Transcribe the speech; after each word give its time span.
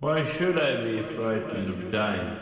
Why 0.00 0.26
should 0.26 0.58
I 0.58 0.84
be 0.84 1.02
frightened 1.14 1.70
of 1.70 1.90
dying? 1.90 2.36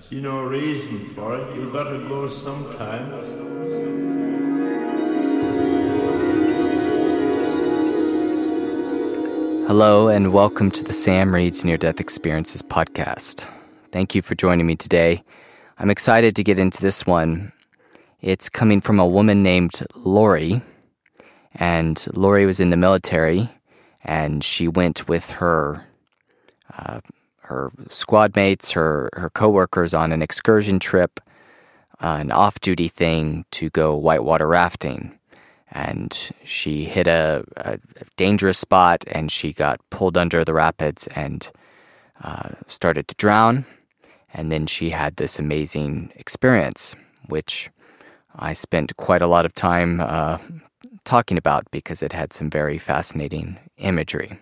See 0.00 0.18
no 0.18 0.42
reason 0.44 1.04
for 1.10 1.36
it. 1.36 1.54
You 1.54 1.70
gotta 1.70 1.98
go 2.08 2.26
sometimes. 2.26 3.26
Hello, 9.68 10.08
and 10.08 10.32
welcome 10.32 10.70
to 10.70 10.82
the 10.82 10.94
Sam 10.94 11.34
Reed's 11.34 11.66
Near 11.66 11.76
Death 11.76 12.00
Experiences 12.00 12.62
podcast. 12.62 13.46
Thank 13.90 14.14
you 14.14 14.22
for 14.22 14.34
joining 14.34 14.66
me 14.66 14.74
today. 14.74 15.22
I'm 15.78 15.90
excited 15.90 16.34
to 16.36 16.42
get 16.42 16.58
into 16.58 16.80
this 16.80 17.06
one. 17.06 17.52
It's 18.22 18.48
coming 18.48 18.80
from 18.80 18.98
a 18.98 19.06
woman 19.06 19.42
named 19.42 19.82
Lori, 19.94 20.62
and 21.56 22.06
Lori 22.14 22.46
was 22.46 22.58
in 22.58 22.70
the 22.70 22.78
military, 22.78 23.50
and 24.02 24.42
she 24.42 24.66
went 24.66 25.10
with 25.10 25.28
her 25.28 25.84
uh, 26.78 27.00
her 27.40 27.70
squad 27.88 28.34
mates, 28.36 28.70
her 28.70 29.10
her 29.14 29.30
coworkers 29.30 29.94
on 29.94 30.12
an 30.12 30.22
excursion 30.22 30.78
trip, 30.78 31.20
uh, 32.00 32.18
an 32.20 32.30
off-duty 32.30 32.88
thing 32.88 33.44
to 33.50 33.70
go 33.70 33.96
whitewater 33.96 34.48
rafting, 34.48 35.18
and 35.70 36.30
she 36.44 36.84
hit 36.84 37.06
a, 37.06 37.44
a 37.56 37.78
dangerous 38.16 38.58
spot, 38.58 39.04
and 39.08 39.30
she 39.30 39.52
got 39.52 39.80
pulled 39.90 40.16
under 40.16 40.44
the 40.44 40.54
rapids 40.54 41.06
and 41.08 41.50
uh, 42.22 42.50
started 42.66 43.08
to 43.08 43.14
drown, 43.16 43.64
and 44.32 44.50
then 44.52 44.66
she 44.66 44.90
had 44.90 45.16
this 45.16 45.38
amazing 45.38 46.12
experience, 46.16 46.94
which 47.28 47.70
I 48.36 48.52
spent 48.54 48.96
quite 48.96 49.22
a 49.22 49.26
lot 49.26 49.44
of 49.44 49.52
time 49.52 50.00
uh, 50.00 50.38
talking 51.04 51.36
about 51.36 51.70
because 51.70 52.02
it 52.02 52.12
had 52.12 52.32
some 52.32 52.48
very 52.48 52.78
fascinating 52.78 53.58
imagery. 53.76 54.38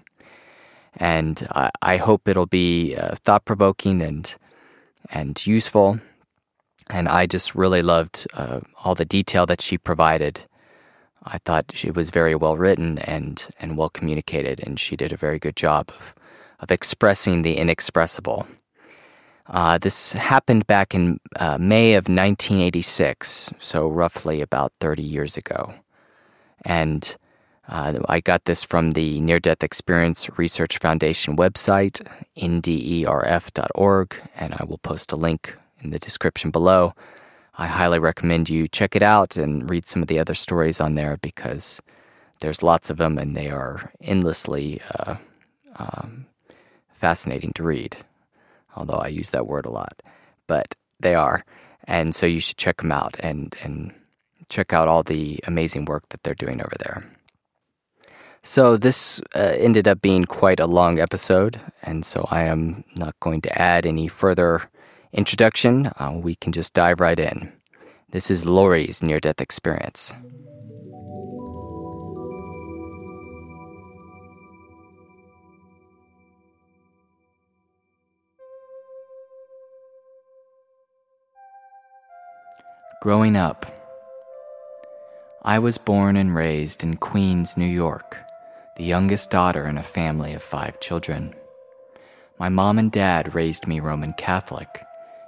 And 0.96 1.46
I, 1.52 1.70
I 1.82 1.96
hope 1.96 2.28
it'll 2.28 2.46
be 2.46 2.96
uh, 2.96 3.14
thought 3.24 3.44
provoking 3.44 4.02
and, 4.02 4.34
and 5.10 5.46
useful. 5.46 6.00
And 6.88 7.08
I 7.08 7.26
just 7.26 7.54
really 7.54 7.82
loved 7.82 8.26
uh, 8.34 8.60
all 8.84 8.94
the 8.94 9.04
detail 9.04 9.46
that 9.46 9.60
she 9.60 9.78
provided. 9.78 10.40
I 11.24 11.38
thought 11.38 11.72
she 11.74 11.90
was 11.90 12.10
very 12.10 12.34
well 12.34 12.56
written 12.56 12.98
and, 13.00 13.46
and 13.60 13.76
well 13.76 13.90
communicated, 13.90 14.60
and 14.60 14.80
she 14.80 14.96
did 14.96 15.12
a 15.12 15.16
very 15.16 15.38
good 15.38 15.56
job 15.56 15.90
of, 15.90 16.14
of 16.60 16.70
expressing 16.70 17.42
the 17.42 17.56
inexpressible. 17.56 18.46
Uh, 19.46 19.78
this 19.78 20.12
happened 20.12 20.66
back 20.66 20.94
in 20.94 21.18
uh, 21.36 21.58
May 21.58 21.94
of 21.94 22.04
1986, 22.04 23.52
so 23.58 23.88
roughly 23.88 24.40
about 24.40 24.72
30 24.80 25.02
years 25.02 25.36
ago. 25.36 25.74
And 26.64 27.16
uh, 27.70 28.00
I 28.08 28.18
got 28.18 28.46
this 28.46 28.64
from 28.64 28.90
the 28.90 29.20
Near 29.20 29.38
Death 29.38 29.62
Experience 29.62 30.28
Research 30.36 30.78
Foundation 30.78 31.36
website, 31.36 32.04
nderf.org, 32.36 34.16
and 34.34 34.54
I 34.58 34.64
will 34.64 34.78
post 34.78 35.12
a 35.12 35.16
link 35.16 35.56
in 35.80 35.90
the 35.90 36.00
description 36.00 36.50
below. 36.50 36.94
I 37.58 37.68
highly 37.68 38.00
recommend 38.00 38.50
you 38.50 38.66
check 38.66 38.96
it 38.96 39.04
out 39.04 39.36
and 39.36 39.70
read 39.70 39.86
some 39.86 40.02
of 40.02 40.08
the 40.08 40.18
other 40.18 40.34
stories 40.34 40.80
on 40.80 40.96
there 40.96 41.16
because 41.18 41.80
there's 42.40 42.62
lots 42.62 42.90
of 42.90 42.96
them 42.96 43.18
and 43.18 43.36
they 43.36 43.50
are 43.50 43.92
endlessly 44.00 44.82
uh, 44.98 45.14
um, 45.76 46.26
fascinating 46.92 47.52
to 47.52 47.62
read. 47.62 47.96
Although 48.74 48.98
I 48.98 49.08
use 49.08 49.30
that 49.30 49.46
word 49.46 49.66
a 49.66 49.70
lot, 49.70 50.02
but 50.48 50.74
they 50.98 51.14
are, 51.14 51.44
and 51.84 52.14
so 52.16 52.26
you 52.26 52.40
should 52.40 52.56
check 52.56 52.78
them 52.78 52.92
out 52.92 53.16
and 53.20 53.54
and 53.62 53.92
check 54.48 54.72
out 54.72 54.88
all 54.88 55.02
the 55.02 55.38
amazing 55.46 55.84
work 55.84 56.08
that 56.08 56.22
they're 56.24 56.34
doing 56.34 56.60
over 56.60 56.74
there. 56.80 57.04
So, 58.42 58.78
this 58.78 59.20
uh, 59.34 59.54
ended 59.58 59.86
up 59.86 60.00
being 60.00 60.24
quite 60.24 60.60
a 60.60 60.66
long 60.66 60.98
episode, 60.98 61.60
and 61.82 62.04
so 62.04 62.26
I 62.30 62.44
am 62.44 62.84
not 62.96 63.14
going 63.20 63.42
to 63.42 63.60
add 63.60 63.84
any 63.84 64.08
further 64.08 64.62
introduction. 65.12 65.86
Uh, 65.98 66.12
we 66.14 66.36
can 66.36 66.50
just 66.52 66.72
dive 66.72 67.00
right 67.00 67.18
in. 67.18 67.52
This 68.12 68.30
is 68.30 68.46
Lori's 68.46 69.02
near 69.02 69.20
death 69.20 69.40
experience. 69.40 70.12
Growing 83.02 83.36
up, 83.36 83.66
I 85.42 85.58
was 85.58 85.78
born 85.78 86.16
and 86.16 86.34
raised 86.34 86.82
in 86.82 86.96
Queens, 86.96 87.56
New 87.56 87.64
York, 87.64 88.18
the 88.80 88.86
youngest 88.86 89.30
daughter 89.30 89.66
in 89.66 89.76
a 89.76 89.82
family 89.82 90.32
of 90.32 90.42
five 90.42 90.80
children. 90.80 91.34
My 92.38 92.48
mom 92.48 92.78
and 92.78 92.90
dad 92.90 93.34
raised 93.34 93.66
me 93.66 93.78
Roman 93.78 94.14
Catholic 94.14 94.82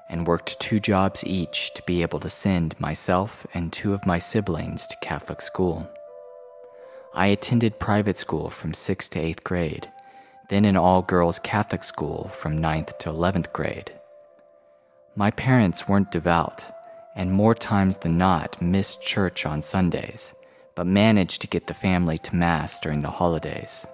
and 0.09 0.27
worked 0.27 0.59
two 0.59 0.81
jobs 0.81 1.23
each 1.27 1.75
to 1.75 1.83
be 1.83 2.01
able 2.01 2.19
to 2.21 2.31
send 2.31 2.81
myself 2.81 3.47
and 3.53 3.71
two 3.71 3.93
of 3.93 4.07
my 4.07 4.19
siblings 4.19 4.87
to 4.87 4.97
Catholic 5.03 5.43
school. 5.43 5.87
I 7.13 7.27
attended 7.27 7.79
private 7.79 8.17
school 8.17 8.49
from 8.49 8.73
6th 8.73 9.11
to 9.11 9.21
8th 9.21 9.45
grade, 9.45 9.87
then 10.49 10.65
an 10.65 10.79
all 10.79 11.03
girls 11.03 11.39
Catholic 11.39 11.85
school 11.85 12.29
from 12.29 12.59
9th 12.59 12.97
to 13.01 13.11
11th 13.11 13.53
grade. 13.53 13.93
My 15.15 15.31
parents 15.31 15.87
weren't 15.87 16.11
devout 16.11 16.65
and 17.15 17.31
more 17.31 17.55
times 17.55 17.99
than 17.99 18.17
not 18.17 18.63
missed 18.63 19.03
church 19.03 19.45
on 19.45 19.61
Sundays, 19.61 20.33
but 20.75 20.87
managed 20.87 21.41
to 21.41 21.47
get 21.49 21.67
the 21.67 21.75
family 21.75 22.19
to 22.19 22.37
Mass 22.37 22.81
during 22.81 23.03
the 23.03 23.11
holidays. 23.11 23.87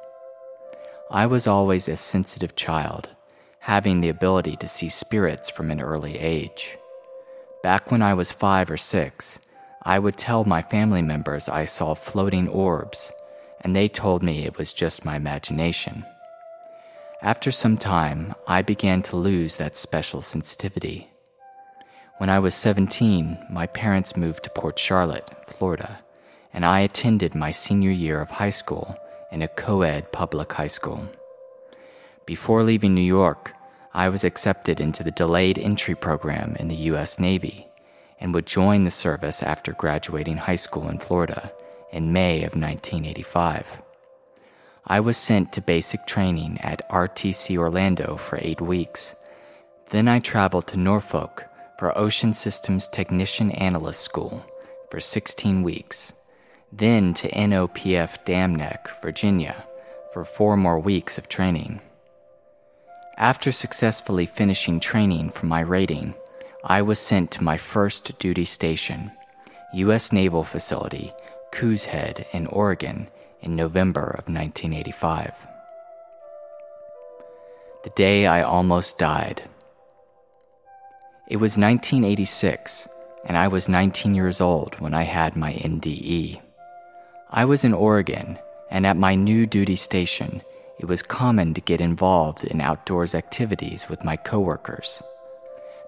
I 1.10 1.26
was 1.26 1.46
always 1.46 1.88
a 1.88 1.96
sensitive 1.96 2.54
child, 2.54 3.08
having 3.60 4.00
the 4.00 4.08
ability 4.08 4.56
to 4.56 4.68
see 4.68 4.88
spirits 4.88 5.48
from 5.48 5.70
an 5.70 5.80
early 5.80 6.18
age. 6.18 6.76
Back 7.62 7.90
when 7.90 8.02
I 8.02 8.14
was 8.14 8.30
five 8.30 8.70
or 8.70 8.76
six, 8.76 9.40
I 9.82 9.98
would 9.98 10.16
tell 10.16 10.44
my 10.44 10.62
family 10.62 11.02
members 11.02 11.48
I 11.48 11.64
saw 11.64 11.94
floating 11.94 12.48
orbs, 12.48 13.10
and 13.62 13.74
they 13.74 13.88
told 13.88 14.22
me 14.22 14.44
it 14.44 14.58
was 14.58 14.72
just 14.72 15.04
my 15.04 15.16
imagination. 15.16 16.04
After 17.22 17.50
some 17.50 17.76
time, 17.76 18.34
I 18.46 18.62
began 18.62 19.02
to 19.02 19.16
lose 19.16 19.56
that 19.56 19.76
special 19.76 20.22
sensitivity. 20.22 21.08
When 22.18 22.30
I 22.30 22.38
was 22.38 22.54
17, 22.54 23.46
my 23.50 23.66
parents 23.66 24.16
moved 24.16 24.44
to 24.44 24.50
Port 24.50 24.78
Charlotte, 24.78 25.28
Florida, 25.46 25.98
and 26.52 26.64
I 26.64 26.80
attended 26.80 27.34
my 27.34 27.50
senior 27.50 27.90
year 27.90 28.20
of 28.20 28.30
high 28.30 28.50
school 28.50 28.96
in 29.30 29.42
a 29.42 29.48
co 29.48 29.82
ed 29.82 30.10
public 30.12 30.52
high 30.52 30.68
school. 30.68 31.06
Before 32.26 32.62
leaving 32.62 32.94
New 32.94 33.00
York, 33.00 33.52
I 33.94 34.08
was 34.08 34.24
accepted 34.24 34.80
into 34.80 35.02
the 35.02 35.10
delayed 35.10 35.58
entry 35.58 35.94
program 35.94 36.56
in 36.56 36.68
the 36.68 36.82
U.S. 36.92 37.18
Navy 37.18 37.66
and 38.20 38.34
would 38.34 38.46
join 38.46 38.84
the 38.84 38.90
service 38.90 39.42
after 39.42 39.72
graduating 39.72 40.36
high 40.36 40.56
school 40.56 40.88
in 40.88 40.98
Florida 40.98 41.52
in 41.90 42.12
May 42.12 42.38
of 42.38 42.54
1985. 42.54 43.82
I 44.86 45.00
was 45.00 45.16
sent 45.16 45.52
to 45.52 45.60
basic 45.60 46.06
training 46.06 46.58
at 46.62 46.88
RTC 46.90 47.56
Orlando 47.56 48.16
for 48.16 48.38
eight 48.40 48.60
weeks. 48.60 49.14
Then 49.90 50.08
I 50.08 50.18
traveled 50.18 50.66
to 50.68 50.76
Norfolk 50.78 51.44
for 51.78 51.96
Ocean 51.96 52.32
Systems 52.32 52.88
Technician 52.88 53.50
Analyst 53.52 54.00
School 54.00 54.44
for 54.90 55.00
16 55.00 55.62
weeks, 55.62 56.12
then 56.72 57.14
to 57.14 57.28
NOPF 57.30 58.24
Dam 58.24 58.54
Neck, 58.54 58.88
Virginia, 59.02 59.64
for 60.12 60.24
four 60.24 60.56
more 60.56 60.78
weeks 60.78 61.18
of 61.18 61.28
training. 61.28 61.80
After 63.16 63.50
successfully 63.50 64.26
finishing 64.26 64.78
training 64.78 65.30
for 65.30 65.46
my 65.46 65.60
rating, 65.60 66.14
I 66.64 66.82
was 66.82 66.98
sent 66.98 67.30
to 67.32 67.44
my 67.44 67.56
first 67.56 68.18
duty 68.18 68.44
station, 68.44 69.10
U.S. 69.74 70.12
Naval 70.12 70.44
Facility, 70.44 71.12
Coos 71.52 71.84
Head 71.84 72.26
in 72.32 72.46
Oregon, 72.46 73.08
in 73.40 73.56
November 73.56 74.02
of 74.02 74.28
1985. 74.28 75.46
The 77.84 77.90
day 77.90 78.26
I 78.26 78.42
almost 78.42 78.98
died. 78.98 79.42
It 81.28 81.36
was 81.36 81.58
1986, 81.58 82.88
and 83.24 83.36
I 83.36 83.48
was 83.48 83.68
19 83.68 84.14
years 84.14 84.40
old 84.40 84.80
when 84.80 84.94
I 84.94 85.02
had 85.02 85.36
my 85.36 85.52
NDE. 85.52 86.40
I 87.30 87.44
was 87.44 87.62
in 87.62 87.74
Oregon, 87.74 88.38
and 88.70 88.86
at 88.86 88.96
my 88.96 89.14
new 89.14 89.44
duty 89.44 89.76
station, 89.76 90.40
it 90.78 90.86
was 90.86 91.02
common 91.02 91.52
to 91.52 91.60
get 91.60 91.78
involved 91.78 92.42
in 92.42 92.62
outdoors 92.62 93.14
activities 93.14 93.86
with 93.86 94.02
my 94.02 94.16
coworkers. 94.16 95.02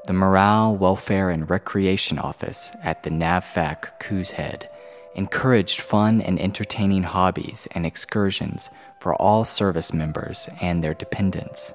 The 0.04 0.12
Morale, 0.12 0.76
Welfare, 0.76 1.30
and 1.30 1.48
Recreation 1.48 2.18
Office 2.18 2.72
at 2.84 3.04
the 3.04 3.10
NAVFAC 3.10 4.00
Coos 4.00 4.32
Head 4.32 4.68
encouraged 5.14 5.80
fun 5.80 6.20
and 6.20 6.38
entertaining 6.38 7.04
hobbies 7.04 7.66
and 7.74 7.86
excursions 7.86 8.68
for 9.00 9.14
all 9.14 9.44
service 9.44 9.94
members 9.94 10.46
and 10.60 10.84
their 10.84 10.94
dependents. 10.94 11.72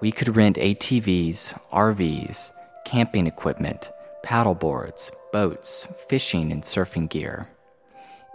We 0.00 0.12
could 0.12 0.36
rent 0.36 0.56
ATVs, 0.56 1.58
RVs, 1.72 2.50
camping 2.84 3.26
equipment, 3.26 3.90
paddle 4.22 4.54
boards, 4.54 5.10
boats, 5.32 5.88
fishing, 6.08 6.52
and 6.52 6.62
surfing 6.62 7.08
gear. 7.08 7.48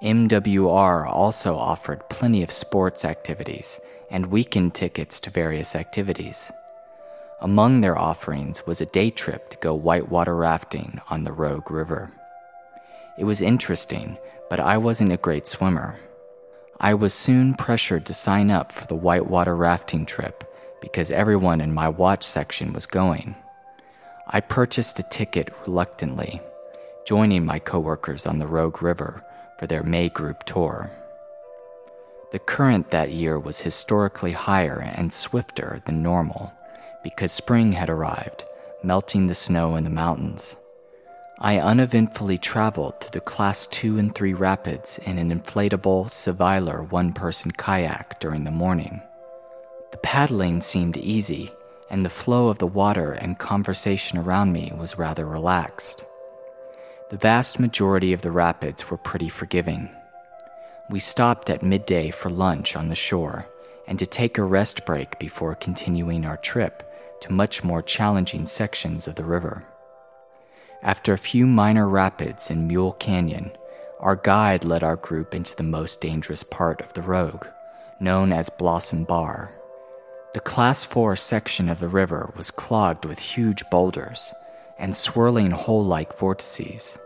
MWR 0.01 1.07
also 1.07 1.55
offered 1.55 2.09
plenty 2.09 2.43
of 2.43 2.51
sports 2.51 3.05
activities, 3.05 3.79
and 4.11 4.25
weekend 4.25 4.75
tickets 4.75 5.21
to 5.21 5.29
various 5.29 5.73
activities. 5.73 6.51
Among 7.39 7.79
their 7.79 7.97
offerings 7.97 8.67
was 8.67 8.81
a 8.81 8.85
day 8.87 9.09
trip 9.09 9.49
to 9.51 9.57
go 9.57 9.73
whitewater 9.73 10.35
rafting 10.35 10.99
on 11.09 11.23
the 11.23 11.31
Rogue 11.31 11.71
River. 11.71 12.11
It 13.17 13.23
was 13.23 13.41
interesting, 13.41 14.17
but 14.49 14.59
I 14.59 14.77
wasn't 14.77 15.13
a 15.13 15.17
great 15.17 15.47
swimmer. 15.47 15.95
I 16.81 16.93
was 16.93 17.13
soon 17.13 17.53
pressured 17.53 18.05
to 18.07 18.13
sign 18.13 18.51
up 18.51 18.73
for 18.73 18.85
the 18.87 18.95
whitewater 18.95 19.55
rafting 19.55 20.05
trip 20.05 20.43
because 20.81 21.09
everyone 21.09 21.61
in 21.61 21.73
my 21.73 21.87
watch 21.87 22.23
section 22.23 22.73
was 22.73 22.85
going. 22.85 23.33
I 24.27 24.41
purchased 24.41 24.99
a 24.99 25.03
ticket 25.03 25.49
reluctantly, 25.65 26.41
joining 27.05 27.45
my 27.45 27.59
coworkers 27.59 28.25
on 28.25 28.39
the 28.39 28.47
Rogue 28.47 28.81
River 28.81 29.23
for 29.57 29.67
their 29.67 29.83
May 29.83 30.09
group 30.09 30.43
tour. 30.43 30.91
The 32.31 32.39
current 32.39 32.91
that 32.91 33.11
year 33.11 33.39
was 33.39 33.61
historically 33.61 34.33
higher 34.33 34.79
and 34.79 35.13
swifter 35.13 35.81
than 35.85 36.03
normal 36.03 36.53
because 37.03 37.31
spring 37.31 37.71
had 37.71 37.89
arrived, 37.89 38.43
melting 38.83 39.27
the 39.27 39.35
snow 39.35 39.75
in 39.75 39.83
the 39.83 39.89
mountains. 39.89 40.57
I 41.39 41.59
uneventfully 41.59 42.37
traveled 42.37 42.99
to 43.01 43.11
the 43.11 43.19
Class 43.19 43.67
2 43.67 43.99
and 43.99 44.15
3 44.15 44.33
rapids 44.33 44.99
in 45.05 45.17
an 45.17 45.37
inflatable 45.37 46.05
Sevylor 46.05 46.89
one 46.89 47.13
person 47.13 47.51
kayak 47.51 48.19
during 48.19 48.45
the 48.45 48.51
morning. 48.51 49.01
The 49.91 49.97
paddling 49.97 50.61
seemed 50.61 50.97
easy, 50.97 51.51
and 51.89 52.03
the 52.03 52.09
flow 52.09 52.47
of 52.47 52.57
the 52.57 52.67
water 52.67 53.11
and 53.11 53.37
conversation 53.37 54.17
around 54.17 54.53
me 54.53 54.71
was 54.77 54.97
rather 54.97 55.25
relaxed. 55.25 56.03
The 57.09 57.17
vast 57.17 57.59
majority 57.59 58.13
of 58.13 58.23
the 58.23 58.31
rapids 58.31 58.89
were 58.89 58.97
pretty 58.97 59.29
forgiving. 59.29 59.89
We 60.89 60.99
stopped 60.99 61.51
at 61.51 61.61
midday 61.61 62.09
for 62.09 62.31
lunch 62.31 62.75
on 62.75 62.89
the 62.89 62.95
shore 62.95 63.45
and 63.87 63.99
to 63.99 64.07
take 64.07 64.39
a 64.39 64.43
rest 64.43 64.87
break 64.87 65.19
before 65.19 65.53
continuing 65.53 66.25
our 66.25 66.37
trip 66.37 66.81
to 67.21 67.31
much 67.31 67.63
more 67.63 67.83
challenging 67.83 68.47
sections 68.47 69.07
of 69.07 69.13
the 69.13 69.23
river. 69.23 69.63
After 70.81 71.13
a 71.13 71.19
few 71.19 71.45
minor 71.45 71.87
rapids 71.87 72.49
in 72.49 72.67
Mule 72.67 72.93
Canyon, 72.93 73.51
our 73.99 74.15
guide 74.15 74.65
led 74.65 74.83
our 74.83 74.95
group 74.95 75.35
into 75.35 75.55
the 75.55 75.61
most 75.61 76.01
dangerous 76.01 76.41
part 76.41 76.81
of 76.81 76.93
the 76.93 77.03
Rogue, 77.03 77.45
known 77.99 78.31
as 78.31 78.49
Blossom 78.49 79.03
Bar. 79.03 79.51
The 80.33 80.39
Class 80.39 80.83
4 80.83 81.15
section 81.15 81.69
of 81.69 81.79
the 81.79 81.87
river 81.87 82.33
was 82.35 82.49
clogged 82.49 83.05
with 83.05 83.19
huge 83.19 83.63
boulders 83.69 84.33
and 84.77 84.95
swirling 84.95 85.51
hole 85.51 85.83
like 85.83 86.17
vortices. 86.17 86.97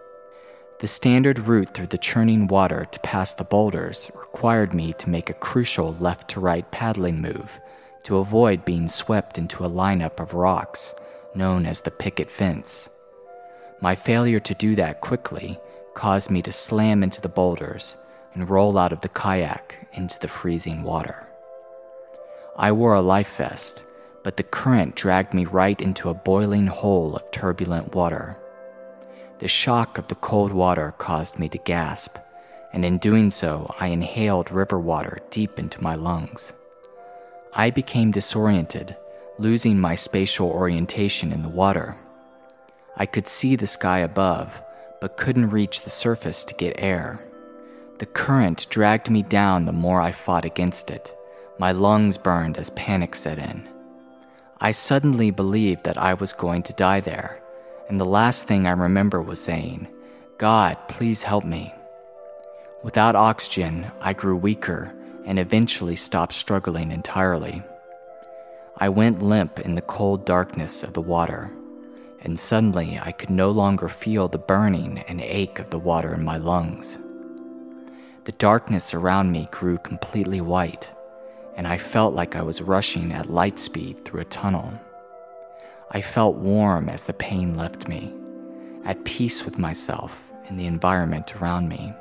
The 0.80 0.88
standard 0.88 1.39
route 1.39 1.74
through 1.74 1.88
the 1.88 1.98
churning 1.98 2.48
water 2.48 2.86
to 2.92 3.00
pass 3.01 3.33
the 3.33 3.44
boulders 3.44 4.10
required 4.16 4.74
me 4.74 4.94
to 4.94 5.10
make 5.10 5.30
a 5.30 5.33
crucial 5.33 5.94
left 6.00 6.30
to 6.30 6.39
right 6.39 6.69
paddling 6.71 7.21
move 7.21 7.60
to 8.04 8.18
avoid 8.18 8.66
being 8.66 8.88
swept 8.88 9.38
into 9.38 9.66
a 9.66 9.69
lineup 9.69 10.19
of 10.19 10.33
rocks 10.33 10.95
known 11.36 11.66
as 11.66 11.81
the 11.81 11.92
picket 11.92 12.31
fence. 12.31 12.89
My 13.81 13.95
failure 13.95 14.39
to 14.39 14.54
do 14.56 14.75
that 14.75 15.01
quickly 15.01 15.60
caused 15.94 16.31
me 16.31 16.42
to 16.44 16.51
slam 16.51 17.04
into 17.04 17.21
the 17.21 17.30
boulders 17.30 17.98
and 18.33 18.50
roll 18.50 18.77
out 18.77 18.94
of 18.94 19.01
the 19.01 19.10
kayak 19.10 19.88
into 19.94 20.19
the 20.19 20.27
freezing 20.27 20.83
water. 20.83 21.27
I 22.57 22.71
wore 22.71 22.94
a 22.94 23.01
life 23.01 23.38
vest, 23.38 23.83
but 24.24 24.38
the 24.38 24.44
current 24.44 24.95
dragged 24.95 25.33
me 25.33 25.45
right 25.45 25.80
into 25.81 26.10
a 26.10 26.13
boiling 26.13 26.68
hole 26.68 27.16
of 27.16 27.31
turbulent 27.31 27.95
water. 27.95 28.38
The 29.39 29.48
shock 29.48 29.98
of 29.98 30.07
the 30.07 30.16
cold 30.16 30.51
water 30.51 30.94
caused 30.98 31.39
me 31.39 31.48
to 31.50 31.57
gasp, 31.60 32.18
and 32.74 32.83
in 32.83 32.98
doing 32.98 33.31
so, 33.31 33.74
I 33.80 33.88
inhaled 33.88 34.51
river 34.51 34.80
water 34.80 35.19
deep 35.30 35.57
into 35.57 35.81
my 35.81 35.95
lungs. 35.95 36.54
I 37.54 37.69
became 37.69 38.12
disoriented, 38.12 38.95
losing 39.38 39.80
my 39.80 39.95
spatial 39.95 40.50
orientation 40.50 41.31
in 41.31 41.42
the 41.42 41.50
water. 41.50 41.95
I 42.98 43.06
could 43.06 43.27
see 43.27 43.56
the 43.56 43.68
sky 43.68 44.00
above, 44.00 44.62
but 45.00 45.18
couldn't 45.18 45.50
reach 45.50 45.81
the 45.81 45.89
surface 45.89 46.44
to 46.44 46.54
get 46.56 46.75
air. 46.77 47.25
The 48.00 48.06
current 48.06 48.68
dragged 48.69 49.10
me 49.10 49.24
down 49.24 49.66
the 49.66 49.71
more 49.71 50.01
I 50.01 50.12
fought 50.12 50.45
against 50.45 50.92
it. 50.92 51.16
My 51.57 51.71
lungs 51.71 52.18
burned 52.18 52.57
as 52.57 52.69
panic 52.71 53.16
set 53.16 53.38
in. 53.38 53.68
I 54.62 54.72
suddenly 54.72 55.32
believed 55.32 55.86
that 55.86 55.98
I 55.98 56.16
was 56.16 56.34
going 56.34 56.64
to 56.64 56.74
die 56.74 57.00
there, 57.00 57.42
and 57.88 57.98
the 57.98 58.06
last 58.06 58.46
thing 58.46 58.68
I 58.68 58.72
remember 58.72 59.22
was 59.22 59.40
saying, 59.40 59.88
God, 60.38 60.76
please 60.90 61.24
help 61.24 61.46
me. 61.46 61.74
Without 62.84 63.16
oxygen, 63.16 63.90
I 64.02 64.12
grew 64.12 64.36
weaker 64.36 64.94
and 65.26 65.40
eventually 65.40 65.96
stopped 65.96 66.34
struggling 66.34 66.92
entirely. 66.92 67.64
I 68.76 68.90
went 68.90 69.22
limp 69.22 69.62
in 69.62 69.76
the 69.76 69.82
cold 69.82 70.26
darkness 70.26 70.84
of 70.84 70.92
the 70.92 71.02
water, 71.02 71.50
and 72.22 72.38
suddenly 72.38 73.00
I 73.02 73.14
could 73.14 73.30
no 73.30 73.52
longer 73.52 73.88
feel 73.88 74.28
the 74.28 74.40
burning 74.40 75.00
and 75.08 75.22
ache 75.22 75.60
of 75.60 75.70
the 75.70 75.80
water 75.80 76.14
in 76.14 76.24
my 76.26 76.36
lungs. 76.36 77.00
The 78.26 78.34
darkness 78.34 78.94
around 78.94 79.32
me 79.32 79.48
grew 79.52 79.78
completely 79.78 80.42
white, 80.42 80.92
and 81.60 81.68
I 81.68 81.76
felt 81.76 82.14
like 82.14 82.38
I 82.38 82.42
was 82.42 82.62
rushing 82.62 83.12
at 83.12 83.30
light 83.30 83.60
speed 83.60 84.06
through 84.06 84.22
a 84.22 84.26
tunnel. 84.40 84.80
I 85.92 86.00
felt 86.00 86.38
warm 86.38 86.88
as 86.88 87.04
the 87.04 87.12
pain 87.12 87.58
left 87.58 87.90
me, 87.90 88.14
at 88.86 89.04
peace 89.04 89.44
with 89.44 89.60
myself 89.60 90.32
and 90.48 90.58
the 90.58 90.68
environment 90.68 91.36
around 91.36 91.68
me. 91.68 91.92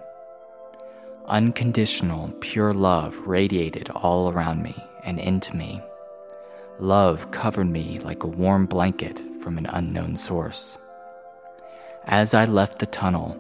Unconditional, 1.27 2.33
pure 2.39 2.73
love 2.73 3.19
radiated 3.27 3.91
all 3.91 4.31
around 4.31 4.63
me 4.63 4.77
and 5.03 5.19
into 5.19 5.57
me. 5.57 5.83
Love 6.79 7.29
covered 7.33 7.69
me 7.69 7.99
like 7.99 8.23
a 8.23 8.29
warm 8.29 8.65
blanket 8.65 9.21
from 9.43 9.59
an 9.59 9.67
unknown 9.67 10.15
source. 10.15 10.79
As 12.05 12.33
I 12.33 12.45
left 12.45 12.79
the 12.79 12.87
tunnel, 12.87 13.37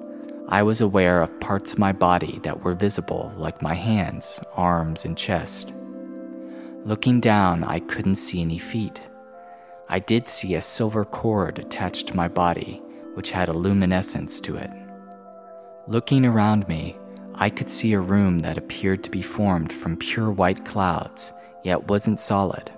I 0.49 0.65
was 0.65 0.81
aware 0.81 1.23
of 1.23 1.39
parts 1.39 1.73
of 1.73 1.79
my 1.79 1.93
body 1.93 2.41
that 2.43 2.65
were 2.65 2.75
visible, 2.75 3.33
like 3.37 3.63
my 3.63 3.75
hands, 3.75 4.41
arms, 4.57 5.05
and 5.05 5.17
chest. 5.17 5.73
Looking 6.85 7.21
down, 7.21 7.65
I 7.65 7.81
couldn't 7.81 8.15
see 8.15 8.41
any 8.41 8.59
feet. 8.59 9.01
I 9.89 9.99
did 9.99 10.29
see 10.29 10.55
a 10.55 10.63
silver 10.63 11.05
cord 11.05 11.59
attached 11.59 12.09
to 12.09 12.17
my 12.17 12.29
body, 12.29 12.81
which 13.15 13.31
had 13.31 13.49
a 13.49 13.53
luminescence 13.53 14.41
to 14.41 14.57
it. 14.57 14.71
Looking 15.87 16.25
around 16.25 16.69
me, 16.69 16.97
I 17.35 17.51
could 17.51 17.69
see 17.69 17.93
a 17.93 18.01
room 18.01 18.41
that 18.41 18.59
appeared 18.59 19.03
to 19.05 19.11
be 19.11 19.23
formed 19.23 19.73
from 19.73 19.97
pure 19.97 20.31
white 20.31 20.65
clouds, 20.65 21.33
yet 21.65 21.89
wasn't 21.89 22.21
solid. 22.21 22.71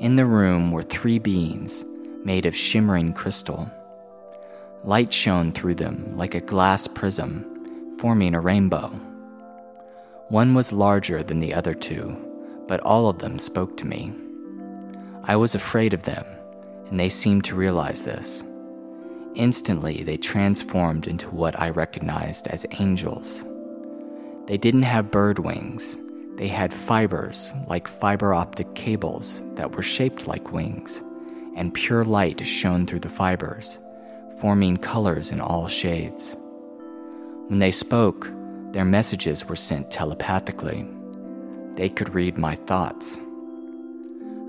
In 0.00 0.16
the 0.16 0.26
room 0.26 0.70
were 0.72 0.82
three 0.82 1.18
beings 1.18 1.84
made 2.24 2.46
of 2.46 2.56
shimmering 2.56 3.12
crystal. 3.12 3.70
Light 4.82 5.12
shone 5.12 5.52
through 5.52 5.76
them 5.76 6.16
like 6.16 6.34
a 6.34 6.40
glass 6.40 6.86
prism, 6.86 7.96
forming 7.98 8.34
a 8.34 8.40
rainbow. 8.40 8.88
One 10.28 10.54
was 10.54 10.72
larger 10.72 11.22
than 11.22 11.40
the 11.40 11.54
other 11.54 11.74
two, 11.74 12.16
but 12.66 12.80
all 12.80 13.08
of 13.08 13.18
them 13.18 13.38
spoke 13.38 13.76
to 13.76 13.86
me. 13.86 14.12
I 15.24 15.36
was 15.36 15.54
afraid 15.54 15.92
of 15.92 16.02
them, 16.02 16.24
and 16.88 17.00
they 17.00 17.08
seemed 17.08 17.44
to 17.44 17.54
realize 17.54 18.04
this. 18.04 18.44
Instantly, 19.34 20.02
they 20.02 20.16
transformed 20.16 21.06
into 21.06 21.28
what 21.30 21.58
I 21.60 21.70
recognized 21.70 22.46
as 22.48 22.66
angels. 22.78 23.44
They 24.46 24.58
didn't 24.58 24.82
have 24.82 25.10
bird 25.10 25.38
wings. 25.38 25.96
They 26.36 26.48
had 26.48 26.74
fibers 26.74 27.52
like 27.66 27.88
fiber 27.88 28.34
optic 28.34 28.74
cables 28.74 29.42
that 29.54 29.74
were 29.74 29.82
shaped 29.82 30.26
like 30.26 30.52
wings, 30.52 31.02
and 31.56 31.74
pure 31.74 32.04
light 32.04 32.44
shone 32.44 32.86
through 32.86 33.00
the 33.00 33.08
fibers, 33.08 33.78
forming 34.40 34.76
colors 34.76 35.30
in 35.30 35.40
all 35.40 35.68
shades. 35.68 36.36
When 37.48 37.58
they 37.58 37.72
spoke, 37.72 38.30
their 38.72 38.84
messages 38.84 39.48
were 39.48 39.56
sent 39.56 39.90
telepathically. 39.90 40.86
They 41.76 41.88
could 41.88 42.14
read 42.14 42.38
my 42.38 42.54
thoughts. 42.54 43.18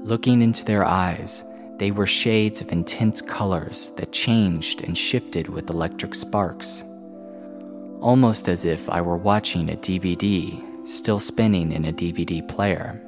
Looking 0.04 0.42
into 0.42 0.64
their 0.66 0.86
eyes, 0.86 1.44
they 1.78 1.92
were 1.92 2.06
shades 2.06 2.62
of 2.62 2.72
intense 2.72 3.22
colors 3.22 3.92
that 3.98 4.12
changed 4.12 4.84
and 4.84 4.98
shifted 4.98 5.50
with 5.50 5.70
electric 5.70 6.16
sparks 6.16 6.84
almost 8.06 8.48
as 8.48 8.66
if 8.66 8.88
I 8.88 9.02
were 9.02 9.18
watching 9.18 9.70
a 9.70 9.76
DVD 9.76 10.62
still 10.88 11.20
spinning 11.20 11.72
in 11.72 11.86
a 11.86 11.92
DVD 11.94 12.48
player. 12.48 13.02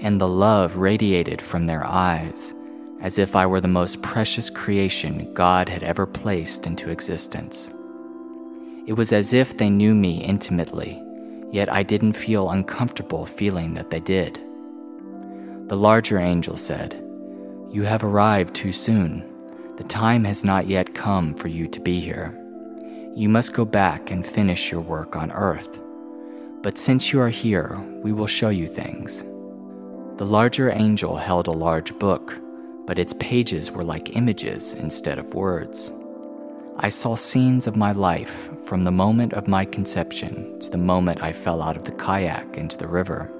And 0.00 0.20
the 0.20 0.28
love 0.28 0.76
radiated 0.76 1.42
from 1.42 1.66
their 1.66 1.84
eyes 1.84 2.54
as 3.00 3.18
if 3.18 3.34
I 3.34 3.44
were 3.46 3.60
the 3.60 3.66
most 3.66 4.00
precious 4.00 4.48
creation 4.48 5.34
God 5.34 5.68
had 5.68 5.82
ever 5.82 6.06
placed 6.06 6.68
into 6.68 6.90
existence. 6.90 7.72
It 8.86 8.92
was 8.92 9.12
as 9.12 9.32
if 9.32 9.56
they 9.56 9.68
knew 9.68 9.94
me 9.94 10.22
intimately, 10.22 11.02
yet 11.52 11.70
I 11.72 11.84
didn't 11.84 12.14
feel 12.14 12.50
uncomfortable 12.50 13.26
feeling 13.26 13.74
that 13.74 13.90
they 13.90 14.00
did. 14.00 14.40
The 15.68 15.76
larger 15.76 16.18
angel 16.18 16.56
said, 16.56 17.00
You 17.70 17.82
have 17.84 18.02
arrived 18.02 18.54
too 18.54 18.72
soon. 18.72 19.28
The 19.76 19.84
time 19.84 20.24
has 20.24 20.44
not 20.44 20.66
yet 20.66 20.94
come 20.94 21.34
for 21.34 21.48
you 21.48 21.68
to 21.68 21.80
be 21.80 22.00
here. 22.00 22.38
You 23.14 23.28
must 23.28 23.52
go 23.52 23.64
back 23.64 24.10
and 24.10 24.26
finish 24.26 24.72
your 24.72 24.80
work 24.80 25.14
on 25.14 25.30
earth. 25.30 25.78
But 26.62 26.78
since 26.78 27.12
you 27.12 27.20
are 27.20 27.28
here, 27.28 27.78
we 28.02 28.12
will 28.12 28.26
show 28.26 28.48
you 28.48 28.66
things. 28.66 29.22
The 30.16 30.26
larger 30.26 30.70
angel 30.70 31.16
held 31.16 31.46
a 31.46 31.52
large 31.52 31.98
book, 31.98 32.38
but 32.86 32.98
its 32.98 33.14
pages 33.14 33.70
were 33.70 33.84
like 33.84 34.16
images 34.16 34.74
instead 34.74 35.18
of 35.18 35.34
words. 35.34 35.92
I 36.78 36.88
saw 36.88 37.14
scenes 37.14 37.66
of 37.66 37.76
my 37.76 37.92
life 37.92 38.48
from 38.64 38.84
the 38.84 38.90
moment 38.90 39.34
of 39.34 39.46
my 39.46 39.64
conception 39.64 40.58
to 40.60 40.70
the 40.70 40.78
moment 40.78 41.22
I 41.22 41.32
fell 41.32 41.62
out 41.62 41.76
of 41.76 41.84
the 41.84 41.92
kayak 41.92 42.56
into 42.56 42.78
the 42.78 42.88
river. 42.88 43.30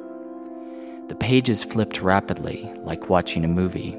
The 1.08 1.14
pages 1.14 1.64
flipped 1.64 2.02
rapidly, 2.02 2.70
like 2.82 3.08
watching 3.08 3.44
a 3.44 3.48
movie. 3.48 3.96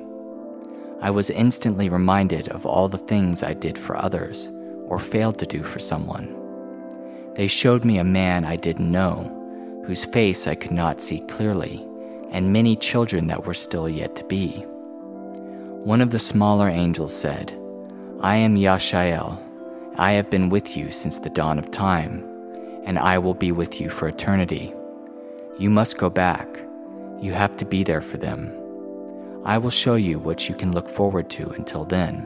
I 1.01 1.09
was 1.09 1.31
instantly 1.31 1.89
reminded 1.89 2.47
of 2.49 2.65
all 2.65 2.87
the 2.87 2.97
things 2.97 3.43
I 3.43 3.53
did 3.53 3.77
for 3.77 3.97
others 3.97 4.51
or 4.87 4.99
failed 4.99 5.39
to 5.39 5.45
do 5.45 5.63
for 5.63 5.79
someone. 5.79 6.39
They 7.35 7.47
showed 7.47 7.83
me 7.83 7.97
a 7.97 8.03
man 8.03 8.45
I 8.45 8.55
didn't 8.55 8.91
know, 8.91 9.83
whose 9.85 10.05
face 10.05 10.45
I 10.47 10.55
could 10.55 10.71
not 10.71 11.01
see 11.01 11.21
clearly, 11.21 11.85
and 12.29 12.53
many 12.53 12.75
children 12.75 13.27
that 13.27 13.45
were 13.45 13.55
still 13.55 13.89
yet 13.89 14.15
to 14.17 14.23
be. 14.25 14.51
One 15.83 16.01
of 16.01 16.11
the 16.11 16.19
smaller 16.19 16.69
angels 16.69 17.13
said, 17.15 17.51
I 18.23 18.37
am 18.37 18.55
Yashael. 18.55 19.37
I 19.97 20.13
have 20.13 20.29
been 20.29 20.47
with 20.47 20.77
you 20.77 20.91
since 20.91 21.19
the 21.19 21.29
dawn 21.29 21.59
of 21.59 21.71
time, 21.71 22.23
and 22.85 22.97
I 22.97 23.17
will 23.17 23.33
be 23.33 23.51
with 23.51 23.81
you 23.81 23.89
for 23.89 24.07
eternity. 24.07 24.73
You 25.59 25.69
must 25.69 25.97
go 25.97 26.09
back. 26.09 26.47
You 27.19 27.33
have 27.33 27.57
to 27.57 27.65
be 27.65 27.83
there 27.83 27.99
for 27.99 28.15
them. 28.15 28.49
I 29.43 29.57
will 29.57 29.69
show 29.69 29.95
you 29.95 30.19
what 30.19 30.47
you 30.47 30.55
can 30.55 30.71
look 30.71 30.87
forward 30.87 31.29
to 31.31 31.49
until 31.49 31.83
then. 31.83 32.25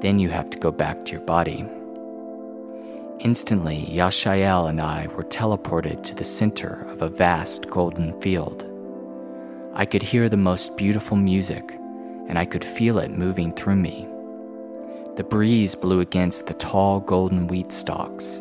Then 0.00 0.20
you 0.20 0.28
have 0.30 0.48
to 0.50 0.58
go 0.58 0.70
back 0.70 1.04
to 1.04 1.12
your 1.14 1.22
body. 1.22 1.66
Instantly, 3.18 3.84
Yashael 3.90 4.70
and 4.70 4.80
I 4.80 5.08
were 5.08 5.24
teleported 5.24 6.04
to 6.04 6.14
the 6.14 6.22
center 6.22 6.86
of 6.88 7.02
a 7.02 7.08
vast 7.08 7.68
golden 7.68 8.12
field. 8.20 8.64
I 9.74 9.86
could 9.86 10.04
hear 10.04 10.28
the 10.28 10.36
most 10.36 10.76
beautiful 10.76 11.16
music, 11.16 11.72
and 12.28 12.38
I 12.38 12.44
could 12.44 12.64
feel 12.64 13.00
it 13.00 13.10
moving 13.10 13.52
through 13.52 13.74
me. 13.74 14.06
The 15.16 15.24
breeze 15.24 15.74
blew 15.74 16.00
against 16.00 16.46
the 16.46 16.52
tall 16.54 17.00
golden 17.00 17.46
wheat 17.46 17.72
stalks, 17.72 18.36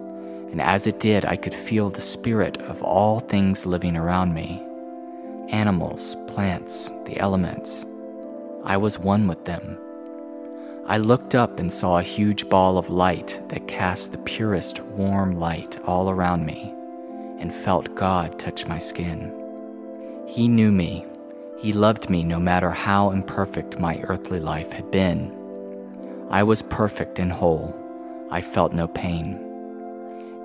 and 0.51 0.61
as 0.61 0.87
it 0.87 0.99
did, 0.99 1.23
I 1.23 1.37
could 1.37 1.53
feel 1.53 1.89
the 1.89 2.01
spirit 2.01 2.57
of 2.63 2.83
all 2.83 3.21
things 3.21 3.65
living 3.65 3.95
around 3.95 4.33
me 4.33 4.61
animals, 5.49 6.17
plants, 6.27 6.89
the 7.05 7.17
elements. 7.17 7.85
I 8.65 8.75
was 8.77 8.99
one 8.99 9.27
with 9.27 9.45
them. 9.45 9.77
I 10.87 10.97
looked 10.97 11.33
up 11.33 11.59
and 11.59 11.71
saw 11.71 11.97
a 11.99 12.03
huge 12.03 12.49
ball 12.49 12.77
of 12.77 12.89
light 12.89 13.39
that 13.49 13.67
cast 13.67 14.11
the 14.11 14.17
purest 14.19 14.81
warm 14.81 15.39
light 15.39 15.79
all 15.85 16.09
around 16.09 16.45
me, 16.45 16.73
and 17.39 17.53
felt 17.53 17.95
God 17.95 18.37
touch 18.37 18.67
my 18.67 18.79
skin. 18.79 19.33
He 20.27 20.47
knew 20.47 20.71
me. 20.71 21.05
He 21.57 21.73
loved 21.73 22.09
me 22.09 22.23
no 22.23 22.39
matter 22.39 22.69
how 22.69 23.11
imperfect 23.11 23.79
my 23.79 24.01
earthly 24.03 24.39
life 24.39 24.73
had 24.73 24.91
been. 24.91 25.34
I 26.29 26.41
was 26.41 26.63
perfect 26.63 27.19
and 27.19 27.31
whole. 27.31 27.75
I 28.31 28.41
felt 28.41 28.73
no 28.73 28.87
pain. 28.87 29.39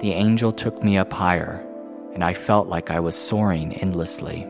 The 0.01 0.13
angel 0.13 0.53
took 0.53 0.83
me 0.85 0.99
up 0.99 1.13
higher, 1.13 1.67
and 2.13 2.23
I 2.23 2.35
felt 2.35 2.69
like 2.69 2.91
I 2.91 3.01
was 3.01 3.17
soaring 3.17 3.73
endlessly. 3.75 4.47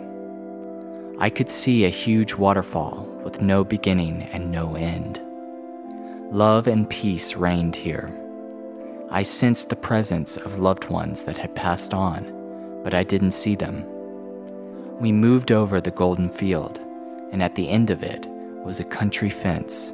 I 1.20 1.30
could 1.30 1.48
see 1.48 1.84
a 1.84 1.88
huge 1.88 2.34
waterfall 2.34 3.06
with 3.22 3.40
no 3.40 3.62
beginning 3.62 4.22
and 4.32 4.50
no 4.50 4.74
end. 4.74 5.20
Love 6.32 6.66
and 6.66 6.90
peace 6.90 7.36
reigned 7.36 7.76
here. 7.76 8.12
I 9.10 9.22
sensed 9.22 9.68
the 9.68 9.76
presence 9.76 10.36
of 10.36 10.58
loved 10.58 10.88
ones 10.90 11.24
that 11.24 11.38
had 11.38 11.54
passed 11.54 11.94
on, 11.94 12.80
but 12.82 12.92
I 12.92 13.04
didn't 13.04 13.32
see 13.32 13.54
them. 13.54 13.84
We 14.98 15.12
moved 15.12 15.52
over 15.52 15.80
the 15.80 15.90
golden 15.92 16.28
field, 16.28 16.80
and 17.30 17.40
at 17.40 17.54
the 17.54 17.68
end 17.68 17.90
of 17.90 18.02
it 18.02 18.26
was 18.64 18.80
a 18.80 18.84
country 18.84 19.30
fence 19.30 19.92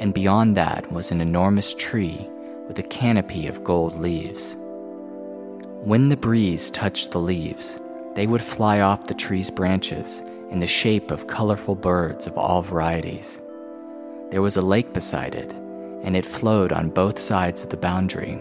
and 0.00 0.14
beyond 0.14 0.56
that 0.56 0.90
was 0.90 1.10
an 1.10 1.20
enormous 1.20 1.74
tree 1.74 2.26
with 2.66 2.78
a 2.78 2.82
canopy 2.82 3.46
of 3.46 3.62
gold 3.62 3.94
leaves. 3.96 4.56
When 5.84 6.08
the 6.08 6.16
breeze 6.16 6.70
touched 6.70 7.10
the 7.10 7.20
leaves, 7.20 7.78
they 8.14 8.26
would 8.26 8.40
fly 8.40 8.80
off 8.80 9.06
the 9.06 9.14
tree's 9.14 9.50
branches 9.50 10.20
in 10.50 10.60
the 10.60 10.66
shape 10.66 11.10
of 11.10 11.26
colorful 11.26 11.74
birds 11.74 12.26
of 12.26 12.36
all 12.38 12.62
varieties. 12.62 13.42
There 14.30 14.42
was 14.42 14.56
a 14.56 14.62
lake 14.62 14.92
beside 14.94 15.34
it, 15.34 15.52
and 16.02 16.16
it 16.16 16.24
flowed 16.24 16.72
on 16.72 16.88
both 16.88 17.18
sides 17.18 17.62
of 17.62 17.68
the 17.68 17.76
boundary. 17.76 18.38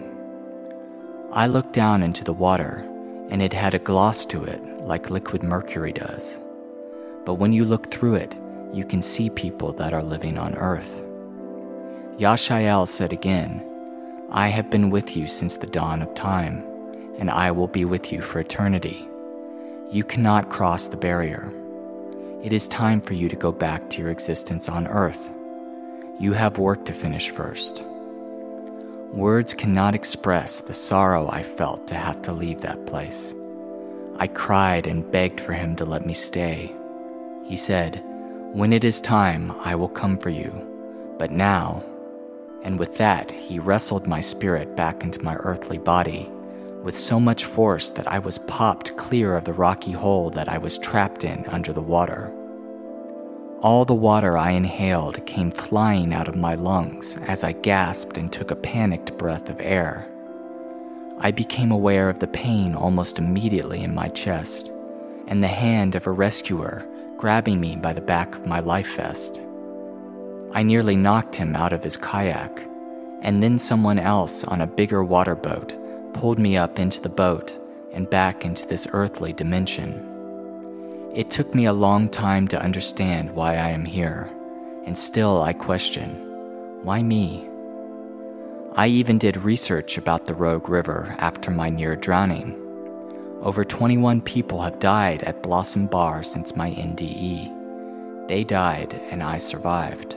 I 1.34 1.48
looked 1.48 1.74
down 1.74 2.04
into 2.04 2.24
the 2.24 2.34
water, 2.34 2.84
and 3.30 3.42
it 3.42 3.54
had 3.54 3.74
a 3.74 3.80
gloss 3.80 4.26
to 4.28 4.44
it 4.46 4.64
like 4.82 5.10
liquid 5.10 5.44
mercury 5.44 5.92
does. 5.92 6.40
But 7.26 7.36
when 7.36 7.52
you 7.52 7.66
look 7.66 7.92
through 7.92 8.16
it, 8.16 8.36
you 8.74 8.86
can 8.86 9.02
see 9.02 9.30
people 9.30 9.74
that 9.74 9.94
are 9.94 10.04
living 10.04 10.38
on 10.38 10.56
Earth. 10.56 11.04
Yashael 12.20 12.86
said 12.86 13.14
again, 13.14 13.64
I 14.30 14.50
have 14.50 14.70
been 14.70 14.90
with 14.90 15.16
you 15.16 15.26
since 15.26 15.56
the 15.56 15.68
dawn 15.68 16.02
of 16.02 16.14
time, 16.16 16.66
and 17.18 17.32
I 17.32 17.50
will 17.52 17.70
be 17.70 17.86
with 17.86 18.12
you 18.12 18.22
for 18.22 18.42
eternity. 18.42 19.08
You 19.90 20.04
cannot 20.04 20.50
cross 20.50 20.88
the 20.88 20.98
barrier. 20.98 21.50
It 22.44 22.52
is 22.52 22.68
time 22.68 23.00
for 23.00 23.14
you 23.14 23.30
to 23.30 23.38
go 23.38 23.54
back 23.54 23.90
to 23.90 24.02
your 24.02 24.12
existence 24.12 24.68
on 24.68 24.86
earth. 24.88 25.30
You 26.20 26.34
have 26.34 26.58
work 26.58 26.84
to 26.86 26.94
finish 26.94 27.30
first. 27.30 27.86
Words 29.14 29.54
cannot 29.54 29.96
express 29.96 30.60
the 30.60 30.74
sorrow 30.74 31.30
I 31.32 31.42
felt 31.42 31.88
to 31.88 31.96
have 31.96 32.22
to 32.24 32.34
leave 32.34 32.60
that 32.62 32.86
place. 32.86 33.34
I 34.18 34.28
cried 34.28 34.88
and 34.88 35.10
begged 35.10 35.40
for 35.40 35.54
him 35.54 35.78
to 35.78 35.86
let 35.86 36.06
me 36.06 36.14
stay. 36.14 36.76
He 37.46 37.56
said, 37.56 38.04
When 38.52 38.74
it 38.74 38.84
is 38.84 39.00
time, 39.00 39.52
I 39.64 39.76
will 39.76 39.88
come 39.88 40.18
for 40.18 40.30
you. 40.30 40.52
But 41.18 41.32
now, 41.32 41.84
and 42.64 42.78
with 42.78 42.98
that, 42.98 43.32
he 43.32 43.60
wrestled 43.60 44.08
my 44.08 44.22
spirit 44.22 44.76
back 44.76 45.04
into 45.04 45.24
my 45.24 45.36
earthly 45.36 45.78
body 45.78 46.30
with 46.84 46.96
so 46.96 47.20
much 47.20 47.46
force 47.46 47.90
that 47.90 48.08
I 48.08 48.20
was 48.20 48.38
popped 48.38 48.96
clear 48.96 49.36
of 49.36 49.46
the 49.46 49.54
rocky 49.54 49.92
hole 49.92 50.30
that 50.32 50.48
I 50.48 50.58
was 50.58 50.78
trapped 50.78 51.24
in 51.24 51.46
under 51.48 51.74
the 51.74 51.82
water. 51.82 52.34
All 53.62 53.84
the 53.84 53.94
water 53.94 54.38
I 54.38 54.52
inhaled 54.52 55.26
came 55.26 55.52
flying 55.52 56.14
out 56.14 56.30
of 56.30 56.36
my 56.36 56.56
lungs 56.56 57.18
as 57.28 57.44
I 57.44 57.52
gasped 57.52 58.18
and 58.18 58.32
took 58.32 58.52
a 58.52 58.56
panicked 58.56 59.18
breath 59.18 59.50
of 59.50 59.60
air. 59.60 60.08
I 61.20 61.32
became 61.32 61.72
aware 61.72 62.10
of 62.10 62.20
the 62.20 62.28
pain 62.28 62.74
almost 62.74 63.20
immediately 63.20 63.84
in 63.84 63.94
my 63.94 64.08
chest, 64.08 64.72
and 65.28 65.44
the 65.44 65.48
hand 65.48 65.96
of 65.96 66.08
a 66.08 66.12
rescuer 66.12 66.86
grabbing 67.18 67.60
me 67.60 67.76
by 67.76 67.92
the 67.92 68.00
back 68.00 68.34
of 68.34 68.46
my 68.46 68.62
life 68.62 68.96
vest. 68.96 69.42
I 70.54 70.64
nearly 70.64 70.96
knocked 70.96 71.36
him 71.36 71.56
out 71.56 71.74
of 71.74 71.84
his 71.84 71.98
kayak, 71.98 72.62
and 73.22 73.44
then 73.44 73.60
someone 73.60 74.00
else 74.00 74.44
on 74.44 74.62
a 74.62 74.68
bigger 74.68 75.04
water 75.04 75.36
boat 75.36 75.76
pulled 76.14 76.40
me 76.40 76.58
up 76.58 76.80
into 76.80 77.02
the 77.02 77.10
boat 77.10 77.58
and 77.94 78.10
back 78.10 78.46
into 78.46 78.68
this 78.68 78.88
earthly 78.92 79.34
dimension. 79.34 80.06
It 81.14 81.30
took 81.32 81.54
me 81.54 81.66
a 81.66 81.74
long 81.74 82.10
time 82.10 82.48
to 82.50 82.62
understand 82.62 83.32
why 83.32 83.54
I 83.54 83.70
am 83.70 83.86
here, 83.86 84.30
and 84.86 84.98
still 84.98 85.42
I 85.42 85.54
question 85.54 86.26
why 86.84 87.04
me? 87.04 87.46
I 88.74 88.88
even 88.88 89.18
did 89.18 89.36
research 89.36 89.98
about 89.98 90.26
the 90.26 90.34
Rogue 90.34 90.70
River 90.70 91.14
after 91.20 91.52
my 91.52 91.70
near 91.70 91.98
drowning. 91.98 92.56
Over 93.42 93.66
21 93.66 94.22
people 94.22 94.62
have 94.62 94.80
died 94.80 95.24
at 95.24 95.44
Blossom 95.44 95.88
Bar 95.88 96.24
since 96.24 96.56
my 96.56 96.72
NDE. 96.72 98.28
They 98.30 98.46
died, 98.46 98.94
and 99.12 99.22
I 99.22 99.40
survived. 99.40 100.16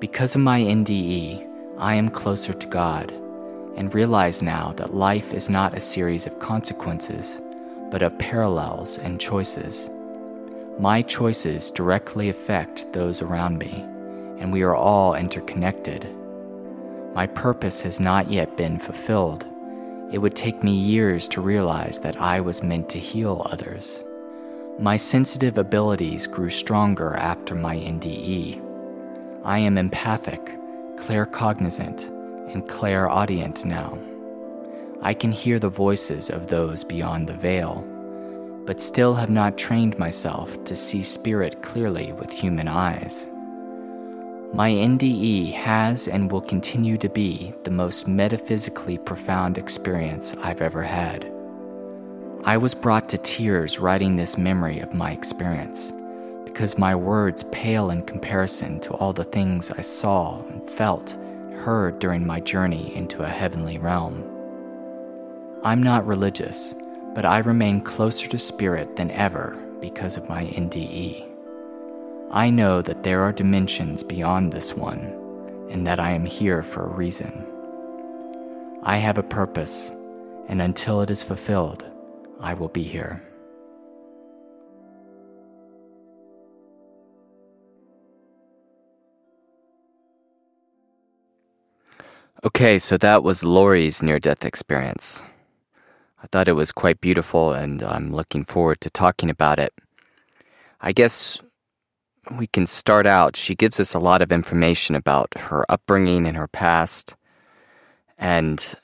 Because 0.00 0.34
of 0.34 0.40
my 0.40 0.62
NDE, 0.62 1.46
I 1.76 1.94
am 1.94 2.08
closer 2.08 2.54
to 2.54 2.66
God 2.68 3.12
and 3.76 3.94
realize 3.94 4.40
now 4.40 4.72
that 4.78 4.94
life 4.94 5.34
is 5.34 5.50
not 5.50 5.76
a 5.76 5.80
series 5.80 6.26
of 6.26 6.38
consequences, 6.38 7.38
but 7.90 8.00
of 8.00 8.18
parallels 8.18 8.96
and 8.96 9.20
choices. 9.20 9.90
My 10.78 11.02
choices 11.02 11.70
directly 11.70 12.30
affect 12.30 12.90
those 12.94 13.20
around 13.20 13.58
me, 13.58 13.84
and 14.38 14.50
we 14.50 14.62
are 14.62 14.74
all 14.74 15.14
interconnected. 15.14 16.08
My 17.14 17.26
purpose 17.26 17.82
has 17.82 18.00
not 18.00 18.30
yet 18.30 18.56
been 18.56 18.78
fulfilled. 18.78 19.44
It 20.12 20.18
would 20.18 20.34
take 20.34 20.64
me 20.64 20.72
years 20.72 21.28
to 21.28 21.42
realize 21.42 22.00
that 22.00 22.18
I 22.18 22.40
was 22.40 22.62
meant 22.62 22.88
to 22.88 22.98
heal 22.98 23.46
others. 23.50 24.02
My 24.78 24.96
sensitive 24.96 25.58
abilities 25.58 26.26
grew 26.26 26.48
stronger 26.48 27.16
after 27.16 27.54
my 27.54 27.76
NDE 27.76 28.69
I 29.44 29.58
am 29.60 29.78
empathic, 29.78 30.40
claircognizant, 30.96 32.04
and 32.52 32.68
clairaudient 32.68 33.64
now. 33.64 33.98
I 35.00 35.14
can 35.14 35.32
hear 35.32 35.58
the 35.58 35.70
voices 35.70 36.28
of 36.28 36.48
those 36.48 36.84
beyond 36.84 37.26
the 37.26 37.32
veil, 37.32 37.82
but 38.66 38.82
still 38.82 39.14
have 39.14 39.30
not 39.30 39.56
trained 39.56 39.98
myself 39.98 40.62
to 40.64 40.76
see 40.76 41.02
spirit 41.02 41.62
clearly 41.62 42.12
with 42.12 42.30
human 42.30 42.68
eyes. 42.68 43.26
My 44.52 44.70
NDE 44.70 45.54
has 45.54 46.06
and 46.06 46.30
will 46.30 46.42
continue 46.42 46.98
to 46.98 47.08
be 47.08 47.54
the 47.64 47.70
most 47.70 48.06
metaphysically 48.06 48.98
profound 48.98 49.56
experience 49.56 50.36
I've 50.44 50.60
ever 50.60 50.82
had. 50.82 51.24
I 52.44 52.58
was 52.58 52.74
brought 52.74 53.08
to 53.08 53.18
tears 53.18 53.78
writing 53.78 54.16
this 54.16 54.36
memory 54.36 54.80
of 54.80 54.92
my 54.92 55.12
experience 55.12 55.92
because 56.60 56.76
my 56.76 56.94
words 56.94 57.42
pale 57.44 57.88
in 57.88 58.02
comparison 58.02 58.78
to 58.78 58.92
all 58.92 59.14
the 59.14 59.24
things 59.24 59.70
I 59.70 59.80
saw 59.80 60.42
and 60.42 60.68
felt, 60.68 61.16
heard 61.54 61.98
during 62.00 62.26
my 62.26 62.38
journey 62.40 62.94
into 62.94 63.22
a 63.22 63.28
heavenly 63.28 63.78
realm. 63.78 64.22
I'm 65.64 65.82
not 65.82 66.06
religious, 66.06 66.74
but 67.14 67.24
I 67.24 67.38
remain 67.38 67.80
closer 67.80 68.28
to 68.28 68.38
spirit 68.38 68.96
than 68.96 69.10
ever 69.12 69.56
because 69.80 70.18
of 70.18 70.28
my 70.28 70.44
NDE. 70.44 71.26
I 72.30 72.50
know 72.50 72.82
that 72.82 73.04
there 73.04 73.22
are 73.22 73.32
dimensions 73.32 74.02
beyond 74.02 74.52
this 74.52 74.76
one, 74.76 75.00
and 75.70 75.86
that 75.86 75.98
I 75.98 76.10
am 76.10 76.26
here 76.26 76.62
for 76.62 76.84
a 76.84 76.94
reason. 76.94 77.32
I 78.82 78.98
have 78.98 79.16
a 79.16 79.22
purpose, 79.22 79.92
and 80.48 80.60
until 80.60 81.00
it 81.00 81.08
is 81.08 81.22
fulfilled, 81.22 81.86
I 82.38 82.52
will 82.52 82.68
be 82.68 82.82
here. 82.82 83.22
Okay, 92.42 92.78
so 92.78 92.96
that 92.96 93.22
was 93.22 93.44
Lori's 93.44 94.02
near 94.02 94.18
death 94.18 94.46
experience. 94.46 95.22
I 96.22 96.26
thought 96.26 96.48
it 96.48 96.54
was 96.54 96.72
quite 96.72 96.98
beautiful, 97.02 97.52
and 97.52 97.82
I'm 97.82 98.14
looking 98.14 98.46
forward 98.46 98.80
to 98.80 98.88
talking 98.88 99.28
about 99.28 99.58
it. 99.58 99.74
I 100.80 100.92
guess 100.92 101.38
we 102.30 102.46
can 102.46 102.64
start 102.64 103.06
out. 103.06 103.36
She 103.36 103.54
gives 103.54 103.78
us 103.78 103.92
a 103.92 103.98
lot 103.98 104.22
of 104.22 104.32
information 104.32 104.94
about 104.94 105.28
her 105.36 105.66
upbringing 105.68 106.26
and 106.26 106.34
her 106.34 106.48
past. 106.48 107.14
And 108.16 108.74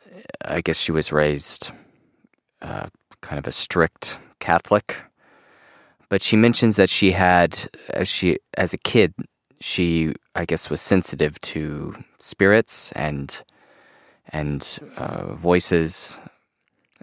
I 0.45 0.61
guess 0.61 0.79
she 0.79 0.93
was 0.93 1.11
raised 1.11 1.71
uh, 2.61 2.89
kind 3.23 3.39
of 3.39 3.47
a 3.47 3.53
strict 3.53 4.19
Catholic. 4.39 4.97
But 6.11 6.23
she 6.23 6.37
mentions 6.37 6.77
that 6.77 6.91
she 6.91 7.11
had, 7.13 7.69
as 7.89 8.07
she 8.07 8.39
as 8.59 8.75
a 8.75 8.79
kid, 8.79 9.15
she 9.61 10.15
I 10.35 10.45
guess 10.45 10.71
was 10.71 10.81
sensitive 10.81 11.41
to 11.43 11.97
spirits 12.19 12.93
and 12.93 13.43
and 14.29 14.79
uh, 14.97 15.35
voices, 15.35 16.21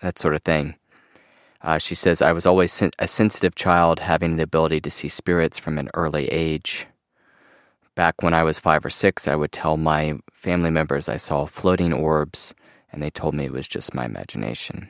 that 0.01 0.19
sort 0.19 0.35
of 0.35 0.41
thing. 0.41 0.75
Uh, 1.61 1.77
she 1.77 1.95
says, 1.95 2.21
I 2.21 2.33
was 2.33 2.45
always 2.45 2.73
sen- 2.73 2.91
a 2.99 3.07
sensitive 3.07 3.55
child, 3.55 3.99
having 4.01 4.35
the 4.35 4.43
ability 4.43 4.81
to 4.81 4.91
see 4.91 5.07
spirits 5.07 5.57
from 5.57 5.77
an 5.77 5.89
early 5.93 6.25
age. 6.25 6.85
Back 7.95 8.21
when 8.21 8.33
I 8.33 8.43
was 8.43 8.59
five 8.59 8.85
or 8.85 8.89
six, 8.89 9.27
I 9.27 9.35
would 9.35 9.53
tell 9.53 9.77
my 9.77 10.19
family 10.33 10.71
members 10.71 11.07
I 11.07 11.15
saw 11.15 11.45
floating 11.45 11.93
orbs, 11.93 12.53
and 12.91 13.01
they 13.01 13.09
told 13.09 13.33
me 13.33 13.45
it 13.45 13.53
was 13.53 13.67
just 13.67 13.93
my 13.93 14.03
imagination. 14.05 14.89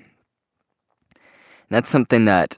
And 1.69 1.69
that's 1.69 1.91
something 1.91 2.25
that 2.25 2.57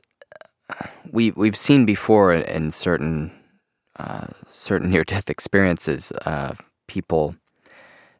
uh, 0.70 0.88
we 1.12 1.32
we've 1.32 1.58
seen 1.58 1.86
before 1.86 2.32
in 2.32 2.72
certain 2.72 3.32
uh, 3.98 4.28
certain 4.48 4.90
near 4.90 5.04
death 5.04 5.30
experiences. 5.30 6.12
Uh, 6.26 6.54
people 6.88 7.36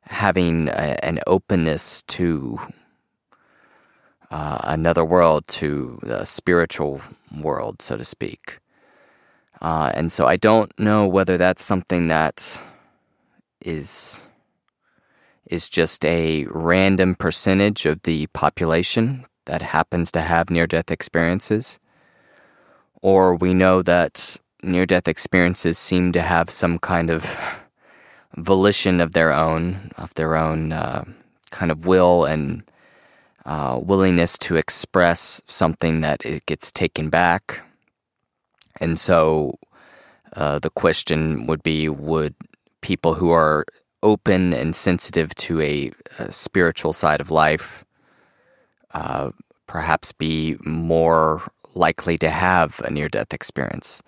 having 0.02 0.68
a, 0.70 1.00
an 1.04 1.20
openness 1.28 2.02
to 2.04 2.60
uh, 4.32 4.60
another 4.64 5.04
world 5.04 5.48
to 5.48 6.00
the 6.04 6.24
spiritual 6.24 7.02
world, 7.38 7.82
so 7.82 7.98
to 7.98 8.06
speak. 8.06 8.60
Uh, 9.62 9.92
and 9.94 10.12
so 10.12 10.28
I 10.28 10.36
don't 10.36 10.78
know 10.80 11.08
whether 11.08 11.38
that's 11.38 11.64
something 11.64 12.08
that 12.08 12.62
is 13.62 14.22
is 15.50 15.70
just 15.70 16.04
a 16.06 16.46
random 16.50 17.14
percentage 17.14 17.86
of 17.86 18.02
the 18.02 18.26
population 18.28 19.24
that 19.46 19.62
happens 19.62 20.12
to 20.12 20.22
have 20.22 20.50
near 20.50 20.66
death 20.66 20.90
experiences, 20.90 21.80
or 23.02 23.36
we 23.36 23.54
know 23.54 23.84
that 23.84 24.40
near 24.66 24.86
death 24.86 25.08
experiences 25.08 25.78
seem 25.78 26.12
to 26.12 26.22
have 26.22 26.50
some 26.50 26.80
kind 26.80 27.10
of 27.10 27.38
volition 28.36 29.00
of 29.00 29.14
their 29.14 29.32
own, 29.32 29.92
of 29.98 30.14
their 30.16 30.36
own 30.36 30.74
uh, 30.74 31.06
kind 31.52 31.72
of 31.72 31.86
will 31.86 32.26
and 32.26 32.64
uh, 33.46 33.80
willingness 33.82 34.38
to 34.40 34.56
express 34.56 35.42
something 35.48 36.02
that 36.02 36.26
it 36.26 36.46
gets 36.46 36.72
taken 36.72 37.10
back. 37.10 37.62
And 38.82 39.00
so 39.00 39.58
uh, 40.34 40.60
the 40.60 40.70
question 40.70 41.48
would 41.48 41.64
be 41.64 41.88
would 41.88 42.36
people 42.82 43.14
who 43.14 43.32
are 43.32 43.66
open 44.04 44.54
and 44.54 44.76
sensitive 44.76 45.34
to 45.36 45.62
a, 45.62 45.92
a 46.20 46.32
spiritual 46.32 46.94
side 46.94 47.22
of 47.22 47.32
life 47.32 47.86
uh, 48.94 49.32
perhaps 49.68 50.12
be 50.12 50.58
more 50.64 51.42
likely 51.74 52.18
to 52.18 52.30
have 52.30 52.82
a 52.84 52.92
near 52.92 53.08
death 53.08 53.34
experience? 53.34 54.02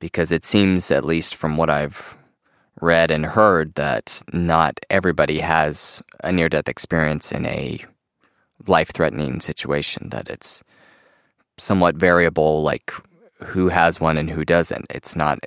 Because 0.00 0.32
it 0.32 0.44
seems, 0.44 0.90
at 0.90 1.04
least 1.04 1.34
from 1.34 1.56
what 1.56 1.70
I've 1.70 2.16
read 2.80 3.10
and 3.10 3.24
heard, 3.24 3.74
that 3.74 4.22
not 4.32 4.80
everybody 4.90 5.38
has 5.38 6.02
a 6.24 6.32
near 6.32 6.48
death 6.48 6.68
experience 6.68 7.30
in 7.32 7.46
a 7.46 7.84
life 8.66 8.92
threatening 8.92 9.40
situation, 9.40 10.08
that 10.10 10.28
it's 10.28 10.62
somewhat 11.58 11.96
variable, 11.96 12.62
like 12.62 12.92
who 13.44 13.68
has 13.68 14.00
one 14.00 14.16
and 14.16 14.30
who 14.30 14.44
doesn't. 14.44 14.86
It's 14.90 15.14
not 15.14 15.38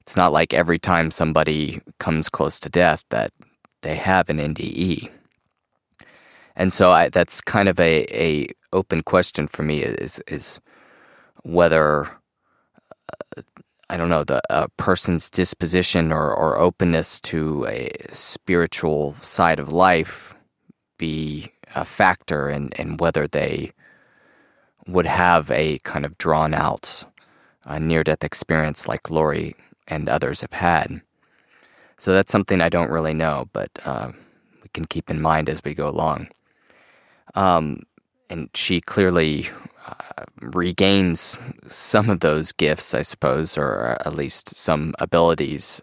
it's 0.00 0.16
not 0.16 0.32
like 0.32 0.52
every 0.52 0.78
time 0.78 1.10
somebody 1.10 1.80
comes 2.00 2.28
close 2.28 2.58
to 2.60 2.68
death 2.68 3.04
that 3.10 3.32
they 3.82 3.94
have 3.94 4.28
an 4.28 4.38
NDE. 4.38 5.08
And 6.56 6.72
so 6.72 6.90
I, 6.90 7.08
that's 7.08 7.40
kind 7.40 7.68
of 7.68 7.78
a, 7.78 8.04
a 8.10 8.48
open 8.72 9.02
question 9.02 9.46
for 9.46 9.62
me 9.62 9.82
is 9.82 10.20
is 10.26 10.60
whether 11.44 12.06
uh, 13.36 13.42
I 13.92 13.98
don't 13.98 14.08
know 14.08 14.24
the 14.24 14.40
a 14.48 14.70
person's 14.70 15.28
disposition 15.28 16.12
or, 16.12 16.34
or 16.34 16.56
openness 16.56 17.20
to 17.20 17.66
a 17.66 17.90
spiritual 18.10 19.14
side 19.20 19.60
of 19.60 19.70
life 19.70 20.34
be 20.96 21.52
a 21.74 21.84
factor 21.84 22.48
in, 22.48 22.70
in 22.78 22.96
whether 22.96 23.28
they 23.28 23.70
would 24.86 25.04
have 25.04 25.50
a 25.50 25.78
kind 25.84 26.06
of 26.06 26.16
drawn 26.16 26.54
out 26.54 27.04
uh, 27.66 27.78
near 27.78 28.02
death 28.02 28.24
experience 28.24 28.88
like 28.88 29.10
Lori 29.10 29.54
and 29.88 30.08
others 30.08 30.40
have 30.40 30.54
had. 30.54 31.02
So 31.98 32.14
that's 32.14 32.32
something 32.32 32.62
I 32.62 32.70
don't 32.70 32.90
really 32.90 33.12
know, 33.12 33.50
but 33.52 33.70
uh, 33.84 34.10
we 34.62 34.70
can 34.72 34.86
keep 34.86 35.10
in 35.10 35.20
mind 35.20 35.50
as 35.50 35.62
we 35.62 35.74
go 35.74 35.90
along. 35.90 36.28
Um, 37.34 37.82
and 38.32 38.48
she 38.54 38.80
clearly 38.80 39.50
uh, 39.86 40.24
regains 40.40 41.36
some 41.68 42.08
of 42.08 42.20
those 42.20 42.50
gifts, 42.50 42.94
I 42.94 43.02
suppose, 43.02 43.58
or 43.58 43.98
at 44.06 44.16
least 44.16 44.48
some 44.48 44.94
abilities 44.98 45.82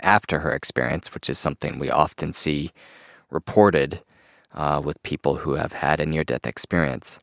after 0.00 0.40
her 0.40 0.52
experience, 0.52 1.14
which 1.14 1.30
is 1.30 1.38
something 1.38 1.78
we 1.78 1.90
often 1.90 2.32
see 2.32 2.72
reported 3.30 4.02
uh, 4.54 4.82
with 4.84 5.02
people 5.04 5.36
who 5.36 5.54
have 5.54 5.72
had 5.72 6.00
a 6.00 6.06
near 6.06 6.24
death 6.24 6.46
experience. 6.46 7.20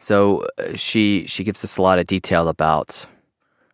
So 0.00 0.44
uh, 0.58 0.74
she 0.74 1.24
she 1.28 1.44
gives 1.44 1.62
us 1.62 1.76
a 1.76 1.82
lot 1.82 2.00
of 2.00 2.08
detail 2.08 2.48
about 2.48 3.06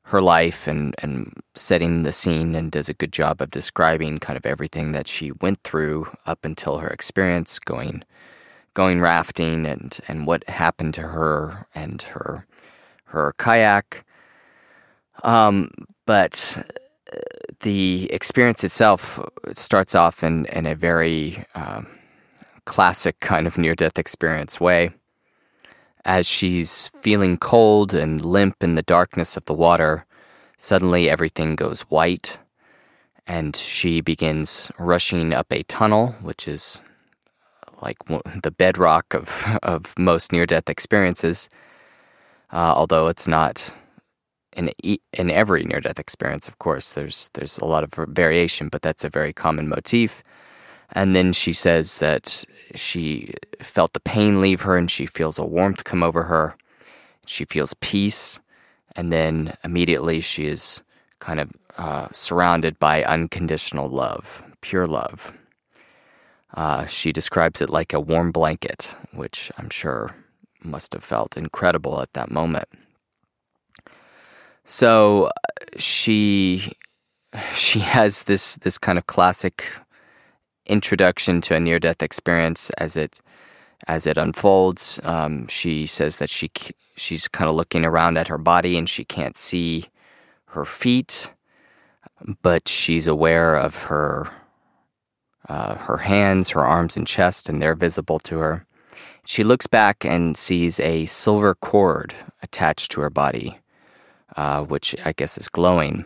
her 0.03 0.21
life 0.21 0.67
and, 0.67 0.95
and 0.99 1.33
setting 1.55 2.03
the 2.03 2.13
scene 2.13 2.55
and 2.55 2.71
does 2.71 2.91
a 2.91 2.95
good 2.95 3.13
job 3.15 3.41
of 3.41 3.51
describing 3.51 4.19
kind 4.19 4.37
of 4.37 4.45
everything 4.45 4.93
that 4.93 5.09
she 5.09 5.33
went 5.33 5.63
through 5.65 6.07
up 6.27 6.45
until 6.45 6.79
her 6.79 6.89
experience 6.89 7.59
going 7.59 8.03
going 8.79 9.01
rafting 9.01 9.67
and, 9.67 9.99
and 10.07 10.25
what 10.25 10.49
happened 10.49 10.95
to 10.95 11.03
her 11.03 11.67
and 11.75 12.01
her 12.03 12.47
her 13.07 13.35
kayak. 13.37 14.05
Um, 15.25 15.73
but 16.07 16.63
uh, 17.13 17.19
the 17.59 18.09
experience 18.13 18.63
itself 18.63 19.19
starts 19.53 19.97
off 19.97 20.23
in, 20.23 20.47
in 20.47 20.65
a 20.65 20.77
very 20.77 21.45
um, 21.57 21.89
classic 22.67 23.19
kind 23.19 23.49
of 23.49 23.59
near 23.59 23.75
death 23.75 23.99
experience 23.99 24.61
way. 24.61 24.93
As 26.05 26.25
she's 26.29 26.93
feeling 27.01 27.37
cold 27.37 27.93
and 27.93 28.25
limp 28.25 28.63
in 28.63 28.77
the 28.77 28.83
darkness 28.97 29.37
of 29.37 29.45
the 29.47 29.55
water, 29.55 30.07
suddenly 30.57 31.11
everything 31.11 31.57
goes 31.57 31.81
white, 31.91 32.39
and 33.27 33.57
she 33.57 34.01
begins 34.01 34.71
rushing 34.79 35.33
up 35.33 35.53
a 35.53 35.65
tunnel, 35.65 36.15
which 36.23 36.47
is 36.47 36.81
like 37.83 37.99
the 38.43 38.51
bedrock 38.51 39.15
of, 39.15 39.59
of 39.63 39.95
most 39.99 40.33
near 40.33 40.47
death 40.47 40.69
experiences, 40.69 41.49
uh, 42.53 42.73
although 42.77 43.09
it's 43.09 43.29
not 43.29 43.75
in, 44.57 44.71
in 45.13 45.31
every 45.31 45.65
near 45.65 45.81
death 45.81 45.99
experience, 45.99 46.49
of 46.49 46.59
course. 46.59 46.93
There's, 46.93 47.31
there's 47.35 47.59
a 47.59 47.65
lot 47.65 47.85
of 47.85 47.93
variation, 48.09 48.69
but 48.69 48.83
that's 48.83 49.05
a 49.05 49.09
very 49.09 49.33
common 49.33 49.69
motif. 49.69 50.23
And 50.93 51.15
then 51.15 51.33
she 51.33 51.53
says 51.53 51.99
that 51.99 52.45
she 52.75 53.35
felt 53.61 53.93
the 53.93 54.01
pain 54.01 54.41
leave 54.41 54.63
her 54.63 54.77
and 54.77 54.91
she 54.91 55.07
feels 55.07 55.39
a 55.39 55.45
warmth 55.45 55.85
come 55.85 56.03
over 56.03 56.25
her. 56.25 56.57
She 57.27 57.45
feels 57.45 57.75
peace. 57.75 58.41
And 58.97 59.13
then 59.13 59.55
immediately 59.63 60.21
she 60.21 60.47
is 60.47 60.83
kind 61.21 61.41
of 61.41 61.51
uh, 61.77 62.09
surrounded 62.11 62.79
by 62.79 63.05
unconditional 63.05 63.89
love, 63.89 64.43
pure 64.61 64.87
love. 64.87 65.33
Uh, 66.55 66.87
she 66.87 67.13
describes 67.13 67.61
it 67.61 67.71
like 67.71 67.93
a 67.93 68.01
warm 68.01 68.33
blanket, 68.33 68.97
which 69.13 69.53
I'm 69.59 69.71
sure 69.71 70.15
must 70.63 70.93
have 70.93 71.05
felt 71.05 71.37
incredible 71.37 72.01
at 72.01 72.13
that 72.15 72.31
moment. 72.31 72.69
So 74.65 75.31
she 75.77 76.73
she 77.55 77.81
has 77.81 78.25
this 78.25 78.57
this 78.57 78.79
kind 78.79 78.99
of 78.99 79.07
classic 79.07 79.65
introduction 80.67 81.41
to 81.41 81.55
a 81.55 81.61
near 81.61 81.79
death 81.79 82.03
experience 82.03 82.71
as 82.71 82.97
it 82.97 83.21
as 83.87 84.07
it 84.07 84.19
unfolds. 84.19 85.01
Um, 85.05 85.47
she 85.49 85.87
says 85.87 86.17
that 86.17 86.31
she 86.31 86.51
she's 86.97 87.29
kind 87.29 87.49
of 87.49 87.57
looking 87.57 87.85
around 87.85 88.19
at 88.19 88.29
her 88.29 88.39
body 88.39 88.77
and 88.77 88.89
she 88.89 89.05
can't 89.05 89.37
see 89.37 89.87
her 90.47 90.65
feet, 90.65 91.33
but 92.43 92.69
she's 92.69 93.07
aware 93.07 93.57
of 93.57 93.77
her 93.85 94.29
uh, 95.49 95.77
her 95.77 95.97
hands, 95.97 96.51
her 96.51 96.65
arms, 96.65 96.97
and 96.97 97.07
chest, 97.07 97.49
and 97.49 97.61
they're 97.61 97.75
visible 97.75 98.19
to 98.21 98.39
her. 98.39 98.67
She 99.25 99.45
looks 99.45 99.67
back 99.67 100.05
and 100.05 100.37
sees 100.37 100.81
a 100.81 101.07
silver 101.07 101.55
cord 101.55 102.15
attached 102.43 102.91
to 102.93 103.01
her 103.03 103.11
body, 103.11 103.59
uh, 104.37 104.65
which 104.65 104.95
I 105.05 105.13
guess 105.13 105.37
is 105.37 105.49
glowing. 105.49 106.05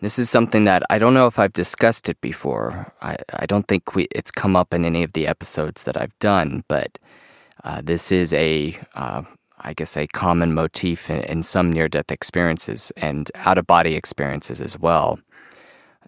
This 0.00 0.18
is 0.18 0.28
something 0.28 0.64
that 0.64 0.82
I 0.90 0.98
don't 0.98 1.14
know 1.14 1.26
if 1.26 1.38
I've 1.38 1.52
discussed 1.52 2.08
it 2.08 2.20
before. 2.20 2.92
I, 3.00 3.16
I 3.32 3.46
don't 3.46 3.66
think 3.66 3.94
we, 3.94 4.06
it's 4.10 4.30
come 4.30 4.54
up 4.54 4.74
in 4.74 4.84
any 4.84 5.02
of 5.02 5.14
the 5.14 5.26
episodes 5.26 5.84
that 5.84 5.96
I've 5.96 6.16
done, 6.18 6.62
but 6.68 6.98
uh, 7.64 7.80
this 7.82 8.12
is 8.12 8.32
a, 8.34 8.78
uh, 8.94 9.22
I 9.60 9.72
guess, 9.72 9.96
a 9.96 10.06
common 10.08 10.52
motif 10.52 11.08
in, 11.08 11.22
in 11.22 11.42
some 11.42 11.72
near 11.72 11.88
death 11.88 12.10
experiences 12.10 12.92
and 12.96 13.30
out 13.36 13.56
of 13.56 13.66
body 13.66 13.94
experiences 13.94 14.60
as 14.60 14.78
well. 14.78 15.18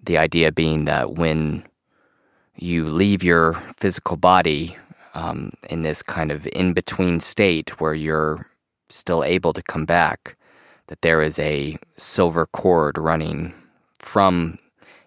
The 0.03 0.19
idea 0.19 0.53
being 0.53 0.85
that 0.85 1.15
when 1.15 1.65
you 2.57 2.87
leave 2.87 3.23
your 3.23 3.55
physical 3.77 4.17
body 4.17 4.77
um, 5.15 5.53
in 5.71 5.83
this 5.83 6.03
kind 6.03 6.31
of 6.31 6.47
in 6.49 6.73
between 6.73 7.21
state 7.21 7.81
where 7.81 7.95
you're 7.95 8.47
still 8.89 9.25
able 9.25 9.53
to 9.53 9.63
come 9.63 9.85
back, 9.85 10.37
that 10.89 11.03
there 11.03 11.23
is 11.23 11.39
a 11.39 11.79
silver 11.97 12.47
cord 12.47 12.99
running 12.99 13.53
from 13.99 14.59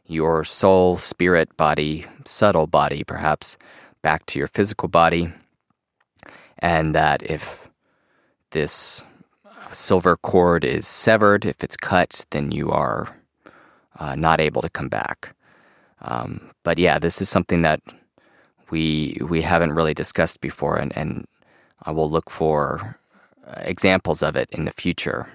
your 0.05 0.43
soul, 0.43 0.97
spirit, 0.97 1.55
body, 1.57 2.05
subtle 2.25 2.67
body, 2.67 3.03
perhaps, 3.03 3.57
back 4.01 4.25
to 4.25 4.39
your 4.39 4.47
physical 4.47 4.88
body. 4.88 5.31
And 6.57 6.93
that 6.95 7.23
if 7.23 7.69
this 8.51 9.03
silver 9.71 10.17
cord 10.17 10.65
is 10.65 10.88
severed, 10.88 11.45
if 11.45 11.63
it's 11.63 11.77
cut, 11.77 12.25
then 12.31 12.51
you 12.51 12.71
are 12.71 13.15
uh, 13.99 14.15
not 14.15 14.41
able 14.41 14.62
to 14.62 14.69
come 14.69 14.89
back. 14.89 15.35
Um, 16.01 16.51
but 16.63 16.77
yeah, 16.77 16.99
this 16.99 17.21
is 17.21 17.29
something 17.29 17.62
that 17.63 17.81
we 18.69 19.17
we 19.21 19.41
haven't 19.41 19.73
really 19.73 19.93
discussed 19.93 20.41
before, 20.41 20.77
and, 20.77 20.95
and 20.97 21.25
I 21.83 21.91
will 21.91 22.09
look 22.09 22.29
for 22.29 22.99
examples 23.57 24.21
of 24.23 24.35
it 24.35 24.49
in 24.51 24.65
the 24.65 24.71
future, 24.71 25.27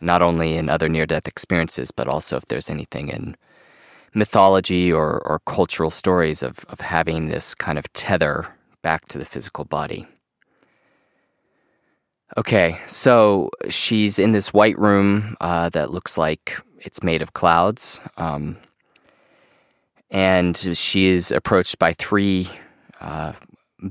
not 0.00 0.22
only 0.22 0.56
in 0.56 0.68
other 0.68 0.88
near 0.88 1.06
death 1.06 1.26
experiences, 1.26 1.90
but 1.90 2.08
also 2.08 2.36
if 2.36 2.46
there's 2.46 2.70
anything 2.70 3.08
in 3.08 3.36
mythology 4.14 4.92
or, 4.92 5.20
or 5.26 5.40
cultural 5.46 5.90
stories 5.90 6.42
of, 6.42 6.64
of 6.68 6.80
having 6.80 7.28
this 7.28 7.54
kind 7.54 7.78
of 7.78 7.92
tether 7.92 8.46
back 8.82 9.06
to 9.08 9.18
the 9.18 9.24
physical 9.24 9.64
body. 9.64 10.06
Okay, 12.36 12.78
so 12.86 13.50
she's 13.68 14.18
in 14.18 14.32
this 14.32 14.52
white 14.52 14.78
room 14.78 15.36
uh, 15.40 15.68
that 15.70 15.92
looks 15.92 16.18
like 16.18 16.56
it's 16.78 17.02
made 17.02 17.22
of 17.22 17.32
clouds. 17.32 18.00
Um, 18.16 18.56
and 20.10 20.56
she 20.56 21.06
is 21.06 21.30
approached 21.30 21.78
by 21.78 21.92
three 21.92 22.48
uh, 23.00 23.32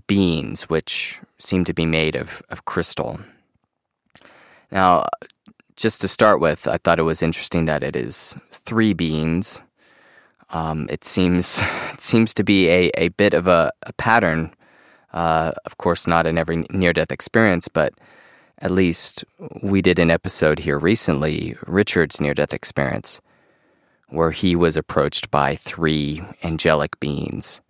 beings, 0.07 0.63
which 0.63 1.19
seem 1.39 1.63
to 1.65 1.73
be 1.73 1.85
made 1.85 2.15
of, 2.15 2.41
of 2.49 2.65
crystal. 2.65 3.19
Now, 4.71 5.05
just 5.75 6.01
to 6.01 6.07
start 6.07 6.41
with, 6.41 6.67
I 6.67 6.77
thought 6.77 6.99
it 6.99 7.03
was 7.03 7.21
interesting 7.21 7.65
that 7.65 7.83
it 7.83 7.95
is 7.95 8.35
three 8.51 8.93
beings. 8.93 9.61
Um, 10.49 10.87
it 10.89 11.03
seems 11.03 11.61
it 11.93 12.01
seems 12.01 12.33
to 12.33 12.43
be 12.43 12.69
a, 12.69 12.91
a 12.97 13.09
bit 13.09 13.33
of 13.33 13.47
a, 13.47 13.71
a 13.83 13.93
pattern. 13.93 14.53
Uh, 15.13 15.51
of 15.65 15.77
course, 15.77 16.05
not 16.07 16.27
in 16.27 16.37
every 16.37 16.65
near 16.71 16.93
death 16.93 17.11
experience, 17.11 17.67
but 17.67 17.93
at 18.59 18.71
least 18.71 19.23
we 19.61 19.81
did 19.81 19.99
an 19.99 20.11
episode 20.11 20.59
here 20.59 20.77
recently, 20.77 21.55
Richard's 21.65 22.19
near 22.19 22.33
death 22.33 22.53
experience, 22.53 23.21
where 24.09 24.31
he 24.31 24.55
was 24.55 24.77
approached 24.77 25.29
by 25.31 25.55
three 25.55 26.21
angelic 26.43 26.99
beings 26.99 27.61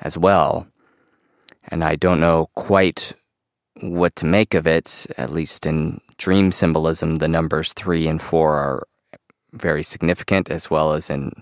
as 0.00 0.16
well. 0.16 0.66
And 1.68 1.84
I 1.84 1.96
don't 1.96 2.20
know 2.20 2.46
quite 2.54 3.14
what 3.80 4.16
to 4.16 4.26
make 4.26 4.54
of 4.54 4.66
it, 4.66 5.06
at 5.18 5.30
least 5.30 5.66
in 5.66 6.00
dream 6.16 6.52
symbolism, 6.52 7.16
the 7.16 7.28
numbers 7.28 7.72
three 7.72 8.06
and 8.06 8.20
four 8.20 8.54
are 8.54 8.86
very 9.52 9.82
significant, 9.82 10.50
as 10.50 10.70
well 10.70 10.92
as 10.92 11.10
in 11.10 11.32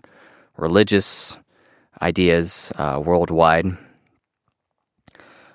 religious 0.57 1.37
ideas 2.01 2.73
uh, 2.77 3.01
worldwide. 3.05 3.67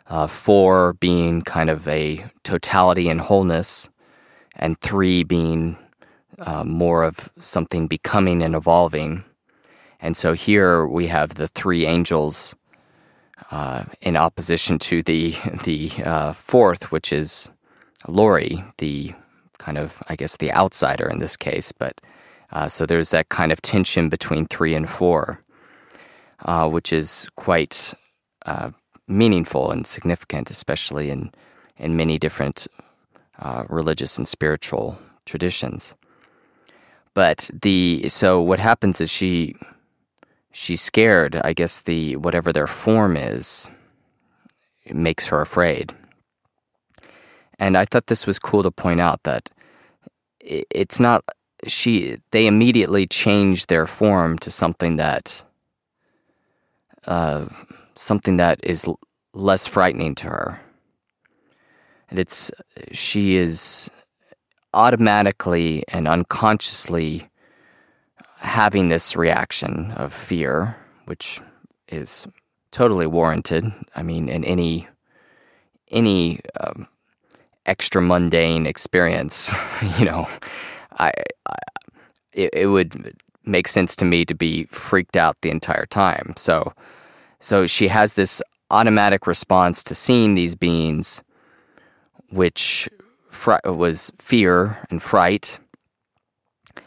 Uh, 0.08 0.28
four 0.28 0.94
being 0.94 1.42
kind 1.42 1.70
of 1.70 1.86
a 1.88 2.24
totality 2.44 3.10
and 3.10 3.20
wholeness, 3.20 3.90
and 4.56 4.80
three 4.80 5.24
being 5.24 5.78
uh, 6.42 6.64
more 6.64 7.04
of 7.04 7.30
something 7.38 7.88
becoming 7.88 8.44
and 8.44 8.56
evolving. 8.56 9.24
And 10.00 10.16
so 10.16 10.34
here 10.34 10.86
we 10.86 11.08
have 11.08 11.36
the 11.36 11.48
three 11.48 11.86
angels 11.86 12.56
uh, 13.52 13.86
in 14.02 14.16
opposition 14.18 14.80
to 14.80 15.02
the 15.02 15.36
the 15.64 15.92
uh, 16.04 16.34
fourth, 16.34 16.92
which 16.92 17.12
is 17.12 17.50
Lori, 18.08 18.64
the 18.78 19.14
kind 19.58 19.78
of 19.78 20.02
I 20.10 20.16
guess 20.16 20.38
the 20.38 20.52
outsider 20.54 21.10
in 21.10 21.20
this 21.20 21.38
case. 21.38 21.72
But 21.72 22.00
uh, 22.52 22.68
so 22.68 22.86
there's 22.86 23.10
that 23.10 23.30
kind 23.30 23.52
of 23.52 23.62
tension 23.62 24.10
between 24.10 24.46
three 24.46 24.76
and 24.76 24.90
four, 24.90 25.44
uh, 26.46 26.70
which 26.70 26.94
is 26.94 27.30
quite 27.36 27.94
uh, 28.46 28.72
meaningful 29.08 29.72
and 29.72 29.86
significant, 29.88 30.50
especially 30.50 31.10
in 31.10 31.32
in 31.78 31.96
many 31.96 32.18
different 32.18 32.68
religious 33.70 34.18
and 34.18 34.28
spiritual 34.28 34.98
traditions. 35.26 35.94
But 37.18 37.50
the 37.52 38.10
so 38.10 38.40
what 38.44 38.60
happens 38.60 39.02
is 39.02 39.10
she 39.10 39.56
she's 40.52 40.82
scared. 40.82 41.36
I 41.44 41.54
guess 41.54 41.82
the 41.82 42.16
whatever 42.18 42.54
their 42.54 42.68
form 42.68 43.18
is 43.18 43.72
makes 44.94 45.28
her 45.30 45.42
afraid. 45.42 45.96
And 47.58 47.76
I 47.76 47.86
thought 47.86 48.06
this 48.06 48.28
was 48.28 48.38
cool 48.38 48.62
to 48.62 48.70
point 48.70 49.02
out 49.02 49.24
that 49.24 49.50
it's 50.40 51.00
not 51.00 51.24
she 51.66 52.20
they 52.30 52.46
immediately 52.46 53.08
change 53.08 53.66
their 53.66 53.88
form 53.88 54.38
to 54.38 54.52
something 54.52 54.98
that 54.98 55.44
uh, 57.08 57.48
something 57.96 58.38
that 58.38 58.60
is 58.62 58.86
less 59.34 59.66
frightening 59.66 60.14
to 60.14 60.28
her. 60.28 60.60
And 62.12 62.20
it's 62.20 62.52
she 62.92 63.38
is 63.38 63.90
automatically 64.78 65.84
and 65.88 66.08
unconsciously 66.08 67.28
having 68.36 68.90
this 68.90 69.18
reaction 69.18 69.92
of 69.94 70.14
fear, 70.14 70.76
which 71.06 71.42
is 71.88 72.28
totally 72.70 73.08
warranted. 73.08 73.66
I 73.96 74.04
mean, 74.04 74.30
in 74.30 74.46
any 74.46 74.88
any 75.90 76.42
um, 76.60 76.88
extra 77.66 78.04
mundane 78.04 78.68
experience, 78.68 79.52
you 79.98 80.06
know, 80.06 80.28
I, 81.00 81.12
I 81.48 81.56
it, 82.34 82.52
it, 82.54 82.68
would 82.68 83.16
make 83.46 83.68
sense 83.68 83.96
to 83.96 84.06
me 84.06 84.26
to 84.26 84.36
be 84.36 84.66
freaked 84.66 85.18
out 85.18 85.38
the 85.42 85.50
entire 85.50 85.88
time. 85.88 86.34
So, 86.38 86.72
so 87.40 87.66
she 87.66 87.88
has 87.88 88.14
this 88.14 88.44
automatic 88.70 89.26
response 89.26 89.84
to 89.86 89.96
seeing 89.96 90.36
these 90.36 90.54
beings, 90.54 91.24
which 92.30 92.88
was 93.66 94.12
fear 94.20 94.78
and 94.90 95.02
fright. 95.02 95.60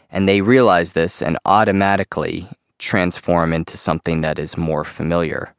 And 0.09 0.27
they 0.27 0.41
realize 0.41 0.91
this 0.91 1.21
and 1.21 1.37
automatically 1.45 2.47
transform 2.79 3.53
into 3.53 3.77
something 3.77 4.21
that 4.21 4.39
is 4.39 4.57
more 4.57 4.83
familiar, 4.83 5.53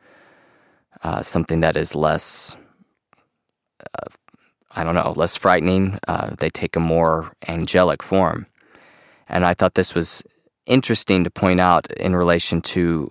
uh, 1.03 1.23
something 1.23 1.61
that 1.61 1.77
is 1.77 1.95
less, 1.95 2.57
uh, 3.81 4.09
I 4.77 4.85
don't 4.85 4.95
know, 4.95 5.13
less 5.17 5.37
frightening. 5.37 5.99
Uh, 6.09 6.35
they 6.39 6.51
take 6.51 6.77
a 6.77 6.81
more 6.81 7.33
angelic 7.49 8.03
form. 8.03 8.47
And 9.29 9.47
I 9.47 9.55
thought 9.55 9.75
this 9.75 9.95
was 9.95 10.23
interesting 10.67 11.25
to 11.25 11.31
point 11.31 11.61
out 11.61 11.91
in 11.93 12.15
relation 12.15 12.61
to 12.61 13.11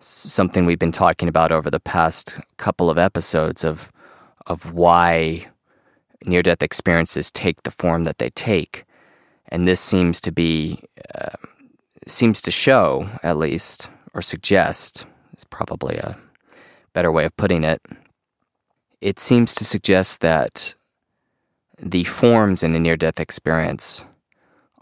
something 0.00 0.66
we've 0.66 0.78
been 0.78 0.92
talking 0.92 1.28
about 1.28 1.52
over 1.52 1.70
the 1.70 1.80
past 1.80 2.38
couple 2.58 2.90
of 2.90 2.98
episodes 2.98 3.64
of 3.64 3.90
of 4.46 4.72
why 4.72 5.46
near 6.26 6.42
death 6.42 6.62
experiences 6.62 7.30
take 7.30 7.62
the 7.62 7.70
form 7.70 8.04
that 8.04 8.18
they 8.18 8.30
take. 8.30 8.84
And 9.48 9.66
this 9.66 9.80
seems 9.80 10.20
to 10.22 10.32
be, 10.32 10.82
uh, 11.14 11.36
seems 12.06 12.42
to 12.42 12.50
show, 12.50 13.08
at 13.22 13.38
least, 13.38 13.88
or 14.14 14.22
suggest, 14.22 15.06
is 15.36 15.44
probably 15.44 15.96
a 15.96 16.18
better 16.92 17.12
way 17.12 17.24
of 17.24 17.36
putting 17.36 17.64
it. 17.64 17.80
It 19.00 19.20
seems 19.20 19.54
to 19.56 19.64
suggest 19.64 20.20
that 20.20 20.74
the 21.78 22.04
forms 22.04 22.62
in 22.62 22.74
a 22.74 22.80
near 22.80 22.96
death 22.96 23.20
experience 23.20 24.04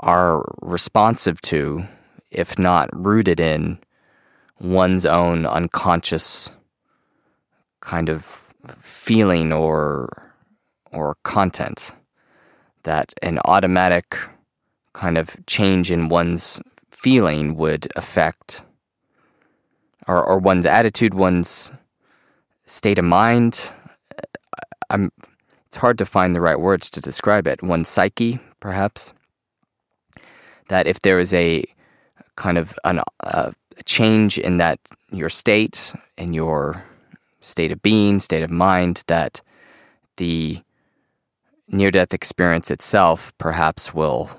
are 0.00 0.44
responsive 0.62 1.40
to, 1.42 1.85
if 2.30 2.59
not 2.59 2.88
rooted 2.92 3.40
in, 3.40 3.78
one's 4.61 5.04
own 5.04 5.44
unconscious 5.44 6.50
kind 7.80 8.09
of 8.09 8.24
feeling 8.78 9.52
or 9.52 10.24
or 10.94 11.16
content 11.24 11.94
that 12.85 13.12
an 13.22 13.38
automatic 13.44 14.16
kind 14.92 15.18
of 15.18 15.37
change 15.46 15.90
in 15.90 16.09
one's 16.09 16.61
feeling 16.90 17.57
would 17.57 17.88
affect 17.96 18.64
or, 20.07 20.24
or 20.24 20.38
one's 20.38 20.66
attitude 20.66 21.14
one's 21.14 21.72
state 22.66 22.98
of 22.98 23.04
mind. 23.04 23.72
I'm 24.90 25.11
it's 25.66 25.76
hard 25.76 25.98
to 25.98 26.04
find 26.04 26.35
the 26.35 26.40
right 26.40 26.61
words 26.61 26.88
to 26.90 27.00
describe 27.00 27.46
it. 27.46 27.62
One's 27.62 27.88
psyche 27.88 28.38
perhaps. 28.61 29.12
That 30.68 30.87
if 30.87 31.00
there 31.00 31.18
is 31.18 31.35
a 31.35 31.64
kind 32.37 32.59
of 32.59 32.78
an, 32.85 33.00
uh, 33.20 33.50
a 33.76 33.83
change 33.85 34.38
in 34.38 34.59
that 34.59 34.78
your 35.11 35.28
state 35.28 35.94
in 36.16 36.33
your 36.33 36.83
state 37.40 37.72
of 37.72 37.83
being 37.83 38.20
state 38.20 38.42
of 38.42 38.50
mind 38.50 39.02
that 39.07 39.40
the 40.16 40.62
near 41.68 41.90
death 41.90 42.14
experience 42.14 42.70
itself 42.70 43.33
perhaps 43.38 43.94
will 43.94 44.31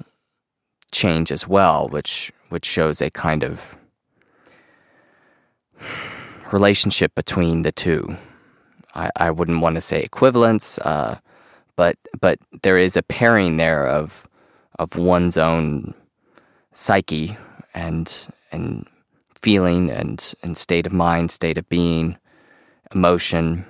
change 0.91 1.31
as 1.31 1.47
well, 1.47 1.87
which 1.89 2.31
which 2.49 2.65
shows 2.65 3.01
a 3.01 3.09
kind 3.09 3.43
of 3.43 3.77
relationship 6.51 7.13
between 7.15 7.63
the 7.63 7.71
two. 7.71 8.17
I, 8.93 9.09
I 9.17 9.31
wouldn't 9.31 9.61
want 9.61 9.75
to 9.75 9.81
say 9.81 10.01
equivalence, 10.01 10.79
uh, 10.79 11.17
but 11.75 11.97
but 12.19 12.39
there 12.63 12.77
is 12.77 12.95
a 12.95 13.03
pairing 13.03 13.57
there 13.57 13.87
of 13.87 14.27
of 14.79 14.95
one's 14.95 15.37
own 15.37 15.93
psyche 16.73 17.37
and 17.73 18.27
and 18.51 18.87
feeling 19.41 19.91
and 19.91 20.33
and 20.43 20.55
state 20.55 20.87
of 20.87 20.93
mind, 20.93 21.31
state 21.31 21.57
of 21.57 21.67
being, 21.69 22.17
emotion, 22.93 23.65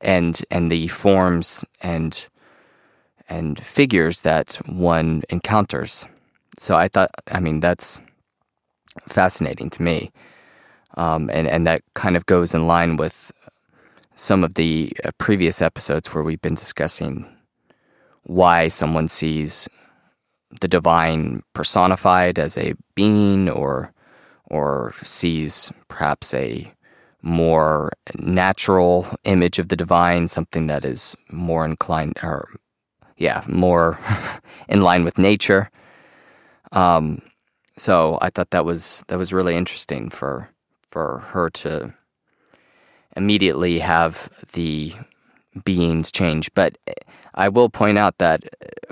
and 0.00 0.42
and 0.50 0.72
the 0.72 0.88
forms 0.88 1.64
and 1.82 2.28
and 3.28 3.58
figures 3.60 4.22
that 4.22 4.54
one 4.66 5.22
encounters. 5.28 6.06
So 6.58 6.76
I 6.76 6.88
thought, 6.88 7.10
I 7.30 7.40
mean, 7.40 7.60
that's 7.60 8.00
fascinating 9.08 9.70
to 9.70 9.82
me, 9.82 10.10
um, 10.96 11.30
and 11.32 11.46
and 11.46 11.66
that 11.66 11.82
kind 11.94 12.16
of 12.16 12.26
goes 12.26 12.54
in 12.54 12.66
line 12.66 12.96
with 12.96 13.30
some 14.16 14.42
of 14.42 14.54
the 14.54 14.92
uh, 15.04 15.10
previous 15.18 15.62
episodes 15.62 16.12
where 16.12 16.24
we've 16.24 16.40
been 16.40 16.56
discussing 16.56 17.24
why 18.24 18.68
someone 18.68 19.08
sees 19.08 19.68
the 20.60 20.68
divine 20.68 21.42
personified 21.52 22.38
as 22.38 22.58
a 22.58 22.74
being 22.94 23.48
or 23.48 23.92
or 24.46 24.94
sees 25.02 25.70
perhaps 25.88 26.34
a 26.34 26.72
more 27.22 27.92
natural 28.16 29.06
image 29.24 29.58
of 29.58 29.68
the 29.68 29.76
divine, 29.76 30.28
something 30.28 30.66
that 30.68 30.84
is 30.84 31.16
more 31.30 31.64
inclined 31.64 32.18
or 32.22 32.48
yeah, 33.18 33.44
more 33.46 33.98
in 34.68 34.82
line 34.82 35.04
with 35.04 35.18
nature. 35.18 35.70
Um, 36.72 37.20
so 37.76 38.18
I 38.22 38.30
thought 38.30 38.50
that 38.50 38.64
was 38.64 39.04
that 39.08 39.18
was 39.18 39.32
really 39.32 39.56
interesting 39.56 40.10
for 40.10 40.48
for 40.88 41.20
her 41.28 41.50
to 41.50 41.94
immediately 43.16 43.78
have 43.78 44.28
the 44.52 44.94
beings 45.64 46.10
change. 46.10 46.52
But 46.54 46.78
I 47.34 47.48
will 47.48 47.68
point 47.68 47.98
out 47.98 48.18
that 48.18 48.44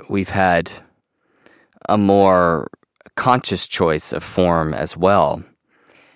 we've 0.09 0.29
had 0.29 0.71
a 1.89 1.97
more 1.97 2.69
conscious 3.15 3.67
choice 3.67 4.13
of 4.13 4.23
form 4.23 4.73
as 4.73 4.95
well. 4.95 5.43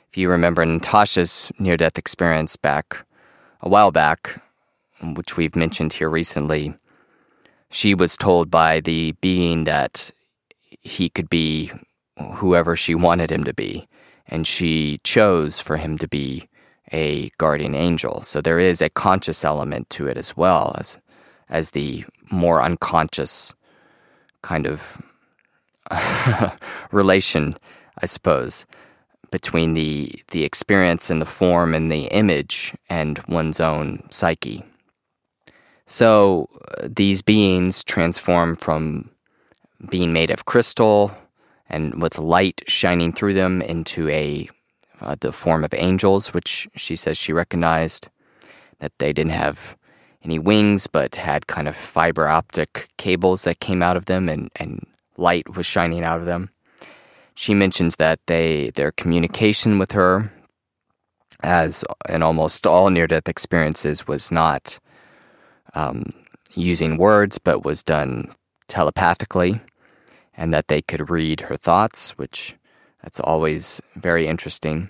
If 0.09 0.17
you 0.17 0.29
remember 0.29 0.65
Natasha's 0.65 1.51
near 1.57 1.77
death 1.77 1.97
experience 1.97 2.55
back 2.57 3.05
a 3.61 3.69
while 3.69 3.91
back, 3.91 4.41
which 5.15 5.37
we've 5.37 5.55
mentioned 5.55 5.93
here 5.93 6.09
recently, 6.09 6.75
she 7.71 7.95
was 7.95 8.17
told 8.17 8.51
by 8.51 8.81
the 8.81 9.13
being 9.21 9.63
that 9.63 10.11
he 10.81 11.09
could 11.09 11.29
be 11.29 11.71
whoever 12.33 12.75
she 12.75 12.93
wanted 12.93 13.31
him 13.31 13.45
to 13.45 13.53
be, 13.53 13.87
and 14.27 14.45
she 14.45 14.99
chose 15.03 15.59
for 15.59 15.77
him 15.77 15.97
to 15.97 16.07
be 16.07 16.47
a 16.91 17.29
guardian 17.37 17.73
angel. 17.73 18.21
So 18.23 18.41
there 18.41 18.59
is 18.59 18.81
a 18.81 18.89
conscious 18.89 19.45
element 19.45 19.89
to 19.91 20.07
it 20.07 20.17
as 20.17 20.35
well 20.35 20.75
as 20.77 20.99
as 21.49 21.71
the 21.71 22.05
more 22.29 22.61
unconscious 22.61 23.53
kind 24.41 24.67
of 24.67 25.01
relation, 26.91 27.55
I 28.01 28.05
suppose, 28.05 28.65
between 29.31 29.73
the 29.73 30.13
the 30.29 30.43
experience 30.43 31.09
and 31.09 31.21
the 31.21 31.25
form 31.25 31.73
and 31.73 31.89
the 31.89 32.05
image 32.07 32.73
and 32.89 33.19
one's 33.29 33.61
own 33.61 34.03
psyche. 34.09 34.63
So 35.91 36.47
uh, 36.77 36.87
these 36.89 37.21
beings 37.21 37.83
transform 37.83 38.55
from 38.55 39.11
being 39.89 40.13
made 40.13 40.29
of 40.29 40.45
crystal 40.45 41.11
and 41.69 42.01
with 42.01 42.17
light 42.17 42.61
shining 42.65 43.11
through 43.11 43.33
them 43.33 43.61
into 43.61 44.07
a 44.07 44.49
uh, 45.01 45.17
the 45.19 45.33
form 45.33 45.65
of 45.65 45.73
angels, 45.73 46.33
which 46.33 46.65
she 46.77 46.95
says 46.95 47.17
she 47.17 47.33
recognized 47.33 48.07
that 48.79 48.93
they 48.99 49.11
didn't 49.11 49.33
have 49.33 49.75
any 50.23 50.39
wings 50.39 50.87
but 50.87 51.17
had 51.17 51.47
kind 51.47 51.67
of 51.67 51.75
fiber 51.75 52.25
optic 52.25 52.87
cables 52.95 53.43
that 53.43 53.59
came 53.59 53.83
out 53.83 53.97
of 53.97 54.05
them 54.05 54.29
and, 54.29 54.49
and 54.55 54.87
light 55.17 55.57
was 55.57 55.65
shining 55.65 56.05
out 56.05 56.19
of 56.21 56.25
them. 56.25 56.49
She 57.35 57.53
mentions 57.53 57.97
that 57.97 58.21
they 58.27 58.69
their 58.75 58.93
communication 58.93 59.77
with 59.77 59.91
her, 59.91 60.31
as 61.43 61.83
in 62.07 62.23
almost 62.23 62.65
all 62.65 62.89
near 62.89 63.07
death 63.07 63.27
experiences, 63.27 64.07
was 64.07 64.31
not 64.31 64.79
um, 65.75 66.13
using 66.55 66.97
words, 66.97 67.37
but 67.37 67.65
was 67.65 67.83
done 67.83 68.33
telepathically, 68.67 69.61
and 70.35 70.53
that 70.53 70.67
they 70.67 70.81
could 70.81 71.09
read 71.09 71.41
her 71.41 71.57
thoughts, 71.57 72.17
which 72.17 72.55
that's 73.03 73.19
always 73.19 73.81
very 73.95 74.27
interesting. 74.27 74.89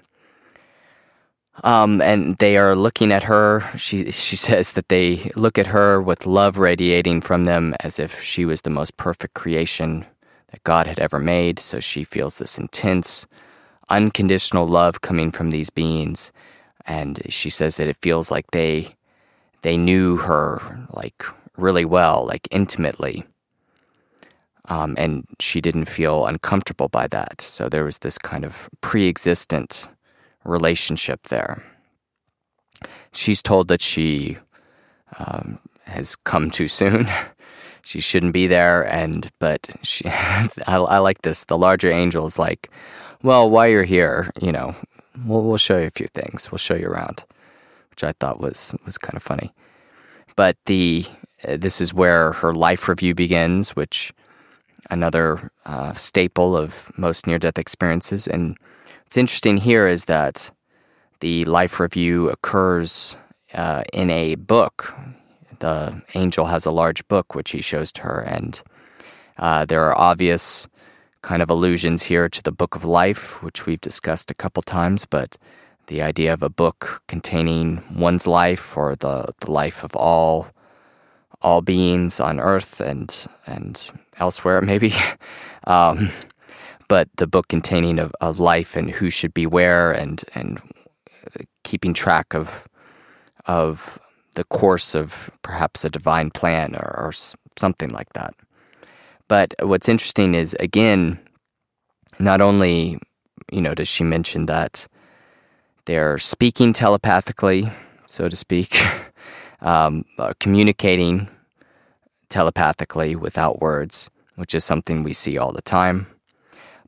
Um, 1.63 2.01
and 2.01 2.37
they 2.37 2.57
are 2.57 2.75
looking 2.75 3.11
at 3.11 3.23
her. 3.23 3.61
She 3.77 4.11
she 4.11 4.35
says 4.47 4.71
that 4.73 4.89
they 4.89 5.31
look 5.35 5.57
at 5.57 5.67
her 5.67 6.01
with 6.01 6.25
love 6.25 6.57
radiating 6.57 7.21
from 7.21 7.45
them, 7.45 7.75
as 7.81 7.99
if 7.99 8.21
she 8.21 8.45
was 8.45 8.61
the 8.61 8.69
most 8.69 8.97
perfect 8.97 9.33
creation 9.33 10.05
that 10.51 10.63
God 10.63 10.87
had 10.87 10.99
ever 10.99 11.19
made. 11.19 11.59
So 11.59 11.79
she 11.79 12.03
feels 12.03 12.37
this 12.37 12.57
intense, 12.57 13.27
unconditional 13.89 14.65
love 14.65 15.01
coming 15.01 15.31
from 15.31 15.51
these 15.51 15.69
beings. 15.69 16.31
And 16.85 17.21
she 17.29 17.49
says 17.49 17.77
that 17.77 17.87
it 17.87 17.97
feels 18.01 18.31
like 18.31 18.51
they 18.51 18.95
they 19.61 19.77
knew 19.77 20.17
her 20.17 20.87
like 20.91 21.23
really 21.57 21.85
well, 21.85 22.25
like 22.25 22.47
intimately. 22.51 23.25
Um, 24.65 24.95
and 24.97 25.25
she 25.39 25.59
didn't 25.59 25.85
feel 25.85 26.25
uncomfortable 26.25 26.87
by 26.87 27.07
that. 27.07 27.41
So 27.41 27.67
there 27.67 27.83
was 27.83 27.99
this 27.99 28.17
kind 28.17 28.45
of 28.45 28.69
pre 28.81 29.07
existent 29.07 29.89
relationship 30.45 31.27
there. 31.27 31.63
She's 33.11 33.41
told 33.41 33.67
that 33.67 33.81
she 33.81 34.37
um, 35.17 35.59
has 35.85 36.15
come 36.15 36.49
too 36.49 36.67
soon 36.67 37.07
she 37.83 37.99
shouldn't 37.99 38.33
be 38.33 38.47
there 38.47 38.83
and 38.87 39.29
but 39.39 39.69
she 39.81 40.05
I, 40.07 40.47
I 40.67 40.97
like 40.99 41.21
this 41.21 41.45
the 41.45 41.57
larger 41.57 41.91
angel 41.91 42.25
is 42.25 42.39
like 42.39 42.69
well 43.23 43.49
while 43.49 43.67
you're 43.67 43.83
here 43.83 44.31
you 44.41 44.51
know 44.51 44.75
we'll, 45.25 45.43
we'll 45.43 45.57
show 45.57 45.77
you 45.77 45.87
a 45.87 45.91
few 45.91 46.07
things 46.07 46.51
we'll 46.51 46.59
show 46.59 46.75
you 46.75 46.87
around 46.87 47.23
which 47.91 48.03
i 48.03 48.11
thought 48.13 48.39
was 48.39 48.73
was 48.85 48.97
kind 48.97 49.15
of 49.15 49.23
funny. 49.23 49.53
But 50.35 50.57
the 50.65 51.05
uh, 51.47 51.57
this 51.57 51.81
is 51.81 51.93
where 51.93 52.33
her 52.33 52.53
life 52.53 52.87
review 52.87 53.13
begins 53.15 53.75
which 53.75 54.13
another 54.89 55.51
uh, 55.65 55.93
staple 55.93 56.57
of 56.57 56.91
most 56.97 57.27
near-death 57.27 57.57
experiences. 57.57 58.27
And 58.27 58.57
what's 59.03 59.17
interesting 59.17 59.57
here 59.57 59.87
is 59.87 60.05
that 60.05 60.51
the 61.19 61.45
life 61.45 61.79
review 61.79 62.29
occurs 62.29 63.17
uh, 63.53 63.83
in 63.93 64.09
a 64.09 64.35
book. 64.35 64.95
The 65.59 66.01
angel 66.15 66.45
has 66.47 66.65
a 66.65 66.71
large 66.71 67.07
book 67.07 67.35
which 67.35 67.51
he 67.51 67.61
shows 67.61 67.91
to 67.93 68.01
her, 68.01 68.21
and 68.21 68.61
uh, 69.37 69.65
there 69.65 69.83
are 69.83 69.97
obvious 69.97 70.67
kind 71.21 71.43
of 71.43 71.49
allusions 71.51 72.01
here 72.03 72.27
to 72.27 72.41
the 72.41 72.51
book 72.51 72.75
of 72.75 72.83
life, 72.83 73.43
which 73.43 73.67
we've 73.67 73.81
discussed 73.81 74.31
a 74.31 74.35
couple 74.35 74.63
times, 74.63 75.05
but 75.05 75.37
the 75.91 76.01
idea 76.01 76.33
of 76.33 76.41
a 76.41 76.49
book 76.49 77.03
containing 77.07 77.83
one's 77.93 78.25
life 78.25 78.77
or 78.77 78.95
the, 78.95 79.33
the 79.41 79.51
life 79.51 79.83
of 79.83 79.93
all 79.95 80.47
all 81.41 81.61
beings 81.61 82.19
on 82.21 82.39
earth 82.39 82.79
and 82.79 83.27
and 83.45 83.91
elsewhere 84.17 84.61
maybe 84.71 84.93
um, 85.67 86.09
but 86.87 87.09
the 87.17 87.27
book 87.27 87.49
containing 87.49 87.99
a, 87.99 88.09
of 88.21 88.39
life 88.39 88.77
and 88.77 88.89
who 88.89 89.09
should 89.09 89.33
be 89.33 89.45
where 89.45 89.91
and 89.91 90.23
and 90.33 90.61
keeping 91.65 91.93
track 91.93 92.33
of 92.33 92.67
of 93.45 93.99
the 94.35 94.45
course 94.45 94.95
of 94.95 95.29
perhaps 95.41 95.83
a 95.83 95.89
divine 95.89 96.31
plan 96.31 96.73
or, 96.73 96.95
or 96.97 97.11
something 97.57 97.89
like 97.89 98.13
that. 98.13 98.33
But 99.27 99.53
what's 99.61 99.89
interesting 99.89 100.35
is 100.35 100.55
again, 100.61 101.19
not 102.17 102.39
only 102.39 102.97
you 103.51 103.59
know 103.61 103.75
does 103.75 103.89
she 103.89 104.05
mention 104.05 104.45
that 104.45 104.87
they're 105.91 106.17
speaking 106.17 106.71
telepathically, 106.71 107.69
so 108.05 108.29
to 108.29 108.35
speak, 108.37 108.81
um, 109.59 110.05
uh, 110.17 110.31
communicating 110.39 111.27
telepathically 112.29 113.17
without 113.17 113.59
words, 113.59 114.09
which 114.35 114.55
is 114.55 114.63
something 114.63 115.03
we 115.03 115.11
see 115.11 115.37
all 115.37 115.51
the 115.51 115.61
time. 115.61 116.07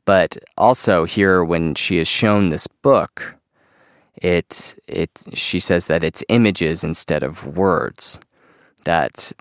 But 0.06 0.38
also 0.56 1.04
here, 1.04 1.44
when 1.44 1.74
she 1.74 1.98
is 1.98 2.08
shown 2.08 2.48
this 2.48 2.66
book, 2.66 3.34
it 4.22 4.74
it 4.88 5.10
she 5.34 5.60
says 5.60 5.86
that 5.88 6.02
it's 6.02 6.24
images 6.30 6.82
instead 6.82 7.22
of 7.22 7.58
words. 7.58 8.18
That 8.86 9.32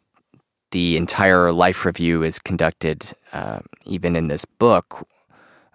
the 0.71 0.97
entire 0.97 1.53
life 1.53 1.85
review 1.85 2.21
is 2.21 2.37
conducted, 2.37 3.13
uh, 3.31 3.59
even 3.85 4.17
in 4.17 4.27
this 4.27 4.43
book, 4.43 5.07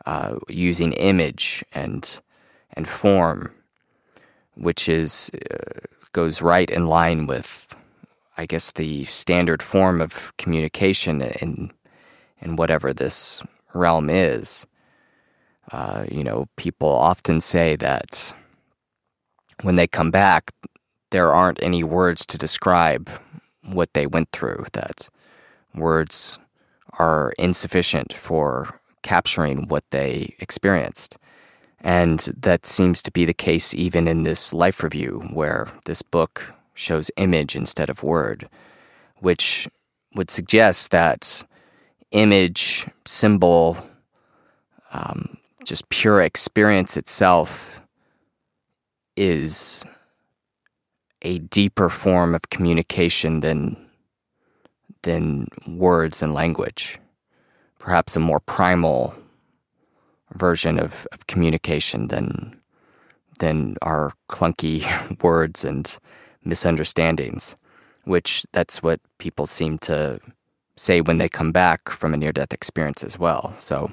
uh, 0.05 0.35
using 0.47 0.93
image 0.93 1.65
and 1.73 2.21
and 2.75 2.87
form, 2.87 3.51
which 4.59 4.89
is 4.89 5.31
uh, 5.51 5.81
goes 6.13 6.43
right 6.43 6.71
in 6.71 6.87
line 6.87 7.27
with, 7.27 7.75
I 8.37 8.47
guess, 8.47 8.73
the 8.73 9.05
standard 9.05 9.63
form 9.63 10.01
of 10.01 10.37
communication 10.37 11.23
in 11.23 11.71
in 12.41 12.57
whatever 12.57 12.93
this 12.93 13.43
realm 13.75 14.09
is. 14.11 14.67
Uh, 15.73 16.07
you 16.11 16.25
know, 16.25 16.47
people 16.57 16.89
often 16.89 17.41
say 17.41 17.77
that 17.77 18.35
when 19.63 19.77
they 19.77 19.87
come 19.87 20.11
back, 20.11 20.53
there 21.11 21.33
aren't 21.33 21.63
any 21.63 21.83
words 21.83 22.25
to 22.27 22.39
describe 22.39 23.11
what 23.63 23.93
they 23.93 24.07
went 24.07 24.31
through, 24.33 24.65
that 24.73 25.09
words 25.75 26.39
are 26.99 27.35
insufficient 27.39 28.13
for 28.13 28.81
capturing 29.03 29.69
what 29.69 29.85
they 29.91 30.35
experienced. 30.41 31.17
And 31.81 32.21
that 32.37 32.67
seems 32.67 33.03
to 33.03 33.11
be 33.11 33.25
the 33.25 33.35
case 33.35 33.73
even 33.75 34.09
in 34.09 34.25
this 34.25 34.53
life 34.53 34.83
review, 34.83 35.29
where 35.33 35.69
this 35.85 36.03
book 36.03 36.55
shows 36.75 37.11
image 37.17 37.55
instead 37.55 37.89
of 37.89 38.03
word, 38.03 38.49
which 39.19 39.69
would 40.15 40.31
suggest 40.31 40.91
that 40.91 41.45
image, 42.11 42.87
symbol, 43.05 43.77
um, 44.93 45.37
just 45.65 45.89
pure 45.89 46.21
experience 46.23 46.97
itself 46.97 47.81
is 49.17 49.85
a 51.23 51.41
deeper 51.41 51.89
form 51.89 52.35
of 52.35 52.51
communication 52.51 53.41
than 53.41 53.77
than 55.03 55.47
words 55.67 56.23
and 56.23 56.35
language. 56.35 56.99
Perhaps 57.79 58.17
a 58.17 58.21
more 58.21 58.41
primal 58.41 59.15
version 60.35 60.79
of, 60.79 61.07
of 61.13 61.27
communication 61.27 62.09
than 62.09 62.59
than 63.41 63.77
our 63.83 64.13
clunky 64.29 64.83
words 65.23 65.65
and 65.65 65.99
misunderstandings, 66.45 67.57
which 68.05 68.45
that's 68.53 68.83
what 68.83 69.01
people 69.19 69.47
seem 69.47 69.79
to 69.79 70.21
say 70.77 71.01
when 71.01 71.19
they 71.19 71.29
come 71.29 71.53
back 71.53 71.89
from 71.89 72.15
a 72.15 72.17
near 72.17 72.33
death 72.33 72.53
experience 72.53 73.05
as 73.05 73.19
well. 73.19 73.55
So 73.59 73.93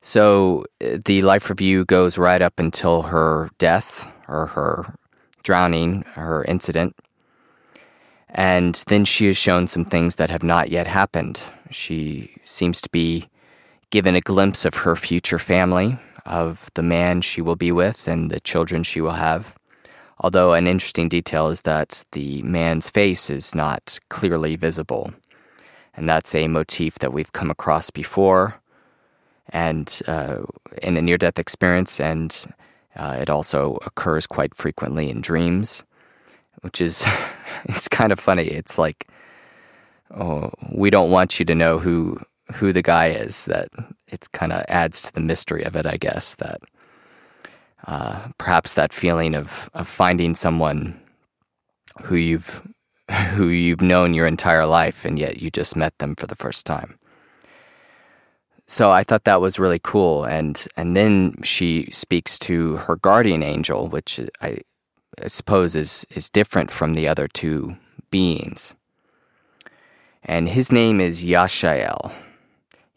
so 0.00 0.64
uh, 0.82 0.98
the 1.04 1.22
life 1.22 1.50
review 1.50 1.84
goes 1.84 2.18
right 2.18 2.40
up 2.40 2.58
until 2.58 3.02
her 3.02 3.50
death 3.58 4.10
or 4.28 4.46
her 4.46 4.94
drowning, 5.42 6.02
her 6.14 6.44
incident. 6.44 6.96
And 8.30 8.82
then 8.86 9.04
she 9.04 9.26
is 9.26 9.36
shown 9.36 9.66
some 9.66 9.84
things 9.84 10.14
that 10.14 10.30
have 10.30 10.42
not 10.42 10.70
yet 10.70 10.86
happened. 10.86 11.40
She 11.70 12.34
seems 12.42 12.80
to 12.82 12.88
be 12.90 13.28
given 13.90 14.14
a 14.14 14.20
glimpse 14.20 14.64
of 14.64 14.74
her 14.74 14.96
future 14.96 15.38
family, 15.38 15.98
of 16.26 16.70
the 16.74 16.82
man 16.82 17.20
she 17.20 17.40
will 17.40 17.56
be 17.56 17.72
with, 17.72 18.06
and 18.06 18.30
the 18.30 18.40
children 18.40 18.82
she 18.82 19.00
will 19.00 19.12
have. 19.12 19.54
Although, 20.20 20.52
an 20.52 20.66
interesting 20.66 21.08
detail 21.08 21.48
is 21.48 21.62
that 21.62 22.04
the 22.12 22.42
man's 22.42 22.90
face 22.90 23.30
is 23.30 23.54
not 23.54 23.98
clearly 24.10 24.56
visible. 24.56 25.12
And 25.94 26.08
that's 26.08 26.34
a 26.34 26.46
motif 26.46 26.98
that 26.98 27.12
we've 27.12 27.32
come 27.32 27.50
across 27.50 27.90
before 27.90 28.60
and 29.50 30.00
uh, 30.06 30.38
in 30.82 30.96
a 30.96 31.02
near 31.02 31.18
death 31.18 31.38
experience, 31.38 32.00
and 32.00 32.46
uh, 32.96 33.18
it 33.20 33.28
also 33.28 33.78
occurs 33.84 34.26
quite 34.26 34.54
frequently 34.54 35.10
in 35.10 35.20
dreams, 35.20 35.84
which 36.62 36.80
is 36.80 37.06
it's 37.64 37.88
kind 37.88 38.12
of 38.12 38.20
funny. 38.20 38.44
It's 38.44 38.78
like, 38.78 39.08
oh, 40.16 40.52
we 40.72 40.90
don't 40.90 41.10
want 41.10 41.38
you 41.38 41.44
to 41.46 41.54
know 41.54 41.78
who 41.78 42.20
who 42.54 42.72
the 42.72 42.82
guy 42.82 43.08
is. 43.08 43.46
That 43.46 43.68
it 44.08 44.30
kind 44.32 44.52
of 44.52 44.64
adds 44.68 45.02
to 45.02 45.12
the 45.12 45.20
mystery 45.20 45.62
of 45.64 45.76
it, 45.76 45.86
I 45.86 45.96
guess. 45.96 46.34
That 46.36 46.60
uh, 47.86 48.28
perhaps 48.38 48.74
that 48.74 48.92
feeling 48.92 49.34
of 49.34 49.70
of 49.74 49.88
finding 49.88 50.34
someone 50.34 51.00
who 52.02 52.16
you've 52.16 52.62
who 53.32 53.48
you've 53.48 53.82
known 53.82 54.14
your 54.14 54.26
entire 54.26 54.66
life, 54.66 55.04
and 55.04 55.18
yet 55.18 55.40
you 55.40 55.50
just 55.50 55.76
met 55.76 55.96
them 55.98 56.14
for 56.16 56.26
the 56.26 56.36
first 56.36 56.66
time. 56.66 56.98
So 58.66 58.92
I 58.92 59.02
thought 59.02 59.24
that 59.24 59.40
was 59.40 59.58
really 59.58 59.80
cool, 59.82 60.24
and 60.24 60.64
and 60.76 60.96
then 60.96 61.34
she 61.42 61.88
speaks 61.90 62.38
to 62.40 62.76
her 62.76 62.96
guardian 62.96 63.42
angel, 63.42 63.88
which 63.88 64.20
I, 64.40 64.58
I 65.22 65.26
suppose 65.26 65.74
is 65.74 66.06
is 66.10 66.30
different 66.30 66.70
from 66.70 66.94
the 66.94 67.08
other 67.08 67.26
two 67.26 67.76
beings. 68.10 68.74
And 70.22 70.48
his 70.48 70.70
name 70.70 71.00
is 71.00 71.24
Yashael. 71.24 72.12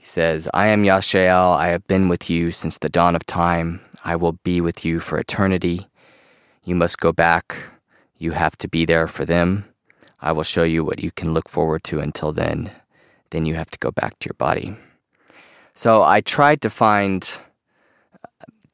He 0.04 0.10
says, 0.10 0.50
I 0.54 0.68
am 0.68 0.84
Yashael. 0.84 1.56
I 1.56 1.70
have 1.70 1.88
been 1.88 2.10
with 2.10 2.30
you 2.30 2.52
since 2.52 2.78
the 2.78 2.90
dawn 2.90 3.16
of 3.16 3.26
time. 3.26 3.80
I 4.04 4.18
will 4.18 4.34
be 4.44 4.60
with 4.60 4.84
you 4.84 5.00
for 5.00 5.18
eternity. 5.18 5.88
You 6.66 6.76
must 6.76 7.00
go 7.00 7.14
back. 7.14 7.56
You 8.18 8.32
have 8.32 8.58
to 8.58 8.68
be 8.68 8.84
there 8.84 9.08
for 9.08 9.24
them. 9.24 9.64
I 10.20 10.34
will 10.34 10.44
show 10.44 10.64
you 10.64 10.84
what 10.84 11.02
you 11.02 11.10
can 11.10 11.34
look 11.34 11.48
forward 11.48 11.86
to 11.86 12.02
until 12.02 12.34
then. 12.34 12.70
Then 13.30 13.46
you 13.46 13.56
have 13.56 13.72
to 13.72 13.80
go 13.80 13.92
back 13.92 14.20
to 14.20 14.28
your 14.28 14.34
body. 14.34 14.76
So 15.74 16.04
I 16.04 16.20
tried 16.20 16.60
to 16.64 16.70
find 16.70 17.40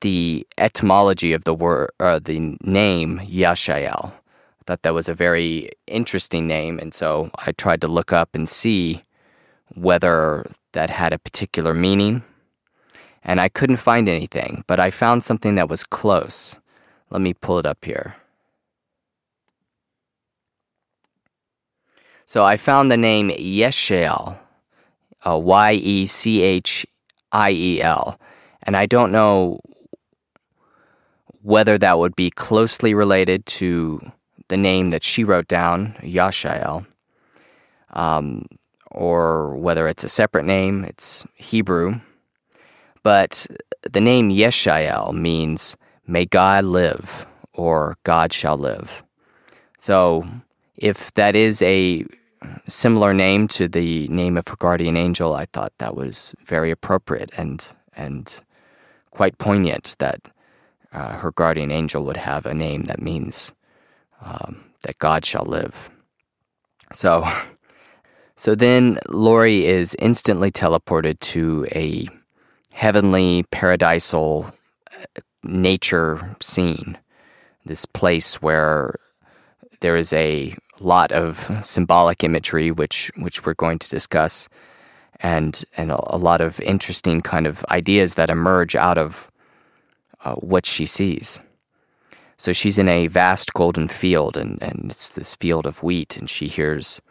the 0.01 0.47
etymology 0.57 1.33
of 1.33 1.43
the 1.43 1.53
word 1.53 1.91
or 1.99 2.07
uh, 2.07 2.17
the 2.17 2.57
name 2.63 3.19
Yashael. 3.19 4.05
I 4.07 4.63
thought 4.65 4.81
that 4.81 4.95
was 4.95 5.07
a 5.07 5.13
very 5.13 5.69
interesting 5.85 6.47
name, 6.47 6.79
and 6.79 6.91
so 6.91 7.29
I 7.35 7.51
tried 7.51 7.81
to 7.81 7.87
look 7.87 8.11
up 8.11 8.29
and 8.33 8.49
see 8.49 9.03
whether 9.75 10.49
that 10.73 10.89
had 10.89 11.13
a 11.13 11.19
particular 11.19 11.73
meaning. 11.73 12.23
And 13.23 13.41
I 13.41 13.49
couldn't 13.49 13.77
find 13.77 14.07
anything, 14.07 14.63
but 14.67 14.79
I 14.79 14.89
found 14.89 15.23
something 15.23 15.55
that 15.55 15.69
was 15.69 15.83
close. 15.83 16.55
Let 17.09 17.21
me 17.21 17.33
pull 17.33 17.59
it 17.59 17.65
up 17.65 17.83
here. 17.83 18.15
So 22.25 22.43
I 22.43 22.57
found 22.57 22.91
the 22.91 22.97
name 22.97 23.29
Yeshael, 23.31 24.37
uh, 25.25 25.37
Y 25.37 25.73
E 25.73 26.05
C 26.05 26.41
H 26.41 26.85
I 27.31 27.51
E 27.51 27.81
L. 27.81 28.19
And 28.63 28.77
I 28.77 28.85
don't 28.85 29.11
know 29.11 29.59
whether 31.41 31.77
that 31.77 31.97
would 31.97 32.15
be 32.15 32.29
closely 32.29 32.93
related 32.93 33.45
to 33.47 34.11
the 34.49 34.57
name 34.57 34.89
that 34.91 35.03
she 35.03 35.23
wrote 35.23 35.47
down, 35.47 35.95
Yashael, 36.01 36.85
um, 37.93 38.45
or 38.91 39.55
whether 39.55 39.87
it's 39.87 40.03
a 40.03 40.09
separate 40.09 40.45
name, 40.45 40.83
it's 40.83 41.25
Hebrew. 41.35 41.99
But 43.03 43.47
the 43.89 44.01
name 44.01 44.29
Yeshael 44.29 45.13
means, 45.13 45.77
may 46.07 46.25
God 46.25 46.65
live, 46.65 47.25
or 47.53 47.97
God 48.03 48.33
shall 48.33 48.57
live. 48.57 49.03
So 49.77 50.27
if 50.75 51.11
that 51.13 51.35
is 51.35 51.61
a 51.61 52.05
similar 52.67 53.13
name 53.13 53.47
to 53.49 53.67
the 53.67 54.07
name 54.07 54.37
of 54.37 54.47
her 54.47 54.55
guardian 54.57 54.97
angel, 54.97 55.35
I 55.35 55.45
thought 55.45 55.73
that 55.77 55.95
was 55.95 56.33
very 56.45 56.71
appropriate 56.71 57.31
and 57.37 57.65
and 57.95 58.41
quite 59.11 59.37
poignant 59.37 59.95
that 59.99 60.29
uh, 60.93 61.17
her 61.17 61.31
guardian 61.31 61.71
angel 61.71 62.05
would 62.05 62.17
have 62.17 62.45
a 62.45 62.53
name 62.53 62.83
that 62.83 63.01
means 63.01 63.53
um, 64.21 64.63
that 64.81 64.97
God 64.99 65.25
shall 65.25 65.45
live. 65.45 65.89
So, 66.93 67.29
so 68.39 68.55
then 68.55 68.97
Lori 69.09 69.65
is 69.65 69.97
instantly 69.99 70.49
teleported 70.49 71.19
to 71.19 71.67
a 71.75 72.07
heavenly, 72.71 73.43
paradisal 73.51 74.53
uh, 74.93 75.21
nature 75.43 76.37
scene. 76.39 76.97
This 77.65 77.83
place 77.83 78.41
where 78.41 78.95
there 79.81 79.97
is 79.97 80.13
a 80.13 80.55
lot 80.79 81.11
of 81.11 81.51
symbolic 81.61 82.23
imagery, 82.23 82.71
which 82.71 83.11
which 83.17 83.45
we're 83.45 83.55
going 83.55 83.77
to 83.77 83.89
discuss, 83.89 84.47
and 85.19 85.61
and 85.75 85.91
a, 85.91 86.15
lot 86.15 86.39
of 86.39 86.61
interesting 86.61 87.19
kind 87.19 87.45
of 87.45 87.65
ideas 87.65 88.13
that 88.13 88.29
emerge 88.29 88.73
out 88.73 88.97
of 88.97 89.29
uh, 90.23 90.35
what 90.35 90.65
she 90.65 90.85
sees. 90.85 91.41
So 92.37 92.53
she's 92.53 92.77
in 92.77 92.87
a 92.87 93.07
vast 93.07 93.53
golden 93.53 93.89
field, 93.89 94.37
and, 94.37 94.63
and 94.63 94.91
it's 94.91 95.09
this 95.09 95.35
field 95.35 95.67
of 95.67 95.83
wheat, 95.83 96.15
and 96.15 96.29
she 96.29 96.47
hears 96.47 97.01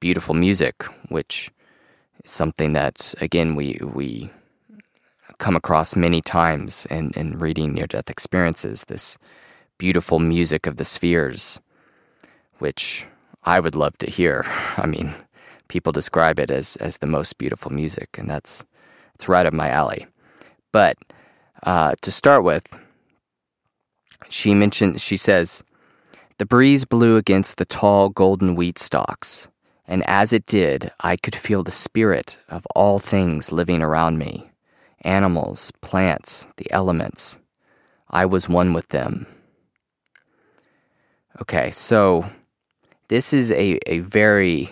beautiful 0.00 0.34
music, 0.34 0.84
which 1.08 1.50
is 2.24 2.30
something 2.30 2.72
that 2.72 3.14
again 3.20 3.54
we 3.54 3.78
we 3.82 4.30
come 5.38 5.56
across 5.56 5.96
many 5.96 6.20
times 6.20 6.86
in, 6.90 7.10
in 7.16 7.38
reading 7.38 7.72
near 7.72 7.86
death 7.86 8.10
experiences. 8.10 8.84
This 8.84 9.16
beautiful 9.78 10.18
music 10.18 10.66
of 10.66 10.76
the 10.76 10.84
spheres, 10.84 11.58
which 12.58 13.06
I 13.44 13.58
would 13.60 13.74
love 13.74 13.96
to 13.98 14.10
hear. 14.10 14.44
I 14.76 14.86
mean, 14.86 15.14
people 15.68 15.92
describe 15.92 16.38
it 16.38 16.50
as 16.50 16.76
as 16.76 16.98
the 16.98 17.06
most 17.06 17.38
beautiful 17.38 17.72
music, 17.72 18.18
and 18.18 18.28
that's 18.28 18.64
it's 19.14 19.28
right 19.28 19.46
up 19.46 19.52
my 19.52 19.70
alley. 19.70 20.06
But 20.72 20.96
uh, 21.64 21.94
to 22.02 22.10
start 22.10 22.44
with, 22.44 22.66
she 24.28 24.54
mentioned 24.54 25.00
she 25.00 25.16
says 25.16 25.64
the 26.38 26.46
breeze 26.46 26.84
blew 26.84 27.16
against 27.16 27.58
the 27.58 27.64
tall 27.64 28.08
golden 28.10 28.54
wheat 28.54 28.78
stalks, 28.78 29.48
and 29.90 30.04
as 30.06 30.32
it 30.32 30.46
did, 30.46 30.88
I 31.00 31.16
could 31.16 31.34
feel 31.34 31.64
the 31.64 31.72
spirit 31.72 32.38
of 32.48 32.64
all 32.76 33.00
things 33.00 33.50
living 33.50 33.82
around 33.82 34.18
me 34.18 34.48
animals, 35.02 35.72
plants, 35.80 36.46
the 36.58 36.70
elements. 36.70 37.38
I 38.10 38.24
was 38.24 38.48
one 38.48 38.72
with 38.72 38.88
them. 38.88 39.26
Okay, 41.40 41.72
so 41.72 42.24
this 43.08 43.32
is 43.32 43.50
a, 43.50 43.78
a 43.86 44.00
very, 44.00 44.70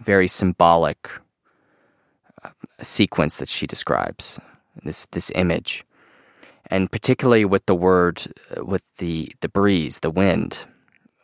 very 0.00 0.28
symbolic 0.28 1.08
uh, 2.44 2.50
sequence 2.80 3.38
that 3.38 3.48
she 3.48 3.66
describes, 3.66 4.38
this, 4.84 5.06
this 5.06 5.32
image. 5.34 5.82
And 6.66 6.92
particularly 6.92 7.44
with 7.44 7.66
the 7.66 7.74
word, 7.74 8.22
uh, 8.56 8.64
with 8.64 8.84
the, 8.98 9.32
the 9.40 9.48
breeze, 9.48 10.00
the 10.00 10.10
wind 10.10 10.60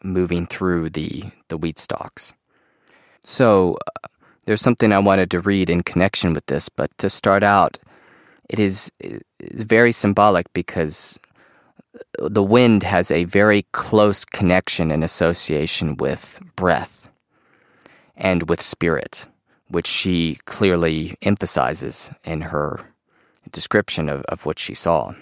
moving 0.03 0.47
through 0.47 0.91
the, 0.91 1.25
the 1.49 1.59
wheat 1.59 1.79
stalks. 1.79 2.33
So 3.25 3.77
uh, 3.87 4.09
there's 4.45 4.61
something 4.61 4.93
I 4.93 4.99
wanted 4.99 5.31
to 5.31 5.41
read 5.41 5.71
in 5.71 5.83
connection 5.83 6.33
with 6.33 6.47
this, 6.47 6.69
but 6.69 6.97
to 6.99 7.11
start 7.11 7.43
out, 7.43 7.79
it 8.49 8.59
is, 8.59 8.91
is 9.01 9.63
very 9.63 9.93
symbolic 9.93 10.53
because 10.53 11.19
the 12.19 12.43
wind 12.43 12.83
has 12.83 13.11
a 13.11 13.25
very 13.25 13.63
close 13.73 14.25
connection 14.25 14.91
and 14.91 15.05
association 15.05 15.97
with 15.97 16.41
breath 16.57 17.11
and 18.17 18.49
with 18.49 18.61
spirit, 18.61 19.27
which 19.69 19.87
she 19.87 20.39
clearly 20.47 21.17
emphasizes 21.23 22.11
in 22.25 22.41
her 22.41 22.81
description 23.53 24.09
of, 24.09 24.23
of 24.23 24.47
what 24.47 24.59
she 24.59 24.75
saw. 24.75 25.13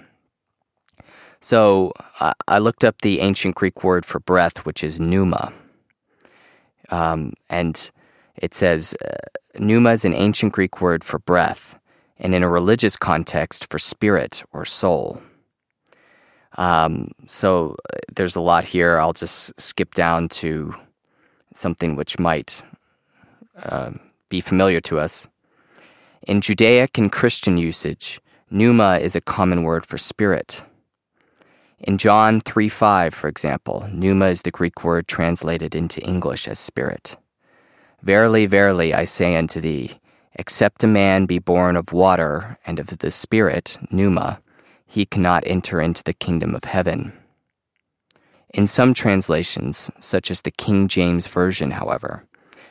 So 1.41 1.93
I 2.49 2.59
looked 2.59 2.83
up 2.83 3.03
the 3.03 3.21
ancient 3.21 3.55
Greek 3.55 3.85
word 3.85 4.05
for 4.05 4.19
breath, 4.19 4.67
which 4.67 4.83
is 4.83 4.99
pneuma. 4.99 5.53
Um, 6.91 7.35
and 7.51 7.91
it 8.37 8.55
says 8.55 8.95
uh, 9.05 9.17
pneuma 9.59 9.91
is 9.91 10.05
an 10.05 10.15
ancient 10.15 10.53
Greek 10.53 10.81
word 10.81 11.05
for 11.05 11.19
breath, 11.19 11.79
and 12.19 12.35
in 12.35 12.43
a 12.43 12.49
religious 12.49 12.97
context 12.97 13.71
for 13.71 13.79
spirit 13.79 14.43
or 14.53 14.65
soul. 14.65 15.21
Um, 16.57 17.13
so 17.27 17.77
uh, 17.93 17.99
there's 18.15 18.37
a 18.37 18.41
lot 18.41 18.65
here. 18.65 18.99
I'll 18.99 19.13
just 19.13 19.59
skip 19.61 19.95
down 19.95 20.29
to 20.41 20.75
something 21.55 21.97
which 21.97 22.19
might 22.19 22.63
uh, 23.63 23.93
be 24.29 24.41
familiar 24.41 24.81
to 24.81 24.99
us. 24.99 25.29
In 26.27 26.41
Judaic 26.41 26.99
and 26.99 27.13
Christian 27.13 27.59
usage, 27.59 28.21
pneuma 28.51 28.99
is 28.99 29.15
a 29.17 29.21
common 29.21 29.63
word 29.63 29.87
for 29.87 29.99
spirit. 29.99 30.63
In 31.81 31.97
John 31.97 32.41
3 32.41 32.69
5, 32.69 33.15
for 33.15 33.29
example, 33.29 33.89
pneuma 33.93 34.27
is 34.27 34.43
the 34.43 34.51
Greek 34.51 34.83
word 34.83 35.07
translated 35.07 35.75
into 35.75 36.01
English 36.01 36.49
as 36.49 36.59
spirit. 36.59 37.17
Verily, 38.03 38.47
verily, 38.47 38.95
I 38.95 39.05
say 39.05 39.37
unto 39.37 39.61
thee, 39.61 39.99
except 40.35 40.85
a 40.85 40.89
man 40.89 41.27
be 41.27 41.39
born 41.39 41.77
of 41.77 41.93
water 41.93 42.59
and 42.67 42.79
of 42.79 42.99
the 42.99 43.11
Spirit, 43.11 43.79
pneuma, 43.91 44.41
he 44.87 45.05
cannot 45.05 45.45
enter 45.47 45.81
into 45.81 46.03
the 46.03 46.13
kingdom 46.13 46.55
of 46.55 46.65
heaven. 46.65 47.13
In 48.55 48.67
some 48.67 48.95
translations, 48.95 49.91
such 49.99 50.31
as 50.31 50.43
the 50.43 50.51
King 50.51 50.89
James 50.89 51.27
Version, 51.27 51.73
however, 51.73 52.25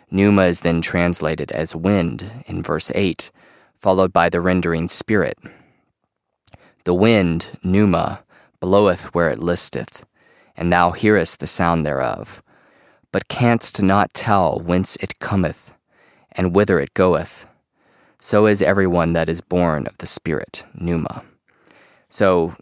pneuma 0.09 0.43
is 0.43 0.61
then 0.61 0.81
translated 0.81 1.51
as 1.51 1.75
wind 1.75 2.43
in 2.47 2.63
verse 2.63 2.91
8, 2.95 3.31
followed 3.75 4.11
by 4.11 4.29
the 4.29 4.41
rendering 4.41 4.87
spirit. 4.87 5.37
The 6.85 6.93
wind, 6.93 7.47
pneuma, 7.63 8.23
bloweth 8.59 9.13
where 9.13 9.29
it 9.29 9.39
listeth, 9.39 10.05
and 10.55 10.71
thou 10.71 10.91
hearest 10.91 11.39
the 11.39 11.47
sound 11.47 11.85
thereof, 11.85 12.41
but 13.11 13.27
canst 13.27 13.81
not 13.81 14.13
tell 14.13 14.59
whence 14.59 14.95
it 14.97 15.19
cometh, 15.19 15.73
and 16.31 16.55
whither 16.55 16.79
it 16.79 16.93
goeth. 16.93 17.47
So 18.19 18.47
is 18.47 18.61
every 18.61 18.87
one 18.87 19.13
that 19.13 19.29
is 19.29 19.41
born 19.41 19.85
of 19.87 19.97
the 19.99 20.07
Spirit, 20.07 20.65
pneuma. 20.73 21.23
So, 22.09 22.55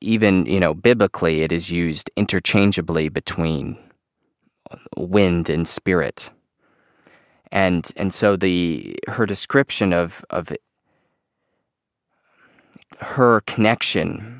even, 0.00 0.46
you 0.46 0.58
know, 0.58 0.74
biblically, 0.74 1.42
it 1.42 1.52
is 1.52 1.70
used 1.70 2.10
interchangeably 2.16 3.08
between 3.08 3.78
wind 4.96 5.48
and 5.48 5.66
spirit. 5.66 6.30
And, 7.52 7.90
and 7.96 8.14
so 8.14 8.36
the, 8.36 8.96
her 9.08 9.26
description 9.26 9.92
of, 9.92 10.24
of 10.30 10.52
her 13.00 13.40
connection 13.42 14.39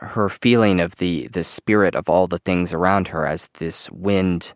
her 0.00 0.28
feeling 0.28 0.80
of 0.80 0.96
the 0.96 1.28
the 1.28 1.44
spirit 1.44 1.94
of 1.94 2.08
all 2.08 2.26
the 2.26 2.38
things 2.38 2.72
around 2.72 3.08
her 3.08 3.26
as 3.26 3.48
this 3.54 3.90
wind, 3.90 4.52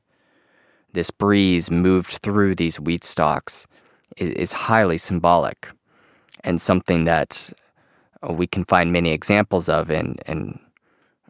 this 0.92 1.10
breeze 1.10 1.70
moved 1.70 2.10
through 2.22 2.54
these 2.54 2.78
wheat 2.78 3.04
stalks 3.04 3.66
is, 4.16 4.30
is 4.30 4.52
highly 4.52 4.98
symbolic 4.98 5.68
and 6.44 6.60
something 6.60 7.04
that 7.04 7.52
we 8.30 8.46
can 8.46 8.64
find 8.64 8.92
many 8.92 9.10
examples 9.10 9.68
of 9.68 9.90
in, 9.90 10.16
in 10.26 10.58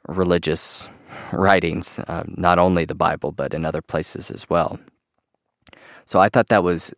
religious 0.08 0.88
writings, 1.32 1.98
uh, 2.00 2.24
not 2.26 2.58
only 2.58 2.84
the 2.84 2.94
Bible, 2.94 3.32
but 3.32 3.54
in 3.54 3.64
other 3.64 3.82
places 3.82 4.30
as 4.30 4.48
well. 4.50 4.78
So 6.04 6.20
I 6.20 6.28
thought 6.28 6.48
that 6.48 6.64
was 6.64 6.92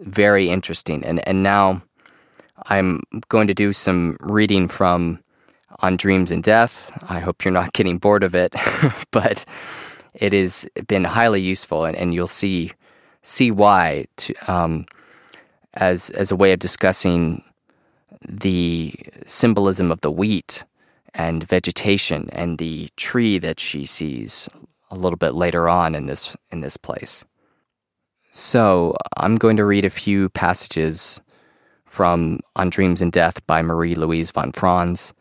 very 0.00 0.48
interesting. 0.48 1.04
And, 1.04 1.26
and 1.28 1.42
now 1.42 1.82
I'm 2.66 3.02
going 3.28 3.48
to 3.48 3.54
do 3.54 3.72
some 3.72 4.16
reading 4.20 4.68
from 4.68 5.22
on 5.80 5.96
dreams 5.96 6.30
and 6.30 6.42
death. 6.42 6.90
I 7.08 7.20
hope 7.20 7.44
you're 7.44 7.52
not 7.52 7.72
getting 7.74 7.98
bored 7.98 8.22
of 8.22 8.34
it, 8.34 8.54
but 9.10 9.44
it 10.14 10.32
has 10.32 10.66
been 10.86 11.04
highly 11.04 11.40
useful, 11.40 11.84
and, 11.84 11.96
and 11.96 12.14
you'll 12.14 12.26
see 12.26 12.72
see 13.22 13.50
why 13.50 14.06
to, 14.16 14.52
um, 14.52 14.86
as 15.74 16.10
as 16.10 16.30
a 16.30 16.36
way 16.36 16.52
of 16.52 16.58
discussing 16.58 17.42
the 18.26 18.94
symbolism 19.26 19.92
of 19.92 20.00
the 20.00 20.10
wheat 20.10 20.64
and 21.14 21.44
vegetation 21.44 22.28
and 22.32 22.58
the 22.58 22.88
tree 22.96 23.38
that 23.38 23.60
she 23.60 23.84
sees 23.84 24.48
a 24.90 24.96
little 24.96 25.16
bit 25.16 25.34
later 25.34 25.68
on 25.68 25.94
in 25.94 26.06
this 26.06 26.36
in 26.50 26.60
this 26.60 26.76
place. 26.76 27.24
So 28.30 28.96
I'm 29.16 29.36
going 29.36 29.56
to 29.56 29.64
read 29.64 29.84
a 29.84 29.90
few 29.90 30.28
passages 30.30 31.20
from 31.86 32.40
On 32.56 32.70
Dreams 32.70 33.00
and 33.00 33.10
Death 33.10 33.44
by 33.46 33.62
Marie 33.62 33.94
Louise 33.94 34.30
von 34.30 34.52
Franz. 34.52 35.14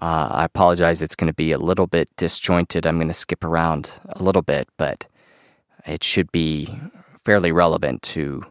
Uh, 0.00 0.28
I 0.30 0.44
apologize, 0.46 1.02
it's 1.02 1.14
going 1.14 1.28
to 1.28 1.34
be 1.34 1.52
a 1.52 1.58
little 1.58 1.86
bit 1.86 2.08
disjointed. 2.16 2.86
I'm 2.86 2.96
going 2.96 3.08
to 3.08 3.14
skip 3.14 3.44
around 3.44 3.92
a 4.08 4.22
little 4.22 4.40
bit, 4.40 4.66
but 4.78 5.04
it 5.86 6.02
should 6.02 6.32
be 6.32 6.80
fairly 7.24 7.52
relevant 7.52 8.00
to 8.02 8.46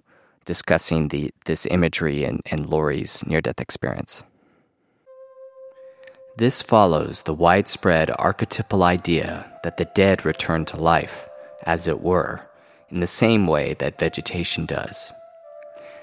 discussing 0.46 1.08
the, 1.08 1.32
this 1.46 1.66
imagery 1.66 2.24
and, 2.24 2.42
and 2.52 2.70
Lori's 2.70 3.26
near 3.26 3.42
death 3.42 3.60
experience. 3.60 4.24
This 6.38 6.62
follows 6.62 7.24
the 7.24 7.34
widespread 7.34 8.12
archetypal 8.18 8.84
idea 8.84 9.52
that 9.64 9.78
the 9.78 9.86
dead 9.86 10.26
return 10.26 10.66
to 10.66 10.78
life, 10.78 11.28
as 11.64 11.88
it 11.88 12.00
were, 12.00 12.48
in 12.90 13.00
the 13.00 13.08
same 13.08 13.48
way 13.48 13.74
that 13.76 14.00
vegetation 14.00 14.66
does. 14.66 15.12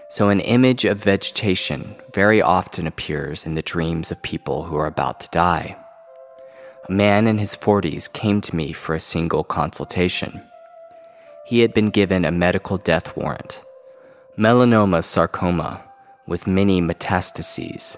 So, 0.09 0.28
an 0.28 0.40
image 0.40 0.84
of 0.84 1.02
vegetation 1.02 1.96
very 2.14 2.40
often 2.40 2.86
appears 2.86 3.44
in 3.44 3.57
the 3.57 3.62
dreams 3.62 4.12
of 4.12 4.22
people 4.22 4.62
who 4.62 4.76
are 4.76 4.86
about 4.86 5.20
to 5.20 5.28
die. 5.30 5.76
A 6.88 6.92
man 6.92 7.26
in 7.26 7.38
his 7.38 7.57
40s 7.57 8.12
came 8.12 8.40
to 8.42 8.54
me 8.54 8.72
for 8.72 8.94
a 8.94 9.00
single 9.00 9.42
consultation. 9.42 10.40
He 11.44 11.61
had 11.61 11.74
been 11.74 11.90
given 11.90 12.24
a 12.24 12.30
medical 12.30 12.78
death 12.78 13.16
warrant 13.16 13.62
melanoma 14.38 15.02
sarcoma 15.02 15.82
with 16.26 16.46
many 16.46 16.80
metastases, 16.80 17.96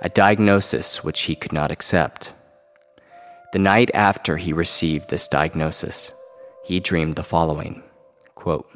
a 0.00 0.08
diagnosis 0.08 1.04
which 1.04 1.22
he 1.22 1.34
could 1.34 1.52
not 1.52 1.70
accept. 1.70 2.32
The 3.52 3.58
night 3.58 3.90
after 3.92 4.38
he 4.38 4.52
received 4.52 5.10
this 5.10 5.28
diagnosis, 5.28 6.10
he 6.64 6.80
dreamed 6.80 7.16
the 7.16 7.22
following 7.22 7.82
quote, 8.34 8.66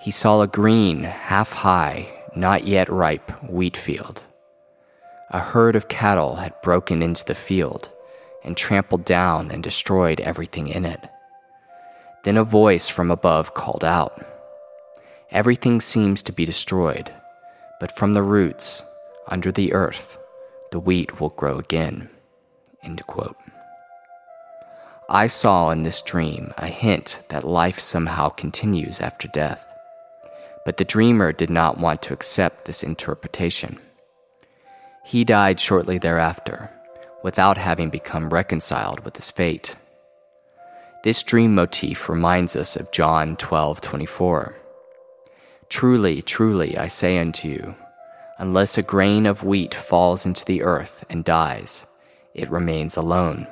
he 0.00 0.10
saw 0.10 0.40
a 0.40 0.46
green, 0.46 1.02
half 1.02 1.52
high, 1.52 2.10
not 2.34 2.66
yet 2.66 2.88
ripe 2.88 3.30
wheat 3.42 3.76
field. 3.76 4.22
A 5.30 5.38
herd 5.38 5.76
of 5.76 5.88
cattle 5.88 6.36
had 6.36 6.60
broken 6.62 7.02
into 7.02 7.24
the 7.24 7.34
field 7.34 7.90
and 8.42 8.56
trampled 8.56 9.04
down 9.04 9.50
and 9.50 9.62
destroyed 9.62 10.20
everything 10.20 10.68
in 10.68 10.86
it. 10.86 11.06
Then 12.24 12.36
a 12.36 12.44
voice 12.44 12.88
from 12.88 13.10
above 13.10 13.54
called 13.54 13.84
out 13.84 14.26
Everything 15.30 15.80
seems 15.80 16.22
to 16.24 16.32
be 16.32 16.44
destroyed, 16.44 17.12
but 17.78 17.96
from 17.96 18.14
the 18.14 18.22
roots, 18.22 18.82
under 19.28 19.52
the 19.52 19.72
earth, 19.72 20.18
the 20.72 20.80
wheat 20.80 21.20
will 21.20 21.28
grow 21.28 21.58
again. 21.58 22.08
I 25.08 25.26
saw 25.28 25.70
in 25.70 25.84
this 25.84 26.02
dream 26.02 26.52
a 26.56 26.66
hint 26.66 27.20
that 27.28 27.44
life 27.44 27.78
somehow 27.78 28.30
continues 28.30 29.00
after 29.00 29.28
death, 29.28 29.69
but 30.64 30.76
the 30.76 30.84
dreamer 30.84 31.32
did 31.32 31.50
not 31.50 31.78
want 31.78 32.02
to 32.02 32.12
accept 32.12 32.64
this 32.64 32.82
interpretation. 32.82 33.78
He 35.04 35.24
died 35.24 35.60
shortly 35.60 35.98
thereafter, 35.98 36.70
without 37.22 37.56
having 37.56 37.90
become 37.90 38.30
reconciled 38.30 39.00
with 39.00 39.16
his 39.16 39.30
fate. 39.30 39.76
This 41.02 41.22
dream 41.22 41.54
motif 41.54 42.08
reminds 42.08 42.54
us 42.56 42.76
of 42.76 42.92
John 42.92 43.36
12:24. 43.36 44.54
Truly, 45.68 46.20
truly, 46.20 46.76
I 46.76 46.88
say 46.88 47.18
unto 47.18 47.48
you, 47.48 47.74
unless 48.38 48.76
a 48.76 48.82
grain 48.82 49.24
of 49.24 49.44
wheat 49.44 49.74
falls 49.74 50.26
into 50.26 50.44
the 50.44 50.62
earth 50.62 51.04
and 51.08 51.24
dies, 51.24 51.86
it 52.34 52.50
remains 52.50 52.96
alone. 52.96 53.46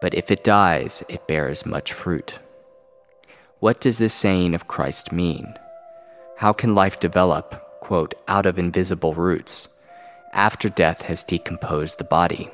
But 0.00 0.14
if 0.14 0.30
it 0.30 0.44
dies, 0.44 1.02
it 1.08 1.26
bears 1.26 1.66
much 1.66 1.92
fruit. 1.92 2.38
What 3.58 3.80
does 3.80 3.98
this 3.98 4.14
saying 4.14 4.54
of 4.54 4.68
Christ 4.68 5.12
mean? 5.12 5.58
How 6.40 6.54
can 6.54 6.74
life 6.74 6.98
develop, 6.98 7.80
quote, 7.80 8.14
out 8.26 8.46
of 8.46 8.58
invisible 8.58 9.12
roots, 9.12 9.68
after 10.32 10.70
death 10.70 11.02
has 11.02 11.22
decomposed 11.22 11.98
the 11.98 12.04
body? 12.04 12.50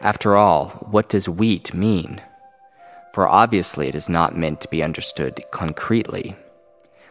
After 0.00 0.34
all, 0.34 0.70
what 0.90 1.10
does 1.10 1.28
wheat 1.28 1.74
mean? 1.74 2.22
For 3.12 3.28
obviously 3.28 3.88
it 3.88 3.94
is 3.94 4.08
not 4.08 4.34
meant 4.34 4.62
to 4.62 4.68
be 4.68 4.82
understood 4.82 5.44
concretely 5.50 6.36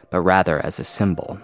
but 0.10 0.22
rather 0.22 0.58
as 0.66 0.80
a 0.80 0.84
symbol. 0.84 1.39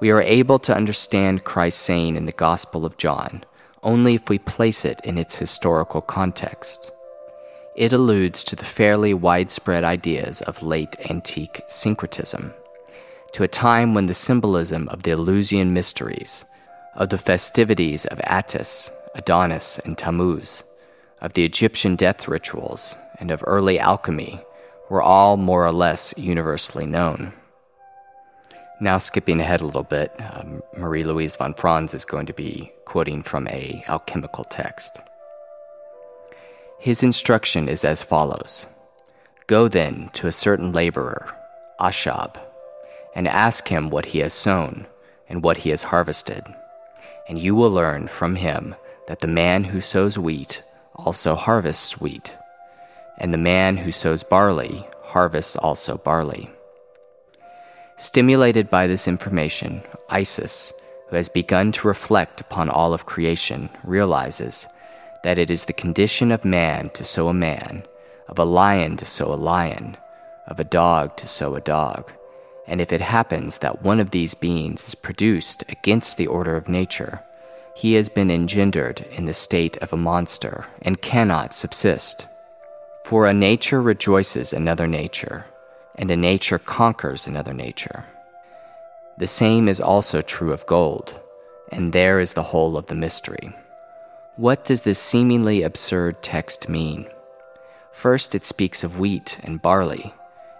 We 0.00 0.10
are 0.10 0.20
able 0.20 0.58
to 0.58 0.74
understand 0.74 1.44
Christ's 1.44 1.82
saying 1.82 2.16
in 2.16 2.26
the 2.26 2.32
Gospel 2.32 2.84
of 2.84 2.98
John 2.98 3.44
only 3.84 4.16
if 4.16 4.28
we 4.28 4.40
place 4.40 4.84
it 4.84 5.00
in 5.04 5.18
its 5.18 5.36
historical 5.36 6.00
context. 6.00 6.90
It 7.76 7.92
alludes 7.92 8.42
to 8.42 8.56
the 8.56 8.64
fairly 8.64 9.14
widespread 9.14 9.84
ideas 9.84 10.40
of 10.42 10.64
late 10.64 10.96
antique 11.08 11.62
syncretism, 11.68 12.52
to 13.32 13.42
a 13.42 13.48
time 13.48 13.94
when 13.94 14.06
the 14.06 14.14
symbolism 14.14 14.88
of 14.88 15.02
the 15.02 15.12
Eleusinian 15.12 15.72
mysteries, 15.72 16.44
of 16.94 17.08
the 17.08 17.18
festivities 17.18 18.04
of 18.06 18.20
Attis, 18.24 18.90
Adonis, 19.14 19.78
and 19.80 19.96
Tammuz, 19.96 20.64
of 21.20 21.32
the 21.32 21.44
Egyptian 21.44 21.96
death 21.96 22.28
rituals, 22.28 22.96
and 23.18 23.30
of 23.30 23.42
early 23.46 23.78
alchemy 23.78 24.40
were 24.90 25.02
all 25.02 25.36
more 25.36 25.64
or 25.64 25.72
less 25.72 26.12
universally 26.16 26.84
known. 26.86 27.32
Now, 28.80 28.98
skipping 28.98 29.40
ahead 29.40 29.60
a 29.60 29.66
little 29.66 29.84
bit, 29.84 30.12
um, 30.18 30.60
Marie 30.76 31.04
Louise 31.04 31.36
von 31.36 31.54
Franz 31.54 31.94
is 31.94 32.04
going 32.04 32.26
to 32.26 32.32
be 32.34 32.72
quoting 32.84 33.22
from 33.22 33.46
a 33.48 33.84
alchemical 33.88 34.44
text. 34.44 35.00
His 36.80 37.02
instruction 37.02 37.68
is 37.68 37.84
as 37.84 38.02
follows 38.02 38.66
Go 39.46 39.68
then 39.68 40.10
to 40.14 40.26
a 40.26 40.32
certain 40.32 40.72
laborer, 40.72 41.30
Ashab, 41.80 42.36
and 43.14 43.28
ask 43.28 43.68
him 43.68 43.90
what 43.90 44.06
he 44.06 44.20
has 44.20 44.32
sown 44.32 44.86
and 45.28 45.42
what 45.42 45.58
he 45.58 45.70
has 45.70 45.82
harvested, 45.82 46.44
and 47.28 47.38
you 47.38 47.54
will 47.54 47.70
learn 47.70 48.08
from 48.08 48.36
him 48.36 48.74
that 49.08 49.20
the 49.20 49.26
man 49.26 49.64
who 49.64 49.80
sows 49.80 50.18
wheat 50.18 50.62
also 50.96 51.34
harvests 51.34 52.00
wheat 52.00 52.36
and 53.18 53.32
the 53.32 53.38
man 53.38 53.76
who 53.76 53.92
sows 53.92 54.22
barley 54.22 54.86
harvests 55.02 55.56
also 55.56 55.96
barley. 55.98 56.50
Stimulated 57.96 58.68
by 58.68 58.86
this 58.86 59.06
information, 59.06 59.82
Isis, 60.08 60.72
who 61.08 61.16
has 61.16 61.28
begun 61.28 61.72
to 61.72 61.86
reflect 61.86 62.40
upon 62.40 62.68
all 62.68 62.92
of 62.92 63.06
creation, 63.06 63.68
realizes 63.84 64.66
that 65.22 65.38
it 65.38 65.50
is 65.50 65.66
the 65.66 65.72
condition 65.72 66.32
of 66.32 66.44
man 66.44 66.90
to 66.90 67.04
sow 67.04 67.28
a 67.28 67.34
man, 67.34 67.84
of 68.28 68.38
a 68.38 68.44
lion 68.44 68.96
to 68.96 69.06
sow 69.06 69.32
a 69.32 69.36
lion, 69.36 69.96
of 70.48 70.58
a 70.58 70.64
dog 70.64 71.16
to 71.18 71.26
sow 71.28 71.54
a 71.54 71.60
dog. 71.60 72.10
And 72.66 72.80
if 72.80 72.92
it 72.92 73.00
happens 73.00 73.58
that 73.58 73.82
one 73.82 74.00
of 74.00 74.10
these 74.10 74.34
beings 74.34 74.86
is 74.86 74.94
produced 74.94 75.64
against 75.68 76.16
the 76.16 76.26
order 76.26 76.56
of 76.56 76.68
nature, 76.68 77.22
he 77.74 77.94
has 77.94 78.08
been 78.08 78.30
engendered 78.30 79.00
in 79.12 79.24
the 79.24 79.34
state 79.34 79.76
of 79.78 79.92
a 79.92 79.96
monster 79.96 80.66
and 80.82 81.02
cannot 81.02 81.54
subsist. 81.54 82.26
For 83.04 83.26
a 83.26 83.34
nature 83.34 83.82
rejoices 83.82 84.52
another 84.52 84.86
nature, 84.86 85.46
and 85.96 86.10
a 86.10 86.16
nature 86.16 86.58
conquers 86.58 87.26
another 87.26 87.52
nature. 87.52 88.04
The 89.18 89.26
same 89.26 89.68
is 89.68 89.80
also 89.80 90.22
true 90.22 90.52
of 90.52 90.66
gold, 90.66 91.18
and 91.70 91.92
there 91.92 92.20
is 92.20 92.34
the 92.34 92.42
whole 92.42 92.76
of 92.76 92.86
the 92.86 92.94
mystery. 92.94 93.54
What 94.36 94.64
does 94.64 94.82
this 94.82 94.98
seemingly 94.98 95.62
absurd 95.62 96.22
text 96.22 96.68
mean? 96.68 97.06
First, 97.92 98.34
it 98.34 98.44
speaks 98.44 98.82
of 98.84 98.98
wheat 98.98 99.38
and 99.42 99.60
barley, 99.60 100.14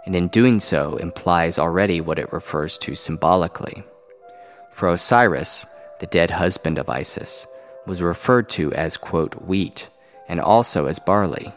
and 0.04 0.16
in 0.16 0.28
doing 0.28 0.60
so 0.60 0.96
implies 0.96 1.58
already 1.58 2.00
what 2.00 2.18
it 2.18 2.32
refers 2.32 2.78
to 2.78 2.94
symbolically. 2.94 3.82
For 4.70 4.88
Osiris, 4.88 5.66
the 6.00 6.06
dead 6.06 6.30
husband 6.30 6.78
of 6.78 6.88
Isis, 6.88 7.46
was 7.86 8.02
referred 8.02 8.48
to 8.50 8.72
as, 8.72 8.96
quote, 8.96 9.34
wheat, 9.42 9.88
and 10.28 10.40
also 10.40 10.86
as 10.86 10.98
barley 10.98 11.52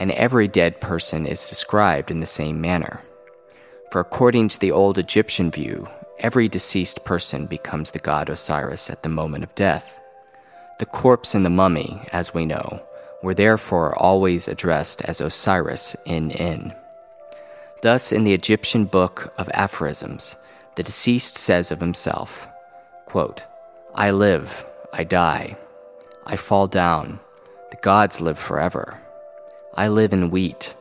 and 0.00 0.10
every 0.12 0.48
dead 0.48 0.80
person 0.80 1.26
is 1.26 1.48
described 1.48 2.10
in 2.10 2.20
the 2.20 2.26
same 2.26 2.60
manner. 2.60 3.02
For 3.92 4.00
according 4.00 4.48
to 4.48 4.58
the 4.58 4.72
old 4.72 4.98
Egyptian 4.98 5.50
view, 5.50 5.88
every 6.18 6.48
deceased 6.48 7.04
person 7.04 7.46
becomes 7.46 7.90
the 7.90 7.98
god 7.98 8.30
Osiris 8.30 8.88
at 8.88 9.02
the 9.02 9.10
moment 9.10 9.44
of 9.44 9.54
death. 9.54 10.00
The 10.78 10.86
corpse 10.86 11.34
and 11.34 11.44
the 11.44 11.50
mummy, 11.50 12.00
as 12.12 12.32
we 12.32 12.46
know, 12.46 12.82
were 13.22 13.34
therefore 13.34 13.94
always 13.98 14.48
addressed 14.48 15.02
as 15.02 15.20
Osiris 15.20 15.94
in 16.06 16.30
in. 16.30 16.72
Thus, 17.82 18.12
in 18.12 18.24
the 18.24 18.34
Egyptian 18.34 18.84
book 18.84 19.32
of 19.38 19.48
aphorisms, 19.54 20.36
the 20.76 20.82
deceased 20.82 21.36
says 21.36 21.70
of 21.70 21.80
himself, 21.80 22.46
quote, 23.06 23.42
I 23.94 24.10
live, 24.10 24.64
I 24.92 25.04
die, 25.04 25.56
I 26.26 26.36
fall 26.36 26.66
down, 26.66 27.20
the 27.70 27.78
gods 27.78 28.20
live 28.20 28.38
forever. 28.38 29.00
I 29.74 29.88
live 29.88 30.12
in 30.12 30.30
wheat, 30.30 30.74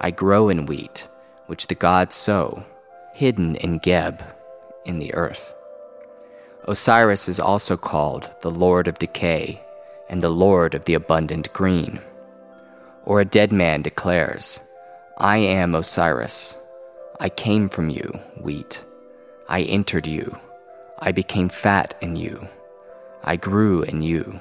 I 0.00 0.10
grow 0.10 0.48
in 0.48 0.66
wheat, 0.66 1.06
which 1.46 1.66
the 1.66 1.74
gods 1.74 2.14
sow, 2.14 2.64
hidden 3.12 3.56
in 3.56 3.78
Geb, 3.78 4.22
in 4.86 4.98
the 4.98 5.12
earth. 5.14 5.54
Osiris 6.64 7.28
is 7.28 7.40
also 7.40 7.76
called 7.76 8.30
the 8.42 8.50
Lord 8.50 8.88
of 8.88 8.98
Decay 8.98 9.60
and 10.08 10.20
the 10.20 10.30
Lord 10.30 10.74
of 10.74 10.84
the 10.84 10.94
Abundant 10.94 11.52
Green. 11.52 12.00
Or 13.04 13.20
a 13.20 13.24
dead 13.24 13.52
man 13.52 13.82
declares, 13.82 14.60
I 15.20 15.38
am 15.38 15.74
Osiris. 15.74 16.56
I 17.18 17.28
came 17.28 17.68
from 17.68 17.90
you, 17.90 18.20
wheat. 18.40 18.84
I 19.48 19.62
entered 19.62 20.06
you. 20.06 20.38
I 21.00 21.10
became 21.10 21.48
fat 21.48 21.98
in 22.00 22.14
you. 22.14 22.46
I 23.24 23.34
grew 23.34 23.82
in 23.82 24.00
you. 24.00 24.38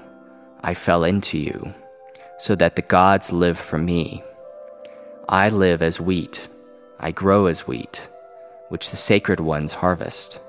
I 0.61 0.75
fell 0.75 1.03
into 1.03 1.39
you 1.39 1.73
so 2.37 2.53
that 2.53 2.75
the 2.75 2.83
gods 2.83 3.31
live 3.31 3.57
for 3.57 3.79
me. 3.79 4.23
I 5.27 5.49
live 5.49 5.81
as 5.81 5.99
wheat, 5.99 6.47
I 6.99 7.09
grow 7.09 7.47
as 7.47 7.65
wheat, 7.65 8.07
which 8.69 8.91
the 8.91 8.97
sacred 8.97 9.39
ones 9.39 9.73
harvest. 9.73 10.39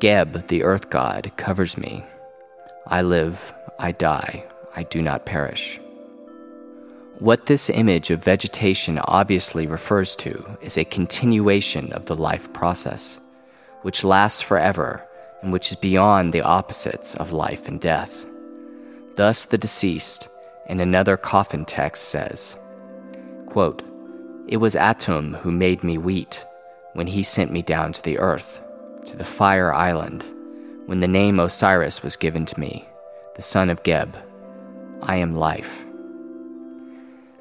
Geb, 0.00 0.48
the 0.48 0.64
earth 0.64 0.90
god, 0.90 1.30
covers 1.36 1.78
me. 1.78 2.04
I 2.88 3.02
live, 3.02 3.54
I 3.78 3.92
die, 3.92 4.44
I 4.74 4.82
do 4.82 5.00
not 5.00 5.24
perish. 5.24 5.78
What 7.20 7.44
this 7.44 7.68
image 7.68 8.10
of 8.10 8.24
vegetation 8.24 8.98
obviously 9.04 9.66
refers 9.66 10.16
to 10.16 10.56
is 10.62 10.78
a 10.78 10.86
continuation 10.86 11.92
of 11.92 12.06
the 12.06 12.16
life 12.16 12.50
process, 12.54 13.20
which 13.82 14.04
lasts 14.04 14.40
forever 14.40 15.06
and 15.42 15.52
which 15.52 15.70
is 15.70 15.76
beyond 15.76 16.32
the 16.32 16.40
opposites 16.40 17.14
of 17.16 17.30
life 17.30 17.68
and 17.68 17.78
death. 17.78 18.24
Thus, 19.16 19.44
the 19.44 19.58
deceased, 19.58 20.28
in 20.66 20.80
another 20.80 21.18
coffin 21.18 21.66
text 21.66 22.04
says, 22.04 22.56
quote, 23.48 23.82
It 24.48 24.56
was 24.56 24.74
Atum 24.74 25.36
who 25.40 25.52
made 25.52 25.84
me 25.84 25.98
wheat 25.98 26.42
when 26.94 27.06
he 27.06 27.22
sent 27.22 27.52
me 27.52 27.60
down 27.60 27.92
to 27.92 28.02
the 28.02 28.18
earth, 28.18 28.62
to 29.04 29.14
the 29.18 29.24
fire 29.24 29.74
island, 29.74 30.24
when 30.86 31.00
the 31.00 31.06
name 31.08 31.38
Osiris 31.38 32.02
was 32.02 32.16
given 32.16 32.46
to 32.46 32.58
me, 32.58 32.88
the 33.36 33.42
son 33.42 33.68
of 33.68 33.82
Geb. 33.82 34.16
I 35.02 35.16
am 35.16 35.36
life. 35.36 35.84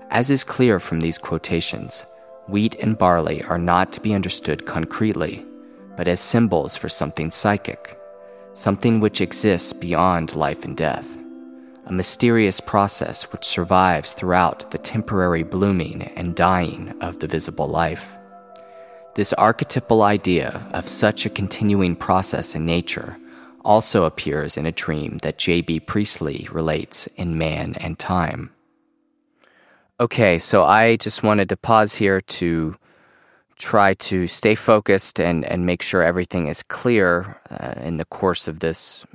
As 0.10 0.30
is 0.30 0.44
clear 0.44 0.80
from 0.80 1.00
these 1.00 1.18
quotations, 1.18 2.06
wheat 2.48 2.76
and 2.76 2.98
barley 2.98 3.44
are 3.44 3.58
not 3.58 3.92
to 3.94 4.02
be 4.02 4.14
understood 4.14 4.66
concretely, 4.66 5.46
but 5.96 6.08
as 6.08 6.20
symbols 6.20 6.76
for 6.76 6.90
something 6.90 7.32
psychic, 7.32 7.98
something 8.54 9.00
which 9.00 9.22
exists 9.22 9.74
beyond 9.74 10.36
life 10.36 10.66
and 10.66 10.76
death 10.76 11.20
a 11.90 11.92
mysterious 11.92 12.60
process 12.60 13.24
which 13.32 13.44
survives 13.44 14.14
throughout 14.14 14.70
the 14.70 14.78
temporary 14.78 15.42
blooming 15.42 16.04
and 16.16 16.36
dying 16.36 16.94
of 17.02 17.20
the 17.20 17.28
visible 17.28 17.68
life. 17.68 18.14
This 19.16 19.34
archetypal 19.34 20.04
idea 20.04 20.64
of 20.72 20.88
such 20.88 21.26
a 21.26 21.32
continuing 21.32 21.96
process 21.96 22.54
in 22.54 22.64
nature 22.64 23.18
also 23.66 24.04
appears 24.04 24.56
in 24.56 24.68
a 24.68 24.72
dream 24.72 25.18
that 25.24 25.40
J.B. 25.40 25.82
Priestley 25.82 26.48
relates 26.52 27.08
in 27.18 27.38
Man 27.38 27.74
and 27.80 27.98
Time. 27.98 28.52
Okay, 30.02 30.40
so 30.40 30.64
I 30.64 30.96
just 30.96 31.24
wanted 31.24 31.50
to 31.50 31.58
pause 31.58 31.94
here 31.94 32.22
to 32.22 32.74
try 33.58 33.96
to 33.96 34.28
stay 34.28 34.56
focused 34.56 35.20
and, 35.20 35.44
and 35.44 35.66
make 35.66 35.82
sure 35.82 36.02
everything 36.02 36.48
is 36.48 36.64
clear 36.64 37.38
uh, 37.50 37.74
in 37.82 37.98
the 37.98 38.06
course 38.06 38.48
of 38.48 38.62
this 38.62 39.06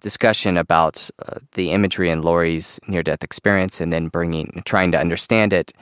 discussion 0.00 0.56
about 0.56 1.08
uh, 1.24 1.38
the 1.52 1.70
imagery 1.70 2.10
in 2.10 2.22
Lori's 2.22 2.80
near 2.88 3.04
death 3.04 3.22
experience 3.22 3.80
and 3.80 3.92
then 3.92 4.08
bringing, 4.08 4.60
trying 4.64 4.90
to 4.90 4.98
understand 4.98 5.52
it 5.52 5.72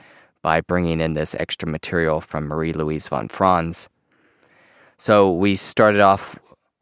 by 0.43 0.61
bringing 0.61 1.01
in 1.01 1.13
this 1.13 1.33
extra 1.39 1.67
material 1.67 2.21
from 2.21 2.45
Marie 2.45 2.73
Louise 2.73 3.07
von 3.07 3.29
Franz. 3.29 3.89
So 4.99 5.31
we 5.31 5.55
started 5.55 6.01
off 6.01 6.37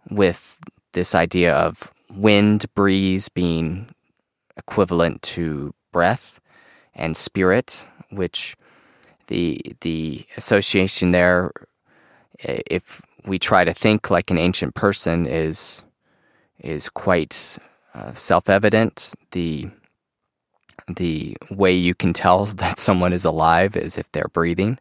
with 0.09 0.57
this 0.91 1.15
idea 1.15 1.55
of 1.55 1.89
wind, 2.13 2.65
breeze 2.75 3.29
being 3.29 3.89
equivalent 4.57 5.21
to 5.21 5.73
breath 5.93 6.41
and 6.95 7.15
spirit, 7.17 7.87
which 8.09 8.55
the 9.27 9.61
the 9.81 10.25
association 10.37 11.11
there, 11.11 11.51
if 12.39 13.01
we 13.25 13.39
try 13.39 13.63
to 13.63 13.73
think 13.73 14.09
like 14.09 14.31
an 14.31 14.37
ancient 14.37 14.75
person, 14.75 15.25
is 15.25 15.83
is 16.59 16.89
quite 16.89 17.57
uh, 17.93 18.13
self-evident. 18.13 19.13
The 19.31 19.69
the 20.87 21.35
way 21.49 21.73
you 21.73 21.95
can 21.95 22.13
tell 22.13 22.45
that 22.63 22.79
someone 22.79 23.13
is 23.13 23.25
alive 23.25 23.75
is 23.75 23.97
if 23.97 24.11
they're 24.11 24.29
breathing, 24.33 24.77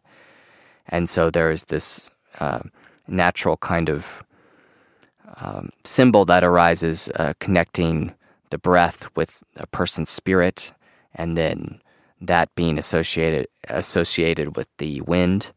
and 0.87 1.09
so 1.09 1.29
there 1.29 1.51
is 1.51 1.65
this 1.65 2.09
uh, 2.39 2.59
natural 3.07 3.57
kind 3.57 3.89
of 3.89 4.23
um, 5.37 5.69
symbol 5.83 6.25
that 6.25 6.43
arises 6.43 7.09
uh, 7.15 7.33
connecting 7.39 8.13
the 8.51 8.57
breath 8.57 9.09
with 9.15 9.43
a 9.57 9.67
person's 9.67 10.09
spirit, 10.09 10.71
and 11.15 11.35
then 11.35 11.81
that 12.25 12.53
being 12.55 12.77
associated 12.77 13.47
associated 13.69 14.55
with 14.55 14.67
the 14.77 15.01
wind, 15.01 15.51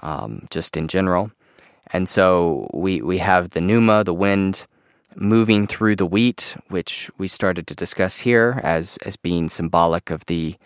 um, 0.00 0.46
just 0.50 0.76
in 0.76 0.88
general. 0.88 1.30
And 1.92 2.08
so 2.08 2.70
we 2.72 3.02
we 3.02 3.18
have 3.18 3.50
the 3.50 3.60
pneuma, 3.60 4.04
the 4.04 4.14
wind, 4.14 4.66
moving 5.16 5.66
through 5.66 5.96
the 5.96 6.06
wheat, 6.06 6.56
which 6.68 7.10
we 7.18 7.28
started 7.28 7.66
to 7.66 7.74
discuss 7.74 8.18
here 8.18 8.60
as 8.62 8.96
as 8.98 9.16
being 9.16 9.48
symbolic 9.48 10.10
of 10.10 10.24
the 10.26 10.56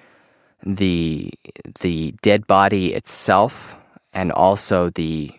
the 0.62 1.30
the 1.80 2.14
dead 2.22 2.47
body 2.47 2.95
itself, 2.95 3.76
and 4.12 4.32
also 4.32 4.90
the 4.90 5.32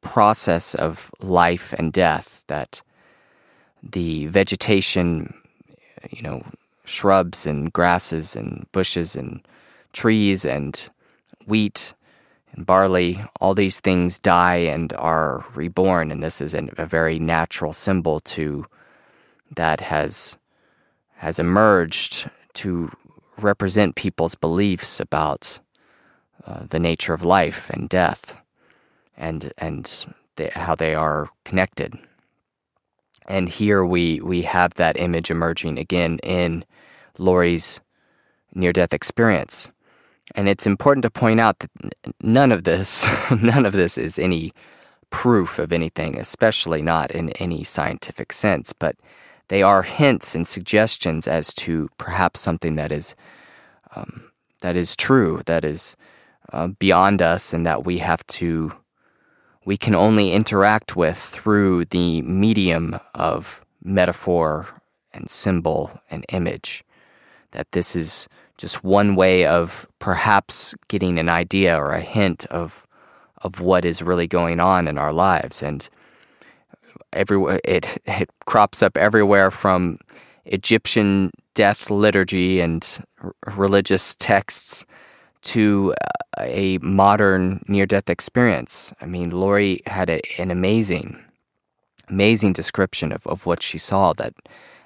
process 0.00 0.74
of 0.74 1.10
life 1.20 1.72
and 1.78 1.92
death 1.92 2.44
that 2.48 2.82
the 3.82 4.26
vegetation, 4.26 5.32
you 6.10 6.22
know, 6.22 6.44
shrubs 6.84 7.46
and 7.46 7.72
grasses 7.72 8.36
and 8.36 8.66
bushes 8.72 9.16
and 9.16 9.40
trees 9.92 10.44
and 10.44 10.88
wheat 11.46 11.94
and 12.54 12.66
barley, 12.66 13.20
all 13.40 13.54
these 13.54 13.80
things 13.80 14.18
die 14.18 14.56
and 14.56 14.92
are 14.94 15.44
reborn, 15.54 16.10
and 16.10 16.22
this 16.22 16.40
is 16.40 16.54
a 16.54 16.86
very 16.86 17.18
natural 17.18 17.72
symbol 17.72 18.20
to 18.20 18.66
that 19.56 19.80
has 19.80 20.36
has 21.16 21.38
emerged 21.38 22.28
to 22.54 22.90
represent 23.38 23.94
people's 23.94 24.34
beliefs 24.34 25.00
about 25.00 25.60
uh, 26.46 26.64
the 26.68 26.80
nature 26.80 27.14
of 27.14 27.24
life 27.24 27.70
and 27.70 27.88
death, 27.88 28.36
and 29.16 29.52
and 29.58 30.06
the, 30.36 30.50
how 30.50 30.74
they 30.74 30.94
are 30.94 31.28
connected. 31.44 31.94
And 33.26 33.48
here 33.48 33.84
we 33.84 34.20
we 34.20 34.42
have 34.42 34.74
that 34.74 34.96
image 34.98 35.30
emerging 35.30 35.78
again 35.78 36.18
in 36.22 36.64
Lori's 37.18 37.80
near 38.54 38.72
death 38.72 38.92
experience. 38.92 39.70
And 40.34 40.48
it's 40.48 40.66
important 40.66 41.02
to 41.02 41.10
point 41.10 41.40
out 41.40 41.58
that 41.58 41.70
none 42.22 42.52
of 42.52 42.64
this, 42.64 43.06
none 43.42 43.66
of 43.66 43.72
this 43.72 43.98
is 43.98 44.18
any 44.18 44.52
proof 45.10 45.58
of 45.58 45.72
anything, 45.72 46.18
especially 46.18 46.82
not 46.82 47.10
in 47.10 47.30
any 47.30 47.64
scientific 47.64 48.32
sense, 48.32 48.72
but 48.72 48.96
they 49.48 49.62
are 49.62 49.82
hints 49.82 50.34
and 50.34 50.46
suggestions 50.46 51.28
as 51.28 51.52
to 51.54 51.88
perhaps 51.98 52.40
something 52.40 52.76
that 52.76 52.90
is 52.90 53.14
um, 53.94 54.30
that 54.62 54.76
is 54.76 54.96
true, 54.96 55.42
that 55.44 55.64
is 55.64 55.96
uh, 56.52 56.68
beyond 56.68 57.20
us, 57.20 57.52
and 57.52 57.66
that 57.66 57.84
we 57.84 57.98
have 57.98 58.26
to 58.28 58.72
we 59.64 59.76
can 59.76 59.94
only 59.94 60.32
interact 60.32 60.96
with 60.96 61.16
through 61.16 61.84
the 61.86 62.22
medium 62.22 62.98
of 63.14 63.60
metaphor 63.84 64.66
and 65.12 65.28
symbol 65.30 66.00
and 66.10 66.24
image. 66.30 66.82
That 67.52 67.70
this 67.72 67.94
is 67.94 68.28
just 68.58 68.84
one 68.84 69.16
way 69.16 69.46
of 69.46 69.86
perhaps 69.98 70.74
getting 70.88 71.18
an 71.18 71.28
idea 71.28 71.76
or 71.76 71.92
a 71.92 72.00
hint 72.00 72.46
of 72.46 72.86
of 73.42 73.60
what 73.60 73.84
is 73.84 74.02
really 74.02 74.28
going 74.28 74.60
on 74.60 74.86
in 74.86 74.98
our 74.98 75.12
lives 75.12 75.62
and 75.62 75.90
everywhere 77.12 77.60
it 77.64 78.00
it 78.06 78.30
crops 78.46 78.82
up 78.82 78.96
everywhere 78.96 79.50
from 79.50 79.98
Egyptian 80.44 81.30
death 81.54 81.90
liturgy 81.90 82.60
and 82.60 83.04
r- 83.22 83.34
religious 83.56 84.16
texts 84.16 84.84
to 85.42 85.94
uh, 86.00 86.44
a 86.44 86.78
modern 86.78 87.64
near 87.68 87.86
death 87.86 88.08
experience. 88.08 88.92
I 89.00 89.06
mean, 89.06 89.30
Lori 89.30 89.82
had 89.86 90.08
a, 90.08 90.20
an 90.40 90.50
amazing, 90.50 91.18
amazing 92.08 92.52
description 92.52 93.12
of, 93.12 93.26
of 93.26 93.44
what 93.44 93.62
she 93.62 93.78
saw 93.78 94.12
that 94.14 94.34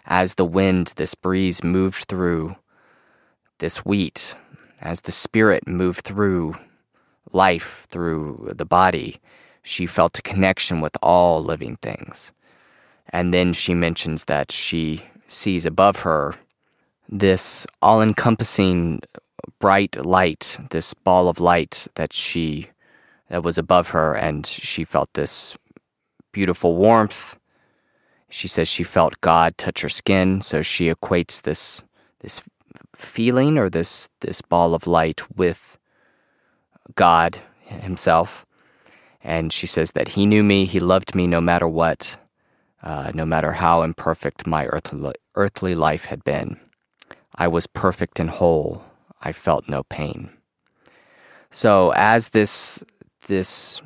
as 0.07 0.35
the 0.35 0.45
wind, 0.45 0.93
this 0.97 1.15
breeze 1.15 1.63
moved 1.63 2.07
through 2.09 2.57
this 3.59 3.85
wheat, 3.85 4.37
as 4.81 5.03
the 5.03 5.13
spirit 5.13 5.67
moved 5.67 6.05
through 6.05 6.55
life, 7.33 7.87
through 7.89 8.53
the 8.55 8.65
body, 8.67 9.21
she 9.63 9.87
felt 9.87 10.19
a 10.19 10.23
connection 10.23 10.81
with 10.81 10.97
all 11.03 11.43
living 11.43 11.77
things. 11.77 12.33
And 13.11 13.33
then 13.33 13.53
she 13.53 13.75
mentions 13.75 14.25
that 14.25 14.53
she 14.53 15.05
sees 15.29 15.67
above 15.67 16.01
her 16.01 16.35
this 17.09 17.67
all 17.83 18.03
encompassing 18.03 19.01
bright 19.59 19.97
light, 20.05 20.59
this 20.71 20.93
ball 20.95 21.29
of 21.29 21.41
light 21.41 21.87
that 21.95 22.13
she 22.13 22.69
that 23.29 23.43
was 23.43 23.59
above 23.59 23.91
her 23.91 24.15
and 24.15 24.47
she 24.47 24.85
felt 24.85 25.13
this 25.15 25.57
beautiful 26.33 26.77
warmth. 26.77 27.37
She 28.29 28.49
says 28.49 28.69
she 28.69 28.85
felt 28.85 29.21
God 29.21 29.57
touch 29.57 29.81
her 29.81 29.89
skin, 29.89 30.43
so 30.43 30.63
she 30.63 30.93
equates 30.93 31.43
this 31.43 31.83
this 32.21 32.43
feeling 32.97 33.59
or 33.59 33.69
this 33.69 34.09
this 34.21 34.41
ball 34.41 34.75
of 34.75 34.87
light 34.87 35.21
with 35.37 35.79
God 36.95 37.39
himself. 37.61 38.45
And 39.23 39.53
she 39.53 39.67
says 39.67 39.93
that 39.93 40.09
he 40.09 40.25
knew 40.25 40.43
me, 40.43 40.65
he 40.65 40.81
loved 40.81 41.15
me 41.15 41.27
no 41.27 41.41
matter 41.41 41.67
what, 41.67 42.17
uh, 42.83 43.11
no 43.13 43.25
matter 43.25 43.53
how 43.53 43.83
imperfect 43.83 44.47
my 44.47 44.67
earthly, 44.67 45.13
earthly 45.35 45.75
life 45.75 46.05
had 46.05 46.23
been. 46.23 46.59
I 47.35 47.49
was 47.49 47.67
perfect 47.67 48.21
and 48.21 48.31
whole. 48.31 48.85
I 49.21 49.33
felt 49.33 49.69
no 49.69 49.83
pain. 49.83 50.31
So 51.51 51.93
as 51.97 52.31
this 52.31 52.83
this 53.27 53.83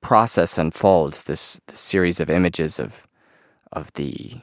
process 0.00 0.58
unfolds, 0.58 1.22
this, 1.22 1.60
this 1.68 1.80
series 1.80 2.20
of 2.20 2.28
images 2.28 2.78
of 2.78 3.06
of 3.72 3.92
the 3.94 4.40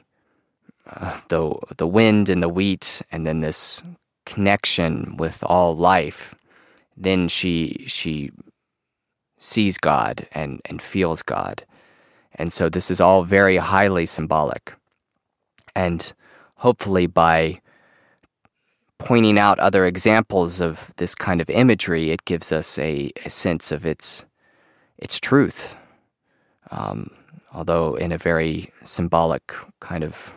uh, 0.96 1.18
the 1.28 1.54
the 1.76 1.86
wind 1.86 2.28
and 2.28 2.42
the 2.42 2.48
wheat, 2.48 3.02
and 3.10 3.26
then 3.26 3.40
this 3.40 3.82
connection 4.26 5.16
with 5.16 5.42
all 5.46 5.76
life, 5.76 6.34
then 6.96 7.28
she 7.28 7.84
she 7.86 8.30
sees 9.38 9.78
God 9.78 10.26
and 10.32 10.60
and 10.66 10.80
feels 10.82 11.22
God, 11.22 11.64
and 12.34 12.52
so 12.52 12.68
this 12.68 12.90
is 12.90 13.00
all 13.00 13.24
very 13.24 13.56
highly 13.56 14.06
symbolic, 14.06 14.72
and 15.74 16.12
hopefully 16.56 17.06
by 17.06 17.60
pointing 18.98 19.38
out 19.38 19.58
other 19.58 19.84
examples 19.84 20.60
of 20.60 20.92
this 20.96 21.14
kind 21.14 21.40
of 21.40 21.50
imagery, 21.50 22.10
it 22.10 22.24
gives 22.24 22.52
us 22.52 22.78
a, 22.78 23.10
a 23.26 23.30
sense 23.30 23.72
of 23.72 23.84
its 23.84 24.24
its 24.98 25.18
truth, 25.18 25.74
um, 26.70 27.10
although 27.52 27.96
in 27.96 28.12
a 28.12 28.18
very 28.18 28.72
symbolic 28.84 29.52
kind 29.80 30.04
of 30.04 30.32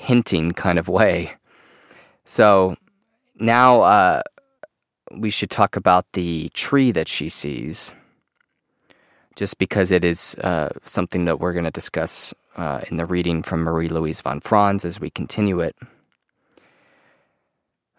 hinting 0.00 0.52
kind 0.52 0.78
of 0.78 0.88
way. 0.88 1.34
So 2.24 2.76
now 3.38 3.82
uh, 3.82 4.22
we 5.12 5.30
should 5.30 5.50
talk 5.50 5.76
about 5.76 6.06
the 6.14 6.48
tree 6.54 6.92
that 6.92 7.08
she 7.08 7.28
sees. 7.28 7.92
just 9.36 9.58
because 9.58 9.90
it 9.90 10.04
is 10.04 10.34
uh, 10.44 10.68
something 10.84 11.24
that 11.24 11.40
we're 11.40 11.52
going 11.52 11.64
to 11.64 11.70
discuss 11.70 12.34
uh, 12.56 12.80
in 12.90 12.96
the 12.98 13.06
reading 13.06 13.42
from 13.42 13.62
Marie 13.62 13.88
Louise 13.88 14.20
von 14.20 14.40
Franz 14.40 14.84
as 14.84 15.00
we 15.00 15.10
continue 15.10 15.60
it. 15.60 15.76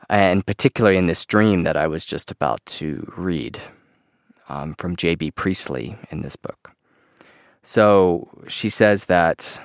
And 0.10 0.45
particularly 0.45 0.97
in 0.97 1.08
this 1.08 1.26
dream 1.26 1.64
that 1.64 1.78
I 1.78 1.88
was 1.88 2.06
just 2.06 2.32
about 2.32 2.64
to 2.68 3.12
read 3.18 3.60
um, 4.49 4.76
from 4.76 4.95
J.B. 4.95 5.32
Priestley 5.32 5.97
in 6.12 6.22
this 6.22 6.36
book. 6.36 6.72
So 7.64 8.30
she 8.47 8.70
says 8.70 9.06
that 9.06 9.62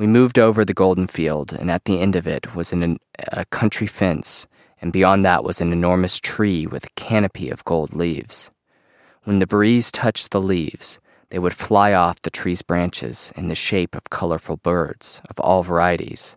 we 0.00 0.06
moved 0.06 0.38
over 0.38 0.64
the 0.64 0.72
golden 0.72 1.06
field, 1.06 1.52
and 1.52 1.70
at 1.70 1.84
the 1.84 2.00
end 2.00 2.16
of 2.16 2.26
it 2.26 2.54
was 2.54 2.72
an, 2.72 2.98
a 3.32 3.44
country 3.44 3.86
fence, 3.86 4.46
and 4.80 4.94
beyond 4.94 5.22
that 5.26 5.44
was 5.44 5.60
an 5.60 5.74
enormous 5.74 6.18
tree 6.18 6.66
with 6.66 6.86
a 6.86 6.94
canopy 6.96 7.50
of 7.50 7.66
gold 7.66 7.92
leaves. 7.92 8.50
When 9.24 9.40
the 9.40 9.46
breeze 9.46 9.92
touched 9.92 10.30
the 10.30 10.40
leaves, 10.40 11.00
they 11.28 11.38
would 11.38 11.52
fly 11.52 11.92
off 11.92 12.22
the 12.22 12.30
tree's 12.30 12.62
branches 12.62 13.30
in 13.36 13.48
the 13.48 13.54
shape 13.54 13.94
of 13.94 14.08
colorful 14.08 14.56
birds 14.56 15.20
of 15.28 15.38
all 15.38 15.62
varieties. 15.62 16.34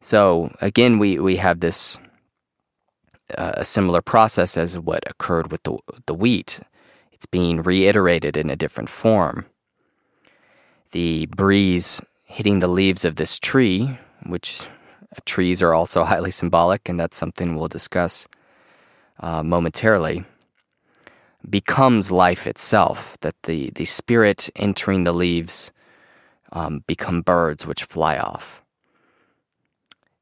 So 0.00 0.52
again, 0.60 0.98
we, 0.98 1.20
we 1.20 1.36
have 1.36 1.60
this 1.60 1.98
uh, 3.38 3.52
a 3.58 3.64
similar 3.64 4.02
process 4.02 4.56
as 4.56 4.76
what 4.76 5.08
occurred 5.08 5.52
with 5.52 5.62
the, 5.62 5.78
the 6.06 6.14
wheat. 6.14 6.58
It's 7.12 7.26
being 7.26 7.62
reiterated 7.62 8.36
in 8.36 8.50
a 8.50 8.56
different 8.56 8.88
form. 8.88 9.46
The 10.90 11.26
breeze 11.26 12.00
hitting 12.30 12.60
the 12.60 12.68
leaves 12.68 13.04
of 13.04 13.16
this 13.16 13.40
tree, 13.40 13.98
which 14.24 14.64
trees 15.24 15.60
are 15.60 15.74
also 15.74 16.04
highly 16.12 16.30
symbolic, 16.30 16.88
and 16.88 16.98
that's 16.98 17.16
something 17.16 17.56
we'll 17.56 17.68
discuss 17.68 18.28
uh, 19.18 19.42
momentarily 19.42 20.24
becomes 21.48 22.12
life 22.12 22.46
itself, 22.46 23.18
that 23.20 23.34
the, 23.44 23.70
the 23.70 23.84
spirit 23.84 24.48
entering 24.56 25.04
the 25.04 25.12
leaves 25.12 25.72
um, 26.52 26.84
become 26.86 27.22
birds 27.22 27.66
which 27.66 27.84
fly 27.84 28.18
off. 28.18 28.62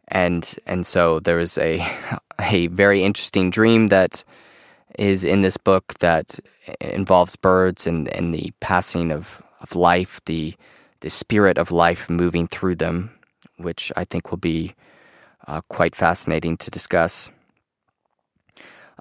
And, 0.08 0.56
and 0.66 0.86
so 0.86 1.20
there 1.20 1.38
is 1.38 1.58
a, 1.58 1.86
a 2.40 2.68
very 2.68 3.02
interesting 3.02 3.50
dream 3.50 3.88
that 3.88 4.24
is 4.98 5.24
in 5.24 5.42
this 5.42 5.58
book 5.58 5.94
that 5.98 6.40
involves 6.80 7.36
birds 7.36 7.86
and, 7.86 8.08
and 8.08 8.34
the 8.34 8.52
passing 8.60 9.10
of, 9.10 9.42
of 9.60 9.76
life, 9.76 10.20
the, 10.24 10.54
the 11.00 11.10
spirit 11.10 11.58
of 11.58 11.70
life 11.70 12.10
moving 12.10 12.46
through 12.46 12.76
them, 12.76 13.10
which 13.56 13.92
I 13.96 14.04
think 14.04 14.30
will 14.30 14.38
be 14.38 14.74
uh, 15.46 15.60
quite 15.68 15.94
fascinating 15.94 16.56
to 16.58 16.70
discuss. 16.70 17.30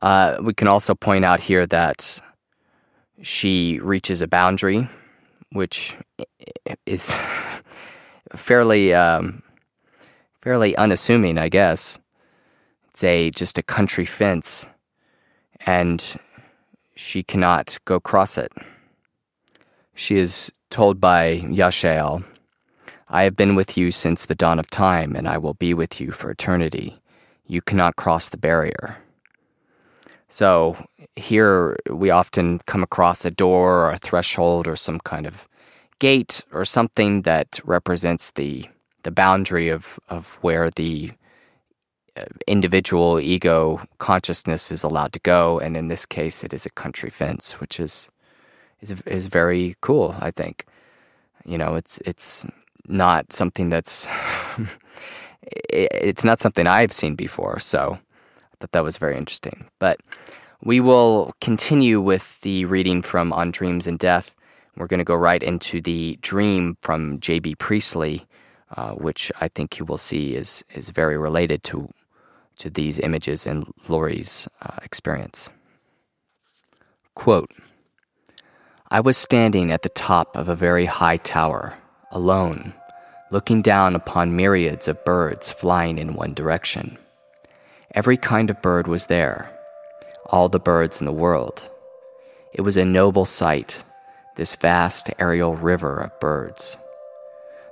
Uh, 0.02 0.38
we 0.42 0.54
can 0.54 0.68
also 0.68 0.94
point 0.94 1.26
out 1.26 1.40
here 1.40 1.66
that 1.66 2.22
she 3.22 3.80
reaches 3.82 4.22
a 4.22 4.28
boundary, 4.28 4.88
which 5.52 5.98
is 6.86 7.16
fairly 8.36 8.94
um, 8.94 9.42
fairly 10.42 10.76
unassuming, 10.78 11.38
I 11.38 11.50
guess. 11.50 12.00
It's 12.90 13.04
a 13.04 13.32
just 13.32 13.58
a 13.58 13.64
country 13.64 14.06
fence, 14.06 14.68
and 15.66 16.16
she 16.96 17.24
cannot 17.24 17.78
go 17.86 18.00
cross 18.00 18.38
it. 18.38 18.52
She 19.96 20.18
is 20.18 20.52
told 20.70 21.00
by 21.00 21.40
Yashael, 21.40 22.24
I 23.10 23.24
have 23.24 23.36
been 23.36 23.56
with 23.56 23.78
you 23.78 23.92
since 23.92 24.26
the 24.26 24.36
dawn 24.36 24.60
of 24.60 24.70
time, 24.70 25.16
and 25.16 25.28
I 25.28 25.38
will 25.38 25.54
be 25.54 25.74
with 25.74 26.02
you 26.02 26.12
for 26.12 26.30
eternity. 26.30 27.00
You 27.46 27.62
cannot 27.62 27.96
cross 27.96 28.30
the 28.30 28.38
barrier. 28.38 28.98
So 30.28 30.76
here 31.16 31.78
we 31.90 32.10
often 32.10 32.60
come 32.66 32.84
across 32.84 33.24
a 33.24 33.32
door 33.32 33.86
or 33.86 33.92
a 33.92 33.98
threshold 33.98 34.68
or 34.68 34.76
some 34.76 35.00
kind 35.00 35.26
of 35.26 35.48
gate 36.00 36.44
or 36.52 36.66
something 36.66 37.24
that 37.24 37.60
represents 37.64 38.32
the 38.32 38.68
the 39.04 39.12
boundary 39.12 39.70
of 39.70 40.00
of 40.10 40.38
where 40.42 40.70
the 40.72 41.12
uh, 42.18 42.26
individual 42.46 43.20
ego 43.20 43.82
consciousness 44.00 44.72
is 44.72 44.84
allowed 44.84 45.14
to 45.14 45.20
go 45.20 45.60
and 45.60 45.78
in 45.78 45.88
this 45.88 46.06
case 46.06 46.44
it 46.44 46.54
is 46.54 46.66
a 46.66 46.72
country 46.72 47.10
fence 47.10 47.60
which 47.62 47.80
is 47.80 48.10
is 48.82 49.02
is 49.06 49.28
very 49.28 49.76
cool 49.82 50.16
i 50.20 50.32
think 50.32 50.66
you 51.46 51.58
know 51.58 51.76
it's 51.76 52.00
it's 52.06 52.46
not 52.88 53.32
something 53.34 53.70
that's 53.70 54.08
it's 55.70 56.24
not 56.24 56.40
something 56.40 56.68
i've 56.68 56.94
seen 56.94 57.16
before 57.16 57.60
so 57.60 57.98
I 58.58 58.62
thought 58.62 58.72
that 58.72 58.84
was 58.84 58.98
very 58.98 59.16
interesting. 59.16 59.66
But 59.78 60.00
we 60.64 60.80
will 60.80 61.34
continue 61.42 62.02
with 62.02 62.42
the 62.42 62.66
reading 62.66 63.04
from 63.04 63.32
On 63.32 63.52
Dreams 63.52 63.86
and 63.86 64.00
Death. 64.00 64.36
We're 64.76 64.88
going 64.88 65.00
to 65.00 65.04
go 65.04 65.16
right 65.16 65.44
into 65.44 65.80
the 65.80 66.18
dream 66.22 66.76
from 66.82 67.20
J.B. 67.20 67.56
Priestley, 67.56 68.26
uh, 68.76 68.94
which 68.94 69.32
I 69.42 69.48
think 69.48 69.78
you 69.78 69.86
will 69.86 70.00
see 70.00 70.36
is, 70.36 70.64
is 70.74 70.90
very 70.90 71.18
related 71.18 71.62
to, 71.66 71.88
to 72.58 72.70
these 72.72 72.98
images 73.00 73.46
in 73.46 73.72
Lori's 73.88 74.48
uh, 74.64 74.78
experience. 74.82 75.52
Quote 77.14 77.52
I 78.90 79.02
was 79.02 79.18
standing 79.18 79.70
at 79.74 79.82
the 79.82 79.90
top 79.90 80.38
of 80.38 80.48
a 80.48 80.56
very 80.56 80.86
high 80.86 81.18
tower, 81.18 81.74
alone, 82.12 82.74
looking 83.32 83.62
down 83.62 83.98
upon 83.98 84.38
myriads 84.38 84.88
of 84.88 85.04
birds 85.04 85.50
flying 85.50 85.98
in 85.98 86.14
one 86.14 86.34
direction. 86.34 86.98
Every 87.94 88.16
kind 88.16 88.50
of 88.50 88.62
bird 88.62 88.88
was 88.88 89.08
there, 89.08 89.54
all 90.28 90.48
the 90.48 90.58
birds 90.58 91.02
in 91.02 91.06
the 91.06 91.12
world. 91.12 91.70
It 92.54 92.62
was 92.62 92.78
a 92.78 92.86
noble 92.86 93.26
sight, 93.26 93.84
this 94.38 94.56
vast 94.56 95.10
aerial 95.20 95.58
river 95.58 95.98
of 95.98 96.18
birds. 96.22 96.78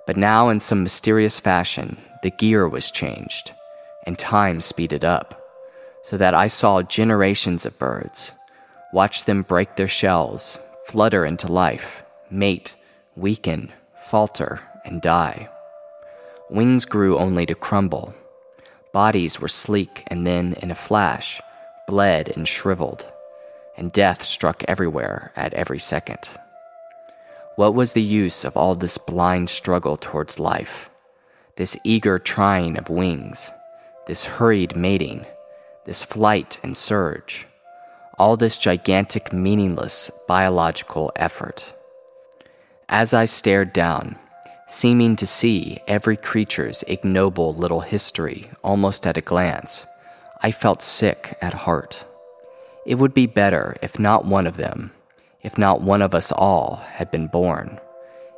But 0.05 0.17
now, 0.17 0.49
in 0.49 0.59
some 0.59 0.83
mysterious 0.83 1.39
fashion, 1.39 1.97
the 2.23 2.31
gear 2.31 2.67
was 2.67 2.91
changed, 2.91 3.53
and 4.05 4.19
time 4.19 4.59
speeded 4.59 5.05
up, 5.05 5.41
so 6.03 6.17
that 6.17 6.33
I 6.33 6.47
saw 6.47 6.81
generations 6.81 7.65
of 7.65 7.79
birds, 7.79 8.33
watch 8.91 9.23
them 9.23 9.43
break 9.43 9.77
their 9.77 9.87
shells, 9.87 10.59
flutter 10.95 11.25
into 11.25 11.51
life, 11.51 12.03
mate, 12.31 12.73
weaken, 13.17 13.69
falter, 14.07 14.61
and 14.85 15.01
die. 15.01 15.49
Wings 16.49 16.85
grew 16.85 17.17
only 17.17 17.45
to 17.45 17.53
crumble 17.53 18.15
Bodies 18.95 19.41
were 19.41 19.49
sleek 19.49 20.05
and 20.07 20.25
then, 20.25 20.53
in 20.63 20.71
a 20.71 20.81
flash, 20.89 21.41
bled 21.85 22.31
and 22.37 22.47
shriveled, 22.47 23.05
and 23.75 23.91
death 23.91 24.23
struck 24.23 24.63
everywhere 24.69 25.33
at 25.35 25.53
every 25.53 25.79
second. 25.79 26.29
What 27.57 27.75
was 27.75 27.91
the 27.91 28.01
use 28.01 28.45
of 28.45 28.55
all 28.55 28.73
this 28.73 28.97
blind 28.97 29.49
struggle 29.49 29.97
towards 29.97 30.39
life, 30.39 30.89
this 31.57 31.75
eager 31.83 32.19
trying 32.19 32.77
of 32.77 32.87
wings, 32.87 33.51
this 34.07 34.23
hurried 34.23 34.77
mating, 34.77 35.25
this 35.85 36.01
flight 36.01 36.57
and 36.63 36.77
surge, 36.77 37.47
all 38.17 38.37
this 38.37 38.57
gigantic, 38.57 39.33
meaningless 39.33 40.11
biological 40.27 41.11
effort? 41.15 41.73
As 42.89 43.13
I 43.13 43.25
stared 43.25 43.73
down, 43.73 44.17
seeming 44.67 45.15
to 45.15 45.27
see 45.27 45.79
every 45.87 46.17
creature's 46.17 46.83
ignoble 46.87 47.53
little 47.53 47.81
history 47.81 48.49
almost 48.63 49.05
at 49.05 49.17
a 49.17 49.21
glance, 49.21 49.85
I 50.41 50.51
felt 50.51 50.81
sick 50.81 51.37
at 51.41 51.53
heart. 51.53 52.05
It 52.85 52.95
would 52.95 53.13
be 53.13 53.25
better 53.25 53.75
if 53.81 53.97
not 53.97 54.25
one 54.25 54.45
of 54.45 54.57
them, 54.57 54.91
if 55.41 55.57
not 55.57 55.81
one 55.81 56.01
of 56.01 56.13
us 56.13 56.31
all, 56.31 56.75
had 56.93 57.11
been 57.11 57.27
born, 57.27 57.79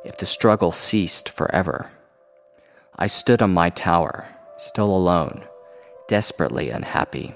if 0.04 0.16
the 0.18 0.26
struggle 0.26 0.72
ceased 0.72 1.28
forever. 1.28 1.90
I 2.96 3.06
stood 3.06 3.42
on 3.42 3.52
my 3.52 3.70
tower, 3.70 4.26
still 4.56 4.94
alone, 4.94 5.44
desperately 6.08 6.70
unhappy. 6.70 7.34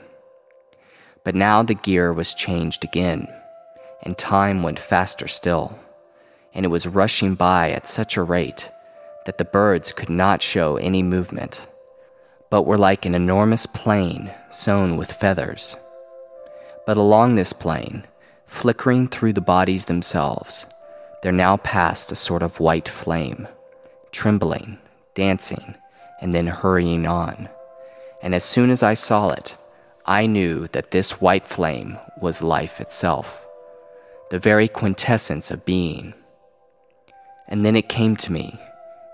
But 1.24 1.34
now 1.34 1.62
the 1.62 1.74
gear 1.74 2.12
was 2.12 2.34
changed 2.34 2.84
again, 2.84 3.28
and 4.02 4.18
time 4.18 4.62
went 4.62 4.78
faster 4.78 5.28
still, 5.28 5.78
and 6.52 6.64
it 6.64 6.70
was 6.70 6.86
rushing 6.86 7.34
by 7.34 7.70
at 7.70 7.86
such 7.86 8.16
a 8.16 8.22
rate 8.22 8.70
that 9.24 9.38
the 9.38 9.44
birds 9.44 9.92
could 9.92 10.10
not 10.10 10.42
show 10.42 10.76
any 10.76 11.02
movement, 11.02 11.66
but 12.50 12.62
were 12.62 12.78
like 12.78 13.06
an 13.06 13.14
enormous 13.14 13.66
plain 13.66 14.32
sown 14.50 14.96
with 14.96 15.12
feathers. 15.12 15.76
But 16.86 16.96
along 16.96 17.36
this 17.36 17.52
plain, 17.52 18.04
flickering 18.46 19.06
through 19.06 19.34
the 19.34 19.40
bodies 19.40 19.84
themselves, 19.84 20.66
there 21.22 21.32
now 21.32 21.56
passed 21.58 22.10
a 22.10 22.16
sort 22.16 22.42
of 22.42 22.58
white 22.58 22.88
flame, 22.88 23.46
trembling, 24.10 24.78
dancing, 25.14 25.76
and 26.20 26.34
then 26.34 26.48
hurrying 26.48 27.06
on. 27.06 27.48
And 28.22 28.34
as 28.34 28.44
soon 28.44 28.70
as 28.70 28.82
I 28.82 28.94
saw 28.94 29.30
it, 29.30 29.56
I 30.06 30.26
knew 30.26 30.66
that 30.72 30.90
this 30.90 31.20
white 31.20 31.46
flame 31.46 31.96
was 32.20 32.42
life 32.42 32.80
itself, 32.80 33.46
the 34.30 34.38
very 34.40 34.66
quintessence 34.66 35.52
of 35.52 35.64
being. 35.64 36.14
And 37.46 37.64
then 37.64 37.76
it 37.76 37.88
came 37.88 38.16
to 38.16 38.32
me 38.32 38.58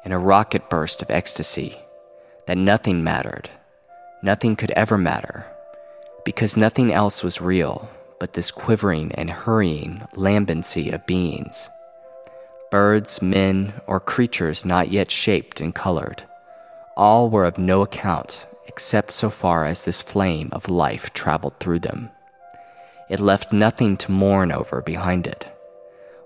in 0.06 0.12
a 0.12 0.18
rocket 0.18 0.70
burst 0.70 1.02
of 1.02 1.10
ecstasy 1.10 1.76
that 2.46 2.56
nothing 2.56 3.04
mattered, 3.04 3.50
nothing 4.22 4.56
could 4.56 4.70
ever 4.70 4.96
matter, 4.96 5.44
because 6.24 6.56
nothing 6.56 6.90
else 6.90 7.22
was 7.22 7.40
real 7.40 7.90
but 8.18 8.32
this 8.32 8.50
quivering 8.50 9.12
and 9.12 9.30
hurrying 9.30 10.02
lambency 10.14 10.92
of 10.92 11.06
beings. 11.06 11.68
Birds, 12.70 13.20
men, 13.20 13.74
or 13.86 14.00
creatures 14.00 14.64
not 14.64 14.90
yet 14.90 15.10
shaped 15.10 15.60
and 15.60 15.74
colored, 15.74 16.22
all 16.96 17.28
were 17.28 17.44
of 17.44 17.58
no 17.58 17.82
account 17.82 18.46
except 18.68 19.10
so 19.10 19.30
far 19.30 19.66
as 19.66 19.84
this 19.84 20.00
flame 20.00 20.48
of 20.52 20.68
life 20.68 21.12
traveled 21.12 21.58
through 21.58 21.80
them. 21.80 22.10
It 23.08 23.18
left 23.18 23.52
nothing 23.52 23.96
to 23.96 24.12
mourn 24.12 24.52
over 24.52 24.82
behind 24.82 25.26
it. 25.26 25.48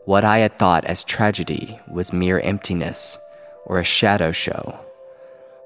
What 0.05 0.25
I 0.25 0.39
had 0.39 0.59
thought 0.59 0.85
as 0.85 1.05
tragedy 1.05 1.79
was 1.89 2.13
mere 2.13 2.41
emptiness 2.41 3.19
or 3.65 3.79
a 3.79 3.85
shadow 3.85 4.33
show. 4.33 4.79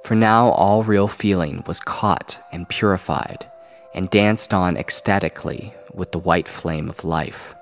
For 0.04 0.14
now 0.14 0.50
all 0.50 0.84
real 0.84 1.08
feeling 1.08 1.64
was 1.66 1.80
caught 1.80 2.38
and 2.52 2.68
purified 2.68 3.46
and 3.94 4.10
danced 4.10 4.52
on 4.52 4.76
ecstatically 4.76 5.72
with 5.94 6.12
the 6.12 6.18
white 6.18 6.46
flame 6.46 6.90
of 6.90 7.04
life. 7.04 7.54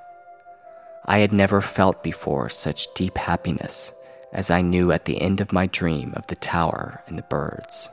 I 1.07 1.19
had 1.19 1.33
never 1.33 1.61
felt 1.61 2.03
before 2.03 2.49
such 2.51 2.93
deep 2.95 3.17
happiness 3.17 3.93
as 4.33 4.51
I 4.51 4.63
knew 4.63 4.91
at 4.91 5.05
the 5.05 5.23
end 5.23 5.41
of 5.41 5.53
my 5.53 5.67
dream 5.67 6.13
of 6.17 6.27
the 6.27 6.35
tower 6.35 7.03
and 7.07 7.17
the 7.17 7.23
birds. 7.23 7.89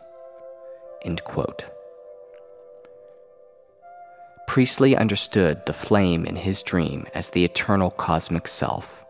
End 1.03 1.23
quote. 1.23 1.65
Priestley 4.47 4.95
understood 4.97 5.65
the 5.65 5.73
flame 5.73 6.25
in 6.25 6.35
his 6.35 6.61
dream 6.61 7.07
as 7.13 7.29
the 7.29 7.45
eternal 7.45 7.89
cosmic 7.89 8.47
self, 8.47 9.05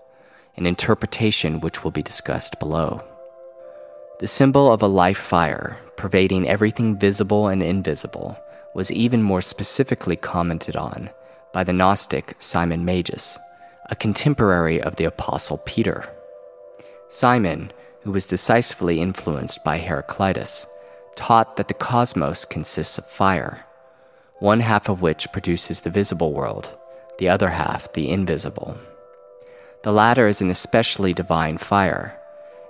an 0.55 0.65
interpretation 0.67 1.59
which 1.61 1.83
will 1.83 1.91
be 1.91 2.03
discussed 2.03 2.59
below. 2.59 3.03
The 4.19 4.27
symbol 4.27 4.71
of 4.71 4.83
a 4.83 4.87
life 4.87 5.17
fire, 5.17 5.77
pervading 5.97 6.47
everything 6.47 6.99
visible 6.99 7.47
and 7.47 7.63
invisible, 7.63 8.37
was 8.75 8.91
even 8.91 9.23
more 9.23 9.41
specifically 9.41 10.15
commented 10.15 10.75
on 10.75 11.09
by 11.53 11.63
the 11.63 11.73
Gnostic 11.73 12.35
Simon 12.37 12.85
Magus, 12.85 13.39
a 13.89 13.95
contemporary 13.95 14.79
of 14.79 14.95
the 14.97 15.05
Apostle 15.05 15.57
Peter. 15.65 16.07
Simon, 17.09 17.73
who 18.03 18.11
was 18.11 18.27
decisively 18.27 19.01
influenced 19.01 19.63
by 19.63 19.79
Heraclitus, 19.79 20.67
taught 21.15 21.55
that 21.55 21.67
the 21.67 21.73
cosmos 21.73 22.45
consists 22.45 22.97
of 22.97 23.05
fire, 23.05 23.65
one 24.39 24.59
half 24.59 24.89
of 24.89 25.01
which 25.01 25.31
produces 25.31 25.81
the 25.81 25.89
visible 25.89 26.33
world, 26.33 26.77
the 27.19 27.29
other 27.29 27.49
half 27.49 27.91
the 27.93 28.09
invisible. 28.09 28.77
The 29.83 29.91
latter 29.91 30.27
is 30.27 30.41
an 30.41 30.49
especially 30.49 31.13
divine 31.13 31.57
fire, 31.57 32.17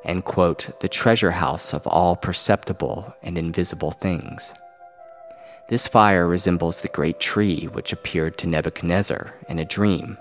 and, 0.04 0.26
quote, 0.26 0.80
the 0.80 0.90
treasure 0.90 1.32
house 1.32 1.74
of 1.74 1.86
all 1.86 2.16
perceptible 2.16 3.14
and 3.22 3.38
invisible 3.38 3.92
things. 3.92 4.54
This 5.70 5.88
fire 5.88 6.28
resembles 6.28 6.82
the 6.82 6.90
great 6.90 7.20
tree 7.20 7.66
which 7.66 7.94
appeared 7.94 8.38
to 8.40 8.48
Nebuchadnezzar 8.48 9.34
in 9.48 9.60
a 9.60 9.66
dream, 9.66 10.18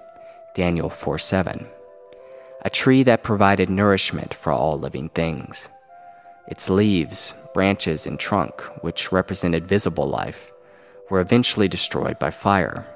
Daniel 0.54 0.90
4 0.90 1.18
7. 1.18 1.66
A 2.62 2.70
tree 2.70 3.02
that 3.02 3.22
provided 3.22 3.70
nourishment 3.70 4.34
for 4.34 4.52
all 4.52 4.78
living 4.78 5.08
things. 5.08 5.68
Its 6.50 6.68
leaves, 6.68 7.32
branches, 7.54 8.06
and 8.06 8.18
trunk, 8.18 8.60
which 8.82 9.12
represented 9.12 9.68
visible 9.68 10.06
life, 10.06 10.52
were 11.08 11.20
eventually 11.20 11.68
destroyed 11.68 12.18
by 12.18 12.30
fire. 12.30 12.86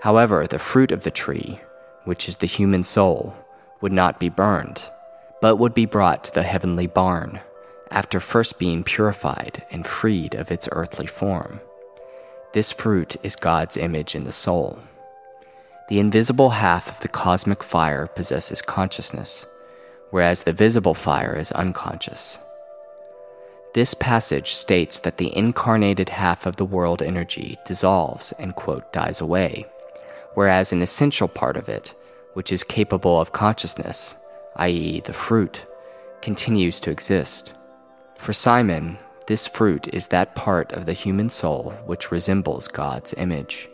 However, 0.00 0.46
the 0.46 0.58
fruit 0.58 0.92
of 0.92 1.04
the 1.04 1.10
tree, 1.10 1.60
which 2.04 2.28
is 2.28 2.36
the 2.36 2.46
human 2.46 2.82
soul, 2.82 3.34
would 3.80 3.92
not 3.92 4.18
be 4.20 4.28
burned, 4.28 4.80
but 5.40 5.56
would 5.56 5.74
be 5.74 5.86
brought 5.86 6.24
to 6.24 6.34
the 6.34 6.42
heavenly 6.44 6.86
barn 6.86 7.40
after 7.90 8.20
first 8.20 8.58
being 8.58 8.82
purified 8.82 9.64
and 9.70 9.86
freed 9.86 10.34
of 10.34 10.50
its 10.50 10.68
earthly 10.72 11.06
form. 11.06 11.60
This 12.52 12.72
fruit 12.72 13.16
is 13.22 13.36
God's 13.36 13.76
image 13.76 14.14
in 14.14 14.24
the 14.24 14.32
soul. 14.32 14.78
The 15.88 15.98
invisible 15.98 16.50
half 16.50 16.88
of 16.88 17.00
the 17.00 17.08
cosmic 17.08 17.62
fire 17.62 18.06
possesses 18.06 18.62
consciousness, 18.62 19.46
whereas 20.10 20.44
the 20.44 20.52
visible 20.52 20.94
fire 20.94 21.36
is 21.36 21.52
unconscious. 21.52 22.38
This 23.74 23.94
passage 23.94 24.54
states 24.54 25.00
that 25.00 25.16
the 25.16 25.34
incarnated 25.34 26.10
half 26.10 26.44
of 26.44 26.56
the 26.56 26.64
world 26.64 27.00
energy 27.00 27.58
dissolves 27.64 28.32
and, 28.32 28.54
quote, 28.54 28.92
dies 28.92 29.20
away, 29.20 29.66
whereas 30.34 30.72
an 30.72 30.82
essential 30.82 31.26
part 31.26 31.56
of 31.56 31.70
it, 31.70 31.94
which 32.34 32.52
is 32.52 32.64
capable 32.64 33.18
of 33.18 33.32
consciousness, 33.32 34.14
i.e., 34.56 35.00
the 35.00 35.14
fruit, 35.14 35.64
continues 36.20 36.80
to 36.80 36.90
exist. 36.90 37.54
For 38.16 38.34
Simon, 38.34 38.98
this 39.26 39.46
fruit 39.46 39.88
is 39.88 40.08
that 40.08 40.34
part 40.34 40.72
of 40.72 40.84
the 40.84 40.92
human 40.92 41.30
soul 41.30 41.70
which 41.86 42.12
resembles 42.12 42.68
God's 42.68 43.14
image. 43.14 43.70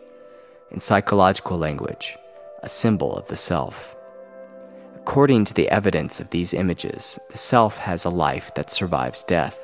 In 0.70 0.80
psychological 0.80 1.58
language, 1.58 2.16
a 2.62 2.68
symbol 2.68 3.16
of 3.16 3.26
the 3.26 3.36
self. 3.36 3.96
According 4.94 5.46
to 5.46 5.54
the 5.54 5.68
evidence 5.70 6.20
of 6.20 6.30
these 6.30 6.54
images, 6.54 7.18
the 7.30 7.38
self 7.38 7.78
has 7.78 8.04
a 8.04 8.10
life 8.10 8.54
that 8.54 8.70
survives 8.70 9.24
death, 9.24 9.58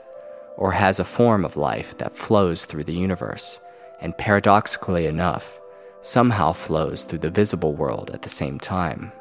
or 0.56 0.72
has 0.72 1.00
a 1.00 1.04
form 1.04 1.44
of 1.44 1.56
life 1.56 1.96
that 1.98 2.16
flows 2.16 2.64
through 2.64 2.84
the 2.84 2.94
universe, 2.94 3.60
and 4.00 4.16
paradoxically 4.16 5.06
enough, 5.06 5.58
somehow 6.00 6.52
flows 6.52 7.04
through 7.04 7.18
the 7.18 7.30
visible 7.30 7.72
world 7.72 8.10
at 8.12 8.22
the 8.22 8.28
same 8.28 8.58
time. 8.60 9.12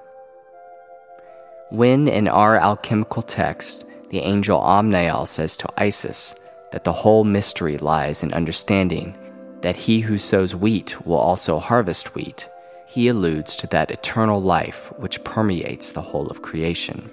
When 1.70 2.08
in 2.08 2.28
our 2.28 2.58
alchemical 2.58 3.22
text, 3.22 3.86
the 4.10 4.20
angel 4.20 4.60
Amnael 4.62 5.28
says 5.28 5.58
to 5.58 5.70
Isis 5.76 6.36
that 6.72 6.84
the 6.84 6.94
whole 6.94 7.24
mystery 7.24 7.78
lies 7.78 8.22
in 8.22 8.34
understanding 8.34 9.18
that 9.62 9.76
he 9.76 10.02
who 10.02 10.18
sows 10.18 10.56
wheat 10.56 11.04
will 11.06 11.18
also 11.18 11.58
harvest 11.58 12.14
wheat. 12.14 12.48
He 12.86 13.08
alludes 13.08 13.56
to 13.56 13.68
that 13.68 13.90
eternal 13.90 14.42
life 14.42 14.92
which 14.98 15.24
permeates 15.24 15.92
the 15.92 16.02
whole 16.02 16.28
of 16.28 16.42
creation. 16.42 17.10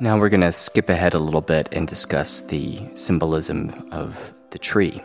Now 0.00 0.18
we're 0.18 0.28
going 0.28 0.40
to 0.40 0.50
skip 0.50 0.88
ahead 0.88 1.14
a 1.14 1.20
little 1.20 1.40
bit 1.40 1.68
and 1.72 1.86
discuss 1.86 2.40
the 2.40 2.80
symbolism 2.94 3.88
of 3.92 4.34
the 4.50 4.58
tree. 4.58 5.00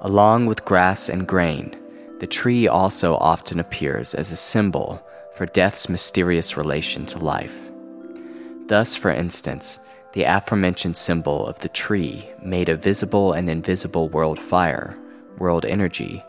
Along 0.00 0.46
with 0.46 0.64
grass 0.64 1.08
and 1.08 1.26
grain, 1.26 1.76
the 2.18 2.26
tree 2.26 2.66
also 2.66 3.14
often 3.14 3.60
appears 3.60 4.14
as 4.14 4.32
a 4.32 4.36
symbol 4.36 5.00
for 5.36 5.46
death's 5.46 5.88
mysterious 5.88 6.56
relation 6.56 7.06
to 7.06 7.18
life. 7.18 7.56
Thus, 8.66 8.96
for 8.96 9.12
instance, 9.12 9.78
the 10.12 10.24
aforementioned 10.24 10.96
symbol 10.96 11.46
of 11.46 11.60
the 11.60 11.68
tree 11.68 12.28
made 12.42 12.68
a 12.68 12.74
visible 12.74 13.32
and 13.32 13.48
invisible 13.48 14.08
world 14.08 14.40
fire, 14.40 14.98
world 15.38 15.64
energy, 15.64 16.24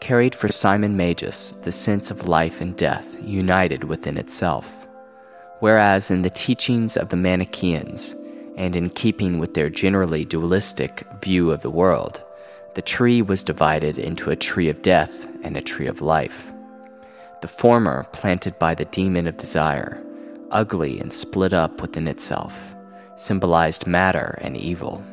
carried 0.00 0.36
for 0.36 0.46
Simon 0.46 0.96
Magus 0.96 1.50
the 1.64 1.72
sense 1.72 2.12
of 2.12 2.28
life 2.28 2.60
and 2.60 2.76
death 2.76 3.16
united 3.20 3.82
within 3.82 4.16
itself. 4.16 4.81
Whereas 5.62 6.10
in 6.10 6.22
the 6.22 6.30
teachings 6.30 6.96
of 6.96 7.10
the 7.10 7.16
Manichaeans, 7.16 8.16
and 8.56 8.74
in 8.74 8.90
keeping 8.90 9.38
with 9.38 9.54
their 9.54 9.70
generally 9.70 10.24
dualistic 10.24 11.04
view 11.20 11.52
of 11.52 11.62
the 11.62 11.70
world, 11.70 12.20
the 12.74 12.82
tree 12.82 13.22
was 13.22 13.44
divided 13.44 13.96
into 13.96 14.30
a 14.30 14.34
tree 14.34 14.68
of 14.68 14.82
death 14.82 15.24
and 15.44 15.56
a 15.56 15.62
tree 15.62 15.86
of 15.86 16.02
life. 16.02 16.50
The 17.42 17.46
former 17.46 18.08
planted 18.10 18.58
by 18.58 18.74
the 18.74 18.86
demon 18.86 19.28
of 19.28 19.36
desire, 19.36 20.02
ugly 20.50 20.98
and 20.98 21.12
split 21.12 21.52
up 21.52 21.80
within 21.80 22.08
itself, 22.08 22.74
symbolized 23.14 23.86
matter 23.86 24.40
and 24.42 24.56
evil. 24.56 25.04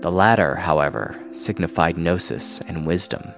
The 0.00 0.10
latter, 0.10 0.54
however, 0.54 1.14
signified 1.32 1.98
gnosis 1.98 2.62
and 2.62 2.86
wisdom. 2.86 3.34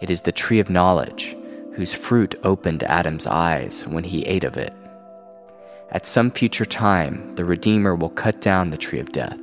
It 0.00 0.10
is 0.10 0.22
the 0.22 0.30
tree 0.30 0.60
of 0.60 0.70
knowledge, 0.70 1.36
whose 1.74 1.92
fruit 1.92 2.38
opened 2.44 2.84
Adam's 2.84 3.26
eyes 3.26 3.84
when 3.84 4.04
he 4.04 4.22
ate 4.26 4.44
of 4.44 4.56
it. 4.56 4.72
At 5.92 6.06
some 6.06 6.30
future 6.30 6.64
time, 6.64 7.32
the 7.32 7.44
Redeemer 7.44 7.96
will 7.96 8.10
cut 8.10 8.40
down 8.40 8.70
the 8.70 8.76
tree 8.76 9.00
of 9.00 9.10
death, 9.10 9.40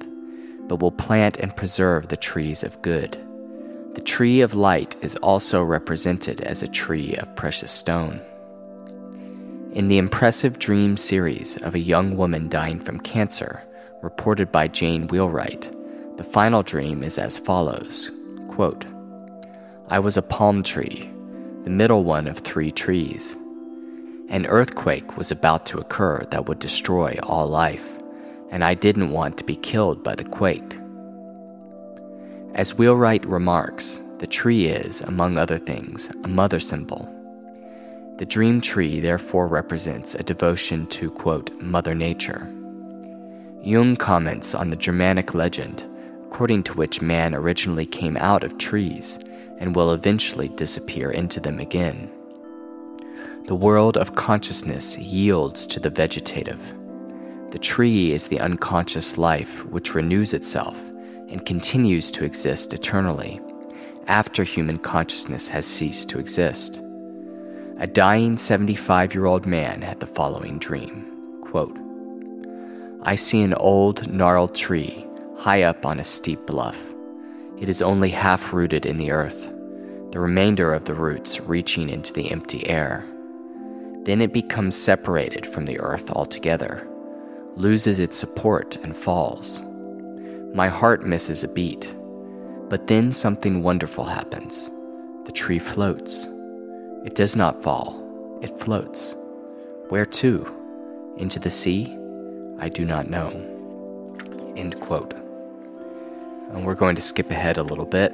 but 0.67 0.81
will 0.81 0.93
plant 0.93 1.37
and 1.37 1.55
preserve 1.55 2.07
the 2.07 2.15
trees 2.15 2.63
of 2.63 2.81
good. 2.81 3.17
The 3.95 4.01
tree 4.01 4.39
of 4.39 4.53
light 4.53 4.95
is 5.01 5.17
also 5.17 5.61
represented 5.61 6.39
as 6.41 6.63
a 6.63 6.67
tree 6.67 7.15
of 7.15 7.35
precious 7.35 7.71
stone. 7.71 8.21
In 9.73 9.89
the 9.89 9.97
impressive 9.97 10.57
dream 10.57 10.95
series 10.95 11.57
of 11.63 11.75
a 11.75 11.79
young 11.79 12.15
woman 12.15 12.47
dying 12.47 12.79
from 12.79 13.01
cancer, 13.01 13.61
reported 14.01 14.49
by 14.49 14.69
Jane 14.69 15.07
Wheelwright, 15.07 15.69
the 16.15 16.23
final 16.23 16.63
dream 16.63 17.03
is 17.03 17.17
as 17.17 17.37
follows 17.37 18.09
quote, 18.47 18.85
I 19.89 19.99
was 19.99 20.17
a 20.17 20.21
palm 20.21 20.63
tree, 20.63 21.11
the 21.63 21.69
middle 21.69 22.03
one 22.03 22.27
of 22.27 22.39
three 22.39 22.71
trees. 22.71 23.35
An 24.29 24.45
earthquake 24.45 25.17
was 25.17 25.31
about 25.31 25.65
to 25.67 25.79
occur 25.79 26.25
that 26.31 26.47
would 26.47 26.59
destroy 26.59 27.17
all 27.23 27.47
life, 27.47 27.87
and 28.51 28.63
I 28.63 28.73
didn't 28.73 29.11
want 29.11 29.37
to 29.37 29.43
be 29.43 29.55
killed 29.55 30.03
by 30.03 30.15
the 30.15 30.23
quake. 30.23 30.77
As 32.55 32.77
Wheelwright 32.77 33.25
remarks, 33.25 34.01
the 34.19 34.27
tree 34.27 34.65
is, 34.67 35.01
among 35.01 35.37
other 35.37 35.57
things, 35.57 36.09
a 36.23 36.27
mother 36.27 36.59
symbol 36.59 37.13
the 38.17 38.25
dream 38.25 38.61
tree 38.61 38.99
therefore 38.99 39.47
represents 39.47 40.15
a 40.15 40.23
devotion 40.23 40.87
to, 40.87 41.11
quote, 41.11 41.51
Mother 41.61 41.93
Nature. 41.93 42.51
Jung 43.61 43.95
comments 43.95 44.55
on 44.55 44.71
the 44.71 44.75
Germanic 44.75 45.35
legend, 45.35 45.87
according 46.25 46.63
to 46.63 46.73
which 46.73 46.99
man 46.99 47.35
originally 47.35 47.85
came 47.85 48.17
out 48.17 48.43
of 48.43 48.57
trees, 48.57 49.19
and 49.59 49.75
will 49.75 49.93
eventually 49.93 50.47
disappear 50.47 51.11
into 51.11 51.39
them 51.39 51.59
again. 51.59 52.09
The 53.47 53.55
world 53.55 53.95
of 53.95 54.15
consciousness 54.15 54.97
yields 54.97 55.65
to 55.67 55.79
the 55.79 55.89
vegetative. 55.89 56.59
The 57.51 57.59
tree 57.59 58.11
is 58.11 58.27
the 58.27 58.41
unconscious 58.41 59.17
life 59.17 59.63
which 59.67 59.95
renews 59.95 60.33
itself 60.33 60.77
and 61.29 61.45
continues 61.45 62.11
to 62.11 62.25
exist 62.25 62.73
eternally 62.73 63.39
after 64.07 64.43
human 64.43 64.75
consciousness 64.75 65.47
has 65.47 65.65
ceased 65.65 66.09
to 66.09 66.19
exist. 66.19 66.81
A 67.77 67.87
dying 67.87 68.35
75 68.37 69.13
year 69.13 69.27
old 69.27 69.45
man 69.45 69.81
had 69.81 70.01
the 70.01 70.07
following 70.07 70.59
dream 70.59 71.05
quote, 71.41 71.77
I 73.03 73.15
see 73.15 73.41
an 73.43 73.53
old, 73.53 74.11
gnarled 74.11 74.55
tree 74.55 75.07
high 75.37 75.63
up 75.63 75.85
on 75.85 76.01
a 76.01 76.03
steep 76.03 76.45
bluff. 76.47 76.93
It 77.61 77.69
is 77.69 77.81
only 77.81 78.09
half 78.09 78.51
rooted 78.51 78.85
in 78.85 78.97
the 78.97 79.11
earth, 79.11 79.49
the 80.11 80.19
remainder 80.19 80.73
of 80.73 80.83
the 80.83 80.95
roots 80.95 81.39
reaching 81.39 81.89
into 81.89 82.11
the 82.11 82.29
empty 82.29 82.67
air. 82.67 83.05
Then 84.07 84.21
it 84.21 84.31
becomes 84.31 84.73
separated 84.73 85.45
from 85.45 85.65
the 85.65 85.81
earth 85.81 86.09
altogether, 86.11 86.87
loses 87.57 87.99
its 87.99 88.15
support, 88.15 88.77
and 88.77 88.95
falls. 88.95 89.61
My 90.53 90.69
heart 90.69 91.05
misses 91.05 91.43
a 91.43 91.49
beat, 91.49 91.93
but 92.69 92.87
then 92.87 93.11
something 93.11 93.63
wonderful 93.63 94.05
happens. 94.05 94.71
The 95.25 95.33
tree 95.33 95.59
floats. 95.59 96.25
It 97.03 97.15
does 97.15 97.35
not 97.35 97.61
fall, 97.61 98.01
it 98.41 98.57
floats. 98.61 99.13
Where 99.89 100.05
to? 100.05 100.55
Into 101.17 101.37
the 101.37 101.51
sea? 101.51 101.93
I 102.59 102.69
do 102.69 102.85
not 102.85 103.09
know. 103.09 103.31
End 104.55 104.79
quote. 104.79 105.15
And 106.53 106.65
we're 106.65 106.75
going 106.75 106.95
to 106.95 107.01
skip 107.01 107.29
ahead 107.29 107.57
a 107.57 107.63
little 107.63 107.85
bit. 107.85 108.13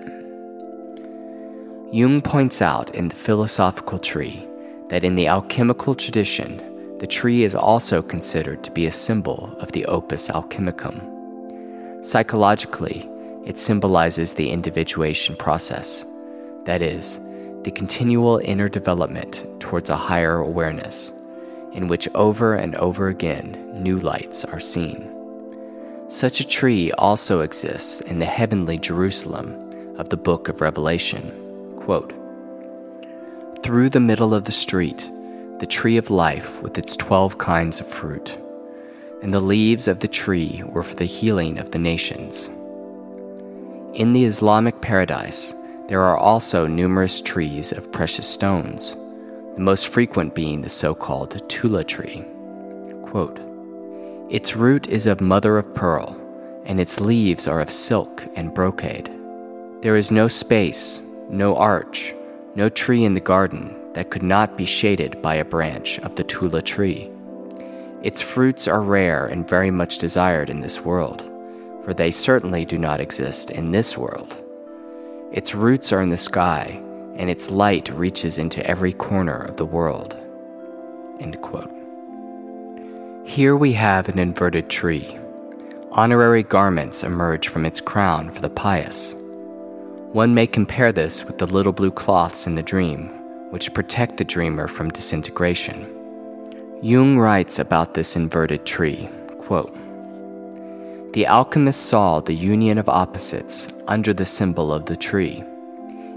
Jung 1.91 2.19
points 2.23 2.63
out 2.63 2.95
in 2.95 3.09
The 3.09 3.15
Philosophical 3.15 3.99
Tree 3.99 4.47
that 4.93 5.03
in 5.03 5.15
the 5.15 5.27
alchemical 5.27 5.95
tradition, 5.95 6.61
the 6.99 7.07
tree 7.07 7.43
is 7.43 7.55
also 7.55 7.99
considered 7.99 8.63
to 8.63 8.69
be 8.69 8.85
a 8.85 8.91
symbol 8.91 9.49
of 9.57 9.71
the 9.71 9.83
opus 9.87 10.29
alchemicum. 10.29 12.05
Psychologically, 12.05 13.09
it 13.43 13.57
symbolizes 13.57 14.33
the 14.33 14.51
individuation 14.51 15.35
process, 15.35 16.05
that 16.65 16.83
is, 16.83 17.19
the 17.63 17.71
continual 17.71 18.37
inner 18.43 18.69
development 18.69 19.47
towards 19.59 19.89
a 19.89 19.97
higher 19.97 20.37
awareness, 20.37 21.11
in 21.71 21.87
which 21.87 22.07
over 22.13 22.53
and 22.53 22.75
over 22.75 23.07
again 23.07 23.67
new 23.73 23.99
lights 23.99 24.45
are 24.45 24.59
seen. 24.59 25.09
Such 26.07 26.39
a 26.39 26.47
tree 26.47 26.91
also 26.99 27.41
exists 27.41 27.99
in 28.01 28.19
the 28.19 28.27
heavenly 28.27 28.77
Jerusalem 28.77 29.97
of 29.97 30.09
the 30.09 30.17
book 30.17 30.49
of 30.49 30.61
Revelation. 30.61 31.31
Quote, 31.77 32.13
Through 33.63 33.91
the 33.91 34.01
middle 34.01 34.33
of 34.33 34.43
the 34.43 34.51
street, 34.51 35.09
the 35.59 35.65
tree 35.65 35.95
of 35.95 36.09
life 36.09 36.61
with 36.61 36.77
its 36.77 36.97
twelve 36.97 37.37
kinds 37.37 37.79
of 37.79 37.87
fruit, 37.87 38.37
and 39.21 39.31
the 39.31 39.39
leaves 39.39 39.87
of 39.87 40.01
the 40.01 40.07
tree 40.09 40.61
were 40.65 40.83
for 40.83 40.95
the 40.95 41.05
healing 41.05 41.57
of 41.57 41.71
the 41.71 41.79
nations. 41.79 42.49
In 43.93 44.11
the 44.11 44.25
Islamic 44.25 44.81
paradise, 44.81 45.55
there 45.87 46.01
are 46.01 46.17
also 46.17 46.67
numerous 46.67 47.21
trees 47.21 47.71
of 47.71 47.89
precious 47.93 48.27
stones, 48.27 48.97
the 49.55 49.61
most 49.61 49.87
frequent 49.87 50.35
being 50.35 50.59
the 50.59 50.69
so 50.69 50.93
called 50.93 51.41
Tuba 51.49 51.85
tree. 51.85 52.25
Quote, 53.03 53.39
its 54.29 54.57
root 54.57 54.89
is 54.89 55.07
of 55.07 55.21
mother 55.21 55.57
of 55.57 55.73
pearl, 55.73 56.19
and 56.65 56.81
its 56.81 56.99
leaves 56.99 57.47
are 57.47 57.61
of 57.61 57.71
silk 57.71 58.25
and 58.35 58.53
brocade. 58.53 59.09
There 59.81 59.95
is 59.95 60.11
no 60.11 60.27
space, 60.27 61.01
no 61.29 61.55
arch, 61.55 62.13
no 62.55 62.69
tree 62.69 63.03
in 63.03 63.13
the 63.13 63.19
garden 63.19 63.75
that 63.93 64.09
could 64.09 64.23
not 64.23 64.57
be 64.57 64.65
shaded 64.65 65.21
by 65.21 65.35
a 65.35 65.45
branch 65.45 65.99
of 65.99 66.15
the 66.15 66.23
Tuba 66.23 66.61
tree. 66.61 67.09
Its 68.01 68.21
fruits 68.21 68.67
are 68.67 68.81
rare 68.81 69.25
and 69.25 69.47
very 69.47 69.71
much 69.71 69.97
desired 69.97 70.49
in 70.49 70.59
this 70.59 70.81
world, 70.81 71.29
for 71.85 71.93
they 71.93 72.11
certainly 72.11 72.65
do 72.65 72.77
not 72.77 72.99
exist 72.99 73.49
in 73.49 73.71
this 73.71 73.97
world. 73.97 74.37
Its 75.31 75.55
roots 75.55 75.91
are 75.91 76.01
in 76.01 76.09
the 76.09 76.17
sky, 76.17 76.81
and 77.15 77.29
its 77.29 77.49
light 77.49 77.89
reaches 77.89 78.37
into 78.37 78.65
every 78.65 78.93
corner 78.93 79.37
of 79.37 79.57
the 79.57 79.65
world. 79.65 80.15
Here 83.25 83.55
we 83.55 83.73
have 83.73 84.09
an 84.09 84.19
inverted 84.19 84.69
tree. 84.69 85.17
Honorary 85.91 86.43
garments 86.43 87.03
emerge 87.03 87.47
from 87.47 87.65
its 87.65 87.79
crown 87.79 88.31
for 88.31 88.41
the 88.41 88.49
pious. 88.49 89.15
One 90.13 90.35
may 90.35 90.45
compare 90.45 90.91
this 90.91 91.25
with 91.25 91.39
the 91.39 91.47
little 91.47 91.73
blue 91.73 91.89
cloths 91.89 92.45
in 92.45 92.53
the 92.53 92.61
dream, 92.61 93.07
which 93.49 93.73
protect 93.73 94.17
the 94.17 94.23
dreamer 94.23 94.67
from 94.67 94.91
disintegration. 94.91 95.87
Jung 96.83 97.17
writes 97.17 97.57
about 97.57 97.95
this 97.95 98.15
inverted 98.15 98.63
tree 98.63 99.09
quote, 99.39 99.73
The 101.13 101.25
alchemist 101.25 101.87
saw 101.87 102.19
the 102.19 102.35
union 102.35 102.77
of 102.77 102.87
opposites 102.87 103.69
under 103.87 104.13
the 104.13 104.27
symbol 104.27 104.71
of 104.71 104.85
the 104.85 104.95
tree, 104.95 105.43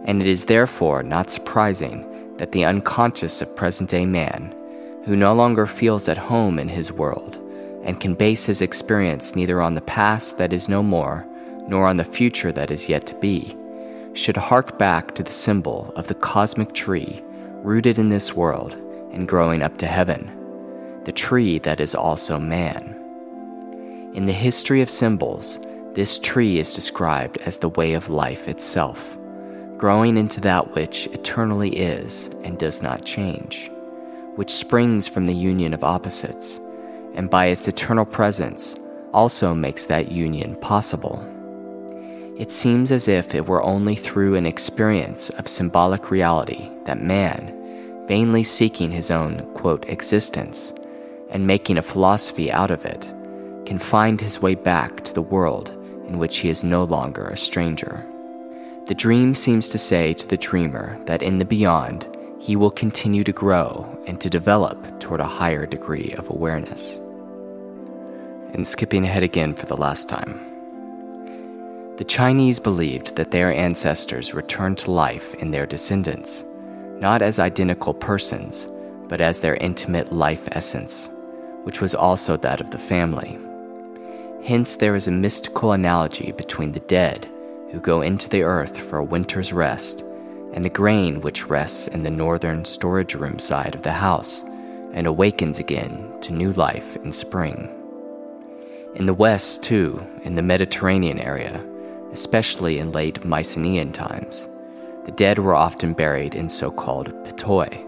and 0.04 0.20
it 0.20 0.28
is 0.28 0.44
therefore 0.44 1.02
not 1.02 1.30
surprising 1.30 2.36
that 2.36 2.52
the 2.52 2.66
unconscious 2.66 3.40
of 3.40 3.56
present 3.56 3.88
day 3.88 4.04
man 4.04 4.54
who 5.06 5.16
no 5.16 5.32
longer 5.32 5.66
feels 5.66 6.06
at 6.06 6.18
home 6.18 6.58
in 6.58 6.68
his 6.68 6.92
world 6.92 7.38
and 7.82 7.98
can 7.98 8.12
base 8.12 8.44
his 8.44 8.60
experience 8.60 9.34
neither 9.34 9.62
on 9.62 9.74
the 9.74 9.80
past 9.80 10.36
that 10.36 10.52
is 10.52 10.68
no 10.68 10.82
more 10.82 11.26
nor 11.66 11.86
on 11.86 11.96
the 11.96 12.04
future 12.04 12.52
that 12.52 12.70
is 12.70 12.90
yet 12.90 13.06
to 13.06 13.14
be, 13.14 13.56
should 14.16 14.36
hark 14.36 14.78
back 14.78 15.14
to 15.14 15.22
the 15.22 15.32
symbol 15.32 15.92
of 15.94 16.08
the 16.08 16.14
cosmic 16.14 16.72
tree 16.72 17.22
rooted 17.62 17.98
in 17.98 18.08
this 18.08 18.34
world 18.34 18.74
and 19.12 19.28
growing 19.28 19.62
up 19.62 19.78
to 19.78 19.86
heaven, 19.86 20.30
the 21.04 21.12
tree 21.12 21.58
that 21.60 21.80
is 21.80 21.94
also 21.94 22.38
man. 22.38 22.92
In 24.14 24.26
the 24.26 24.32
history 24.32 24.80
of 24.80 24.90
symbols, 24.90 25.58
this 25.94 26.18
tree 26.18 26.58
is 26.58 26.74
described 26.74 27.40
as 27.42 27.58
the 27.58 27.68
way 27.68 27.94
of 27.94 28.08
life 28.08 28.48
itself, 28.48 29.16
growing 29.76 30.16
into 30.16 30.40
that 30.40 30.74
which 30.74 31.06
eternally 31.08 31.76
is 31.76 32.28
and 32.42 32.58
does 32.58 32.82
not 32.82 33.04
change 33.04 33.70
which 34.36 34.50
springs 34.50 35.08
from 35.08 35.26
the 35.26 35.34
union 35.34 35.74
of 35.74 35.82
opposites, 35.82 36.60
and 37.14 37.28
by 37.28 37.46
its 37.46 37.66
eternal 37.66 38.04
presence 38.04 38.76
also 39.12 39.54
makes 39.54 39.86
that 39.86 40.12
union 40.12 40.54
possible. 40.56 41.26
It 42.38 42.52
seems 42.52 42.92
as 42.92 43.08
if 43.08 43.34
it 43.34 43.46
were 43.46 43.62
only 43.62 43.94
through 43.94 44.34
an 44.34 44.44
experience 44.44 45.30
of 45.30 45.48
symbolic 45.48 46.10
reality 46.10 46.70
that 46.84 47.02
man, 47.02 48.04
vainly 48.06 48.42
seeking 48.42 48.90
his 48.90 49.10
own, 49.10 49.50
quote, 49.54 49.88
existence 49.88 50.74
and 51.30 51.46
making 51.46 51.78
a 51.78 51.82
philosophy 51.82 52.52
out 52.52 52.70
of 52.70 52.84
it, 52.84 53.02
can 53.64 53.78
find 53.78 54.20
his 54.20 54.42
way 54.42 54.54
back 54.54 55.02
to 55.04 55.14
the 55.14 55.22
world 55.22 55.70
in 56.06 56.18
which 56.18 56.38
he 56.38 56.50
is 56.50 56.62
no 56.62 56.84
longer 56.84 57.24
a 57.24 57.38
stranger. 57.38 58.04
The 58.84 58.94
dream 58.94 59.34
seems 59.34 59.68
to 59.68 59.78
say 59.78 60.12
to 60.12 60.28
the 60.28 60.36
dreamer 60.36 60.98
that 61.06 61.22
in 61.22 61.38
the 61.38 61.44
beyond, 61.46 62.06
he 62.38 62.54
will 62.54 62.70
continue 62.70 63.24
to 63.24 63.32
grow 63.32 63.98
and 64.06 64.20
to 64.20 64.28
develop 64.28 65.00
toward 65.00 65.20
a 65.20 65.26
higher 65.26 65.64
degree 65.64 66.14
of 66.18 66.28
awareness. 66.28 66.96
And 68.52 68.66
skipping 68.66 69.04
ahead 69.04 69.22
again 69.22 69.54
for 69.54 69.64
the 69.64 69.76
last 69.76 70.06
time. 70.06 70.55
The 71.96 72.04
Chinese 72.04 72.58
believed 72.58 73.16
that 73.16 73.30
their 73.30 73.50
ancestors 73.50 74.34
returned 74.34 74.76
to 74.78 74.90
life 74.90 75.34
in 75.36 75.50
their 75.50 75.64
descendants, 75.64 76.44
not 77.00 77.22
as 77.22 77.38
identical 77.38 77.94
persons, 77.94 78.68
but 79.08 79.22
as 79.22 79.40
their 79.40 79.54
intimate 79.54 80.12
life 80.12 80.46
essence, 80.52 81.08
which 81.62 81.80
was 81.80 81.94
also 81.94 82.36
that 82.36 82.60
of 82.60 82.70
the 82.70 82.78
family. 82.78 83.38
Hence, 84.44 84.76
there 84.76 84.94
is 84.94 85.08
a 85.08 85.10
mystical 85.10 85.72
analogy 85.72 86.32
between 86.32 86.72
the 86.72 86.80
dead 86.80 87.30
who 87.70 87.80
go 87.80 88.02
into 88.02 88.28
the 88.28 88.42
earth 88.42 88.76
for 88.76 88.98
a 88.98 89.04
winter's 89.04 89.54
rest 89.54 90.02
and 90.52 90.62
the 90.62 90.70
grain 90.70 91.22
which 91.22 91.48
rests 91.48 91.88
in 91.88 92.02
the 92.02 92.10
northern 92.10 92.66
storage 92.66 93.14
room 93.14 93.38
side 93.38 93.74
of 93.74 93.82
the 93.82 93.92
house 93.92 94.42
and 94.92 95.06
awakens 95.06 95.58
again 95.58 96.12
to 96.20 96.34
new 96.34 96.52
life 96.52 96.96
in 96.96 97.10
spring. 97.10 97.72
In 98.96 99.06
the 99.06 99.14
west, 99.14 99.62
too, 99.62 100.06
in 100.24 100.34
the 100.34 100.42
Mediterranean 100.42 101.18
area, 101.18 101.64
especially 102.12 102.78
in 102.78 102.92
late 102.92 103.24
Mycenaean 103.24 103.92
times, 103.92 104.48
the 105.04 105.12
dead 105.12 105.38
were 105.38 105.54
often 105.54 105.92
buried 105.92 106.34
in 106.34 106.48
so 106.48 106.70
called 106.70 107.12
pithoi, 107.24 107.84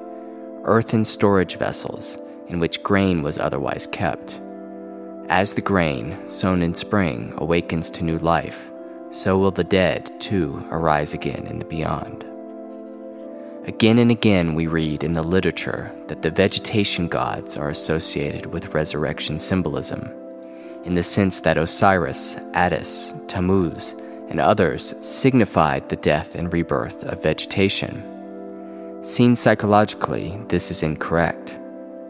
earthen 0.65 1.05
storage 1.05 1.57
vessels 1.57 2.19
in 2.49 2.61
which 2.61 2.83
grain 2.83 3.23
was 3.23 3.39
otherwise 3.39 3.87
kept. 3.87 4.41
As 5.29 5.55
the 5.55 5.61
grain, 5.61 6.17
sown 6.29 6.63
in 6.63 6.75
spring, 6.75 7.35
awakens 7.37 7.91
to 7.91 8.05
new 8.05 8.19
life, 8.19 8.71
so 9.11 9.37
will 9.37 9.51
the 9.51 9.65
dead, 9.65 10.11
too, 10.21 10.67
arise 10.71 11.13
again 11.13 11.47
in 11.47 11.59
the 11.59 11.65
beyond. 11.65 12.25
Again 13.67 13.99
and 13.99 14.11
again, 14.11 14.55
we 14.55 14.67
read 14.67 15.05
in 15.05 15.13
the 15.13 15.23
literature 15.23 15.93
that 16.07 16.23
the 16.23 16.31
vegetation 16.31 17.09
gods 17.09 17.57
are 17.57 17.69
associated 17.69 18.47
with 18.47 18.73
resurrection 18.75 19.39
symbolism, 19.39 20.11
in 20.85 20.95
the 20.95 21.03
sense 21.03 21.41
that 21.41 21.59
Osiris, 21.59 22.37
Attis, 22.55 23.13
Tammuz, 23.27 23.95
and 24.29 24.41
others 24.41 24.95
signified 25.01 25.89
the 25.89 25.97
death 25.97 26.35
and 26.35 26.53
rebirth 26.53 27.05
of 27.05 27.23
vegetation. 27.23 28.03
Seen 29.03 29.37
psychologically, 29.37 30.39
this 30.49 30.71
is 30.71 30.83
incorrect. 30.83 31.59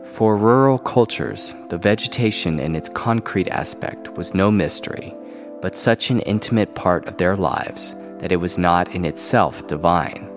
For 0.04 0.36
rural 0.36 0.78
cultures, 0.78 1.54
the 1.68 1.78
vegetation 1.78 2.58
in 2.58 2.74
its 2.74 2.88
concrete 2.88 3.48
aspect 3.48 4.16
was 4.16 4.34
no 4.34 4.50
mystery, 4.50 5.14
but 5.60 5.76
such 5.76 6.10
an 6.10 6.20
intimate 6.20 6.74
part 6.74 7.06
of 7.06 7.16
their 7.18 7.36
lives 7.36 7.94
that 8.18 8.32
it 8.32 8.36
was 8.36 8.58
not 8.58 8.94
in 8.94 9.04
itself 9.04 9.66
divine. 9.68 10.28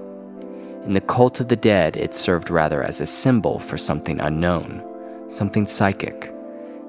In 0.86 0.92
the 0.92 1.02
cult 1.02 1.40
of 1.40 1.48
the 1.48 1.56
dead, 1.56 1.96
it 1.96 2.14
served 2.14 2.50
rather 2.50 2.84
as 2.84 3.02
a 3.02 3.08
symbol 3.08 3.60
for 3.60 3.78
something 3.78 4.20
unknown, 4.20 4.84
something 5.30 5.68
psychic, 5.68 6.32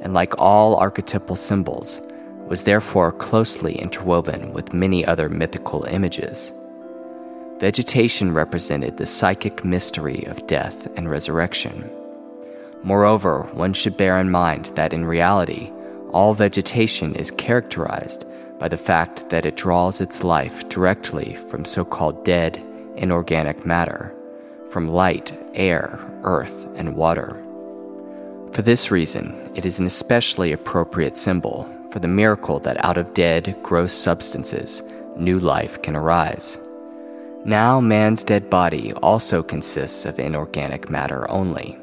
and 0.01 0.13
like 0.13 0.39
all 0.39 0.77
archetypal 0.77 1.37
symbols, 1.37 2.01
was 2.53 2.65
therefore 2.65 3.13
closely 3.13 3.77
interwoven 3.77 4.53
with 4.53 4.75
many 4.75 5.07
other 5.07 5.31
mythical 5.31 5.85
images. 5.85 6.53
Vegetation 7.61 8.35
represented 8.35 8.99
the 8.99 9.07
psychic 9.07 9.65
mystery 9.65 10.23
of 10.25 10.47
death 10.47 10.87
and 10.99 11.09
resurrection. 11.09 11.91
Moreover, 12.83 13.45
one 13.55 13.73
should 13.73 13.97
bear 13.97 14.19
in 14.19 14.31
mind 14.31 14.67
that 14.75 14.93
in 14.93 15.07
reality, 15.07 15.73
all 16.11 16.35
vegetation 16.35 17.15
is 17.15 17.31
characterized 17.31 18.27
by 18.59 18.69
the 18.69 18.77
fact 18.77 19.31
that 19.31 19.47
it 19.47 19.57
draws 19.57 20.03
its 20.03 20.23
life 20.23 20.69
directly 20.69 21.37
from 21.49 21.65
so 21.65 21.87
called 21.87 22.23
dead, 22.23 22.63
inorganic 22.97 23.65
matter, 23.65 24.15
from 24.69 24.89
light, 24.89 25.33
air, 25.55 25.99
earth, 26.23 26.67
and 26.75 26.97
water. 26.97 27.35
For 28.53 28.61
this 28.61 28.91
reason, 28.91 29.51
it 29.55 29.65
is 29.65 29.79
an 29.79 29.87
especially 29.87 30.53
appropriate 30.53 31.17
symbol 31.17 31.67
for 31.93 31.99
the 31.99 32.09
miracle 32.09 32.59
that 32.61 32.83
out 32.83 32.97
of 32.97 33.13
dead, 33.13 33.55
gross 33.63 33.93
substances, 33.93 34.83
new 35.19 35.39
life 35.39 35.83
can 35.83 35.95
arise. 35.95 36.59
Now, 37.45 37.81
man's 37.81 38.25
dead 38.25 38.49
body 38.49 38.95
also 38.95 39.43
consists 39.43 40.07
of 40.07 40.19
inorganic 40.19 40.89
matter 40.89 41.31
only. 41.31 41.79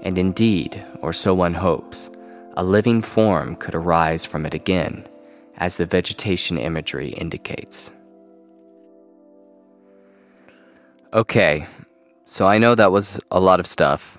And 0.00 0.16
indeed, 0.16 0.82
or 1.02 1.12
so 1.12 1.34
one 1.34 1.52
hopes, 1.52 2.08
a 2.54 2.64
living 2.64 3.02
form 3.02 3.56
could 3.56 3.74
arise 3.74 4.24
from 4.24 4.46
it 4.46 4.54
again, 4.54 5.06
as 5.58 5.76
the 5.76 5.86
vegetation 5.86 6.56
imagery 6.56 7.10
indicates. 7.10 7.92
Okay, 11.12 11.66
so 12.24 12.46
I 12.46 12.56
know 12.56 12.74
that 12.74 12.90
was 12.90 13.20
a 13.30 13.38
lot 13.38 13.60
of 13.60 13.66
stuff, 13.66 14.18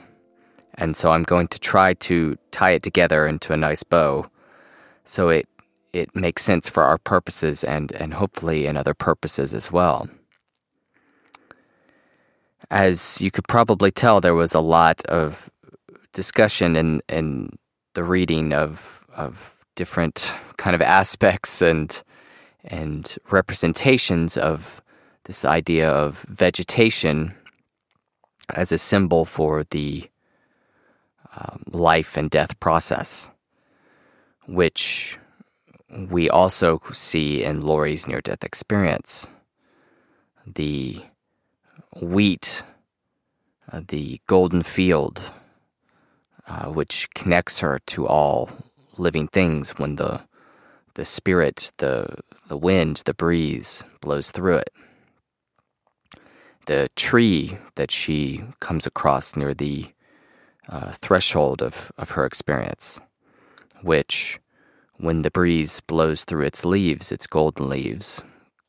and 0.75 0.95
so 0.95 1.11
I'm 1.11 1.23
going 1.23 1.47
to 1.47 1.59
try 1.59 1.95
to 1.95 2.37
tie 2.51 2.71
it 2.71 2.83
together 2.83 3.25
into 3.25 3.51
a 3.51 3.57
nice 3.57 3.81
bow 3.81 4.29
so 5.05 5.29
it, 5.29 5.47
it 5.91 6.15
makes 6.15 6.43
sense 6.43 6.69
for 6.69 6.83
our 6.83 6.97
purposes 6.97 7.63
and, 7.63 7.91
and 7.93 8.13
hopefully 8.13 8.65
in 8.65 8.77
other 8.77 8.93
purposes 8.93 9.53
as 9.53 9.71
well. 9.71 10.09
As 12.71 13.21
you 13.21 13.29
could 13.29 13.47
probably 13.47 13.91
tell, 13.91 14.21
there 14.21 14.33
was 14.33 14.53
a 14.53 14.59
lot 14.59 15.03
of 15.05 15.49
discussion 16.13 16.75
in, 16.75 17.01
in 17.09 17.57
the 17.93 18.03
reading 18.03 18.53
of, 18.53 19.05
of 19.15 19.55
different 19.75 20.33
kind 20.57 20.75
of 20.75 20.81
aspects 20.81 21.61
and, 21.61 22.01
and 22.63 23.15
representations 23.29 24.37
of 24.37 24.81
this 25.25 25.45
idea 25.45 25.89
of 25.89 26.25
vegetation 26.29 27.33
as 28.55 28.71
a 28.71 28.77
symbol 28.77 29.25
for 29.25 29.63
the 29.65 30.09
um, 31.35 31.63
life 31.71 32.17
and 32.17 32.29
death 32.29 32.59
process, 32.59 33.29
which 34.47 35.17
we 35.89 36.29
also 36.29 36.81
see 36.91 37.43
in 37.43 37.61
Lori's 37.61 38.07
near 38.07 38.21
death 38.21 38.43
experience. 38.43 39.27
The 40.45 41.01
wheat, 42.01 42.63
uh, 43.71 43.81
the 43.87 44.19
golden 44.27 44.63
field, 44.63 45.31
uh, 46.47 46.65
which 46.65 47.09
connects 47.13 47.59
her 47.59 47.79
to 47.87 48.07
all 48.07 48.49
living 48.97 49.27
things 49.27 49.71
when 49.77 49.95
the 49.95 50.21
the 50.95 51.05
spirit, 51.05 51.71
the 51.77 52.07
the 52.47 52.57
wind, 52.57 53.01
the 53.05 53.13
breeze 53.13 53.83
blows 54.01 54.31
through 54.31 54.57
it. 54.57 54.69
The 56.65 56.89
tree 56.95 57.57
that 57.75 57.91
she 57.91 58.43
comes 58.59 58.85
across 58.85 59.35
near 59.35 59.53
the 59.53 59.91
uh, 60.69 60.91
threshold 60.91 61.61
of, 61.61 61.91
of 61.97 62.11
her 62.11 62.25
experience, 62.25 63.01
which, 63.83 64.39
when 64.97 65.21
the 65.21 65.31
breeze 65.31 65.79
blows 65.81 66.23
through 66.23 66.45
its 66.45 66.65
leaves, 66.65 67.11
its 67.11 67.27
golden 67.27 67.69
leaves, 67.69 68.21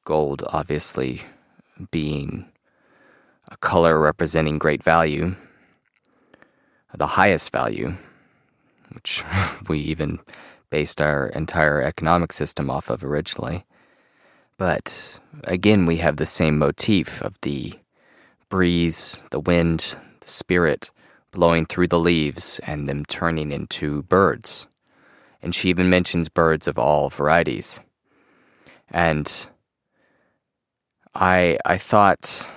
gold 0.04 0.42
obviously 0.48 1.22
being 1.90 2.46
a 3.48 3.56
color 3.58 3.98
representing 3.98 4.58
great 4.58 4.82
value, 4.82 5.34
the 6.96 7.06
highest 7.06 7.52
value, 7.52 7.94
which 8.92 9.24
we 9.68 9.78
even 9.80 10.18
based 10.70 11.00
our 11.00 11.28
entire 11.28 11.82
economic 11.82 12.32
system 12.32 12.70
off 12.70 12.90
of 12.90 13.04
originally. 13.04 13.64
But 14.56 15.20
again, 15.44 15.86
we 15.86 15.96
have 15.98 16.16
the 16.16 16.26
same 16.26 16.58
motif 16.58 17.20
of 17.22 17.40
the 17.42 17.74
breeze, 18.48 19.20
the 19.30 19.40
wind, 19.40 19.96
the 20.20 20.28
spirit 20.28 20.90
blowing 21.32 21.66
through 21.66 21.88
the 21.88 21.98
leaves 21.98 22.60
and 22.66 22.88
them 22.88 23.04
turning 23.06 23.50
into 23.50 24.02
birds. 24.04 24.68
And 25.44 25.54
she 25.54 25.68
even 25.68 25.90
mentions 25.90 26.28
birds 26.28 26.66
of 26.66 26.78
all 26.78 27.10
varieties. 27.10 27.80
And 28.90 29.46
I 31.14 31.58
I 31.64 31.78
thought 31.78 32.48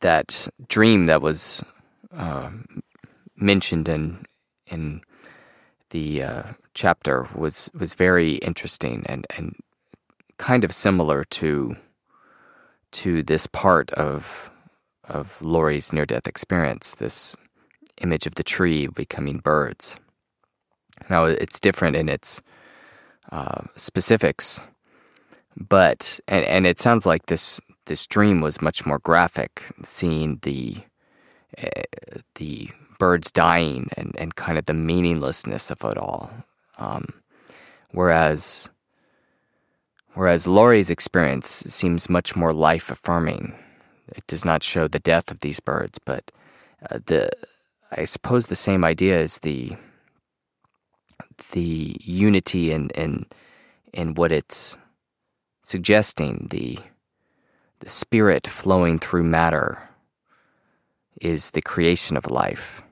that 0.00 0.48
dream 0.68 1.06
that 1.06 1.20
was 1.20 1.62
uh, 2.16 2.50
mentioned 3.36 3.88
in 3.88 4.24
in 4.66 5.02
the 5.90 6.22
uh, 6.22 6.42
chapter 6.74 7.28
was 7.34 7.70
was 7.74 7.94
very 7.94 8.34
interesting 8.36 9.04
and 9.06 9.26
and 9.36 9.56
kind 10.38 10.64
of 10.64 10.72
similar 10.72 11.24
to 11.24 11.76
to 12.92 13.22
this 13.22 13.46
part 13.46 13.90
of 13.92 14.50
of 15.04 15.40
Lori's 15.42 15.92
near 15.92 16.06
death 16.06 16.26
experience. 16.26 16.94
This 16.94 17.36
image 18.00 18.26
of 18.26 18.34
the 18.34 18.44
tree 18.44 18.86
becoming 18.88 19.38
birds. 19.38 19.96
Now 21.08 21.24
it's 21.24 21.60
different 21.60 21.96
in 21.96 22.08
its 22.08 22.42
uh, 23.30 23.62
specifics, 23.76 24.66
but 25.56 26.20
and 26.28 26.44
and 26.44 26.66
it 26.66 26.78
sounds 26.78 27.06
like 27.06 27.26
this 27.26 27.60
this 27.86 28.06
dream 28.06 28.40
was 28.40 28.62
much 28.62 28.84
more 28.84 28.98
graphic, 28.98 29.62
seeing 29.82 30.38
the 30.42 30.76
uh, 31.62 31.82
the 32.34 32.70
birds 32.98 33.30
dying 33.30 33.88
and, 33.96 34.14
and 34.18 34.34
kind 34.36 34.58
of 34.58 34.64
the 34.64 34.74
meaninglessness 34.74 35.70
of 35.70 35.84
it 35.84 35.98
all. 35.98 36.30
Um, 36.78 37.06
whereas 37.92 38.68
whereas 40.14 40.46
Lori's 40.46 40.90
experience 40.90 41.48
seems 41.48 42.08
much 42.08 42.36
more 42.36 42.52
life 42.52 42.90
affirming. 42.90 43.54
It 44.08 44.26
does 44.26 44.44
not 44.44 44.62
show 44.62 44.88
the 44.88 44.98
death 44.98 45.30
of 45.30 45.40
these 45.40 45.60
birds, 45.60 45.98
but 45.98 46.30
uh, 46.90 47.00
the 47.06 47.30
I 47.92 48.04
suppose 48.04 48.46
the 48.46 48.56
same 48.56 48.84
idea 48.84 49.18
is 49.18 49.38
the 49.40 49.76
the 51.52 51.96
unity 52.00 52.72
and 52.72 52.90
in 52.92 53.26
in 53.92 54.14
what 54.14 54.32
it's 54.32 54.76
suggesting 55.62 56.48
the 56.50 56.78
the 57.80 57.88
spirit 57.88 58.46
flowing 58.46 58.98
through 58.98 59.24
matter 59.24 59.78
is 61.20 61.50
the 61.50 61.62
creation 61.62 62.16
of 62.16 62.30
life. 62.30 62.82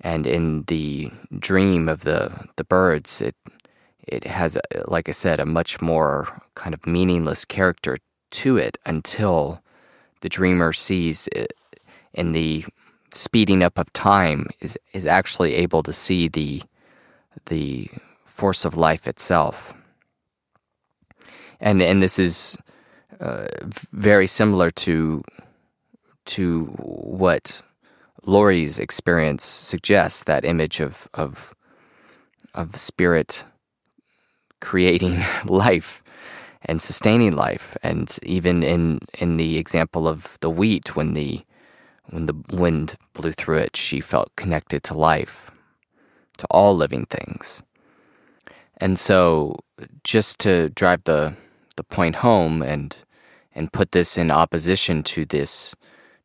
And 0.00 0.26
in 0.26 0.62
the 0.64 1.10
dream 1.38 1.88
of 1.88 2.02
the, 2.02 2.48
the 2.56 2.64
birds, 2.64 3.20
it, 3.20 3.34
it 4.06 4.24
has, 4.26 4.56
a, 4.56 4.60
like 4.86 5.08
I 5.08 5.12
said, 5.12 5.40
a 5.40 5.46
much 5.46 5.80
more 5.80 6.28
kind 6.54 6.74
of 6.74 6.86
meaningless 6.86 7.44
character 7.44 7.98
to 8.30 8.56
it 8.56 8.78
until 8.86 9.60
the 10.20 10.28
dreamer 10.28 10.72
sees 10.72 11.28
it 11.32 11.52
in 12.14 12.32
the 12.32 12.64
speeding 13.12 13.62
up 13.62 13.78
of 13.78 13.92
time 13.92 14.46
is, 14.60 14.78
is 14.92 15.06
actually 15.06 15.54
able 15.54 15.82
to 15.82 15.92
see 15.92 16.28
the, 16.28 16.62
the 17.46 17.88
force 18.24 18.64
of 18.64 18.76
life 18.76 19.06
itself. 19.06 19.74
And, 21.60 21.82
and 21.82 22.02
this 22.02 22.18
is 22.18 22.56
uh, 23.20 23.48
very 23.92 24.26
similar 24.26 24.70
to 24.70 25.22
to 26.24 26.66
what 26.66 27.62
Lori's 28.24 28.78
experience 28.78 29.44
suggests. 29.44 30.24
That 30.24 30.44
image 30.44 30.78
of 30.80 31.08
of 31.14 31.54
of 32.54 32.76
spirit 32.76 33.44
creating 34.60 35.24
life 35.44 36.02
and 36.62 36.82
sustaining 36.82 37.34
life, 37.34 37.76
and 37.82 38.18
even 38.22 38.62
in 38.62 39.00
in 39.18 39.36
the 39.36 39.58
example 39.58 40.06
of 40.06 40.38
the 40.40 40.50
wheat, 40.50 40.94
when 40.94 41.14
the 41.14 41.42
when 42.10 42.26
the 42.26 42.36
wind 42.50 42.96
blew 43.14 43.32
through 43.32 43.58
it, 43.58 43.76
she 43.76 44.00
felt 44.00 44.34
connected 44.36 44.82
to 44.84 44.94
life, 44.94 45.50
to 46.38 46.46
all 46.50 46.74
living 46.74 47.06
things. 47.06 47.62
And 48.78 48.98
so, 48.98 49.58
just 50.04 50.38
to 50.40 50.70
drive 50.70 51.04
the 51.04 51.34
the 51.76 51.84
point 51.84 52.16
home 52.16 52.62
and 52.62 52.96
and 53.54 53.72
put 53.72 53.92
this 53.92 54.18
in 54.18 54.30
opposition 54.30 55.02
to 55.02 55.24
this 55.24 55.74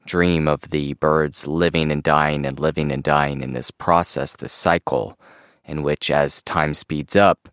dream 0.05 0.47
of 0.47 0.61
the 0.69 0.93
birds 0.95 1.47
living 1.47 1.91
and 1.91 2.03
dying 2.03 2.45
and 2.45 2.59
living 2.59 2.91
and 2.91 3.03
dying 3.03 3.41
in 3.41 3.53
this 3.53 3.71
process, 3.71 4.33
this 4.33 4.51
cycle, 4.51 5.17
in 5.65 5.81
which 5.83 6.11
as 6.11 6.41
time 6.41 6.73
speeds 6.73 7.15
up, 7.15 7.49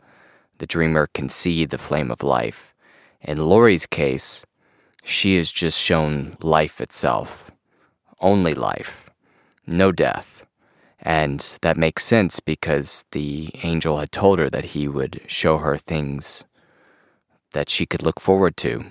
the 0.58 0.66
dreamer 0.66 1.08
can 1.14 1.28
see 1.28 1.64
the 1.64 1.78
flame 1.78 2.10
of 2.10 2.22
life. 2.22 2.74
In 3.22 3.38
Lori's 3.38 3.86
case, 3.86 4.44
she 5.04 5.36
is 5.36 5.52
just 5.52 5.78
shown 5.78 6.36
life 6.42 6.80
itself, 6.80 7.50
only 8.20 8.54
life, 8.54 9.08
no 9.66 9.92
death. 9.92 10.44
And 11.02 11.40
that 11.62 11.76
makes 11.76 12.04
sense 12.04 12.40
because 12.40 13.04
the 13.12 13.50
angel 13.62 13.98
had 13.98 14.12
told 14.12 14.38
her 14.38 14.50
that 14.50 14.66
he 14.66 14.86
would 14.86 15.22
show 15.26 15.58
her 15.58 15.76
things 15.76 16.44
that 17.52 17.70
she 17.70 17.86
could 17.86 18.02
look 18.02 18.20
forward 18.20 18.56
to. 18.58 18.84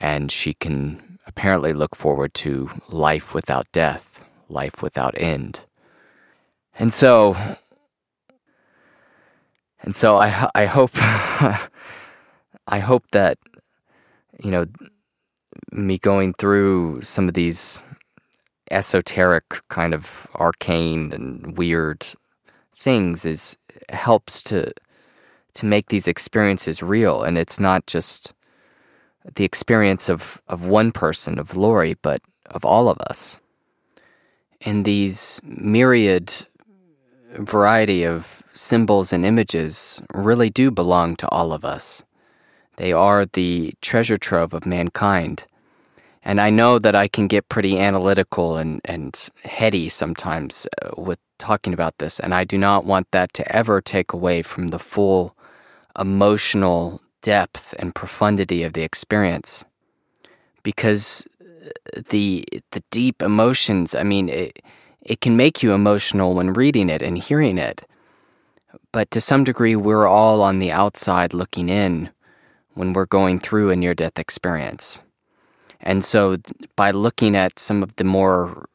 And 0.00 0.30
she 0.30 0.54
can 0.54 1.18
apparently 1.26 1.72
look 1.72 1.96
forward 1.96 2.34
to 2.34 2.70
life 2.88 3.34
without 3.34 3.70
death, 3.72 4.24
life 4.48 4.80
without 4.80 5.14
end. 5.20 5.64
And 6.78 6.94
so, 6.94 7.36
and 9.82 9.96
so 9.96 10.16
I, 10.16 10.48
I 10.54 10.66
hope, 10.66 10.92
I 10.94 12.78
hope 12.78 13.04
that, 13.10 13.38
you 14.42 14.52
know, 14.52 14.66
me 15.72 15.98
going 15.98 16.34
through 16.34 17.02
some 17.02 17.26
of 17.26 17.34
these 17.34 17.82
esoteric 18.70 19.60
kind 19.68 19.94
of 19.94 20.26
arcane 20.34 21.12
and 21.12 21.56
weird 21.56 22.06
things 22.76 23.24
is 23.24 23.56
helps 23.90 24.42
to 24.44 24.72
to 25.54 25.66
make 25.66 25.88
these 25.88 26.06
experiences 26.06 26.82
real. 26.82 27.22
And 27.22 27.36
it's 27.36 27.58
not 27.58 27.86
just 27.86 28.32
the 29.34 29.44
experience 29.44 30.08
of 30.08 30.40
of 30.48 30.66
one 30.66 30.92
person 30.92 31.38
of 31.38 31.56
Lori 31.56 31.94
but 32.02 32.20
of 32.46 32.64
all 32.64 32.88
of 32.88 32.98
us. 33.00 33.40
And 34.62 34.84
these 34.84 35.40
myriad 35.44 36.32
variety 37.36 38.04
of 38.04 38.42
symbols 38.52 39.12
and 39.12 39.24
images 39.24 40.02
really 40.14 40.50
do 40.50 40.70
belong 40.70 41.14
to 41.16 41.28
all 41.28 41.52
of 41.52 41.64
us. 41.64 42.02
They 42.76 42.92
are 42.92 43.26
the 43.26 43.74
treasure 43.80 44.16
trove 44.16 44.54
of 44.54 44.66
mankind 44.66 45.44
and 46.28 46.42
I 46.42 46.50
know 46.50 46.78
that 46.78 46.94
I 46.94 47.08
can 47.08 47.26
get 47.26 47.48
pretty 47.48 47.78
analytical 47.78 48.58
and, 48.58 48.82
and 48.84 49.18
heady 49.44 49.88
sometimes 49.88 50.66
uh, 50.82 50.90
with 50.94 51.18
talking 51.38 51.72
about 51.72 51.96
this. 51.96 52.20
And 52.20 52.34
I 52.34 52.44
do 52.44 52.58
not 52.58 52.84
want 52.84 53.10
that 53.12 53.32
to 53.32 53.50
ever 53.50 53.80
take 53.80 54.12
away 54.12 54.42
from 54.42 54.68
the 54.68 54.78
full 54.78 55.34
emotional 55.98 57.00
depth 57.22 57.74
and 57.78 57.94
profundity 57.94 58.62
of 58.62 58.74
the 58.74 58.82
experience. 58.82 59.64
Because 60.62 61.26
uh, 61.40 62.02
the, 62.10 62.44
the 62.72 62.82
deep 62.90 63.22
emotions, 63.22 63.94
I 63.94 64.02
mean, 64.02 64.28
it, 64.28 64.62
it 65.00 65.22
can 65.22 65.34
make 65.34 65.62
you 65.62 65.72
emotional 65.72 66.34
when 66.34 66.52
reading 66.52 66.90
it 66.90 67.00
and 67.00 67.16
hearing 67.16 67.56
it. 67.56 67.84
But 68.92 69.10
to 69.12 69.22
some 69.22 69.44
degree, 69.44 69.76
we're 69.76 70.06
all 70.06 70.42
on 70.42 70.58
the 70.58 70.72
outside 70.72 71.32
looking 71.32 71.70
in 71.70 72.10
when 72.74 72.92
we're 72.92 73.06
going 73.06 73.38
through 73.38 73.70
a 73.70 73.76
near 73.76 73.94
death 73.94 74.18
experience. 74.18 75.00
And 75.88 76.04
so, 76.04 76.36
by 76.76 76.90
looking 76.90 77.34
at 77.34 77.58
some 77.58 77.82
of 77.82 77.96
the 77.96 78.04
more 78.04 78.68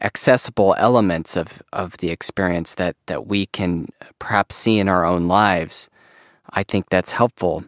accessible 0.00 0.76
elements 0.78 1.36
of, 1.36 1.60
of 1.72 1.96
the 1.96 2.10
experience 2.10 2.74
that, 2.74 2.94
that 3.06 3.26
we 3.26 3.46
can 3.46 3.88
perhaps 4.20 4.54
see 4.54 4.78
in 4.78 4.88
our 4.88 5.04
own 5.04 5.26
lives, 5.26 5.90
I 6.50 6.62
think 6.62 6.90
that's 6.90 7.10
helpful. 7.10 7.64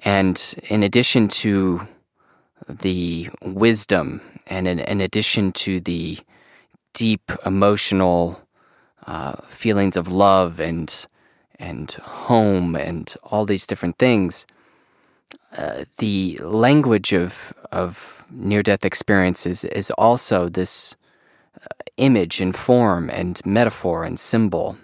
And 0.00 0.36
in 0.64 0.82
addition 0.82 1.28
to 1.46 1.86
the 2.68 3.28
wisdom, 3.42 4.20
and 4.48 4.66
in, 4.66 4.80
in 4.80 5.00
addition 5.00 5.52
to 5.52 5.78
the 5.78 6.18
deep 6.92 7.30
emotional 7.46 8.42
uh, 9.06 9.36
feelings 9.46 9.96
of 9.96 10.10
love 10.10 10.58
and 10.58 11.06
and 11.60 11.92
home 12.02 12.74
and 12.74 13.14
all 13.22 13.46
these 13.46 13.64
different 13.64 13.96
things, 13.96 14.44
uh, 15.56 15.84
the 15.98 16.38
language 16.42 17.12
of 17.12 17.52
of 17.72 18.24
near 18.30 18.62
death 18.62 18.84
experiences 18.84 19.64
is 19.64 19.90
also 19.92 20.48
this 20.48 20.96
uh, 21.60 21.66
image 21.96 22.40
and 22.40 22.54
form 22.54 23.10
and 23.10 23.40
metaphor 23.44 24.04
and 24.04 24.20
symbol. 24.20 24.76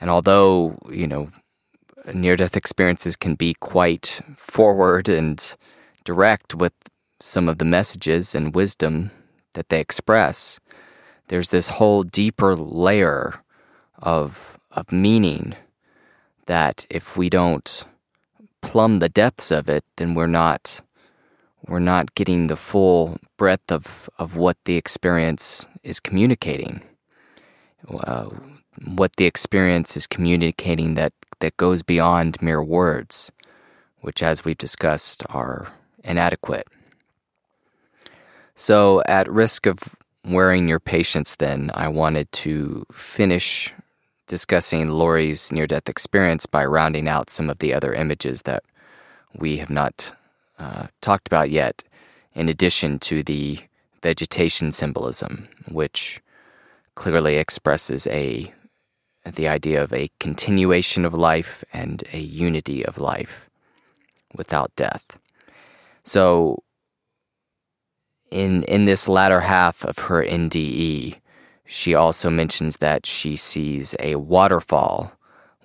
And 0.00 0.10
although 0.10 0.78
you 0.90 1.06
know 1.06 1.30
near 2.12 2.36
death 2.36 2.56
experiences 2.56 3.16
can 3.16 3.34
be 3.34 3.54
quite 3.54 4.20
forward 4.36 5.08
and 5.08 5.56
direct 6.04 6.54
with 6.54 6.72
some 7.20 7.48
of 7.48 7.58
the 7.58 7.64
messages 7.64 8.34
and 8.34 8.54
wisdom 8.54 9.10
that 9.54 9.68
they 9.68 9.80
express, 9.80 10.60
there's 11.28 11.50
this 11.50 11.70
whole 11.70 12.02
deeper 12.02 12.54
layer 12.54 13.40
of 13.98 14.58
of 14.72 14.90
meaning 14.92 15.54
that 16.46 16.86
if 16.90 17.16
we 17.16 17.28
don't 17.28 17.84
plumb 18.60 18.98
the 18.98 19.08
depths 19.08 19.50
of 19.50 19.68
it, 19.68 19.84
then 19.96 20.14
we're 20.14 20.26
not 20.26 20.80
we're 21.66 21.78
not 21.78 22.14
getting 22.14 22.46
the 22.46 22.56
full 22.56 23.18
breadth 23.36 23.70
of, 23.70 24.08
of 24.18 24.36
what 24.36 24.56
the 24.64 24.76
experience 24.76 25.66
is 25.82 26.00
communicating. 26.00 26.82
Uh, 27.88 28.30
what 28.84 29.16
the 29.16 29.26
experience 29.26 29.96
is 29.96 30.06
communicating 30.06 30.94
that, 30.94 31.12
that 31.40 31.56
goes 31.56 31.82
beyond 31.82 32.40
mere 32.40 32.62
words, 32.62 33.32
which, 34.00 34.22
as 34.22 34.44
we've 34.44 34.58
discussed, 34.58 35.22
are 35.28 35.72
inadequate. 36.04 36.68
So, 38.54 39.02
at 39.06 39.30
risk 39.30 39.66
of 39.66 39.78
wearing 40.24 40.68
your 40.68 40.80
patience, 40.80 41.36
then, 41.36 41.70
I 41.74 41.88
wanted 41.88 42.30
to 42.32 42.86
finish 42.92 43.74
discussing 44.28 44.88
Lori's 44.90 45.50
near 45.50 45.66
death 45.66 45.88
experience 45.88 46.46
by 46.46 46.64
rounding 46.64 47.08
out 47.08 47.30
some 47.30 47.50
of 47.50 47.58
the 47.58 47.74
other 47.74 47.92
images 47.92 48.42
that 48.42 48.62
we 49.34 49.56
have 49.56 49.70
not 49.70 50.14
uh, 50.58 50.86
talked 51.00 51.26
about 51.26 51.50
yet, 51.50 51.82
in 52.34 52.48
addition 52.48 52.98
to 53.00 53.22
the 53.22 53.58
vegetation 54.02 54.70
symbolism, 54.70 55.48
which 55.68 56.20
clearly 56.94 57.36
expresses 57.36 58.06
a 58.08 58.52
the 59.34 59.48
idea 59.48 59.82
of 59.82 59.92
a 59.92 60.10
continuation 60.20 61.04
of 61.04 61.12
life 61.12 61.62
and 61.72 62.02
a 62.12 62.18
unity 62.18 62.84
of 62.84 62.96
life 62.98 63.50
without 64.34 64.74
death. 64.74 65.18
So 66.04 66.62
in 68.30 68.62
in 68.64 68.86
this 68.86 69.08
latter 69.08 69.40
half 69.40 69.84
of 69.84 69.98
her 69.98 70.24
NDE, 70.24 71.16
she 71.70 71.94
also 71.94 72.30
mentions 72.30 72.78
that 72.78 73.04
she 73.04 73.36
sees 73.36 73.94
a 74.00 74.14
waterfall 74.16 75.12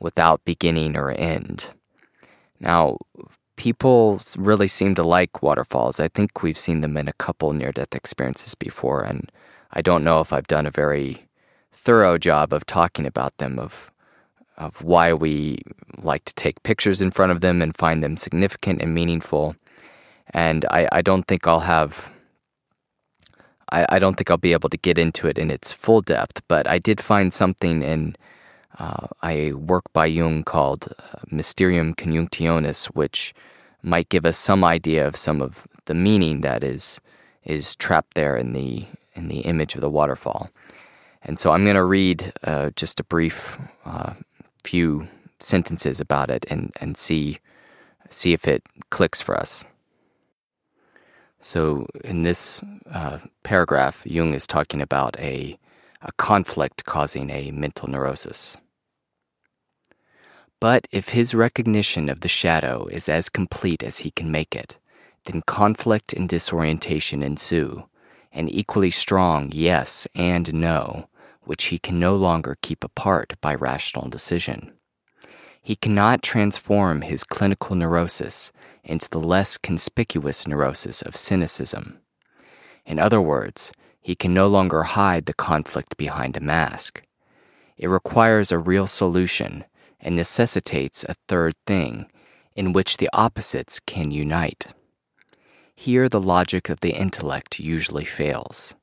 without 0.01 0.43
beginning 0.43 0.97
or 0.97 1.11
end. 1.11 1.69
Now, 2.59 2.97
people 3.55 4.21
really 4.37 4.67
seem 4.67 4.95
to 4.95 5.03
like 5.03 5.41
waterfalls. 5.41 6.01
I 6.01 6.09
think 6.09 6.43
we've 6.43 6.57
seen 6.57 6.81
them 6.81 6.97
in 6.97 7.07
a 7.07 7.13
couple 7.13 7.53
near 7.53 7.71
death 7.71 7.95
experiences 7.95 8.53
before, 8.53 9.01
and 9.01 9.31
I 9.71 9.81
don't 9.81 10.03
know 10.03 10.19
if 10.19 10.33
I've 10.33 10.47
done 10.47 10.65
a 10.65 10.71
very 10.71 11.25
thorough 11.71 12.17
job 12.17 12.51
of 12.51 12.65
talking 12.65 13.05
about 13.05 13.37
them, 13.37 13.57
of 13.57 13.89
of 14.57 14.83
why 14.83 15.13
we 15.13 15.59
like 16.03 16.25
to 16.25 16.33
take 16.35 16.61
pictures 16.63 17.01
in 17.01 17.11
front 17.11 17.31
of 17.31 17.39
them 17.39 17.61
and 17.61 17.77
find 17.77 18.03
them 18.03 18.17
significant 18.17 18.81
and 18.81 18.93
meaningful. 18.93 19.55
And 20.31 20.65
I, 20.69 20.87
I 20.91 21.01
don't 21.01 21.27
think 21.27 21.47
I'll 21.47 21.61
have 21.61 22.11
I, 23.73 23.85
I 23.89 23.99
don't 23.99 24.15
think 24.15 24.29
I'll 24.29 24.37
be 24.37 24.53
able 24.53 24.69
to 24.69 24.77
get 24.77 24.97
into 24.97 25.27
it 25.27 25.37
in 25.37 25.49
its 25.51 25.73
full 25.73 26.01
depth, 26.01 26.41
but 26.47 26.69
I 26.69 26.79
did 26.79 27.01
find 27.01 27.33
something 27.33 27.81
in 27.81 28.15
uh, 28.79 29.07
a 29.23 29.53
work 29.53 29.91
by 29.93 30.05
Jung 30.05 30.43
called 30.43 30.87
uh, 30.97 31.17
Mysterium 31.31 31.93
Conjunctionis, 31.95 32.85
which 32.87 33.33
might 33.81 34.09
give 34.09 34.25
us 34.25 34.37
some 34.37 34.63
idea 34.63 35.07
of 35.07 35.15
some 35.15 35.41
of 35.41 35.67
the 35.85 35.93
meaning 35.93 36.41
that 36.41 36.63
is 36.63 37.01
is 37.43 37.75
trapped 37.75 38.13
there 38.13 38.37
in 38.37 38.53
the 38.53 38.85
in 39.15 39.27
the 39.27 39.41
image 39.41 39.75
of 39.75 39.81
the 39.81 39.89
waterfall. 39.89 40.49
And 41.23 41.37
so 41.39 41.51
I'm 41.51 41.63
going 41.63 41.75
to 41.75 41.83
read 41.83 42.31
uh, 42.43 42.71
just 42.75 42.99
a 42.99 43.03
brief 43.03 43.59
uh, 43.85 44.13
few 44.63 45.07
sentences 45.39 45.99
about 45.99 46.29
it 46.29 46.45
and, 46.49 46.71
and 46.79 46.97
see 46.97 47.39
see 48.09 48.33
if 48.33 48.47
it 48.47 48.63
clicks 48.89 49.21
for 49.21 49.35
us. 49.35 49.65
So, 51.45 51.87
in 52.05 52.23
this 52.23 52.61
uh, 52.89 53.19
paragraph, 53.43 54.01
Jung 54.05 54.33
is 54.33 54.47
talking 54.47 54.81
about 54.81 55.19
a, 55.19 55.59
a 56.01 56.13
conflict 56.13 56.85
causing 56.85 57.29
a 57.29 57.51
mental 57.51 57.89
neurosis. 57.89 58.55
But 60.61 60.87
if 60.93 61.09
his 61.09 61.35
recognition 61.35 62.07
of 62.07 62.21
the 62.21 62.29
shadow 62.29 62.85
is 62.85 63.09
as 63.09 63.27
complete 63.27 63.83
as 63.83 63.97
he 63.97 64.11
can 64.11 64.31
make 64.31 64.55
it, 64.55 64.77
then 65.25 65.41
conflict 65.41 66.13
and 66.13 66.29
disorientation 66.29 67.21
ensue, 67.21 67.89
an 68.31 68.47
equally 68.47 68.91
strong 68.91 69.49
yes 69.51 70.07
and 70.15 70.53
no, 70.53 71.09
which 71.41 71.65
he 71.65 71.77
can 71.77 71.99
no 71.99 72.15
longer 72.15 72.57
keep 72.61 72.85
apart 72.85 73.33
by 73.41 73.53
rational 73.53 74.07
decision. 74.07 74.71
He 75.63 75.77
cannot 75.77 76.21
transform 76.21 77.01
his 77.01 77.23
clinical 77.23 77.75
neurosis 77.75 78.51
into 78.83 79.09
the 79.09 79.19
less 79.19 79.57
conspicuous 79.57 80.45
neurosis 80.45 81.01
of 81.01 81.15
cynicism. 81.15 81.99
In 82.85 82.99
other 82.99 83.21
words, 83.21 83.71
he 84.01 84.13
can 84.13 84.33
no 84.33 84.47
longer 84.47 84.83
hide 84.83 85.25
the 85.25 85.33
conflict 85.33 85.95
behind 85.95 86.35
a 86.35 86.41
mask. 86.41 87.01
It 87.77 87.87
requires 87.87 88.51
a 88.51 88.59
real 88.59 88.87
solution 88.87 89.63
and 90.01 90.17
necessitates 90.17 91.05
a 91.05 91.15
third 91.29 91.55
thing 91.65 92.07
in 92.55 92.73
which 92.73 92.97
the 92.97 93.09
opposites 93.13 93.79
can 93.79 94.11
unite. 94.11 94.67
Here, 95.75 96.09
the 96.09 96.21
logic 96.21 96.69
of 96.69 96.81
the 96.81 96.91
intellect 96.91 97.59
usually 97.59 98.05
fails, 98.05 98.75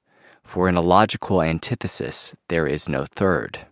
for 0.42 0.66
in 0.66 0.76
a 0.76 0.80
logical 0.80 1.42
antithesis, 1.42 2.34
there 2.48 2.66
is 2.66 2.88
no 2.88 3.04
third. 3.04 3.66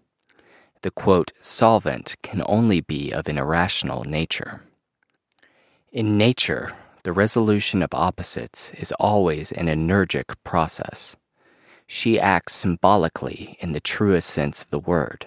The 0.82 0.90
quote, 0.90 1.32
solvent 1.40 2.16
can 2.22 2.42
only 2.46 2.80
be 2.80 3.12
of 3.12 3.28
an 3.28 3.38
irrational 3.38 4.04
nature. 4.04 4.62
In 5.90 6.16
nature, 6.16 6.72
the 7.02 7.12
resolution 7.12 7.82
of 7.82 7.94
opposites 7.94 8.70
is 8.74 8.92
always 8.92 9.50
an 9.50 9.68
energic 9.68 10.26
process. 10.44 11.16
She 11.86 12.20
acts 12.20 12.54
symbolically 12.54 13.56
in 13.60 13.72
the 13.72 13.80
truest 13.80 14.28
sense 14.28 14.62
of 14.62 14.70
the 14.70 14.78
word, 14.78 15.26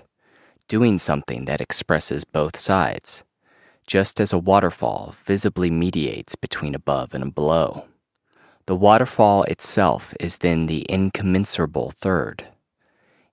doing 0.67 0.97
something 0.97 1.45
that 1.45 1.59
expresses 1.59 2.23
both 2.23 2.55
sides, 2.55 3.23
just 3.87 4.21
as 4.21 4.31
a 4.31 4.37
waterfall 4.37 5.15
visibly 5.25 5.71
mediates 5.71 6.35
between 6.35 6.75
above 6.75 7.13
and 7.13 7.33
below. 7.33 7.85
The 8.67 8.75
waterfall 8.75 9.43
itself 9.43 10.13
is 10.19 10.37
then 10.37 10.67
the 10.67 10.85
incommensurable 10.87 11.91
third. 11.91 12.47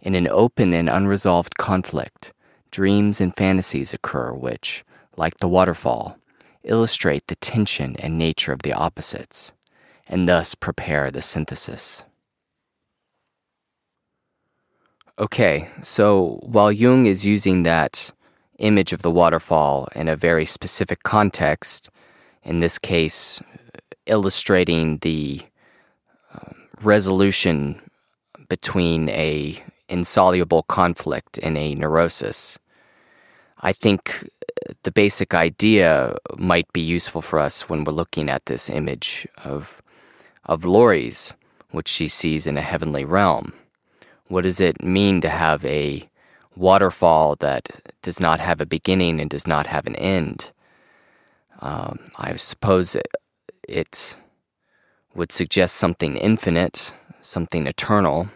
In 0.00 0.14
an 0.14 0.28
open 0.28 0.72
and 0.72 0.88
unresolved 0.88 1.56
conflict, 1.56 2.32
dreams 2.70 3.20
and 3.20 3.34
fantasies 3.36 3.92
occur 3.92 4.32
which, 4.32 4.84
like 5.16 5.38
the 5.38 5.48
waterfall, 5.48 6.18
illustrate 6.62 7.26
the 7.26 7.36
tension 7.36 7.96
and 7.98 8.16
nature 8.16 8.52
of 8.52 8.62
the 8.62 8.72
opposites, 8.72 9.52
and 10.06 10.28
thus 10.28 10.54
prepare 10.54 11.10
the 11.10 11.22
synthesis. 11.22 12.04
Okay, 15.18 15.68
so 15.82 16.38
while 16.42 16.70
Jung 16.70 17.06
is 17.06 17.26
using 17.26 17.64
that 17.64 18.12
image 18.58 18.92
of 18.92 19.02
the 19.02 19.10
waterfall 19.10 19.88
in 19.96 20.06
a 20.06 20.14
very 20.14 20.44
specific 20.44 21.02
context, 21.02 21.90
in 22.44 22.60
this 22.60 22.78
case, 22.78 23.42
illustrating 24.06 24.98
the 24.98 25.42
uh, 26.32 26.52
resolution 26.82 27.80
between 28.48 29.08
a 29.08 29.60
insoluble 29.88 30.62
conflict 30.64 31.38
in 31.38 31.56
a 31.56 31.74
neurosis. 31.74 32.58
I 33.60 33.72
think 33.72 34.28
the 34.82 34.90
basic 34.90 35.34
idea 35.34 36.16
might 36.36 36.72
be 36.72 36.80
useful 36.80 37.22
for 37.22 37.38
us 37.38 37.68
when 37.68 37.84
we're 37.84 37.92
looking 37.92 38.28
at 38.28 38.46
this 38.46 38.68
image 38.68 39.26
of 39.44 39.82
of 40.44 40.64
Lori's, 40.64 41.34
which 41.72 41.88
she 41.88 42.08
sees 42.08 42.46
in 42.46 42.56
a 42.56 42.62
heavenly 42.62 43.04
realm. 43.04 43.52
What 44.28 44.42
does 44.42 44.60
it 44.60 44.82
mean 44.82 45.20
to 45.20 45.28
have 45.28 45.64
a 45.64 46.08
waterfall 46.56 47.36
that 47.36 47.68
does 48.02 48.20
not 48.20 48.40
have 48.40 48.60
a 48.60 48.66
beginning 48.66 49.20
and 49.20 49.28
does 49.28 49.46
not 49.46 49.66
have 49.66 49.86
an 49.86 49.96
end? 49.96 50.50
Um, 51.60 51.98
I 52.16 52.34
suppose 52.36 52.94
it, 52.94 53.08
it 53.68 54.16
would 55.14 55.32
suggest 55.32 55.76
something 55.76 56.16
infinite, 56.16 56.94
something 57.20 57.66
eternal, 57.66 58.28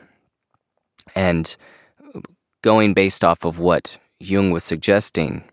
and 1.14 1.56
going 2.62 2.94
based 2.94 3.24
off 3.24 3.44
of 3.44 3.59
what 3.59 3.98
Jung 4.20 4.51
was 4.51 4.64
suggesting, 4.64 5.44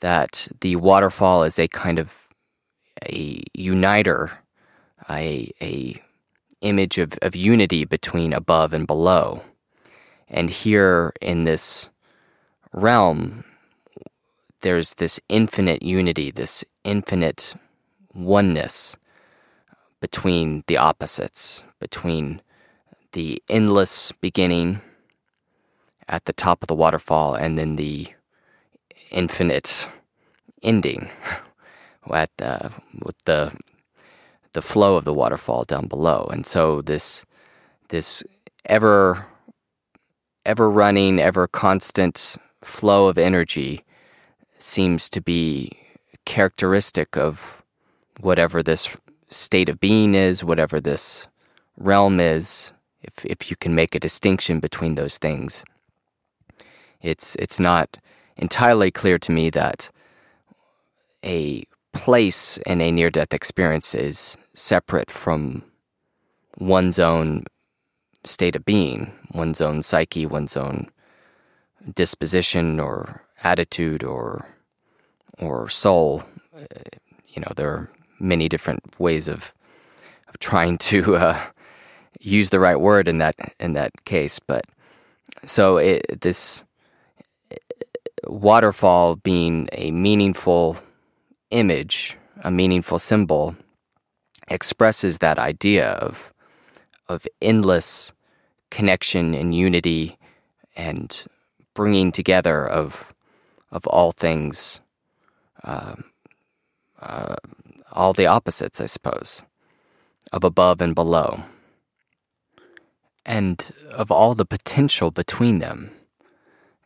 that 0.00 0.48
the 0.60 0.76
waterfall 0.76 1.44
is 1.44 1.58
a 1.58 1.68
kind 1.68 1.98
of 1.98 2.28
a 3.06 3.42
uniter, 3.54 4.32
a, 5.08 5.50
a 5.60 6.00
image 6.60 6.98
of, 6.98 7.18
of 7.22 7.36
unity 7.36 7.84
between 7.84 8.32
above 8.32 8.72
and 8.72 8.86
below. 8.86 9.42
And 10.28 10.50
here 10.50 11.12
in 11.20 11.44
this 11.44 11.90
realm, 12.72 13.44
there's 14.62 14.94
this 14.94 15.20
infinite 15.28 15.82
unity, 15.82 16.30
this 16.30 16.64
infinite 16.84 17.54
oneness 18.14 18.96
between 20.00 20.64
the 20.66 20.76
opposites, 20.76 21.62
between 21.80 22.40
the 23.14 23.42
endless 23.48 24.12
beginning 24.12 24.80
at 26.08 26.26
the 26.26 26.32
top 26.32 26.62
of 26.62 26.68
the 26.68 26.74
waterfall 26.74 27.34
and 27.34 27.58
then 27.58 27.76
the 27.76 28.08
infinite 29.10 29.88
ending 30.62 31.10
at 32.12 32.30
the, 32.36 32.70
with 33.02 33.16
the 33.24 33.52
the 34.54 34.62
flow 34.62 34.96
of 34.96 35.04
the 35.04 35.12
waterfall 35.12 35.64
down 35.64 35.86
below. 35.86 36.28
And 36.30 36.46
so 36.46 36.80
this 36.80 37.26
this 37.88 38.22
ever 38.66 39.26
ever 40.46 40.70
running, 40.70 41.18
ever 41.18 41.48
constant 41.48 42.36
flow 42.62 43.08
of 43.08 43.18
energy 43.18 43.84
seems 44.58 45.08
to 45.10 45.20
be 45.20 45.72
characteristic 46.24 47.16
of 47.16 47.62
whatever 48.20 48.62
this 48.62 48.96
state 49.28 49.68
of 49.68 49.80
being 49.80 50.14
is, 50.14 50.44
whatever 50.44 50.80
this 50.80 51.26
realm 51.76 52.20
is, 52.20 52.73
if 53.04 53.24
if 53.24 53.50
you 53.50 53.56
can 53.56 53.74
make 53.74 53.94
a 53.94 54.00
distinction 54.00 54.60
between 54.60 54.94
those 54.94 55.18
things. 55.18 55.64
It's 57.02 57.36
it's 57.36 57.60
not 57.60 57.98
entirely 58.36 58.90
clear 58.90 59.18
to 59.18 59.32
me 59.32 59.50
that 59.50 59.90
a 61.24 61.64
place 61.92 62.58
in 62.66 62.80
a 62.80 62.90
near 62.90 63.10
death 63.10 63.32
experience 63.32 63.94
is 63.94 64.36
separate 64.54 65.10
from 65.10 65.62
one's 66.58 66.98
own 66.98 67.44
state 68.24 68.56
of 68.56 68.64
being, 68.64 69.12
one's 69.32 69.60
own 69.60 69.82
psyche, 69.82 70.26
one's 70.26 70.56
own 70.56 70.88
disposition 71.94 72.80
or 72.80 73.22
attitude 73.42 74.02
or 74.02 74.46
or 75.38 75.68
soul. 75.68 76.22
You 77.26 77.40
know, 77.40 77.52
there 77.56 77.70
are 77.70 77.90
many 78.20 78.48
different 78.48 78.82
ways 78.98 79.28
of 79.28 79.52
of 80.28 80.38
trying 80.38 80.78
to 80.78 81.16
uh, 81.16 81.40
use 82.20 82.50
the 82.50 82.60
right 82.60 82.80
word 82.80 83.08
in 83.08 83.18
that 83.18 83.36
in 83.60 83.74
that 83.74 84.04
case. 84.04 84.38
But 84.38 84.64
so 85.44 85.76
it, 85.78 86.20
this 86.20 86.64
waterfall 88.26 89.16
being 89.16 89.68
a 89.72 89.90
meaningful 89.90 90.76
image, 91.50 92.16
a 92.42 92.50
meaningful 92.50 92.98
symbol, 92.98 93.56
expresses 94.48 95.18
that 95.18 95.38
idea 95.38 95.92
of 95.92 96.32
of 97.08 97.26
endless 97.42 98.12
connection 98.70 99.34
and 99.34 99.54
unity 99.54 100.18
and 100.76 101.24
bringing 101.74 102.12
together 102.12 102.66
of 102.66 103.12
of 103.70 103.86
all 103.88 104.12
things, 104.12 104.80
uh, 105.64 105.96
uh, 107.02 107.34
all 107.92 108.12
the 108.12 108.26
opposites, 108.26 108.80
I 108.80 108.86
suppose, 108.86 109.42
of 110.32 110.44
above 110.44 110.80
and 110.80 110.94
below, 110.94 111.42
and 113.26 113.72
of 113.92 114.10
all 114.10 114.34
the 114.34 114.44
potential 114.44 115.10
between 115.10 115.58
them. 115.58 115.90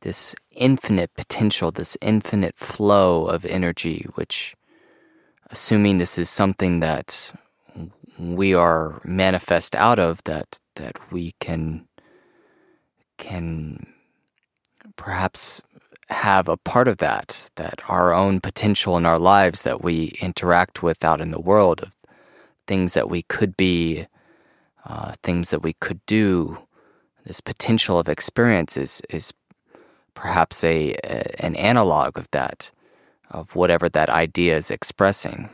This 0.03 0.35
infinite 0.53 1.13
potential, 1.17 1.71
this 1.73 1.97
infinite 2.01 2.55
flow 2.55 3.27
of 3.27 3.45
energy, 3.45 4.07
which, 4.15 4.55
assuming 5.51 5.99
this 5.99 6.19
is 6.19 6.31
something 6.31 6.81
that 6.81 7.33
we 8.19 8.55
are 8.55 9.01
manifest 9.05 9.75
out 9.77 9.99
of 9.99 10.23
that 10.25 10.59
that 10.77 10.97
we 11.13 11.33
can 11.41 11.87
can 13.17 13.87
perhaps 14.97 15.63
have 16.09 16.49
a 16.49 16.57
part 16.57 16.89
of 16.89 16.99
that 16.99 17.51
that 17.57 17.81
our 17.89 18.13
own 18.13 18.41
potential 18.41 18.97
in 18.97 19.07
our 19.07 19.19
lives 19.19 19.63
that 19.63 19.83
we 19.83 20.17
interact 20.21 20.83
with 20.83 21.05
out 21.05 21.21
in 21.21 21.31
the 21.31 21.41
world 21.41 21.83
of 21.83 21.95
things 22.67 22.95
that 22.95 23.11
we 23.11 23.23
could 23.23 23.57
be 23.57 24.07
uh, 24.85 25.13
things 25.23 25.51
that 25.51 25.63
we 25.63 25.75
could 25.75 26.05
do 26.07 26.59
this 27.25 27.41
potential 27.41 27.99
of 27.99 28.09
experience 28.09 28.77
is 28.77 29.03
is 29.11 29.33
perhaps 30.15 30.65
a, 30.65 30.95
a 31.05 31.45
an 31.45 31.55
analog 31.57 32.17
of 32.19 32.31
that 32.31 32.71
of 33.31 33.55
whatever 33.55 33.89
that 33.89 34.09
idea 34.09 34.57
is 34.57 34.71
expressing 34.71 35.51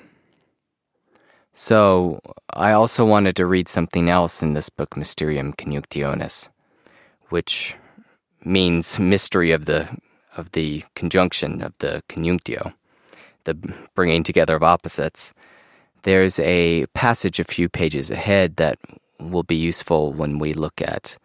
so, 1.56 2.20
I 2.52 2.72
also 2.72 3.04
wanted 3.04 3.36
to 3.36 3.46
read 3.46 3.68
something 3.68 4.10
else 4.10 4.42
in 4.42 4.54
this 4.54 4.68
book, 4.68 4.96
Mysterium 4.96 5.52
Conjunctionis, 5.52 6.48
which 7.28 7.76
means 8.44 8.98
mystery 8.98 9.52
of 9.52 9.66
the 9.66 9.88
of 10.36 10.50
the 10.50 10.82
conjunction 10.96 11.62
of 11.62 11.72
the 11.78 12.02
conjunctio, 12.08 12.74
the 13.44 13.54
bringing 13.94 14.24
together 14.24 14.56
of 14.56 14.64
opposites. 14.64 15.32
There's 16.02 16.40
a 16.40 16.86
passage 16.86 17.38
a 17.38 17.44
few 17.44 17.68
pages 17.68 18.10
ahead 18.10 18.56
that 18.56 18.80
will 19.30 19.42
be 19.42 19.56
useful 19.56 20.12
when 20.12 20.38
we 20.38 20.52
look 20.54 20.80
at 20.82 21.16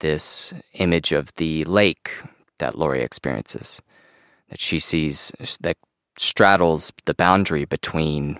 this 0.00 0.52
image 0.74 1.12
of 1.12 1.34
the 1.34 1.64
lake 1.64 2.10
that 2.58 2.76
Lori 2.78 3.02
experiences. 3.02 3.80
that 4.48 4.60
she 4.60 4.78
sees 4.78 5.32
that 5.60 5.76
straddles 6.16 6.92
the 7.06 7.14
boundary 7.14 7.64
between 7.64 8.38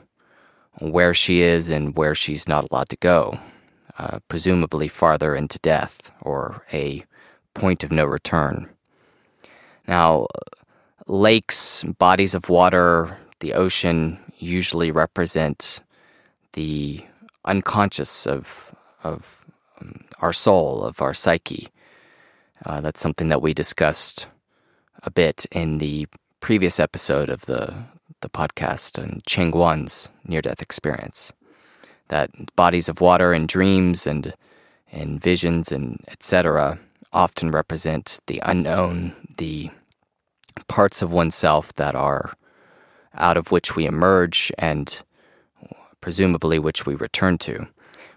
where 0.78 1.14
she 1.14 1.40
is 1.40 1.70
and 1.70 1.96
where 1.96 2.14
she's 2.14 2.48
not 2.48 2.66
allowed 2.70 2.88
to 2.88 2.96
go, 2.96 3.38
uh, 3.98 4.18
presumably 4.28 4.88
farther 4.88 5.34
into 5.34 5.58
death 5.60 6.10
or 6.20 6.64
a 6.72 7.04
point 7.54 7.84
of 7.84 7.92
no 7.92 8.04
return. 8.04 8.68
Now, 9.86 10.26
lakes, 11.06 11.84
bodies 11.98 12.34
of 12.34 12.48
water, 12.48 13.16
the 13.40 13.54
ocean 13.54 14.18
usually 14.38 14.90
represent 14.90 15.80
the 16.52 17.04
unconscious 17.44 18.26
of 18.26 18.74
of 19.04 19.44
um, 19.80 20.04
our 20.20 20.32
soul, 20.32 20.82
of 20.82 21.00
our 21.00 21.14
psyche. 21.14 21.68
Uh, 22.64 22.80
that's 22.80 23.00
something 23.00 23.28
that 23.28 23.42
we 23.42 23.54
discussed 23.54 24.26
a 25.02 25.10
bit 25.10 25.46
in 25.52 25.78
the 25.78 26.06
previous 26.40 26.80
episode 26.80 27.28
of 27.28 27.46
the 27.46 27.74
the 28.20 28.28
podcast 28.30 29.00
on 29.02 29.20
Cheng 29.26 29.50
Guan's 29.50 30.08
near 30.26 30.40
death 30.40 30.62
experience. 30.62 31.30
That 32.08 32.30
bodies 32.56 32.88
of 32.88 33.02
water 33.02 33.32
and 33.32 33.46
dreams 33.46 34.06
and 34.06 34.34
and 34.90 35.20
visions 35.20 35.70
and 35.70 36.02
etc. 36.08 36.78
often 37.12 37.50
represent 37.50 38.18
the 38.26 38.40
unknown, 38.44 39.14
the 39.36 39.70
parts 40.68 41.02
of 41.02 41.12
oneself 41.12 41.74
that 41.74 41.94
are 41.94 42.32
out 43.14 43.36
of 43.36 43.52
which 43.52 43.76
we 43.76 43.86
emerge 43.86 44.52
and 44.58 45.02
presumably 46.00 46.58
which 46.58 46.86
we 46.86 46.94
return 46.94 47.38
to. 47.38 47.66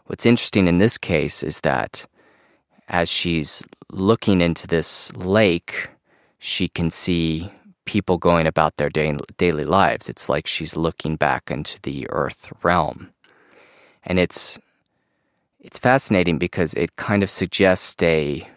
What's 0.07 0.25
interesting 0.25 0.67
in 0.67 0.77
this 0.79 0.97
case 0.97 1.43
is 1.43 1.59
that 1.61 2.05
as 2.88 3.09
she's 3.09 3.61
looking 3.91 4.39
into 4.39 4.65
this 4.65 5.13
lake, 5.15 5.89
she 6.39 6.69
can 6.69 6.89
see 6.89 7.51
people 7.84 8.17
going 8.17 8.47
about 8.47 8.77
their 8.77 8.89
day, 8.89 9.17
daily 9.38 9.65
lives. 9.65 10.07
It's 10.07 10.29
like 10.29 10.47
she's 10.47 10.77
looking 10.77 11.17
back 11.17 11.51
into 11.51 11.81
the 11.81 12.07
earth 12.09 12.49
realm. 12.63 13.11
And 14.03 14.17
it's 14.17 14.57
it's 15.59 15.77
fascinating 15.77 16.38
because 16.38 16.73
it 16.75 16.95
kind 16.95 17.21
of 17.21 17.29
suggests 17.29 18.01
a 18.01 18.47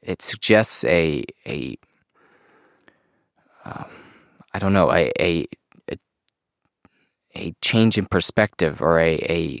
it 0.00 0.22
suggests 0.22 0.82
a 0.84 1.24
a 1.46 1.76
um, 3.66 3.84
I 4.54 4.58
don't 4.58 4.72
know 4.72 4.90
a, 4.90 5.12
a 5.20 5.46
a 7.34 7.54
change 7.60 7.98
in 7.98 8.06
perspective 8.06 8.80
or 8.80 8.98
a, 8.98 9.16
a 9.28 9.60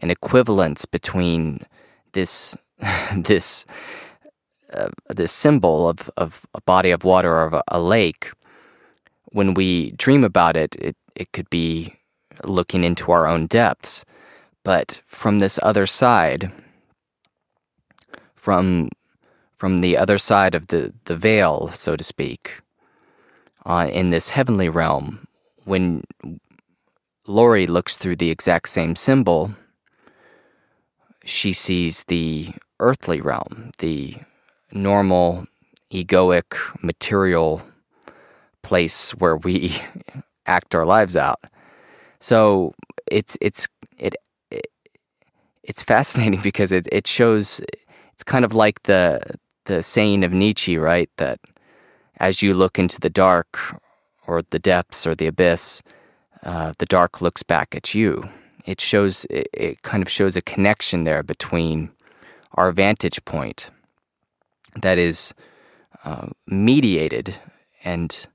an 0.00 0.10
equivalence 0.10 0.84
between 0.84 1.60
this 2.12 2.56
this 3.16 3.64
uh, 4.72 4.88
this 5.08 5.32
symbol 5.32 5.88
of, 5.88 6.10
of 6.16 6.46
a 6.54 6.60
body 6.62 6.90
of 6.90 7.04
water 7.04 7.32
or 7.32 7.46
of 7.46 7.54
a, 7.54 7.62
a 7.68 7.80
lake. 7.80 8.30
When 9.26 9.54
we 9.54 9.92
dream 9.92 10.24
about 10.24 10.56
it, 10.56 10.74
it 10.76 10.96
it 11.14 11.32
could 11.32 11.48
be 11.50 11.94
looking 12.44 12.84
into 12.84 13.12
our 13.12 13.26
own 13.26 13.46
depths. 13.46 14.04
But 14.62 15.00
from 15.06 15.38
this 15.38 15.60
other 15.62 15.86
side 15.86 16.50
from 18.46 18.88
from 19.56 19.78
the 19.78 19.96
other 19.96 20.18
side 20.18 20.54
of 20.54 20.68
the, 20.68 20.92
the 21.06 21.16
veil, 21.16 21.66
so 21.74 21.96
to 21.96 22.04
speak, 22.04 22.60
uh, 23.64 23.88
in 23.90 24.10
this 24.10 24.28
heavenly 24.28 24.68
realm, 24.68 25.26
when 25.64 26.04
Lori 27.26 27.66
looks 27.66 27.96
through 27.96 28.14
the 28.14 28.30
exact 28.30 28.68
same 28.68 28.94
symbol, 28.94 29.50
she 31.26 31.52
sees 31.52 32.04
the 32.04 32.50
earthly 32.78 33.20
realm, 33.20 33.72
the 33.78 34.16
normal, 34.72 35.46
egoic, 35.90 36.54
material 36.82 37.62
place 38.62 39.10
where 39.12 39.36
we 39.36 39.76
act 40.46 40.74
our 40.74 40.86
lives 40.86 41.16
out. 41.16 41.40
So 42.20 42.72
it's 43.10 43.36
it's 43.40 43.68
it, 43.98 44.14
it 44.50 44.66
it's 45.62 45.82
fascinating 45.82 46.40
because 46.42 46.72
it, 46.72 46.88
it 46.92 47.06
shows 47.06 47.60
it's 48.12 48.22
kind 48.22 48.44
of 48.44 48.54
like 48.54 48.84
the 48.84 49.20
the 49.64 49.82
saying 49.82 50.22
of 50.22 50.32
Nietzsche, 50.32 50.78
right? 50.78 51.10
That 51.16 51.40
as 52.18 52.40
you 52.40 52.54
look 52.54 52.78
into 52.78 53.00
the 53.00 53.10
dark 53.10 53.58
or 54.26 54.42
the 54.42 54.60
depths 54.60 55.06
or 55.06 55.14
the 55.14 55.26
abyss, 55.26 55.82
uh, 56.44 56.72
the 56.78 56.86
dark 56.86 57.20
looks 57.20 57.42
back 57.42 57.74
at 57.74 57.94
you. 57.94 58.28
It 58.66 58.80
shows 58.80 59.24
it, 59.30 59.48
it 59.52 59.82
kind 59.82 60.02
of 60.02 60.08
shows 60.08 60.36
a 60.36 60.42
connection 60.42 61.04
there 61.04 61.22
between 61.22 61.90
our 62.54 62.72
vantage 62.72 63.24
point 63.24 63.70
that 64.82 64.98
is 64.98 65.34
uh, 66.04 66.28
mediated 66.46 67.38
and 67.84 68.26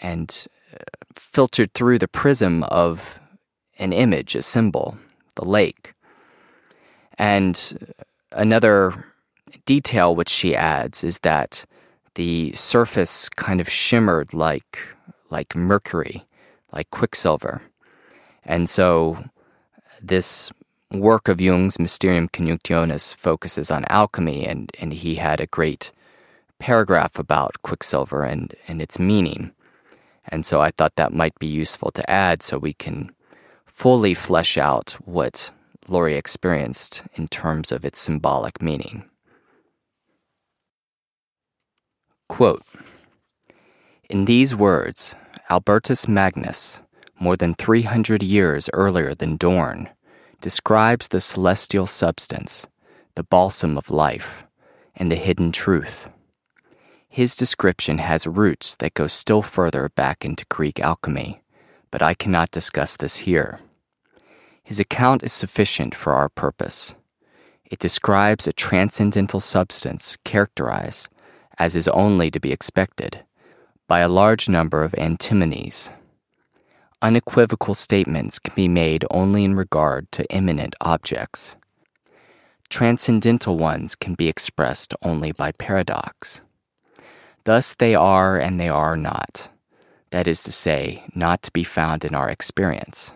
and 0.00 0.46
uh, 0.72 0.78
filtered 1.14 1.72
through 1.74 1.98
the 1.98 2.08
prism 2.08 2.64
of 2.64 3.20
an 3.78 3.92
image, 3.92 4.34
a 4.34 4.42
symbol, 4.42 4.96
the 5.36 5.44
lake. 5.44 5.94
And 7.18 7.94
another 8.32 9.04
detail 9.66 10.14
which 10.14 10.28
she 10.30 10.56
adds 10.56 11.04
is 11.04 11.20
that 11.20 11.64
the 12.14 12.52
surface 12.52 13.28
kind 13.28 13.60
of 13.60 13.68
shimmered 13.68 14.34
like 14.34 14.78
like 15.30 15.54
mercury 15.54 16.24
like 16.72 16.90
quicksilver. 16.90 17.60
And 18.44 18.68
so 18.68 19.22
this 20.02 20.50
work 20.90 21.28
of 21.28 21.40
Jung's 21.40 21.78
Mysterium 21.78 22.28
Conjunctionis 22.28 23.14
focuses 23.14 23.70
on 23.70 23.84
alchemy, 23.88 24.46
and, 24.46 24.70
and 24.78 24.92
he 24.92 25.14
had 25.14 25.40
a 25.40 25.46
great 25.46 25.92
paragraph 26.58 27.18
about 27.18 27.62
quicksilver 27.62 28.24
and, 28.24 28.54
and 28.68 28.82
its 28.82 28.98
meaning. 28.98 29.52
And 30.28 30.46
so 30.46 30.60
I 30.60 30.70
thought 30.70 30.96
that 30.96 31.12
might 31.12 31.38
be 31.38 31.46
useful 31.46 31.90
to 31.92 32.10
add 32.10 32.42
so 32.42 32.58
we 32.58 32.74
can 32.74 33.10
fully 33.66 34.14
flesh 34.14 34.58
out 34.58 34.92
what 35.04 35.50
Lori 35.88 36.14
experienced 36.14 37.02
in 37.14 37.28
terms 37.28 37.72
of 37.72 37.84
its 37.84 37.98
symbolic 37.98 38.62
meaning. 38.62 39.04
Quote 42.28 42.62
In 44.08 44.26
these 44.26 44.54
words, 44.54 45.14
Albertus 45.50 46.06
Magnus, 46.06 46.80
more 47.22 47.36
than 47.36 47.54
300 47.54 48.20
years 48.20 48.68
earlier 48.72 49.14
than 49.14 49.36
Dorn, 49.36 49.88
describes 50.40 51.08
the 51.08 51.20
celestial 51.20 51.86
substance, 51.86 52.66
the 53.14 53.22
balsam 53.22 53.78
of 53.78 53.90
life, 53.90 54.44
and 54.96 55.10
the 55.10 55.16
hidden 55.16 55.52
truth. 55.52 56.10
His 57.08 57.36
description 57.36 57.98
has 57.98 58.26
roots 58.26 58.74
that 58.76 58.94
go 58.94 59.06
still 59.06 59.40
further 59.40 59.88
back 59.90 60.24
into 60.24 60.44
Greek 60.48 60.80
alchemy, 60.80 61.42
but 61.92 62.02
I 62.02 62.14
cannot 62.14 62.50
discuss 62.50 62.96
this 62.96 63.16
here. 63.18 63.60
His 64.64 64.80
account 64.80 65.22
is 65.22 65.32
sufficient 65.32 65.94
for 65.94 66.14
our 66.14 66.28
purpose. 66.28 66.94
It 67.70 67.78
describes 67.78 68.48
a 68.48 68.52
transcendental 68.52 69.38
substance 69.38 70.16
characterized, 70.24 71.08
as 71.56 71.76
is 71.76 71.86
only 71.88 72.32
to 72.32 72.40
be 72.40 72.50
expected, 72.50 73.24
by 73.86 74.00
a 74.00 74.08
large 74.08 74.48
number 74.48 74.82
of 74.82 74.94
antinomies. 74.94 75.92
Unequivocal 77.02 77.74
statements 77.74 78.38
can 78.38 78.54
be 78.54 78.68
made 78.68 79.04
only 79.10 79.42
in 79.42 79.56
regard 79.56 80.10
to 80.12 80.24
immanent 80.32 80.76
objects. 80.80 81.56
Transcendental 82.70 83.58
ones 83.58 83.96
can 83.96 84.14
be 84.14 84.28
expressed 84.28 84.94
only 85.02 85.32
by 85.32 85.50
paradox. 85.50 86.42
Thus 87.42 87.74
they 87.74 87.96
are 87.96 88.38
and 88.38 88.60
they 88.60 88.68
are 88.68 88.96
not, 88.96 89.50
that 90.10 90.28
is 90.28 90.44
to 90.44 90.52
say, 90.52 91.02
not 91.12 91.42
to 91.42 91.50
be 91.50 91.64
found 91.64 92.04
in 92.04 92.14
our 92.14 92.28
experience. 92.28 93.14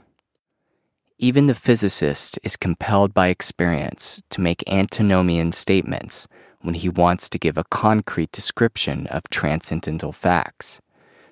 Even 1.18 1.46
the 1.46 1.54
physicist 1.54 2.40
is 2.42 2.56
compelled 2.56 3.14
by 3.14 3.28
experience 3.28 4.20
to 4.30 4.40
make 4.40 4.68
antinomian 4.68 5.52
statements 5.52 6.26
when 6.60 6.74
he 6.74 6.88
wants 6.88 7.30
to 7.30 7.38
give 7.38 7.56
a 7.56 7.62
concrete 7.70 8.32
description 8.32 9.06
of 9.06 9.22
transcendental 9.30 10.10
facts, 10.10 10.80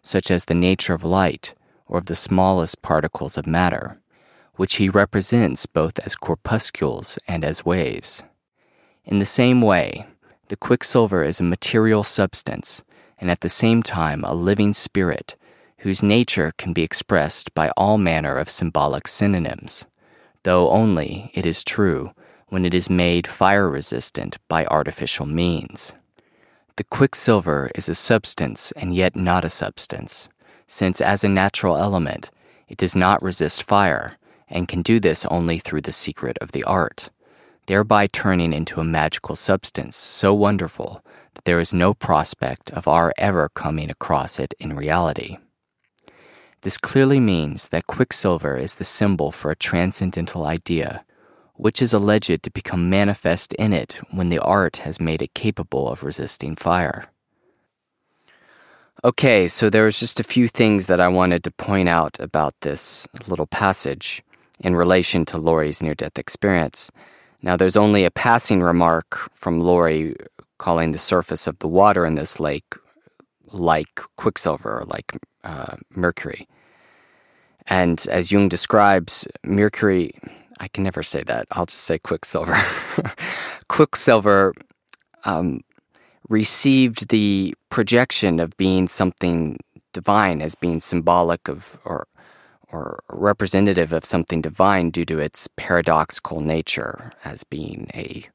such 0.02 0.30
as 0.30 0.44
the 0.44 0.54
nature 0.54 0.94
of 0.94 1.02
light 1.02 1.52
or 1.94 1.98
of 1.98 2.06
the 2.06 2.16
smallest 2.16 2.82
particles 2.82 3.38
of 3.38 3.46
matter, 3.46 4.00
which 4.56 4.76
he 4.76 4.88
represents 4.88 5.64
both 5.64 5.96
as 6.00 6.16
corpuscles 6.16 7.20
and 7.28 7.44
as 7.44 7.64
waves. 7.64 8.24
In 9.04 9.20
the 9.20 9.26
same 9.26 9.60
way, 9.60 10.04
the 10.48 10.56
quicksilver 10.56 11.22
is 11.22 11.38
a 11.38 11.44
material 11.44 12.02
substance 12.02 12.82
and 13.18 13.30
at 13.30 13.42
the 13.42 13.48
same 13.48 13.80
time 13.80 14.24
a 14.24 14.34
living 14.34 14.74
spirit 14.74 15.36
whose 15.78 16.02
nature 16.02 16.52
can 16.58 16.72
be 16.72 16.82
expressed 16.82 17.54
by 17.54 17.70
all 17.76 17.96
manner 17.96 18.38
of 18.38 18.50
symbolic 18.50 19.06
synonyms, 19.06 19.86
though 20.42 20.70
only, 20.70 21.30
it 21.32 21.46
is 21.46 21.62
true, 21.62 22.10
when 22.48 22.64
it 22.64 22.74
is 22.74 22.90
made 22.90 23.26
fire 23.26 23.70
resistant 23.70 24.38
by 24.48 24.66
artificial 24.66 25.26
means. 25.26 25.94
The 26.76 26.84
quicksilver 26.84 27.70
is 27.76 27.88
a 27.88 27.94
substance 27.94 28.72
and 28.72 28.96
yet 28.96 29.14
not 29.14 29.44
a 29.44 29.50
substance, 29.50 30.28
since 30.66 31.00
as 31.00 31.24
a 31.24 31.28
natural 31.28 31.76
element, 31.76 32.30
it 32.68 32.78
does 32.78 32.96
not 32.96 33.22
resist 33.22 33.62
fire 33.62 34.16
and 34.48 34.68
can 34.68 34.82
do 34.82 35.00
this 35.00 35.24
only 35.26 35.58
through 35.58 35.82
the 35.82 35.92
secret 35.92 36.38
of 36.40 36.52
the 36.52 36.64
art, 36.64 37.10
thereby 37.66 38.06
turning 38.06 38.52
into 38.52 38.80
a 38.80 38.84
magical 38.84 39.36
substance 39.36 39.96
so 39.96 40.34
wonderful 40.34 41.04
that 41.34 41.44
there 41.44 41.60
is 41.60 41.74
no 41.74 41.94
prospect 41.94 42.70
of 42.70 42.86
our 42.86 43.12
ever 43.18 43.48
coming 43.50 43.90
across 43.90 44.38
it 44.38 44.54
in 44.60 44.76
reality. 44.76 45.36
This 46.62 46.78
clearly 46.78 47.20
means 47.20 47.68
that 47.68 47.86
quicksilver 47.86 48.56
is 48.56 48.76
the 48.76 48.84
symbol 48.84 49.30
for 49.30 49.50
a 49.50 49.56
transcendental 49.56 50.46
idea, 50.46 51.04
which 51.56 51.82
is 51.82 51.92
alleged 51.92 52.42
to 52.42 52.50
become 52.50 52.88
manifest 52.88 53.52
in 53.54 53.72
it 53.72 53.98
when 54.10 54.28
the 54.28 54.38
art 54.40 54.78
has 54.78 55.00
made 55.00 55.22
it 55.22 55.34
capable 55.34 55.88
of 55.88 56.02
resisting 56.02 56.56
fire. 56.56 57.06
Okay, 59.04 59.48
so 59.48 59.68
there 59.68 59.84
was 59.84 60.00
just 60.00 60.18
a 60.18 60.24
few 60.24 60.48
things 60.48 60.86
that 60.86 60.98
I 60.98 61.08
wanted 61.08 61.44
to 61.44 61.50
point 61.50 61.90
out 61.90 62.18
about 62.20 62.54
this 62.62 63.06
little 63.28 63.46
passage 63.46 64.22
in 64.60 64.74
relation 64.74 65.26
to 65.26 65.36
Lori's 65.36 65.82
near 65.82 65.94
death 65.94 66.16
experience. 66.16 66.90
Now, 67.42 67.54
there's 67.54 67.76
only 67.76 68.06
a 68.06 68.10
passing 68.10 68.62
remark 68.62 69.28
from 69.34 69.60
Lori 69.60 70.16
calling 70.56 70.92
the 70.92 70.98
surface 70.98 71.46
of 71.46 71.58
the 71.58 71.68
water 71.68 72.06
in 72.06 72.14
this 72.14 72.40
lake 72.40 72.64
like 73.52 74.00
quicksilver 74.16 74.80
or 74.80 74.84
like 74.86 75.18
uh, 75.44 75.76
mercury. 75.94 76.48
And 77.66 78.06
as 78.10 78.32
Jung 78.32 78.48
describes, 78.48 79.28
mercury, 79.44 80.12
I 80.60 80.68
can 80.68 80.82
never 80.82 81.02
say 81.02 81.22
that, 81.24 81.46
I'll 81.50 81.66
just 81.66 81.84
say 81.84 81.98
quicksilver. 81.98 82.56
quicksilver 83.68 84.54
um, 85.24 85.60
received 86.28 87.08
the 87.08 87.54
projection 87.68 88.40
of 88.40 88.56
being 88.56 88.88
something 88.88 89.58
divine 89.92 90.40
as 90.42 90.54
being 90.54 90.80
symbolic 90.80 91.48
of 91.48 91.78
or 91.84 92.06
or 92.72 92.98
representative 93.08 93.92
of 93.92 94.04
something 94.04 94.42
divine 94.42 94.90
due 94.90 95.04
to 95.04 95.20
its 95.20 95.48
paradoxical 95.56 96.40
nature 96.40 97.12
as 97.24 97.44
being 97.44 97.88
a 97.94 98.28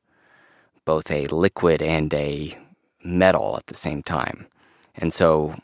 both 0.85 1.11
a 1.11 1.27
liquid 1.27 1.81
and 1.81 2.13
a 2.13 2.57
metal 3.03 3.57
at 3.57 3.67
the 3.67 3.75
same 3.75 4.01
time. 4.01 4.47
And 4.95 5.13
so 5.13 5.55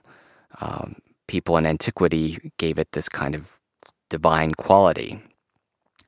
um, 0.61 0.97
people 1.27 1.57
in 1.57 1.65
antiquity 1.65 2.51
gave 2.57 2.77
it 2.77 2.91
this 2.91 3.09
kind 3.09 3.33
of 3.33 3.57
divine 4.09 4.51
quality. 4.51 5.19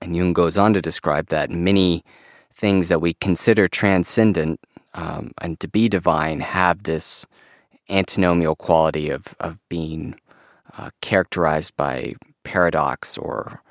And 0.02 0.16
Jung 0.16 0.34
goes 0.34 0.58
on 0.58 0.74
to 0.74 0.82
describe 0.82 1.28
that 1.28 1.50
many 1.50 2.04
things 2.54 2.90
that 2.90 3.02
we 3.02 3.14
consider 3.16 3.68
transcendent 3.68 4.60
um, 4.98 5.32
and 5.40 5.60
to 5.60 5.68
be 5.68 5.88
divine 5.88 6.42
have 6.42 6.84
this 6.84 7.26
antinomial 7.88 8.56
quality 8.56 9.10
of, 9.10 9.36
of 9.40 9.60
being 9.70 10.20
uh, 10.78 10.90
characterized 11.02 11.78
by 11.78 12.16
paradox 12.44 13.18
or 13.18 13.62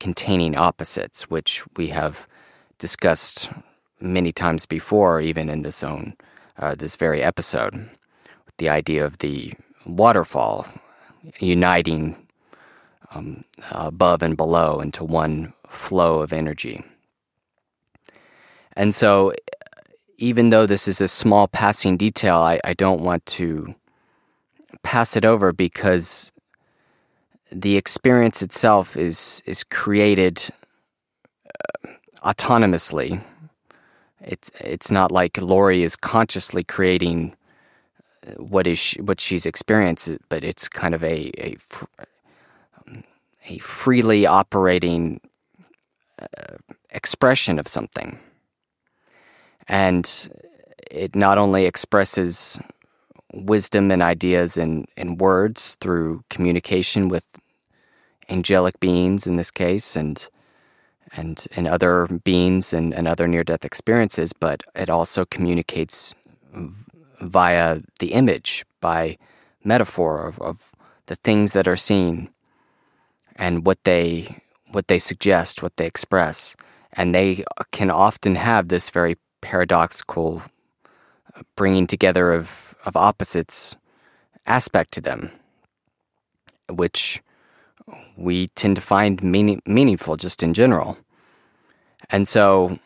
containing 0.00 0.56
opposites, 0.56 1.28
which 1.28 1.64
we 1.76 1.88
have 1.88 2.26
discussed 2.78 3.50
many 4.00 4.32
times 4.32 4.64
before, 4.64 5.20
even 5.20 5.50
in 5.50 5.62
this 5.62 5.82
own 5.82 6.14
uh, 6.56 6.74
this 6.74 6.96
very 6.96 7.22
episode. 7.22 7.74
With 8.46 8.56
the 8.58 8.68
idea 8.68 9.04
of 9.04 9.18
the 9.18 9.52
waterfall 9.84 10.66
uniting 11.40 12.26
um, 13.10 13.44
above 13.70 14.22
and 14.22 14.36
below 14.36 14.80
into 14.80 15.04
one 15.04 15.52
flow 15.68 16.20
of 16.20 16.32
energy. 16.32 16.84
And 18.76 18.94
so, 18.94 19.32
even 20.18 20.50
though 20.50 20.66
this 20.66 20.88
is 20.88 21.00
a 21.00 21.08
small 21.08 21.46
passing 21.48 21.96
detail, 21.96 22.36
I, 22.36 22.60
I 22.64 22.74
don't 22.74 23.00
want 23.00 23.24
to 23.26 23.74
pass 24.82 25.16
it 25.16 25.24
over 25.24 25.52
because 25.52 26.32
the 27.50 27.76
experience 27.76 28.42
itself 28.42 28.96
is 28.96 29.42
is 29.46 29.64
created 29.64 30.44
uh, 31.46 31.88
autonomously. 32.22 33.22
It's 34.20 34.50
it's 34.60 34.90
not 34.90 35.10
like 35.12 35.40
Lori 35.40 35.82
is 35.82 35.96
consciously 35.96 36.64
creating 36.64 37.34
uh, 38.26 38.32
what 38.32 38.66
is 38.66 38.78
she, 38.78 39.00
what 39.00 39.20
she's 39.20 39.46
experienced, 39.46 40.10
but 40.28 40.44
it's 40.44 40.68
kind 40.68 40.94
of 40.94 41.02
a 41.02 41.30
a, 41.38 41.56
a 43.48 43.58
freely 43.58 44.26
operating 44.26 45.20
uh, 46.20 46.56
expression 46.90 47.58
of 47.58 47.68
something, 47.68 48.18
and 49.68 50.30
it 50.90 51.14
not 51.14 51.38
only 51.38 51.66
expresses 51.66 52.58
wisdom 53.32 53.90
and 53.90 54.02
ideas 54.02 54.56
in, 54.56 54.86
in 54.96 55.18
words 55.18 55.76
through 55.80 56.24
communication 56.30 57.08
with 57.08 57.24
angelic 58.28 58.78
beings 58.80 59.26
in 59.26 59.36
this 59.36 59.50
case 59.50 59.96
and 59.96 60.28
and 61.16 61.46
and 61.56 61.66
other 61.66 62.06
beings 62.24 62.74
and, 62.74 62.92
and 62.92 63.08
other 63.08 63.26
near 63.26 63.42
death 63.42 63.64
experiences, 63.64 64.34
but 64.34 64.62
it 64.74 64.90
also 64.90 65.24
communicates 65.24 66.14
via 67.20 67.80
the 67.98 68.12
image 68.12 68.64
by 68.80 69.16
metaphor 69.64 70.26
of, 70.26 70.38
of 70.40 70.70
the 71.06 71.16
things 71.16 71.52
that 71.52 71.66
are 71.66 71.76
seen 71.76 72.28
and 73.36 73.64
what 73.64 73.82
they 73.84 74.42
what 74.70 74.88
they 74.88 74.98
suggest, 74.98 75.62
what 75.62 75.76
they 75.78 75.86
express, 75.86 76.54
and 76.92 77.14
they 77.14 77.42
can 77.72 77.90
often 77.90 78.34
have 78.34 78.68
this 78.68 78.90
very 78.90 79.16
paradoxical 79.40 80.42
bringing 81.56 81.86
together 81.86 82.32
of 82.32 82.74
of 82.84 82.96
opposites 82.96 83.76
aspect 84.46 84.92
to 84.92 85.00
them, 85.00 85.30
which 86.68 87.22
we 88.16 88.48
tend 88.48 88.76
to 88.76 88.82
find 88.82 89.22
meaning, 89.22 89.62
meaningful 89.66 90.16
just 90.16 90.42
in 90.42 90.54
general. 90.54 90.98
And 92.10 92.26
so, 92.26 92.78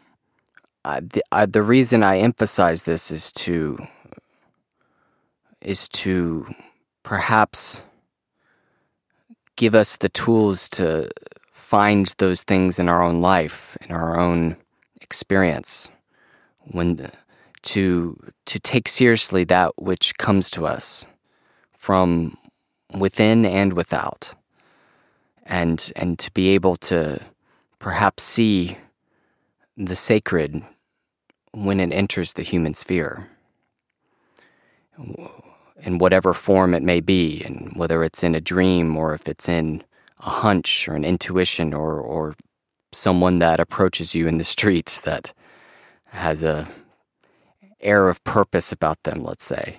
uh, 0.84 1.00
the 1.00 1.22
uh, 1.30 1.46
the 1.46 1.62
reason 1.62 2.02
I 2.02 2.18
emphasize 2.18 2.82
this 2.82 3.10
is 3.10 3.32
to 3.32 3.78
is 5.60 5.88
to 5.88 6.52
perhaps 7.04 7.82
give 9.56 9.74
us 9.74 9.96
the 9.96 10.08
tools 10.08 10.68
to 10.70 11.10
find 11.52 12.12
those 12.18 12.42
things 12.42 12.78
in 12.78 12.88
our 12.88 13.02
own 13.02 13.20
life, 13.20 13.76
in 13.82 13.94
our 13.94 14.18
own 14.18 14.56
experience, 15.00 15.88
when 16.70 16.96
the, 16.96 17.10
to 17.62 18.18
to 18.46 18.58
take 18.58 18.88
seriously 18.88 19.44
that 19.44 19.72
which 19.80 20.16
comes 20.18 20.50
to 20.50 20.66
us 20.66 21.06
from 21.76 22.36
within 22.96 23.44
and 23.44 23.72
without. 23.72 24.34
And 25.44 25.92
and 25.96 26.18
to 26.18 26.30
be 26.32 26.50
able 26.50 26.76
to 26.76 27.20
perhaps 27.78 28.22
see 28.22 28.78
the 29.76 29.96
sacred 29.96 30.62
when 31.52 31.80
it 31.80 31.92
enters 31.92 32.32
the 32.32 32.42
human 32.42 32.74
sphere. 32.74 33.28
In 35.82 35.98
whatever 35.98 36.32
form 36.32 36.74
it 36.74 36.82
may 36.82 37.00
be 37.00 37.42
and 37.44 37.72
whether 37.74 38.04
it's 38.04 38.22
in 38.22 38.34
a 38.34 38.40
dream 38.40 38.96
or 38.96 39.14
if 39.14 39.26
it's 39.26 39.48
in 39.48 39.82
a 40.20 40.30
hunch 40.30 40.88
or 40.88 40.94
an 40.94 41.04
intuition 41.04 41.74
or 41.74 41.98
or 41.98 42.34
someone 42.92 43.36
that 43.36 43.58
approaches 43.58 44.14
you 44.14 44.28
in 44.28 44.38
the 44.38 44.44
streets 44.56 45.00
that 45.00 45.32
has 46.12 46.44
a 46.44 46.68
air 47.80 48.08
of 48.08 48.22
purpose 48.24 48.70
about 48.70 49.02
them, 49.02 49.24
let's 49.24 49.44
say. 49.44 49.78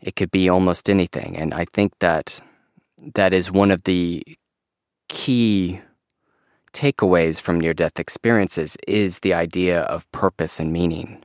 It 0.00 0.16
could 0.16 0.30
be 0.30 0.48
almost 0.48 0.88
anything. 0.88 1.36
And 1.36 1.54
I 1.54 1.66
think 1.66 1.92
that 2.00 2.40
that 3.14 3.32
is 3.32 3.52
one 3.52 3.70
of 3.70 3.84
the 3.84 4.22
key 5.08 5.80
takeaways 6.72 7.40
from 7.40 7.60
near 7.60 7.74
death 7.74 7.98
experiences 7.98 8.76
is 8.88 9.20
the 9.20 9.34
idea 9.34 9.82
of 9.82 10.10
purpose 10.12 10.58
and 10.58 10.72
meaning, 10.72 11.22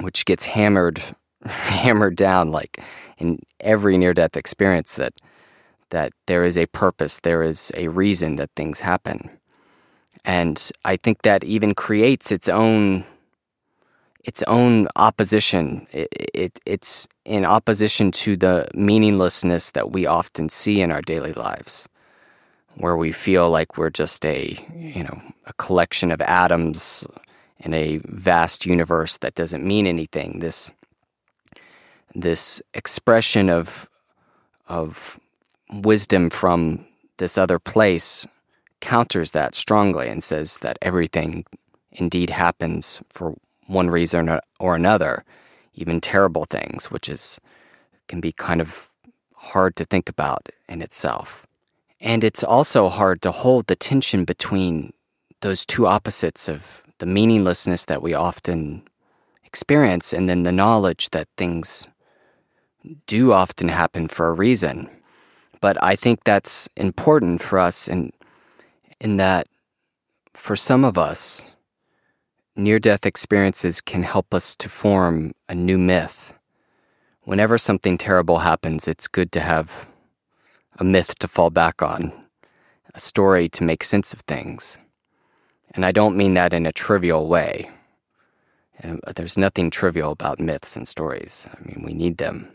which 0.00 0.24
gets 0.24 0.44
hammered 0.46 1.02
hammered 1.46 2.16
down 2.16 2.50
like 2.50 2.82
in 3.18 3.38
every 3.60 3.96
near 3.96 4.12
death 4.12 4.36
experience 4.36 4.94
that 4.94 5.14
that 5.88 6.12
there 6.26 6.44
is 6.44 6.56
a 6.56 6.66
purpose, 6.66 7.20
there 7.20 7.42
is 7.42 7.72
a 7.74 7.88
reason 7.88 8.36
that 8.36 8.50
things 8.54 8.80
happen. 8.80 9.39
And 10.24 10.70
I 10.84 10.96
think 10.96 11.22
that 11.22 11.44
even 11.44 11.74
creates 11.74 12.30
its 12.32 12.48
own 12.48 13.04
its 14.24 14.42
own 14.42 14.86
opposition. 14.96 15.86
It, 15.92 16.08
it, 16.34 16.60
it's 16.66 17.08
in 17.24 17.44
opposition 17.44 18.12
to 18.12 18.36
the 18.36 18.68
meaninglessness 18.74 19.70
that 19.70 19.92
we 19.92 20.04
often 20.06 20.50
see 20.50 20.82
in 20.82 20.92
our 20.92 21.00
daily 21.00 21.32
lives, 21.32 21.88
where 22.74 22.96
we 22.96 23.12
feel 23.12 23.50
like 23.50 23.78
we're 23.78 23.90
just 23.90 24.24
a, 24.26 24.58
you 24.76 25.02
know, 25.02 25.22
a 25.46 25.54
collection 25.54 26.10
of 26.10 26.20
atoms 26.20 27.06
in 27.60 27.72
a 27.72 27.98
vast 28.04 28.66
universe 28.66 29.16
that 29.18 29.34
doesn't 29.34 29.66
mean 29.66 29.86
anything. 29.86 30.40
This, 30.40 30.70
this 32.14 32.60
expression 32.74 33.48
of, 33.48 33.88
of 34.68 35.18
wisdom 35.70 36.30
from 36.30 36.84
this 37.16 37.38
other 37.38 37.58
place 37.58 38.26
counters 38.80 39.30
that 39.32 39.54
strongly 39.54 40.08
and 40.08 40.22
says 40.22 40.58
that 40.58 40.78
everything 40.82 41.44
indeed 41.92 42.30
happens 42.30 43.02
for 43.10 43.34
one 43.66 43.90
reason 43.90 44.40
or 44.58 44.74
another, 44.74 45.24
even 45.74 46.00
terrible 46.00 46.44
things, 46.44 46.90
which 46.90 47.08
is 47.08 47.40
can 48.08 48.20
be 48.20 48.32
kind 48.32 48.60
of 48.60 48.90
hard 49.34 49.76
to 49.76 49.84
think 49.84 50.08
about 50.08 50.48
in 50.68 50.82
itself. 50.82 51.46
And 52.00 52.24
it's 52.24 52.42
also 52.42 52.88
hard 52.88 53.22
to 53.22 53.30
hold 53.30 53.66
the 53.66 53.76
tension 53.76 54.24
between 54.24 54.92
those 55.40 55.64
two 55.64 55.86
opposites 55.86 56.48
of 56.48 56.82
the 56.98 57.06
meaninglessness 57.06 57.84
that 57.86 58.02
we 58.02 58.14
often 58.14 58.82
experience, 59.44 60.12
and 60.12 60.28
then 60.28 60.42
the 60.42 60.52
knowledge 60.52 61.10
that 61.10 61.28
things 61.36 61.88
do 63.06 63.32
often 63.32 63.68
happen 63.68 64.08
for 64.08 64.28
a 64.28 64.32
reason. 64.32 64.88
But 65.60 65.82
I 65.82 65.96
think 65.96 66.24
that's 66.24 66.68
important 66.76 67.42
for 67.42 67.58
us 67.58 67.88
in, 67.88 68.12
in 69.00 69.16
that 69.16 69.46
for 70.34 70.56
some 70.56 70.84
of 70.84 70.98
us, 70.98 71.50
near 72.56 72.78
death 72.78 73.06
experiences 73.06 73.80
can 73.80 74.02
help 74.02 74.34
us 74.34 74.54
to 74.56 74.68
form 74.68 75.32
a 75.48 75.54
new 75.54 75.78
myth. 75.78 76.34
Whenever 77.22 77.58
something 77.58 77.96
terrible 77.98 78.38
happens, 78.38 78.88
it's 78.88 79.08
good 79.08 79.32
to 79.32 79.40
have 79.40 79.88
a 80.78 80.84
myth 80.84 81.18
to 81.18 81.28
fall 81.28 81.50
back 81.50 81.82
on, 81.82 82.12
a 82.94 83.00
story 83.00 83.48
to 83.48 83.64
make 83.64 83.84
sense 83.84 84.12
of 84.12 84.20
things. 84.20 84.78
And 85.72 85.86
I 85.86 85.92
don't 85.92 86.16
mean 86.16 86.34
that 86.34 86.52
in 86.52 86.66
a 86.66 86.72
trivial 86.72 87.28
way. 87.28 87.70
Uh, 88.82 88.96
there's 89.14 89.36
nothing 89.36 89.70
trivial 89.70 90.10
about 90.10 90.40
myths 90.40 90.74
and 90.76 90.88
stories. 90.88 91.46
I 91.52 91.60
mean, 91.62 91.82
we 91.84 91.92
need 91.92 92.16
them. 92.16 92.48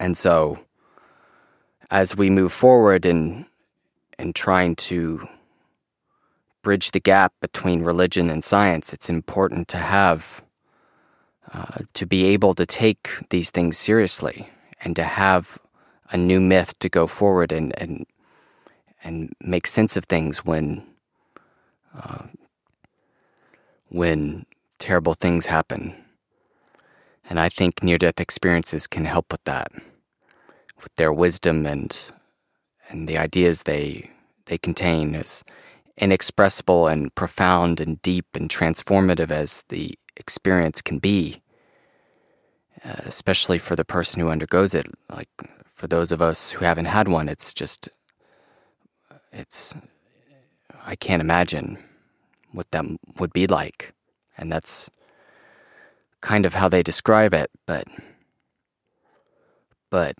And 0.00 0.16
so, 0.16 0.58
as 1.90 2.16
we 2.16 2.30
move 2.30 2.52
forward 2.52 3.04
in, 3.04 3.46
in 4.18 4.32
trying 4.32 4.76
to 4.76 5.26
bridge 6.62 6.90
the 6.90 7.00
gap 7.00 7.32
between 7.40 7.82
religion 7.82 8.30
and 8.30 8.42
science, 8.42 8.92
it's 8.92 9.10
important 9.10 9.68
to 9.68 9.76
have, 9.76 10.42
uh, 11.52 11.78
to 11.92 12.06
be 12.06 12.24
able 12.24 12.54
to 12.54 12.66
take 12.66 13.10
these 13.30 13.50
things 13.50 13.76
seriously 13.76 14.48
and 14.80 14.96
to 14.96 15.04
have 15.04 15.58
a 16.10 16.16
new 16.16 16.40
myth 16.40 16.78
to 16.78 16.88
go 16.88 17.06
forward 17.06 17.52
and, 17.52 17.78
and, 17.80 18.06
and 19.02 19.32
make 19.40 19.66
sense 19.66 19.96
of 19.96 20.04
things 20.06 20.44
when, 20.44 20.84
uh, 21.94 22.24
when 23.88 24.46
terrible 24.78 25.14
things 25.14 25.46
happen. 25.46 25.94
And 27.28 27.40
I 27.40 27.48
think 27.48 27.82
near 27.82 27.98
death 27.98 28.20
experiences 28.20 28.86
can 28.86 29.04
help 29.04 29.32
with 29.32 29.44
that, 29.44 29.72
with 30.82 30.94
their 30.96 31.12
wisdom 31.12 31.66
and 31.66 32.12
and 32.94 33.08
the 33.08 33.18
ideas 33.18 33.64
they 33.64 34.08
they 34.46 34.56
contain 34.56 35.14
as 35.16 35.42
inexpressible 35.98 36.86
and 36.86 37.14
profound 37.14 37.80
and 37.80 38.00
deep 38.02 38.26
and 38.34 38.48
transformative 38.48 39.30
as 39.30 39.64
the 39.68 39.98
experience 40.16 40.80
can 40.82 40.98
be, 40.98 41.40
uh, 42.84 43.00
especially 43.04 43.58
for 43.58 43.74
the 43.74 43.84
person 43.84 44.20
who 44.20 44.28
undergoes 44.28 44.74
it. 44.74 44.86
Like 45.10 45.28
for 45.72 45.86
those 45.86 46.12
of 46.12 46.20
us 46.20 46.50
who 46.50 46.64
haven't 46.64 46.86
had 46.86 47.08
one, 47.08 47.28
it's 47.28 47.54
just, 47.54 47.88
it's, 49.32 49.74
I 50.84 50.94
can't 50.94 51.22
imagine 51.22 51.78
what 52.52 52.70
that 52.72 52.84
would 53.18 53.32
be 53.32 53.46
like. 53.46 53.94
And 54.36 54.52
that's 54.52 54.90
kind 56.20 56.44
of 56.44 56.54
how 56.54 56.68
they 56.68 56.82
describe 56.82 57.34
it, 57.34 57.50
but, 57.66 57.86
but 59.90 60.16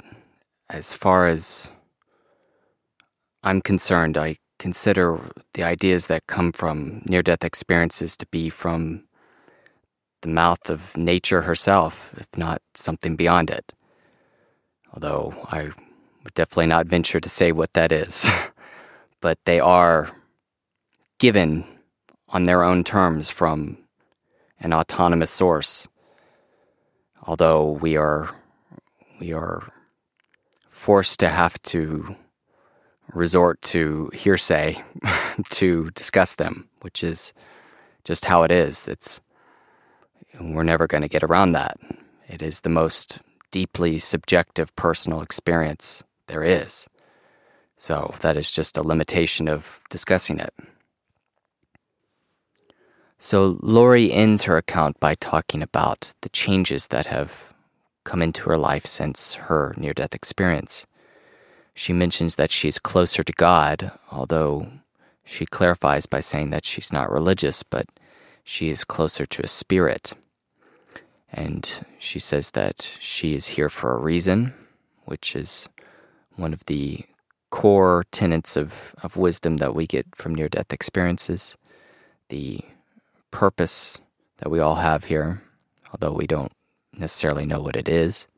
as 0.70 0.94
far 0.94 1.26
as 1.26 1.70
I'm 3.44 3.60
concerned, 3.60 4.16
I 4.16 4.36
consider 4.58 5.30
the 5.52 5.62
ideas 5.62 6.06
that 6.06 6.26
come 6.26 6.50
from 6.50 7.02
near 7.04 7.22
death 7.22 7.44
experiences 7.44 8.16
to 8.16 8.26
be 8.26 8.48
from 8.48 9.04
the 10.22 10.28
mouth 10.28 10.70
of 10.70 10.96
nature 10.96 11.42
herself, 11.42 12.14
if 12.16 12.26
not 12.38 12.62
something 12.74 13.16
beyond 13.16 13.50
it. 13.50 13.74
Although 14.94 15.34
I 15.52 15.64
would 16.24 16.32
definitely 16.34 16.66
not 16.66 16.86
venture 16.86 17.20
to 17.20 17.28
say 17.28 17.52
what 17.52 17.74
that 17.74 17.92
is. 17.92 18.30
but 19.20 19.38
they 19.44 19.60
are 19.60 20.10
given 21.18 21.66
on 22.30 22.44
their 22.44 22.64
own 22.64 22.82
terms 22.82 23.28
from 23.30 23.76
an 24.60 24.72
autonomous 24.72 25.30
source. 25.30 25.86
Although 27.26 27.72
we 27.72 27.96
are 27.96 28.34
we 29.20 29.34
are 29.34 29.70
forced 30.68 31.20
to 31.20 31.28
have 31.28 31.60
to 31.62 32.16
resort 33.14 33.62
to 33.62 34.10
hearsay 34.12 34.82
to 35.50 35.90
discuss 35.90 36.34
them, 36.34 36.68
which 36.82 37.02
is 37.02 37.32
just 38.04 38.24
how 38.24 38.42
it 38.42 38.50
is. 38.50 38.86
It's 38.88 39.20
we're 40.40 40.64
never 40.64 40.86
going 40.86 41.02
to 41.02 41.08
get 41.08 41.22
around 41.22 41.52
that. 41.52 41.78
It 42.28 42.42
is 42.42 42.60
the 42.60 42.68
most 42.68 43.20
deeply 43.50 43.98
subjective 43.98 44.74
personal 44.76 45.22
experience 45.22 46.02
there 46.26 46.42
is. 46.42 46.88
So 47.76 48.14
that 48.20 48.36
is 48.36 48.50
just 48.50 48.76
a 48.76 48.82
limitation 48.82 49.48
of 49.48 49.80
discussing 49.90 50.38
it. 50.40 50.52
So 53.18 53.58
Lori 53.62 54.12
ends 54.12 54.42
her 54.44 54.56
account 54.56 55.00
by 55.00 55.14
talking 55.14 55.62
about 55.62 56.12
the 56.22 56.28
changes 56.28 56.88
that 56.88 57.06
have 57.06 57.54
come 58.04 58.20
into 58.20 58.48
her 58.50 58.58
life 58.58 58.86
since 58.86 59.34
her 59.34 59.74
near 59.76 59.94
death 59.94 60.14
experience. 60.14 60.84
She 61.74 61.92
mentions 61.92 62.36
that 62.36 62.52
she's 62.52 62.78
closer 62.78 63.22
to 63.24 63.32
God, 63.32 63.90
although 64.10 64.68
she 65.24 65.44
clarifies 65.46 66.06
by 66.06 66.20
saying 66.20 66.50
that 66.50 66.64
she's 66.64 66.92
not 66.92 67.10
religious, 67.10 67.62
but 67.62 67.86
she 68.44 68.68
is 68.68 68.84
closer 68.84 69.26
to 69.26 69.42
a 69.42 69.48
spirit. 69.48 70.12
And 71.32 71.68
she 71.98 72.20
says 72.20 72.52
that 72.52 72.96
she 73.00 73.34
is 73.34 73.48
here 73.48 73.68
for 73.68 73.92
a 73.92 73.98
reason, 73.98 74.54
which 75.04 75.34
is 75.34 75.68
one 76.36 76.52
of 76.52 76.64
the 76.66 77.04
core 77.50 78.04
tenets 78.12 78.56
of, 78.56 78.94
of 79.02 79.16
wisdom 79.16 79.56
that 79.56 79.74
we 79.74 79.86
get 79.86 80.06
from 80.14 80.34
near 80.34 80.48
death 80.48 80.72
experiences. 80.72 81.56
The 82.28 82.60
purpose 83.32 84.00
that 84.38 84.50
we 84.50 84.60
all 84.60 84.76
have 84.76 85.04
here, 85.04 85.42
although 85.92 86.12
we 86.12 86.26
don't 86.26 86.52
necessarily 86.96 87.46
know 87.46 87.60
what 87.60 87.76
it 87.76 87.88
is. 87.88 88.28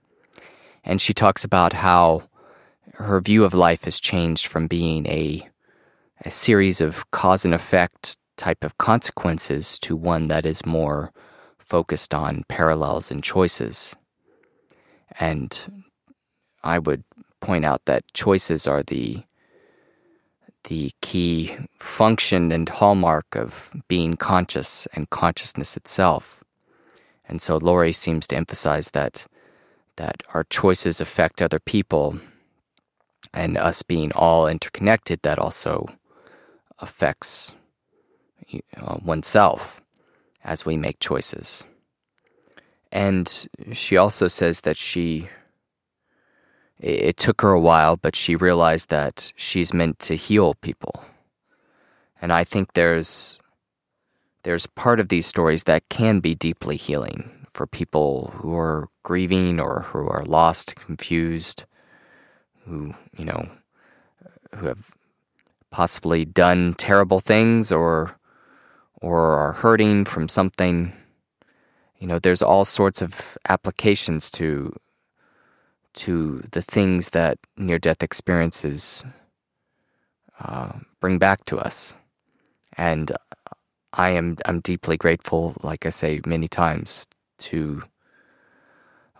And 0.84 1.00
she 1.00 1.12
talks 1.12 1.44
about 1.44 1.74
how 1.74 2.22
her 2.96 3.20
view 3.20 3.44
of 3.44 3.54
life 3.54 3.84
has 3.84 4.00
changed 4.00 4.46
from 4.46 4.66
being 4.66 5.06
a, 5.06 5.46
a 6.24 6.30
series 6.30 6.80
of 6.80 7.10
cause 7.10 7.44
and 7.44 7.54
effect 7.54 8.16
type 8.36 8.64
of 8.64 8.78
consequences 8.78 9.78
to 9.78 9.94
one 9.94 10.28
that 10.28 10.46
is 10.46 10.64
more 10.64 11.12
focused 11.58 12.14
on 12.14 12.44
parallels 12.48 13.10
and 13.10 13.22
choices. 13.22 13.94
And 15.18 15.86
I 16.62 16.78
would 16.78 17.04
point 17.40 17.64
out 17.64 17.84
that 17.84 18.12
choices 18.14 18.66
are 18.66 18.82
the 18.82 19.22
the 20.64 20.90
key 21.00 21.56
function 21.78 22.50
and 22.50 22.68
hallmark 22.68 23.36
of 23.36 23.70
being 23.86 24.16
conscious 24.16 24.88
and 24.94 25.08
consciousness 25.10 25.76
itself. 25.76 26.42
And 27.28 27.40
so 27.40 27.56
Lori 27.56 27.92
seems 27.92 28.26
to 28.28 28.36
emphasize 28.36 28.90
that 28.90 29.26
that 29.94 30.22
our 30.34 30.44
choices 30.44 31.00
affect 31.00 31.40
other 31.40 31.60
people 31.60 32.18
and 33.36 33.58
us 33.58 33.82
being 33.82 34.10
all 34.12 34.48
interconnected, 34.48 35.20
that 35.22 35.38
also 35.38 35.86
affects 36.78 37.52
uh, 38.78 38.96
oneself 39.04 39.80
as 40.42 40.64
we 40.64 40.76
make 40.76 40.98
choices. 41.00 41.62
And 42.90 43.48
she 43.72 43.98
also 43.98 44.26
says 44.28 44.62
that 44.62 44.76
she, 44.76 45.28
it, 46.80 47.02
it 47.02 47.16
took 47.18 47.42
her 47.42 47.52
a 47.52 47.60
while, 47.60 47.96
but 47.96 48.16
she 48.16 48.36
realized 48.36 48.88
that 48.88 49.32
she's 49.36 49.74
meant 49.74 49.98
to 50.00 50.14
heal 50.14 50.54
people. 50.54 51.04
And 52.22 52.32
I 52.32 52.42
think 52.44 52.72
there's, 52.72 53.38
there's 54.44 54.66
part 54.66 54.98
of 54.98 55.10
these 55.10 55.26
stories 55.26 55.64
that 55.64 55.88
can 55.90 56.20
be 56.20 56.34
deeply 56.34 56.76
healing 56.76 57.30
for 57.52 57.66
people 57.66 58.32
who 58.36 58.56
are 58.56 58.88
grieving 59.02 59.60
or 59.60 59.82
who 59.82 60.08
are 60.08 60.24
lost, 60.24 60.76
confused, 60.76 61.64
who, 62.66 62.94
you 63.16 63.24
know, 63.24 63.48
who 64.56 64.66
have 64.66 64.90
possibly 65.70 66.24
done 66.24 66.74
terrible 66.74 67.20
things 67.20 67.72
or 67.72 68.16
or 69.02 69.32
are 69.32 69.52
hurting 69.52 70.04
from 70.04 70.28
something. 70.28 70.92
You 71.98 72.06
know, 72.06 72.18
there's 72.18 72.42
all 72.42 72.64
sorts 72.64 73.02
of 73.02 73.38
applications 73.48 74.30
to 74.32 74.74
to 75.94 76.42
the 76.52 76.62
things 76.62 77.10
that 77.10 77.38
near 77.56 77.78
death 77.78 78.02
experiences 78.02 79.04
uh, 80.40 80.72
bring 81.00 81.18
back 81.18 81.44
to 81.46 81.58
us, 81.58 81.96
and 82.76 83.12
I 83.92 84.10
am 84.10 84.36
I'm 84.44 84.60
deeply 84.60 84.96
grateful, 84.96 85.54
like 85.62 85.86
I 85.86 85.90
say 85.90 86.20
many 86.26 86.48
times, 86.48 87.06
to 87.38 87.82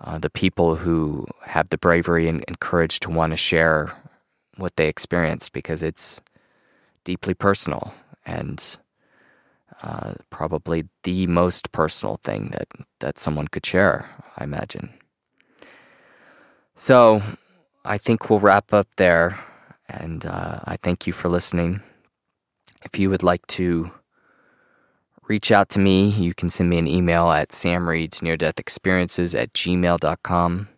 uh, 0.00 0.18
the 0.18 0.30
people 0.30 0.74
who 0.74 1.26
have 1.42 1.68
the 1.70 1.78
bravery 1.78 2.28
and, 2.28 2.44
and 2.46 2.60
courage 2.60 3.00
to 3.00 3.10
want 3.10 3.32
to 3.32 3.36
share 3.36 3.92
what 4.56 4.76
they 4.76 4.88
experienced 4.88 5.52
because 5.52 5.82
it's 5.82 6.20
deeply 7.04 7.34
personal 7.34 7.92
and 8.24 8.76
uh, 9.82 10.14
probably 10.30 10.84
the 11.02 11.26
most 11.26 11.70
personal 11.72 12.18
thing 12.24 12.48
that, 12.52 12.68
that 13.00 13.18
someone 13.18 13.48
could 13.48 13.64
share, 13.64 14.08
I 14.36 14.44
imagine. 14.44 14.92
So 16.74 17.22
I 17.84 17.98
think 17.98 18.28
we'll 18.28 18.40
wrap 18.40 18.72
up 18.72 18.88
there, 18.96 19.38
and 19.88 20.24
uh, 20.26 20.60
I 20.64 20.76
thank 20.76 21.06
you 21.06 21.12
for 21.12 21.28
listening. 21.28 21.80
If 22.84 22.98
you 22.98 23.10
would 23.10 23.22
like 23.22 23.46
to 23.48 23.90
reach 25.28 25.50
out 25.52 25.68
to 25.70 25.78
me. 25.78 26.08
You 26.08 26.34
can 26.34 26.50
send 26.50 26.70
me 26.70 26.78
an 26.78 26.88
email 26.88 27.30
at 27.30 27.50
samreadsneardeathexperiences 27.50 29.38
at 29.38 29.52
gmail.com. 29.52 30.68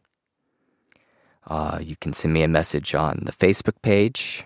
Uh, 1.46 1.78
you 1.80 1.96
can 1.96 2.12
send 2.12 2.34
me 2.34 2.42
a 2.42 2.48
message 2.48 2.94
on 2.94 3.22
the 3.24 3.32
Facebook 3.32 3.80
page. 3.82 4.44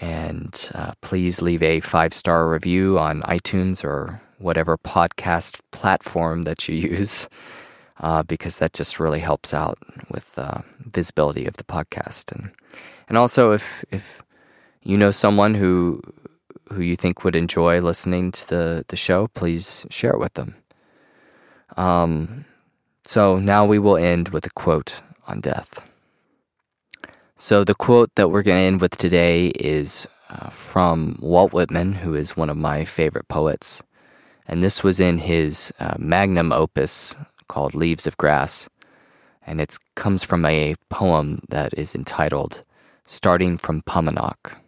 And 0.00 0.70
uh, 0.74 0.92
please 1.00 1.42
leave 1.42 1.62
a 1.62 1.80
five 1.80 2.14
star 2.14 2.48
review 2.48 2.98
on 2.98 3.22
iTunes 3.22 3.84
or 3.84 4.20
whatever 4.38 4.76
podcast 4.76 5.60
platform 5.70 6.42
that 6.42 6.68
you 6.68 6.74
use, 6.90 7.28
uh, 8.00 8.22
because 8.22 8.58
that 8.58 8.72
just 8.72 8.98
really 8.98 9.20
helps 9.20 9.54
out 9.54 9.78
with 10.10 10.38
uh, 10.38 10.62
visibility 10.80 11.46
of 11.46 11.56
the 11.56 11.64
podcast. 11.64 12.32
And 12.32 12.50
and 13.08 13.18
also, 13.18 13.52
if 13.52 13.84
if 13.92 14.22
you 14.82 14.96
know 14.96 15.10
someone 15.10 15.54
who 15.54 16.00
who 16.72 16.82
you 16.82 16.96
think 16.96 17.24
would 17.24 17.36
enjoy 17.36 17.80
listening 17.80 18.32
to 18.32 18.48
the 18.48 18.84
the 18.88 18.96
show, 18.96 19.28
please 19.28 19.86
share 19.90 20.12
it 20.12 20.20
with 20.20 20.34
them. 20.34 20.56
Um, 21.76 22.44
so 23.04 23.38
now 23.38 23.64
we 23.64 23.78
will 23.78 23.96
end 23.96 24.28
with 24.30 24.46
a 24.46 24.50
quote 24.50 25.02
on 25.26 25.40
death. 25.40 25.82
So, 27.36 27.64
the 27.64 27.74
quote 27.74 28.14
that 28.14 28.28
we're 28.28 28.44
going 28.44 28.56
to 28.56 28.66
end 28.66 28.80
with 28.80 28.96
today 28.96 29.48
is 29.48 30.06
uh, 30.30 30.48
from 30.50 31.18
Walt 31.20 31.52
Whitman, 31.52 31.92
who 31.92 32.14
is 32.14 32.36
one 32.36 32.48
of 32.48 32.56
my 32.56 32.84
favorite 32.84 33.26
poets. 33.26 33.82
And 34.46 34.62
this 34.62 34.84
was 34.84 35.00
in 35.00 35.18
his 35.18 35.72
uh, 35.80 35.94
magnum 35.98 36.52
opus 36.52 37.16
called 37.48 37.74
Leaves 37.74 38.06
of 38.06 38.16
Grass. 38.16 38.68
And 39.44 39.60
it 39.60 39.76
comes 39.96 40.22
from 40.22 40.44
a 40.44 40.76
poem 40.88 41.42
that 41.48 41.74
is 41.76 41.96
entitled 41.96 42.62
Starting 43.06 43.58
from 43.58 43.82
Paumanok. 43.82 44.61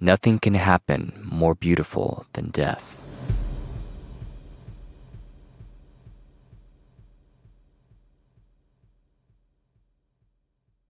Nothing 0.00 0.38
can 0.38 0.54
happen 0.54 1.12
more 1.24 1.54
beautiful 1.54 2.26
than 2.34 2.50
death. 2.50 3.00